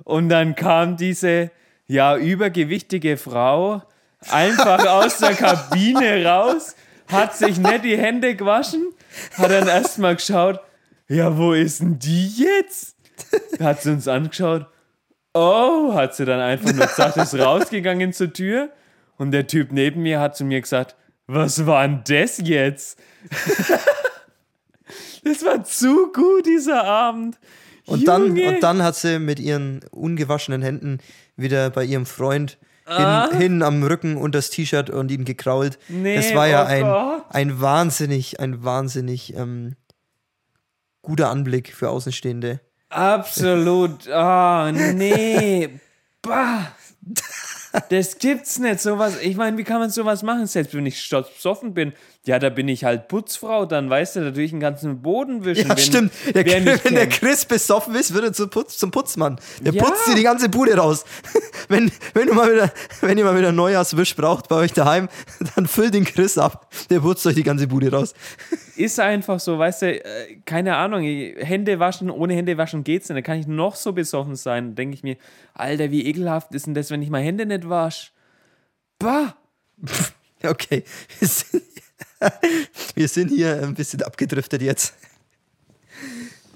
Und 0.04 0.30
dann 0.30 0.54
kam 0.54 0.96
diese, 0.96 1.50
ja, 1.86 2.16
übergewichtige 2.16 3.18
Frau 3.18 3.82
einfach 4.30 4.86
aus 4.86 5.18
der 5.18 5.34
Kabine 5.34 6.24
raus, 6.24 6.74
hat 7.08 7.36
sich 7.36 7.58
nicht 7.58 7.84
die 7.84 7.96
Hände 7.96 8.34
gewaschen, 8.34 8.92
hat 9.36 9.50
dann 9.50 9.68
erstmal 9.68 10.16
geschaut, 10.16 10.60
ja, 11.08 11.36
wo 11.36 11.52
ist 11.52 11.80
denn 11.80 11.98
die 11.98 12.28
jetzt? 12.36 12.96
Hat 13.60 13.82
sie 13.82 13.90
uns 13.90 14.06
angeschaut, 14.06 14.66
oh, 15.34 15.94
hat 15.94 16.14
sie 16.14 16.24
dann 16.24 16.40
einfach 16.40 16.72
nur 16.72 16.86
gesagt, 16.86 17.16
ist 17.16 17.34
rausgegangen 17.34 18.12
zur 18.12 18.32
Tür. 18.32 18.70
Und 19.16 19.32
der 19.32 19.46
Typ 19.46 19.72
neben 19.72 20.02
mir 20.02 20.20
hat 20.20 20.36
zu 20.36 20.44
mir 20.44 20.60
gesagt, 20.60 20.94
was 21.26 21.66
war 21.66 21.86
denn 21.86 22.02
das 22.06 22.38
jetzt? 22.38 22.98
das 25.24 25.44
war 25.44 25.64
zu 25.64 26.12
gut, 26.12 26.46
dieser 26.46 26.84
Abend. 26.84 27.38
Und 27.86 28.06
dann, 28.06 28.38
und 28.38 28.62
dann 28.62 28.82
hat 28.82 28.96
sie 28.96 29.18
mit 29.18 29.40
ihren 29.40 29.80
ungewaschenen 29.90 30.62
Händen 30.62 30.98
wieder 31.36 31.70
bei 31.70 31.84
ihrem 31.84 32.06
Freund 32.06 32.58
Ah. 32.88 33.28
hin, 33.30 33.38
hin 33.38 33.62
am 33.62 33.82
Rücken 33.82 34.16
und 34.16 34.34
das 34.34 34.50
T-Shirt 34.50 34.88
und 34.88 35.10
ihn 35.10 35.24
gekrault. 35.24 35.78
Nee, 35.88 36.16
das 36.16 36.34
war 36.34 36.46
ja 36.46 36.62
oh 36.62 36.66
ein, 36.66 36.82
Gott. 36.82 37.24
ein 37.30 37.60
wahnsinnig, 37.60 38.40
ein 38.40 38.64
wahnsinnig 38.64 39.34
ähm, 39.34 39.76
guter 41.02 41.30
Anblick 41.30 41.74
für 41.74 41.90
Außenstehende. 41.90 42.60
Absolut. 42.88 44.08
Ah, 44.08 44.72
nee. 44.72 45.80
Bah. 46.22 46.72
Das 47.90 48.18
gibt's 48.18 48.58
nicht, 48.58 48.80
sowas. 48.80 49.14
Ich 49.20 49.36
meine, 49.36 49.56
wie 49.58 49.64
kann 49.64 49.80
man 49.80 49.90
sowas 49.90 50.22
machen? 50.22 50.46
Selbst 50.46 50.74
wenn 50.74 50.86
ich 50.86 51.08
besoffen 51.08 51.74
bin, 51.74 51.92
ja, 52.24 52.38
da 52.38 52.50
bin 52.50 52.68
ich 52.68 52.84
halt 52.84 53.08
Putzfrau, 53.08 53.66
dann 53.66 53.88
weißt 53.88 54.16
du, 54.16 54.20
natürlich 54.20 54.50
den 54.50 54.60
ganzen 54.60 55.02
Boden 55.02 55.44
wischen. 55.44 55.68
Ja, 55.68 55.70
wenn, 55.70 55.78
stimmt. 55.78 56.12
Der, 56.34 56.46
wenn 56.46 56.64
der 56.64 56.78
kennt. 56.78 57.12
Chris 57.12 57.44
besoffen 57.44 57.94
ist, 57.94 58.12
wird 58.14 58.24
er 58.24 58.32
zum, 58.32 58.50
Putz, 58.50 58.76
zum 58.76 58.90
Putzmann. 58.90 59.40
Der 59.60 59.72
Ja. 59.72 59.82
putzt 59.82 60.06
dir 60.06 60.14
die 60.14 60.22
ganze 60.22 60.48
Bude 60.48 60.76
raus. 60.76 61.04
wenn, 61.68 61.90
wenn, 62.14 62.26
du 62.28 62.34
mal 62.34 62.52
wieder, 62.52 62.72
wenn 63.00 63.16
ihr 63.18 63.24
mal 63.24 63.36
wieder 63.36 63.52
Neujahrswisch 63.52 64.14
braucht 64.16 64.48
bei 64.48 64.56
euch 64.56 64.72
daheim, 64.72 65.08
dann 65.56 65.66
füllt 65.66 65.94
den 65.94 66.04
Chris 66.04 66.38
ab. 66.38 66.70
Der 66.90 67.00
putzt 67.00 67.26
euch 67.26 67.34
die 67.34 67.42
ganze 67.42 67.66
Bude 67.66 67.90
raus. 67.90 68.14
Ist 68.78 69.00
einfach 69.00 69.40
so, 69.40 69.58
weißt 69.58 69.82
du, 69.82 70.04
äh, 70.04 70.36
keine 70.44 70.76
Ahnung, 70.76 71.02
Hände 71.02 71.80
waschen, 71.80 72.10
ohne 72.10 72.34
Hände 72.34 72.56
waschen 72.56 72.84
geht's 72.84 73.08
nicht. 73.08 73.16
Da 73.16 73.22
kann 73.22 73.40
ich 73.40 73.48
noch 73.48 73.74
so 73.74 73.92
besoffen 73.92 74.36
sein. 74.36 74.76
Denke 74.76 74.94
ich 74.94 75.02
mir, 75.02 75.16
Alter, 75.52 75.90
wie 75.90 76.06
ekelhaft 76.06 76.54
ist 76.54 76.66
denn 76.66 76.74
das, 76.74 76.90
wenn 76.92 77.02
ich 77.02 77.10
mal 77.10 77.20
Hände 77.20 77.44
nicht 77.44 77.68
wasche? 77.68 78.12
Bah! 78.98 79.36
Okay. 80.44 80.84
Wir 81.18 81.26
sind, 81.26 81.62
wir 82.94 83.08
sind 83.08 83.30
hier 83.30 83.60
ein 83.60 83.74
bisschen 83.74 84.04
abgedriftet 84.04 84.62
jetzt. 84.62 84.94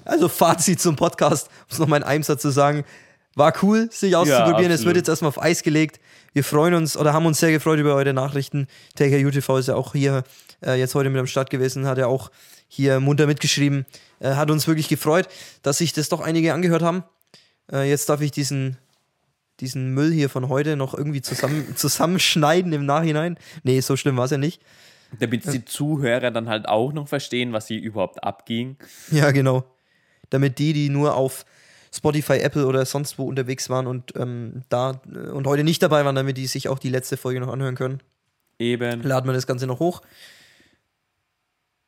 Also 0.04 0.28
Fazit 0.28 0.80
zum 0.80 0.94
Podcast, 0.94 1.48
um 1.48 1.66
es 1.68 1.78
nochmal 1.80 2.00
in 2.00 2.06
einem 2.06 2.22
Satz 2.22 2.42
zu 2.42 2.50
sagen. 2.50 2.84
War 3.34 3.52
cool, 3.62 3.88
sich 3.90 4.14
auszuprobieren. 4.14 4.70
es 4.70 4.74
absolut. 4.74 4.86
wird 4.86 4.96
jetzt 4.98 5.08
erstmal 5.08 5.30
auf 5.30 5.42
Eis 5.42 5.64
gelegt. 5.64 5.98
Wir 6.32 6.44
freuen 6.44 6.74
uns 6.74 6.96
oder 6.96 7.12
haben 7.12 7.26
uns 7.26 7.40
sehr 7.40 7.52
gefreut 7.52 7.78
über 7.78 7.94
eure 7.94 8.14
Nachrichten. 8.14 8.66
Taker 8.94 9.16
UTV 9.16 9.58
ist 9.58 9.68
ja 9.68 9.74
auch 9.74 9.92
hier 9.92 10.24
äh, 10.64 10.78
jetzt 10.78 10.94
heute 10.94 11.10
mit 11.10 11.20
am 11.20 11.26
Start 11.26 11.50
gewesen, 11.50 11.86
hat 11.86 11.98
ja 11.98 12.06
auch 12.06 12.30
hier 12.68 13.00
munter 13.00 13.26
mitgeschrieben. 13.26 13.84
Äh, 14.18 14.34
hat 14.34 14.50
uns 14.50 14.66
wirklich 14.66 14.88
gefreut, 14.88 15.28
dass 15.62 15.78
sich 15.78 15.92
das 15.92 16.08
doch 16.08 16.20
einige 16.20 16.54
angehört 16.54 16.82
haben. 16.82 17.04
Äh, 17.70 17.88
jetzt 17.88 18.08
darf 18.08 18.22
ich 18.22 18.30
diesen, 18.30 18.78
diesen 19.60 19.92
Müll 19.92 20.10
hier 20.10 20.30
von 20.30 20.48
heute 20.48 20.76
noch 20.76 20.94
irgendwie 20.94 21.20
zusammen, 21.20 21.66
zusammenschneiden 21.76 22.72
im 22.72 22.86
Nachhinein. 22.86 23.36
Nee, 23.62 23.80
so 23.80 23.96
schlimm 23.96 24.16
war 24.16 24.24
es 24.24 24.30
ja 24.30 24.38
nicht. 24.38 24.62
Damit 25.18 25.52
die 25.52 25.66
Zuhörer 25.66 26.30
dann 26.30 26.48
halt 26.48 26.66
auch 26.66 26.94
noch 26.94 27.06
verstehen, 27.06 27.52
was 27.52 27.68
hier 27.68 27.82
überhaupt 27.82 28.24
abging. 28.24 28.76
Ja, 29.10 29.30
genau. 29.30 29.64
Damit 30.30 30.58
die, 30.58 30.72
die 30.72 30.88
nur 30.88 31.14
auf 31.14 31.44
Spotify, 31.94 32.38
Apple 32.38 32.66
oder 32.66 32.84
sonst 32.86 33.18
wo 33.18 33.24
unterwegs 33.24 33.68
waren 33.68 33.86
und 33.86 34.14
ähm, 34.16 34.62
da 34.68 35.00
äh, 35.14 35.28
und 35.28 35.46
heute 35.46 35.62
nicht 35.62 35.82
dabei 35.82 36.04
waren, 36.04 36.14
damit 36.14 36.36
die 36.38 36.46
sich 36.46 36.68
auch 36.68 36.78
die 36.78 36.88
letzte 36.88 37.16
Folge 37.16 37.40
noch 37.40 37.52
anhören 37.52 37.74
können, 37.74 38.00
Eben. 38.58 39.02
laden 39.02 39.28
wir 39.28 39.34
das 39.34 39.46
Ganze 39.46 39.66
noch 39.66 39.78
hoch. 39.78 40.00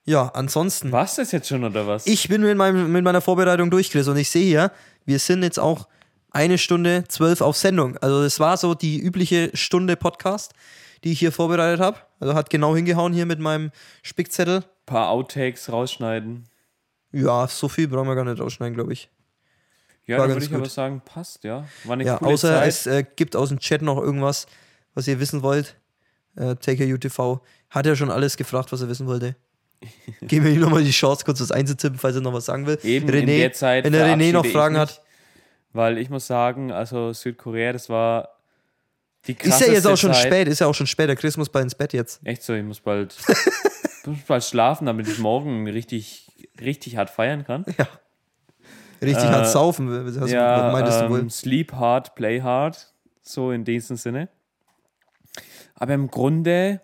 Ja, 0.06 0.28
ansonsten. 0.28 0.92
War's 0.92 1.16
das 1.16 1.32
jetzt 1.32 1.48
schon 1.48 1.64
oder 1.64 1.86
was? 1.86 2.06
Ich 2.06 2.28
bin 2.28 2.42
mit, 2.42 2.56
meinem, 2.56 2.92
mit 2.92 3.02
meiner 3.04 3.22
Vorbereitung 3.22 3.70
durch, 3.70 3.90
Chris, 3.90 4.06
und 4.06 4.18
ich 4.18 4.28
sehe 4.28 4.44
hier, 4.44 4.70
wir 5.06 5.18
sind 5.18 5.42
jetzt 5.42 5.58
auch 5.58 5.88
eine 6.30 6.58
Stunde 6.58 7.04
zwölf 7.08 7.40
auf 7.40 7.56
Sendung. 7.56 7.96
Also, 7.98 8.22
das 8.22 8.38
war 8.38 8.58
so 8.58 8.74
die 8.74 8.98
übliche 8.98 9.50
Stunde 9.54 9.96
Podcast, 9.96 10.52
die 11.04 11.12
ich 11.12 11.20
hier 11.20 11.32
vorbereitet 11.32 11.80
habe. 11.80 11.96
Also, 12.20 12.34
hat 12.34 12.50
genau 12.50 12.76
hingehauen 12.76 13.14
hier 13.14 13.24
mit 13.24 13.38
meinem 13.38 13.70
Spickzettel. 14.02 14.64
paar 14.84 15.08
Outtakes 15.08 15.72
rausschneiden. 15.72 16.44
Ja, 17.12 17.46
so 17.48 17.68
viel 17.68 17.88
brauchen 17.88 18.08
wir 18.08 18.14
gar 18.14 18.24
nicht 18.24 18.40
rausschneiden, 18.40 18.74
glaube 18.74 18.92
ich. 18.92 19.08
Ja, 20.06 20.18
War 20.18 20.28
dann 20.28 20.36
würde 20.36 20.46
ich 20.46 20.54
aber 20.54 20.68
sagen, 20.68 21.00
passt, 21.04 21.44
ja. 21.44 21.66
War 21.84 21.94
eine 21.94 22.04
Ja, 22.04 22.18
coole 22.18 22.32
außer 22.34 22.48
Zeit. 22.58 22.68
es 22.68 22.86
äh, 22.86 23.04
gibt 23.16 23.36
aus 23.36 23.48
dem 23.48 23.58
Chat 23.58 23.80
noch 23.82 23.98
irgendwas, 23.98 24.46
was 24.94 25.08
ihr 25.08 25.18
wissen 25.18 25.42
wollt. 25.42 25.76
Äh, 26.36 26.56
TakerUTV 26.56 27.40
hat 27.70 27.86
ja 27.86 27.96
schon 27.96 28.10
alles 28.10 28.36
gefragt, 28.36 28.70
was 28.72 28.80
er 28.82 28.88
wissen 28.88 29.06
wollte. 29.06 29.36
Geben 30.22 30.44
wir 30.44 30.52
ihm 30.52 30.60
nochmal 30.60 30.84
die 30.84 30.90
Chance, 30.90 31.24
kurz 31.24 31.40
was 31.40 31.50
einzutippen, 31.52 31.98
falls 31.98 32.16
er 32.16 32.22
noch 32.22 32.32
was 32.32 32.44
sagen 32.46 32.66
will. 32.66 32.78
Eben 32.82 33.08
in 33.08 33.26
der 33.26 33.52
Zeit 33.52 33.84
wenn 33.84 33.92
der 33.92 34.06
René 34.16 34.32
noch 34.32 34.44
Fragen 34.46 34.74
mich, 34.74 34.80
hat. 34.82 35.02
Weil 35.72 35.98
ich 35.98 36.10
muss 36.10 36.26
sagen, 36.26 36.70
also 36.70 37.12
Südkorea, 37.12 37.72
das 37.72 37.88
war 37.88 38.28
die 39.26 39.32
Ist 39.32 39.40
krasseste 39.40 39.66
ja 39.68 39.72
jetzt 39.72 39.86
auch 39.86 39.96
schon 39.96 40.12
Zeit. 40.12 40.26
spät, 40.26 40.48
ist 40.48 40.60
ja 40.60 40.66
auch 40.66 40.74
schon 40.74 40.86
spät. 40.86 41.08
Der 41.08 41.16
Chris 41.16 41.36
muss 41.36 41.48
bald 41.48 41.64
ins 41.64 41.74
Bett 41.74 41.92
jetzt. 41.94 42.20
Echt 42.24 42.42
so, 42.42 42.52
ich 42.54 42.62
muss 42.62 42.80
bald, 42.80 43.16
ich 44.02 44.06
muss 44.06 44.18
bald 44.26 44.44
schlafen, 44.44 44.86
damit 44.86 45.08
ich 45.08 45.18
morgen 45.18 45.66
richtig, 45.68 46.30
richtig 46.60 46.96
hart 46.96 47.10
feiern 47.10 47.44
kann. 47.44 47.64
Richtig 49.04 49.24
Äh, 49.24 49.32
hart 49.32 49.48
saufen. 49.48 50.06
Was, 50.06 50.20
was 50.20 50.30
ja, 50.30 50.70
meintest 50.72 51.00
du 51.02 51.10
wohl? 51.10 51.20
ähm, 51.20 51.30
sleep 51.30 51.72
hard, 51.72 52.14
play 52.14 52.40
hard, 52.42 52.92
so 53.22 53.50
in 53.50 53.64
diesem 53.64 53.96
Sinne. 53.96 54.28
Aber 55.74 55.94
im 55.94 56.08
Grunde, 56.08 56.80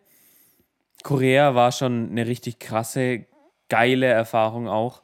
Korea 1.02 1.54
war 1.54 1.72
schon 1.72 2.10
eine 2.10 2.26
richtig 2.26 2.58
krasse, 2.58 3.26
geile 3.68 4.06
Erfahrung 4.06 4.68
auch. 4.68 5.02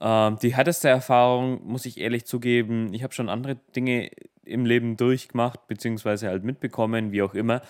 Ähm, 0.00 0.38
die 0.42 0.54
härteste 0.54 0.88
Erfahrung, 0.88 1.64
muss 1.66 1.86
ich 1.86 2.00
ehrlich 2.00 2.24
zugeben, 2.26 2.92
ich 2.94 3.02
habe 3.02 3.12
schon 3.14 3.28
andere 3.28 3.56
Dinge 3.76 4.10
im 4.44 4.64
Leben 4.66 4.96
durchgemacht, 4.96 5.66
beziehungsweise 5.68 6.28
halt 6.28 6.42
mitbekommen, 6.42 7.12
wie 7.12 7.22
auch 7.22 7.34
immer. 7.34 7.62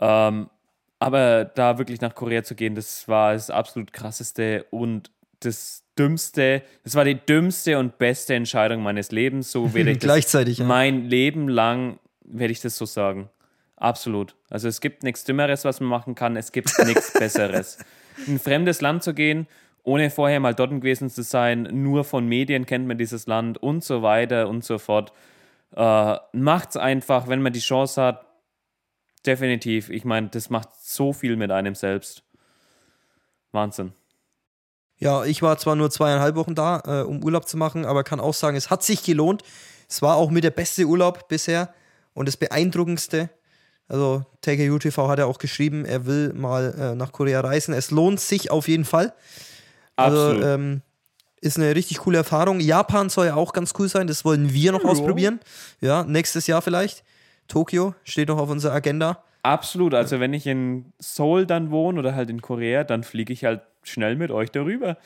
Ähm, 0.00 0.50
aber 0.98 1.44
da 1.44 1.78
wirklich 1.78 2.00
nach 2.00 2.14
Korea 2.14 2.42
zu 2.42 2.54
gehen, 2.54 2.74
das 2.74 3.06
war 3.06 3.34
das 3.34 3.50
absolut 3.50 3.92
krasseste 3.92 4.64
und 4.70 5.10
das 5.40 5.84
dümmste, 5.98 6.62
das 6.84 6.94
war 6.94 7.04
die 7.04 7.14
dümmste 7.14 7.78
und 7.78 7.98
beste 7.98 8.34
Entscheidung 8.34 8.82
meines 8.82 9.10
Lebens. 9.10 9.50
So 9.50 9.74
werde 9.74 9.92
ich 9.92 9.98
das 9.98 10.04
Gleichzeitig, 10.04 10.58
ja. 10.58 10.64
mein 10.64 11.04
Leben 11.04 11.48
lang 11.48 11.98
werde 12.24 12.52
ich 12.52 12.60
das 12.60 12.76
so 12.76 12.84
sagen. 12.84 13.30
Absolut. 13.76 14.34
Also 14.48 14.68
es 14.68 14.80
gibt 14.80 15.02
nichts 15.02 15.24
Dümmeres, 15.24 15.64
was 15.64 15.80
man 15.80 15.90
machen 15.90 16.14
kann. 16.14 16.36
Es 16.36 16.52
gibt 16.52 16.70
nichts 16.84 17.12
Besseres. 17.18 17.78
In 18.26 18.34
ein 18.34 18.38
fremdes 18.38 18.80
Land 18.80 19.02
zu 19.02 19.12
gehen, 19.12 19.46
ohne 19.82 20.10
vorher 20.10 20.40
mal 20.40 20.54
dort 20.54 20.70
gewesen 20.70 21.10
zu 21.10 21.22
sein, 21.22 21.68
nur 21.70 22.04
von 22.04 22.26
Medien 22.26 22.66
kennt 22.66 22.86
man 22.86 22.98
dieses 22.98 23.26
Land 23.26 23.58
und 23.58 23.84
so 23.84 24.02
weiter 24.02 24.48
und 24.48 24.64
so 24.64 24.78
fort. 24.78 25.12
Äh, 25.74 26.16
macht's 26.32 26.76
einfach, 26.76 27.28
wenn 27.28 27.42
man 27.42 27.52
die 27.52 27.60
Chance 27.60 28.02
hat. 28.02 28.26
Definitiv. 29.26 29.90
Ich 29.90 30.04
meine, 30.04 30.28
das 30.28 30.50
macht 30.50 30.70
so 30.80 31.12
viel 31.12 31.36
mit 31.36 31.50
einem 31.50 31.74
selbst. 31.74 32.22
Wahnsinn. 33.52 33.92
Ja, 34.98 35.24
ich 35.24 35.42
war 35.42 35.58
zwar 35.58 35.76
nur 35.76 35.90
zweieinhalb 35.90 36.36
Wochen 36.36 36.54
da, 36.54 36.82
äh, 36.86 37.02
um 37.02 37.22
Urlaub 37.22 37.46
zu 37.46 37.56
machen, 37.56 37.84
aber 37.84 38.02
kann 38.04 38.18
auch 38.20 38.34
sagen, 38.34 38.56
es 38.56 38.70
hat 38.70 38.82
sich 38.82 39.02
gelohnt. 39.02 39.42
Es 39.88 40.00
war 40.02 40.16
auch 40.16 40.30
mit 40.30 40.42
der 40.44 40.50
beste 40.50 40.84
Urlaub 40.84 41.28
bisher 41.28 41.68
und 42.14 42.26
das 42.26 42.36
beeindruckendste. 42.36 43.28
Also 43.88 44.24
TKU 44.40 44.78
TV 44.78 45.08
hat 45.08 45.18
ja 45.18 45.26
auch 45.26 45.38
geschrieben, 45.38 45.84
er 45.84 46.06
will 46.06 46.32
mal 46.32 46.74
äh, 46.78 46.94
nach 46.96 47.12
Korea 47.12 47.40
reisen. 47.40 47.72
Es 47.74 47.90
lohnt 47.90 48.18
sich 48.20 48.50
auf 48.50 48.68
jeden 48.68 48.84
Fall. 48.84 49.12
Also 49.96 50.16
Absolut. 50.30 50.44
ähm, 50.44 50.82
ist 51.40 51.56
eine 51.58 51.74
richtig 51.74 51.98
coole 51.98 52.18
Erfahrung. 52.18 52.58
Japan 52.58 53.10
soll 53.10 53.26
ja 53.26 53.34
auch 53.36 53.52
ganz 53.52 53.74
cool 53.78 53.88
sein, 53.88 54.06
das 54.06 54.24
wollen 54.24 54.52
wir 54.52 54.72
noch 54.72 54.82
Ja. 54.82 54.88
ausprobieren. 54.90 55.38
Ja, 55.80 56.02
nächstes 56.04 56.46
Jahr 56.46 56.62
vielleicht. 56.62 57.04
Tokio 57.48 57.94
steht 58.02 58.28
noch 58.28 58.38
auf 58.38 58.48
unserer 58.50 58.72
Agenda. 58.74 59.22
Absolut. 59.42 59.94
Also 59.94 60.18
wenn 60.18 60.32
ich 60.32 60.46
in 60.48 60.92
Seoul 60.98 61.46
dann 61.46 61.70
wohne 61.70 62.00
oder 62.00 62.14
halt 62.16 62.30
in 62.30 62.42
Korea, 62.42 62.82
dann 62.82 63.04
fliege 63.04 63.32
ich 63.32 63.44
halt 63.44 63.60
schnell 63.88 64.16
mit 64.16 64.30
euch 64.30 64.50
darüber. 64.50 64.96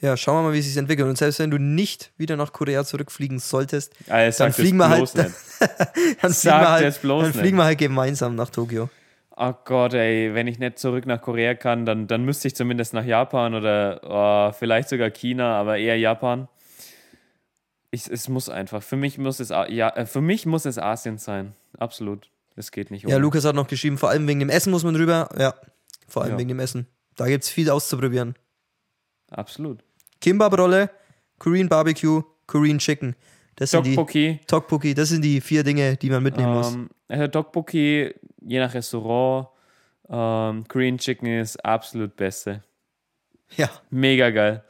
Ja, 0.00 0.16
schauen 0.16 0.36
wir 0.38 0.48
mal, 0.48 0.52
wie 0.54 0.60
es 0.60 0.66
sich 0.66 0.76
entwickelt. 0.76 1.08
Und 1.08 1.18
selbst 1.18 1.40
wenn 1.40 1.50
du 1.50 1.58
nicht 1.58 2.12
wieder 2.16 2.36
nach 2.36 2.52
Korea 2.52 2.84
zurückfliegen 2.84 3.38
solltest, 3.40 3.92
Ah, 4.08 4.30
dann 4.30 4.52
fliegen 4.52 4.76
wir 4.78 4.88
halt, 4.88 5.00
nicht. 5.00 5.16
dann, 6.22 6.32
fliegen 6.32 6.60
wir 6.60 6.70
halt, 6.70 7.00
dann 7.04 7.32
fliegen 7.32 7.56
wir 7.56 7.64
halt 7.64 7.78
gemeinsam 7.78 8.34
nach 8.36 8.50
Tokio. 8.50 8.90
Oh 9.36 9.52
Gott, 9.64 9.94
ey, 9.94 10.34
wenn 10.34 10.46
ich 10.48 10.58
nicht 10.58 10.78
zurück 10.78 11.06
nach 11.06 11.20
Korea 11.20 11.54
kann, 11.54 11.86
dann, 11.86 12.06
dann 12.08 12.24
müsste 12.24 12.48
ich 12.48 12.56
zumindest 12.56 12.92
nach 12.92 13.04
Japan 13.04 13.54
oder 13.54 14.00
oh, 14.02 14.52
vielleicht 14.56 14.88
sogar 14.88 15.10
China, 15.10 15.58
aber 15.58 15.78
eher 15.78 15.96
Japan. 15.98 16.48
Ich, 17.90 18.08
es 18.08 18.28
muss 18.28 18.48
einfach. 18.48 18.82
Für 18.82 18.96
mich 18.96 19.16
muss 19.18 19.40
es 19.40 19.48
ja, 19.50 19.88
äh, 19.90 20.06
für 20.06 20.20
mich 20.20 20.44
muss 20.44 20.64
es 20.64 20.78
Asien 20.78 21.18
sein. 21.18 21.54
Absolut. 21.78 22.28
Es 22.56 22.70
geht 22.72 22.90
nicht 22.90 23.02
Ja, 23.04 23.10
ohne. 23.10 23.18
Lukas 23.18 23.44
hat 23.44 23.54
noch 23.54 23.68
geschrieben, 23.68 23.96
vor 23.98 24.10
allem 24.10 24.26
wegen 24.28 24.40
dem 24.40 24.50
Essen 24.50 24.70
muss 24.72 24.84
man 24.84 24.94
drüber. 24.94 25.28
Ja, 25.38 25.54
vor 26.08 26.22
allem 26.22 26.32
Ja. 26.32 26.38
wegen 26.38 26.48
dem 26.48 26.58
Essen. 26.60 26.86
Da 27.18 27.26
gibt 27.26 27.42
es 27.42 27.50
viel 27.50 27.68
auszuprobieren. 27.68 28.36
Absolut. 29.28 29.80
Kimbab-Rolle, 30.20 30.88
Korean 31.38 31.68
Barbecue, 31.68 32.22
Korean 32.46 32.78
Chicken. 32.78 33.16
Das 33.56 33.72
sind 33.72 33.84
die 33.86 33.94
Tteokbokki. 33.94 34.40
Tteokbokki, 34.46 34.94
das 34.94 35.08
sind 35.08 35.22
die 35.22 35.40
vier 35.40 35.64
Dinge, 35.64 35.96
die 35.96 36.10
man 36.10 36.22
mitnehmen 36.22 36.54
muss. 36.54 36.74
Ähm, 36.74 36.88
also 37.08 37.26
Tteokbokki, 37.26 38.14
je 38.42 38.58
nach 38.60 38.72
Restaurant, 38.72 39.48
ähm, 40.08 40.64
Korean 40.68 40.96
Chicken 40.96 41.40
ist 41.40 41.56
absolut 41.64 42.14
beste. 42.14 42.62
Ja, 43.56 43.68
Mega 43.90 44.30
geil. 44.30 44.62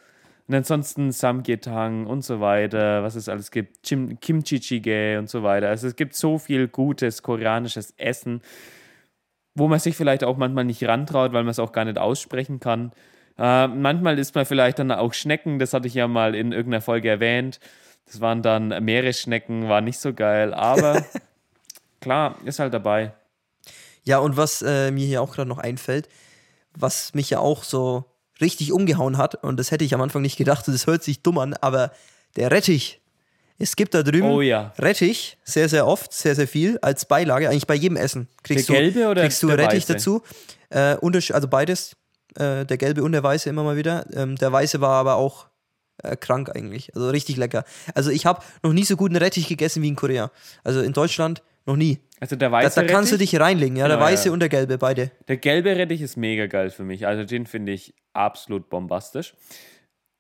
Und 0.47 0.55
ansonsten 0.55 1.13
Samgyetang 1.13 2.07
und 2.07 2.23
so 2.23 2.41
weiter, 2.41 3.03
was 3.03 3.15
es 3.15 3.29
alles 3.29 3.51
gibt, 3.51 3.83
Kimchi 3.83 4.57
Jjigae 4.57 5.19
und 5.19 5.29
so 5.29 5.43
weiter. 5.43 5.69
Also 5.69 5.87
es 5.87 5.97
gibt 5.97 6.15
so 6.15 6.39
viel 6.39 6.69
gutes 6.69 7.23
koreanisches 7.23 7.93
Essen, 7.99 8.41
wo 9.59 9.69
man 9.69 9.79
sich 9.79 9.97
vielleicht 9.97 10.25
auch 10.25 10.37
manchmal 10.37 10.65
nicht 10.65 10.83
rantraut, 10.85 11.33
weil 11.33 11.43
man 11.43 11.51
es 11.51 11.59
auch 11.59 11.73
gar 11.73 11.85
nicht 11.85 11.99
aussprechen 11.99 12.61
kann. 12.61 12.93
Äh, 13.39 13.69
manchmal 13.69 14.19
isst 14.19 14.35
man 14.35 14.47
vielleicht 14.47 14.79
dann 14.79 14.91
auch 14.91 15.15
Schnecken, 15.15 15.59
das 15.59 15.73
hatte 15.73 15.87
ich 15.87 15.95
ja 15.95 16.09
mal 16.09 16.35
in 16.35 16.53
irgendeiner 16.53 16.81
Folge 16.81 17.09
erwähnt. 17.09 17.61
Das 18.07 18.21
waren 18.21 18.43
dann 18.43 18.69
Meeresschnecken, 18.85 19.69
war 19.69 19.81
nicht 19.81 19.99
so 19.99 20.15
geil, 20.15 20.55
aber 20.55 21.05
klar, 22.01 22.37
ist 22.45 22.59
halt 22.59 22.73
dabei. 22.73 23.13
Ja, 24.05 24.19
und 24.19 24.37
was 24.37 24.63
äh, 24.63 24.91
mir 24.91 25.07
hier 25.07 25.21
auch 25.21 25.35
gerade 25.35 25.49
noch 25.49 25.59
einfällt, 25.59 26.09
was 26.75 27.15
mich 27.15 27.31
ja 27.31 27.41
auch 27.41 27.63
so 27.65 28.05
richtig 28.41 28.73
umgehauen 28.73 29.19
hat, 29.19 29.35
und 29.45 29.59
das 29.59 29.71
hätte 29.71 29.85
ich 29.85 29.95
am 29.95 30.01
Anfang 30.01 30.23
nicht 30.23 30.39
gedacht, 30.39 30.67
und 30.67 30.73
das 30.73 30.87
hört 30.87 31.03
sich 31.03 31.23
dumm 31.23 31.39
an, 31.39 31.55
aber 31.55 31.93
der 32.37 32.51
Rettich. 32.51 33.01
Es 33.61 33.75
gibt 33.75 33.93
da 33.95 34.03
drüben 34.03 34.29
Oh 34.31 34.41
ja. 34.41 34.73
Rettich, 34.79 35.37
sehr, 35.43 35.69
sehr 35.69 35.87
oft, 35.87 36.13
sehr, 36.13 36.35
sehr 36.37 36.47
viel, 36.47 36.79
als 36.81 37.05
Beilage, 37.07 37.49
eigentlich 37.49 37.67
bei 37.67 37.75
jedem 37.75 37.97
Essen. 37.97 38.29
Kriegst 38.45 38.69
Der 38.69 38.77
du, 38.77 38.83
gelbe 38.83 39.09
oder 39.09 39.23
kriegst 39.23 39.43
du 39.43 39.49
der 39.49 39.59
Rettich 39.59 39.83
weiße? 39.89 39.93
dazu. 39.95 40.23
Äh, 40.71 40.97
also 41.33 41.49
beides, 41.49 41.97
äh, 42.37 42.65
der 42.65 42.77
gelbe 42.77 43.03
und 43.03 43.13
der 43.13 43.23
weiße 43.23 43.49
immer 43.51 43.65
mal 43.65 43.77
wieder. 43.77 44.05
Ähm, 44.15 44.37
der 44.37 44.53
weiße 44.53 44.81
war 44.81 44.93
aber 44.93 45.17
auch 45.17 45.49
äh, 46.05 46.15
krank 46.17 46.55
eigentlich, 46.55 46.95
also 46.95 47.11
richtig 47.11 47.37
lecker. 47.37 47.65
Also 47.95 48.11
ich 48.11 48.27
habe 48.27 48.43
noch 48.63 48.73
nie 48.73 48.85
so 48.85 48.97
guten 48.97 49.17
Rettich 49.17 49.49
gegessen 49.49 49.83
wie 49.83 49.89
in 49.89 49.97
Korea. 49.97 50.31
Also 50.63 50.81
in 50.81 50.93
Deutschland 50.93 51.43
noch 51.67 51.75
nie. 51.77 51.99
Also 52.21 52.37
der 52.37 52.51
Da, 52.51 52.53
weiße 52.53 52.81
da 52.81 52.87
kannst 52.87 53.11
du 53.11 53.17
Rettich- 53.17 53.31
dich 53.33 53.41
reinlegen, 53.41 53.77
ja, 53.77 53.89
der 53.89 53.97
Genau, 53.97 54.07
weiße 54.09 54.27
ja. 54.29 54.33
und 54.33 54.39
der 54.41 54.49
gelbe, 54.49 54.79
beide. 54.79 55.11
Der 55.27 55.37
gelbe 55.37 55.75
Rettich 55.77 56.01
ist 56.01 56.17
mega 56.17 56.47
geil 56.47 56.71
für 56.71 56.85
mich. 56.85 57.07
Also 57.09 57.25
den 57.25 57.47
finde 57.47 57.73
ich 57.73 57.93
absolut 58.13 58.69
bombastisch. 58.71 59.35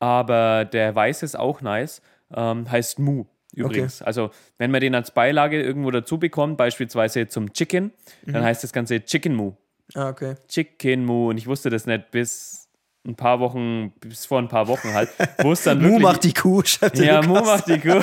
Aber 0.00 0.64
der 0.64 0.94
weiße 0.94 1.24
ist 1.24 1.38
auch 1.38 1.60
nice. 1.60 2.02
Ähm, 2.34 2.70
heißt 2.70 2.98
Mu 2.98 3.24
übrigens. 3.54 4.02
Also 4.02 4.30
wenn 4.58 4.70
man 4.70 4.80
den 4.80 4.94
als 4.94 5.10
Beilage 5.10 5.60
irgendwo 5.62 5.90
dazu 5.90 6.18
bekommt, 6.18 6.56
beispielsweise 6.58 7.26
zum 7.28 7.52
Chicken, 7.52 7.92
Mhm. 8.26 8.32
dann 8.32 8.44
heißt 8.44 8.62
das 8.62 8.72
Ganze 8.72 9.04
Chicken 9.04 9.34
Mu. 9.34 9.52
Ah, 9.94 10.10
okay. 10.10 10.34
Chicken 10.48 11.04
Mu. 11.04 11.30
Und 11.30 11.38
ich 11.38 11.46
wusste 11.46 11.70
das 11.70 11.86
nicht 11.86 12.10
bis 12.10 12.68
ein 13.06 13.14
paar 13.16 13.40
Wochen, 13.40 13.92
bis 14.00 14.26
vor 14.26 14.38
ein 14.38 14.48
paar 14.48 14.68
Wochen 14.68 14.92
halt. 14.92 15.08
Wo 15.38 15.52
es 15.52 15.62
dann 15.62 15.80
Mu 15.82 15.98
macht 15.98 16.24
die 16.24 16.34
Kuh, 16.34 16.62
der 16.82 17.04
Ja. 17.04 17.22
Mu 17.22 17.34
macht 17.40 17.66
die 17.68 17.78
Kuh. 17.80 18.02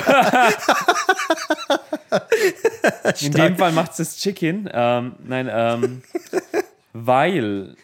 In 3.20 3.32
dem 3.32 3.56
Fall 3.56 3.72
macht 3.72 3.92
es 3.92 3.96
das 3.98 4.16
Chicken. 4.18 4.68
Ähm, 4.72 5.14
nein, 5.24 5.48
ähm, 5.50 6.02
weil 6.92 7.76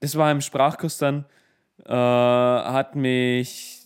das 0.00 0.16
war 0.16 0.30
im 0.30 0.40
Sprachkurs 0.40 0.98
dann, 0.98 1.24
äh, 1.84 1.92
hat 1.92 2.94
mich 2.96 3.77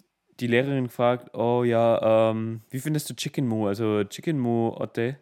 die 0.43 0.49
Lehrerin 0.49 0.85
gefragt, 0.85 1.35
oh 1.35 1.65
ja, 1.65 2.31
ähm, 2.31 2.61
wie 2.71 2.81
findest 2.81 3.09
du 3.09 3.15
Chicken 3.15 3.47
Mu? 3.47 3.67
Also 3.69 4.05
Chicken 4.05 4.39
Mu 4.39 4.69
Otte. 4.77 5.17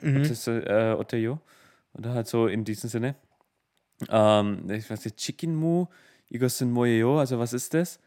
Mhm. 0.00 0.22
Otte, 0.22 0.66
äh, 0.66 0.98
Otte 0.98 1.16
yo. 1.18 1.38
Und 1.92 2.06
halt 2.06 2.26
so 2.26 2.46
in 2.48 2.64
diesem 2.64 2.90
Sinne. 2.90 3.14
Ähm, 4.08 4.68
ich 4.70 4.90
weiß 4.90 5.04
nicht, 5.04 5.16
Chicken 5.16 5.54
Mu, 5.54 5.86
Igosen 6.28 6.72
Moyo, 6.72 7.20
also 7.20 7.38
was 7.38 7.52
ist 7.52 7.74
das? 7.74 8.00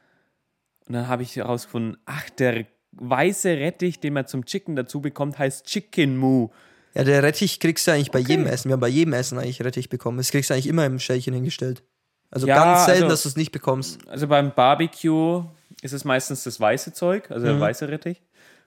Und 0.87 0.93
dann 0.93 1.07
habe 1.07 1.23
ich 1.23 1.35
herausgefunden, 1.35 1.97
ach, 2.05 2.29
der 2.31 2.65
weiße 2.91 3.49
Rettich, 3.49 3.99
den 3.99 4.13
man 4.13 4.27
zum 4.27 4.45
Chicken 4.45 4.75
dazu 4.75 4.99
bekommt, 5.01 5.37
heißt 5.39 5.65
Chicken 5.65 6.17
Mu. 6.17 6.49
Ja, 6.93 7.03
der 7.03 7.21
Rettich 7.23 7.59
kriegst 7.59 7.87
du 7.87 7.91
eigentlich 7.91 8.11
bei 8.11 8.19
Okay. 8.19 8.31
jedem 8.31 8.47
Essen. 8.47 8.69
Wir 8.69 8.73
haben 8.73 8.79
bei 8.79 8.87
jedem 8.87 9.13
Essen 9.13 9.37
eigentlich 9.37 9.61
Rettich 9.63 9.87
bekommen. 9.89 10.17
Das 10.17 10.31
kriegst 10.31 10.49
du 10.49 10.53
eigentlich 10.55 10.67
immer 10.67 10.85
im 10.85 10.99
Schälchen 10.99 11.33
hingestellt. 11.33 11.83
Also 12.31 12.47
Ja, 12.47 12.55
ganz 12.55 12.85
selten, 12.85 13.03
also- 13.03 13.13
dass 13.13 13.23
du 13.23 13.29
es 13.29 13.35
nicht 13.37 13.51
bekommst. 13.51 13.99
Also 14.07 14.27
beim 14.27 14.53
Barbecue 14.53 15.43
ist 15.81 15.93
es 15.93 16.03
meistens 16.03 16.43
das 16.43 16.59
weiße 16.59 16.93
Zeug, 16.93 17.31
also 17.31 17.45
Mhm. 17.45 17.51
der 17.51 17.59
weiße 17.61 17.87
Rettich. 17.89 18.21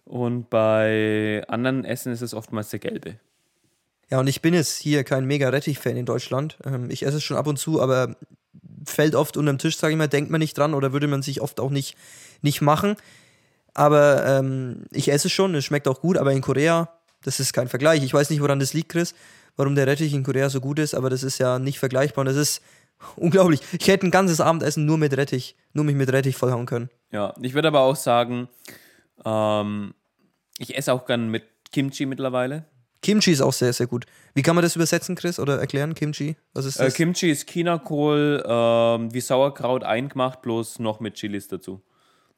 Und 0.04 0.48
bei 0.50 1.44
anderen 1.48 1.84
Essen 1.84 2.12
ist 2.12 2.22
es 2.22 2.34
oftmals 2.34 2.70
der 2.70 2.78
gelbe. 2.80 3.16
Ja, 4.10 4.18
und 4.18 4.26
ich 4.26 4.42
bin 4.42 4.54
jetzt 4.54 4.78
hier 4.78 5.04
kein 5.04 5.24
mega 5.26 5.48
Rettich-Fan 5.50 5.96
in 5.96 6.06
Deutschland. 6.06 6.58
Ähm, 6.64 6.90
ich 6.90 7.04
esse 7.06 7.18
es 7.18 7.22
schon 7.22 7.36
ab 7.36 7.46
und 7.46 7.58
zu, 7.58 7.80
aber 7.80 8.16
fällt 8.84 9.14
oft 9.14 9.36
unterm 9.36 9.58
Tisch, 9.58 9.76
sage 9.76 9.92
ich 9.92 9.98
mal, 9.98 10.08
denkt 10.08 10.30
man 10.30 10.40
nicht 10.40 10.56
dran 10.58 10.74
oder 10.74 10.92
würde 10.92 11.06
man 11.06 11.22
sich 11.22 11.40
oft 11.42 11.60
auch 11.60 11.70
nicht, 11.70 11.96
nicht 12.42 12.60
machen. 12.60 12.96
Aber 13.74 14.24
ähm, 14.26 14.84
ich 14.90 15.12
esse 15.12 15.28
es 15.28 15.32
schon, 15.32 15.54
es 15.54 15.64
schmeckt 15.64 15.86
auch 15.86 16.00
gut, 16.00 16.16
aber 16.16 16.32
in 16.32 16.40
Korea, 16.40 16.88
das 17.22 17.38
ist 17.38 17.52
kein 17.52 17.68
Vergleich. 17.68 18.02
Ich 18.02 18.12
weiß 18.12 18.30
nicht, 18.30 18.40
woran 18.40 18.58
das 18.58 18.72
liegt, 18.74 18.88
Chris, 18.90 19.14
warum 19.56 19.74
der 19.76 19.86
Rettich 19.86 20.12
in 20.12 20.24
Korea 20.24 20.48
so 20.50 20.60
gut 20.60 20.78
ist, 20.80 20.94
aber 20.94 21.08
das 21.10 21.22
ist 21.22 21.38
ja 21.38 21.58
nicht 21.60 21.78
vergleichbar 21.78 22.22
und 22.22 22.26
das 22.26 22.36
ist 22.36 22.62
unglaublich. 23.16 23.60
Ich 23.78 23.88
hätte 23.88 24.06
ein 24.06 24.10
ganzes 24.10 24.40
Abendessen 24.40 24.84
nur 24.86 24.98
mit 24.98 25.16
Rettich, 25.16 25.56
nur 25.72 25.84
mich 25.84 25.96
mit 25.96 26.12
Rettich 26.12 26.36
vollhauen 26.36 26.66
können. 26.66 26.90
Ja, 27.12 27.34
ich 27.40 27.54
würde 27.54 27.68
aber 27.68 27.80
auch 27.80 27.96
sagen, 27.96 28.48
ähm, 29.24 29.94
ich 30.58 30.76
esse 30.76 30.92
auch 30.92 31.06
gern 31.06 31.28
mit 31.30 31.44
Kimchi 31.72 32.06
mittlerweile. 32.06 32.64
Kimchi 33.02 33.32
ist 33.32 33.40
auch 33.40 33.52
sehr, 33.52 33.72
sehr 33.72 33.86
gut. 33.86 34.04
Wie 34.34 34.42
kann 34.42 34.54
man 34.54 34.62
das 34.62 34.76
übersetzen, 34.76 35.14
Chris, 35.16 35.38
oder 35.40 35.58
erklären, 35.58 35.94
Kimchi? 35.94 36.36
Was 36.52 36.66
ist 36.66 36.76
Äh, 36.78 36.84
das? 36.86 36.94
Kimchi 36.94 37.30
ist 37.30 37.48
Chinakohl, 37.48 38.42
ähm, 38.46 39.14
wie 39.14 39.20
Sauerkraut 39.20 39.84
eingemacht, 39.84 40.42
bloß 40.42 40.80
noch 40.80 41.00
mit 41.00 41.14
Chilis 41.14 41.48
dazu. 41.48 41.82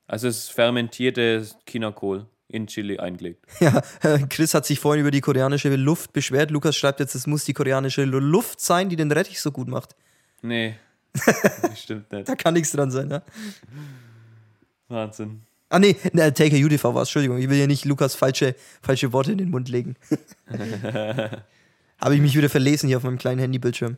Also 0.07 0.29
es 0.29 0.45
ist 0.45 0.53
fermentiertes 0.53 1.57
Chinakohl 1.69 2.27
in 2.47 2.67
Chili 2.69 2.99
eingelegt. 2.99 3.45
Ja, 3.61 3.83
äh, 4.03 4.21
Chris 4.29 4.55
hat 4.55 4.67
sich 4.67 4.79
vorhin 4.79 5.01
über 5.01 5.11
die 5.11 5.21
koreanische 5.21 5.75
Luft 5.75 6.13
beschwert. 6.13 6.51
Lukas 6.53 6.77
schreibt 6.77 7.01
jetzt, 7.01 7.15
es 7.17 7.27
muss 7.27 7.45
die 7.45 7.55
koreanische 7.55 8.05
Lu- 8.05 8.19
Luft 8.21 8.61
sein, 8.61 8.89
die 8.89 8.97
den 8.97 9.11
Rettich 9.11 9.41
so 9.41 9.51
gut 9.51 9.67
macht. 9.69 9.97
Nee, 10.43 10.75
stimmt 11.77 12.11
nicht. 12.13 12.29
Da 12.29 12.35
kann 12.35 12.55
nichts 12.55 12.73
dran 12.73 12.91
sein, 12.91 13.09
ne? 13.09 13.23
Wahnsinn. 14.89 15.43
Ah, 15.69 15.79
nee, 15.79 15.97
ne, 16.13 16.35
Take 16.35 16.55
a 16.57 16.59
UTV 16.65 16.85
war 16.95 17.03
es. 17.03 17.09
Entschuldigung, 17.09 17.39
ich 17.39 17.49
will 17.49 17.57
hier 17.57 17.67
nicht 17.67 17.85
Lukas 17.87 18.15
falsche, 18.15 18.55
falsche 18.83 19.13
Worte 19.13 19.33
in 19.33 19.39
den 19.39 19.51
Mund 19.51 19.69
legen. 19.71 19.97
Habe 21.99 22.15
ich 22.15 22.21
mich 22.21 22.37
wieder 22.37 22.51
verlesen 22.51 22.89
hier 22.89 22.99
auf 22.99 23.05
meinem 23.05 23.17
kleinen 23.19 23.41
Handybildschirm. 23.41 23.97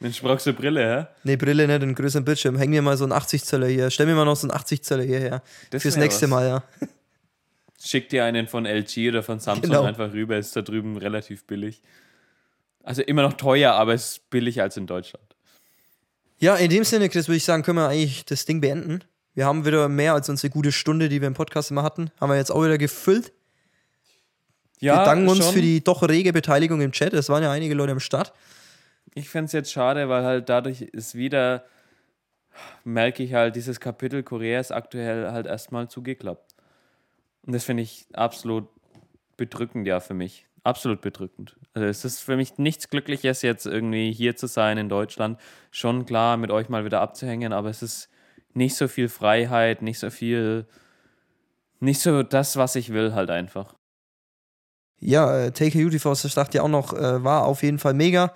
Mensch, 0.00 0.22
brauchst 0.22 0.46
du 0.46 0.52
Brille, 0.52 0.80
hä? 1.00 1.06
Nee, 1.24 1.36
Brille 1.36 1.66
nicht, 1.66 1.82
einen 1.82 1.94
größeren 1.96 2.24
Bildschirm. 2.24 2.56
Häng 2.56 2.70
mir 2.70 2.82
mal 2.82 2.96
so 2.96 3.04
einen 3.04 3.12
80 3.12 3.42
Zöller 3.44 3.66
hier. 3.66 3.90
Stell 3.90 4.06
mir 4.06 4.14
mal 4.14 4.24
noch 4.24 4.36
so 4.36 4.46
einen 4.46 4.56
80 4.56 4.84
Zöller 4.84 5.02
hierher. 5.02 5.42
Das 5.70 5.82
Fürs 5.82 5.96
nächste 5.96 6.26
was. 6.26 6.30
Mal, 6.30 6.46
ja. 6.46 6.62
Schick 7.80 8.08
dir 8.08 8.24
einen 8.24 8.46
von 8.46 8.64
LG 8.64 9.08
oder 9.08 9.22
von 9.24 9.40
Samsung 9.40 9.62
Genau. 9.62 9.82
einfach 9.82 10.12
rüber, 10.12 10.36
ist 10.36 10.54
da 10.54 10.62
drüben 10.62 10.96
relativ 10.96 11.44
billig. 11.44 11.82
Also 12.84 13.02
immer 13.02 13.22
noch 13.22 13.32
teuer, 13.32 13.72
aber 13.72 13.94
es 13.94 14.12
ist 14.12 14.30
billig 14.30 14.60
als 14.62 14.76
in 14.76 14.86
Deutschland. 14.86 15.24
Ja, 16.38 16.56
in 16.56 16.70
dem 16.70 16.84
Sinne, 16.84 17.08
Chris, 17.08 17.28
würde 17.28 17.36
ich 17.36 17.44
sagen, 17.44 17.62
können 17.62 17.78
wir 17.78 17.88
eigentlich 17.88 18.24
das 18.24 18.44
Ding 18.44 18.60
beenden. 18.60 19.00
Wir 19.34 19.46
haben 19.46 19.64
wieder 19.64 19.88
mehr 19.88 20.14
als 20.14 20.28
unsere 20.28 20.50
gute 20.50 20.72
Stunde, 20.72 21.08
die 21.08 21.20
wir 21.20 21.28
im 21.28 21.34
Podcast 21.34 21.70
immer 21.70 21.84
hatten. 21.84 22.10
Haben 22.20 22.30
wir 22.30 22.36
jetzt 22.36 22.50
auch 22.50 22.64
wieder 22.64 22.76
gefüllt. 22.76 23.32
Ja, 24.80 24.98
wir 24.98 25.04
danken 25.04 25.28
uns 25.28 25.44
schon. 25.44 25.54
für 25.54 25.62
die 25.62 25.82
doch 25.82 26.02
rege 26.02 26.32
Beteiligung 26.32 26.80
im 26.80 26.92
Chat. 26.92 27.12
Es 27.12 27.28
waren 27.28 27.42
ja 27.42 27.50
einige 27.50 27.74
Leute 27.74 27.92
am 27.92 28.00
Start. 28.00 28.32
Ich 29.14 29.28
fände 29.28 29.46
es 29.46 29.52
jetzt 29.52 29.72
schade, 29.72 30.08
weil 30.08 30.24
halt 30.24 30.48
dadurch 30.48 30.82
ist 30.82 31.14
wieder, 31.14 31.64
merke 32.84 33.22
ich 33.22 33.34
halt, 33.34 33.54
dieses 33.56 33.80
Kapitel 33.80 34.22
Korea 34.22 34.60
ist 34.60 34.72
aktuell 34.72 35.30
halt 35.30 35.46
erstmal 35.46 35.88
zugeklappt. 35.88 36.54
Und 37.42 37.54
das 37.54 37.64
finde 37.64 37.84
ich 37.84 38.06
absolut 38.12 38.68
bedrückend, 39.36 39.86
ja, 39.86 40.00
für 40.00 40.14
mich. 40.14 40.47
Absolut 40.68 41.00
bedrückend. 41.00 41.56
Also 41.72 41.86
es 41.86 42.04
ist 42.04 42.20
für 42.20 42.36
mich 42.36 42.58
nichts 42.58 42.90
Glückliches, 42.90 43.40
jetzt 43.40 43.64
irgendwie 43.64 44.12
hier 44.12 44.36
zu 44.36 44.46
sein 44.46 44.76
in 44.76 44.90
Deutschland. 44.90 45.40
Schon 45.70 46.04
klar, 46.04 46.36
mit 46.36 46.50
euch 46.50 46.68
mal 46.68 46.84
wieder 46.84 47.00
abzuhängen, 47.00 47.54
aber 47.54 47.70
es 47.70 47.82
ist 47.82 48.10
nicht 48.52 48.76
so 48.76 48.86
viel 48.86 49.08
Freiheit, 49.08 49.80
nicht 49.80 49.98
so 49.98 50.10
viel, 50.10 50.66
nicht 51.80 52.02
so 52.02 52.22
das, 52.22 52.58
was 52.58 52.76
ich 52.76 52.92
will, 52.92 53.14
halt 53.14 53.30
einfach. 53.30 53.76
Ja, 55.00 55.44
äh, 55.46 55.52
Take 55.52 55.78
a 55.78 55.80
Beauty 55.80 55.98
Force 55.98 56.20
sagt 56.20 56.52
ja 56.52 56.60
auch 56.60 56.68
noch, 56.68 56.92
äh, 56.92 57.24
war 57.24 57.46
auf 57.46 57.62
jeden 57.62 57.78
Fall 57.78 57.94
mega. 57.94 58.34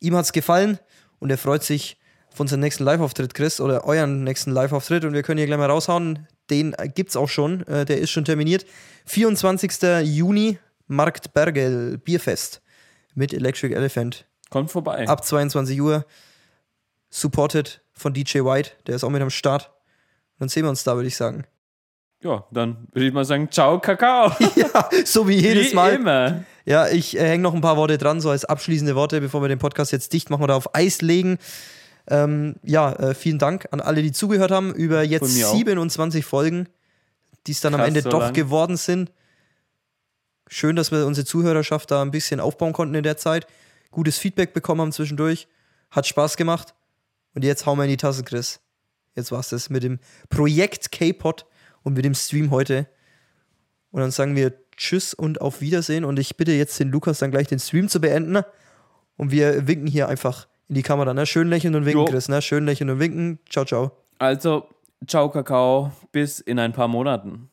Ihm 0.00 0.16
hat's 0.16 0.32
gefallen 0.32 0.78
und 1.18 1.28
er 1.28 1.36
freut 1.36 1.64
sich 1.64 1.98
auf 2.32 2.40
unseren 2.40 2.60
nächsten 2.60 2.84
Live-Auftritt, 2.84 3.34
Chris, 3.34 3.60
oder 3.60 3.84
euren 3.84 4.24
nächsten 4.24 4.52
Live-Auftritt. 4.52 5.04
Und 5.04 5.12
wir 5.12 5.22
können 5.22 5.36
hier 5.36 5.46
gleich 5.46 5.58
mal 5.58 5.70
raushauen. 5.70 6.28
Den 6.48 6.72
äh, 6.78 6.88
gibt's 6.88 7.14
auch 7.14 7.28
schon. 7.28 7.62
Der 7.68 7.98
ist 7.98 8.10
schon 8.10 8.24
terminiert. 8.24 8.64
24. 9.04 9.70
Juni, 10.04 10.58
Markt 10.86 11.32
Bergel, 11.32 11.98
Bierfest 11.98 12.62
mit 13.14 13.32
Electric 13.32 13.74
Elephant. 13.74 14.26
Kommt 14.50 14.70
vorbei. 14.70 15.06
Ab 15.08 15.24
22 15.24 15.80
Uhr. 15.80 16.04
Supported 17.10 17.82
von 17.92 18.12
DJ 18.12 18.40
White. 18.40 18.72
Der 18.86 18.96
ist 18.96 19.04
auch 19.04 19.10
mit 19.10 19.22
am 19.22 19.30
Start. 19.30 19.70
Dann 20.38 20.48
sehen 20.48 20.64
wir 20.64 20.70
uns 20.70 20.84
da, 20.84 20.96
würde 20.96 21.08
ich 21.08 21.16
sagen. 21.16 21.44
Ja, 22.22 22.44
dann 22.50 22.88
würde 22.92 23.06
ich 23.06 23.12
mal 23.12 23.24
sagen, 23.24 23.50
ciao, 23.50 23.78
Kakao. 23.78 24.32
ja, 24.56 24.88
so 25.04 25.28
wie 25.28 25.34
jedes 25.36 25.72
Wie 25.72 25.74
Mal. 25.74 25.94
immer. 25.94 26.44
Ja, 26.64 26.88
ich 26.88 27.16
äh, 27.16 27.20
hänge 27.20 27.42
noch 27.42 27.54
ein 27.54 27.60
paar 27.60 27.76
Worte 27.76 27.98
dran, 27.98 28.20
so 28.20 28.30
als 28.30 28.44
abschließende 28.44 28.94
Worte, 28.94 29.20
bevor 29.20 29.42
wir 29.42 29.48
den 29.48 29.58
Podcast 29.58 29.92
jetzt 29.92 30.12
dicht 30.12 30.30
machen 30.30 30.42
oder 30.42 30.56
auf 30.56 30.74
Eis 30.74 31.02
legen. 31.02 31.38
Ähm, 32.08 32.56
ja, 32.62 32.92
äh, 32.94 33.14
vielen 33.14 33.38
Dank 33.38 33.68
an 33.70 33.80
alle, 33.80 34.02
die 34.02 34.12
zugehört 34.12 34.50
haben 34.50 34.72
über 34.74 35.02
jetzt 35.02 35.34
mir 35.34 35.48
auch. 35.48 35.54
27 35.54 36.24
Folgen, 36.24 36.68
die 37.46 37.52
es 37.52 37.60
dann 37.60 37.74
am 37.74 37.80
Krass, 37.80 37.88
Ende 37.88 38.02
so 38.02 38.10
doch 38.10 38.20
lang. 38.20 38.32
geworden 38.32 38.76
sind. 38.76 39.12
Schön, 40.48 40.76
dass 40.76 40.90
wir 40.92 41.06
unsere 41.06 41.24
Zuhörerschaft 41.24 41.90
da 41.90 42.02
ein 42.02 42.10
bisschen 42.10 42.40
aufbauen 42.40 42.72
konnten 42.72 42.94
in 42.94 43.02
der 43.02 43.16
Zeit. 43.16 43.46
Gutes 43.90 44.18
Feedback 44.18 44.52
bekommen 44.52 44.80
haben 44.80 44.92
zwischendurch. 44.92 45.48
Hat 45.90 46.06
Spaß 46.06 46.36
gemacht. 46.36 46.74
Und 47.34 47.44
jetzt 47.44 47.66
hauen 47.66 47.78
wir 47.78 47.84
in 47.84 47.90
die 47.90 47.96
Tasse, 47.96 48.24
Chris. 48.24 48.60
Jetzt 49.14 49.32
war's 49.32 49.48
das 49.48 49.70
mit 49.70 49.82
dem 49.82 49.98
Projekt 50.28 50.92
K-Pod 50.92 51.46
und 51.82 51.94
mit 51.94 52.04
dem 52.04 52.14
Stream 52.14 52.50
heute. 52.50 52.88
Und 53.90 54.00
dann 54.00 54.10
sagen 54.10 54.34
wir 54.36 54.52
Tschüss 54.76 55.14
und 55.14 55.40
auf 55.40 55.60
Wiedersehen. 55.60 56.04
Und 56.04 56.18
ich 56.18 56.36
bitte 56.36 56.52
jetzt 56.52 56.78
den 56.80 56.90
Lukas 56.90 57.20
dann 57.20 57.30
gleich 57.30 57.46
den 57.46 57.60
Stream 57.60 57.88
zu 57.88 58.00
beenden. 58.00 58.42
Und 59.16 59.30
wir 59.30 59.68
winken 59.68 59.86
hier 59.86 60.08
einfach 60.08 60.48
in 60.68 60.74
die 60.74 60.82
Kamera. 60.82 61.14
Ne? 61.14 61.26
Schön 61.26 61.48
lächeln 61.48 61.74
und 61.74 61.84
winken, 61.84 62.00
Jo. 62.00 62.10
Chris. 62.10 62.28
Ne? 62.28 62.42
Schön 62.42 62.64
lächeln 62.64 62.90
und 62.90 62.98
winken. 62.98 63.38
Ciao, 63.48 63.64
ciao. 63.64 63.92
Also, 64.18 64.68
ciao, 65.06 65.30
Kakao. 65.30 65.92
Bis 66.10 66.40
in 66.40 66.58
ein 66.58 66.72
paar 66.72 66.88
Monaten. 66.88 67.50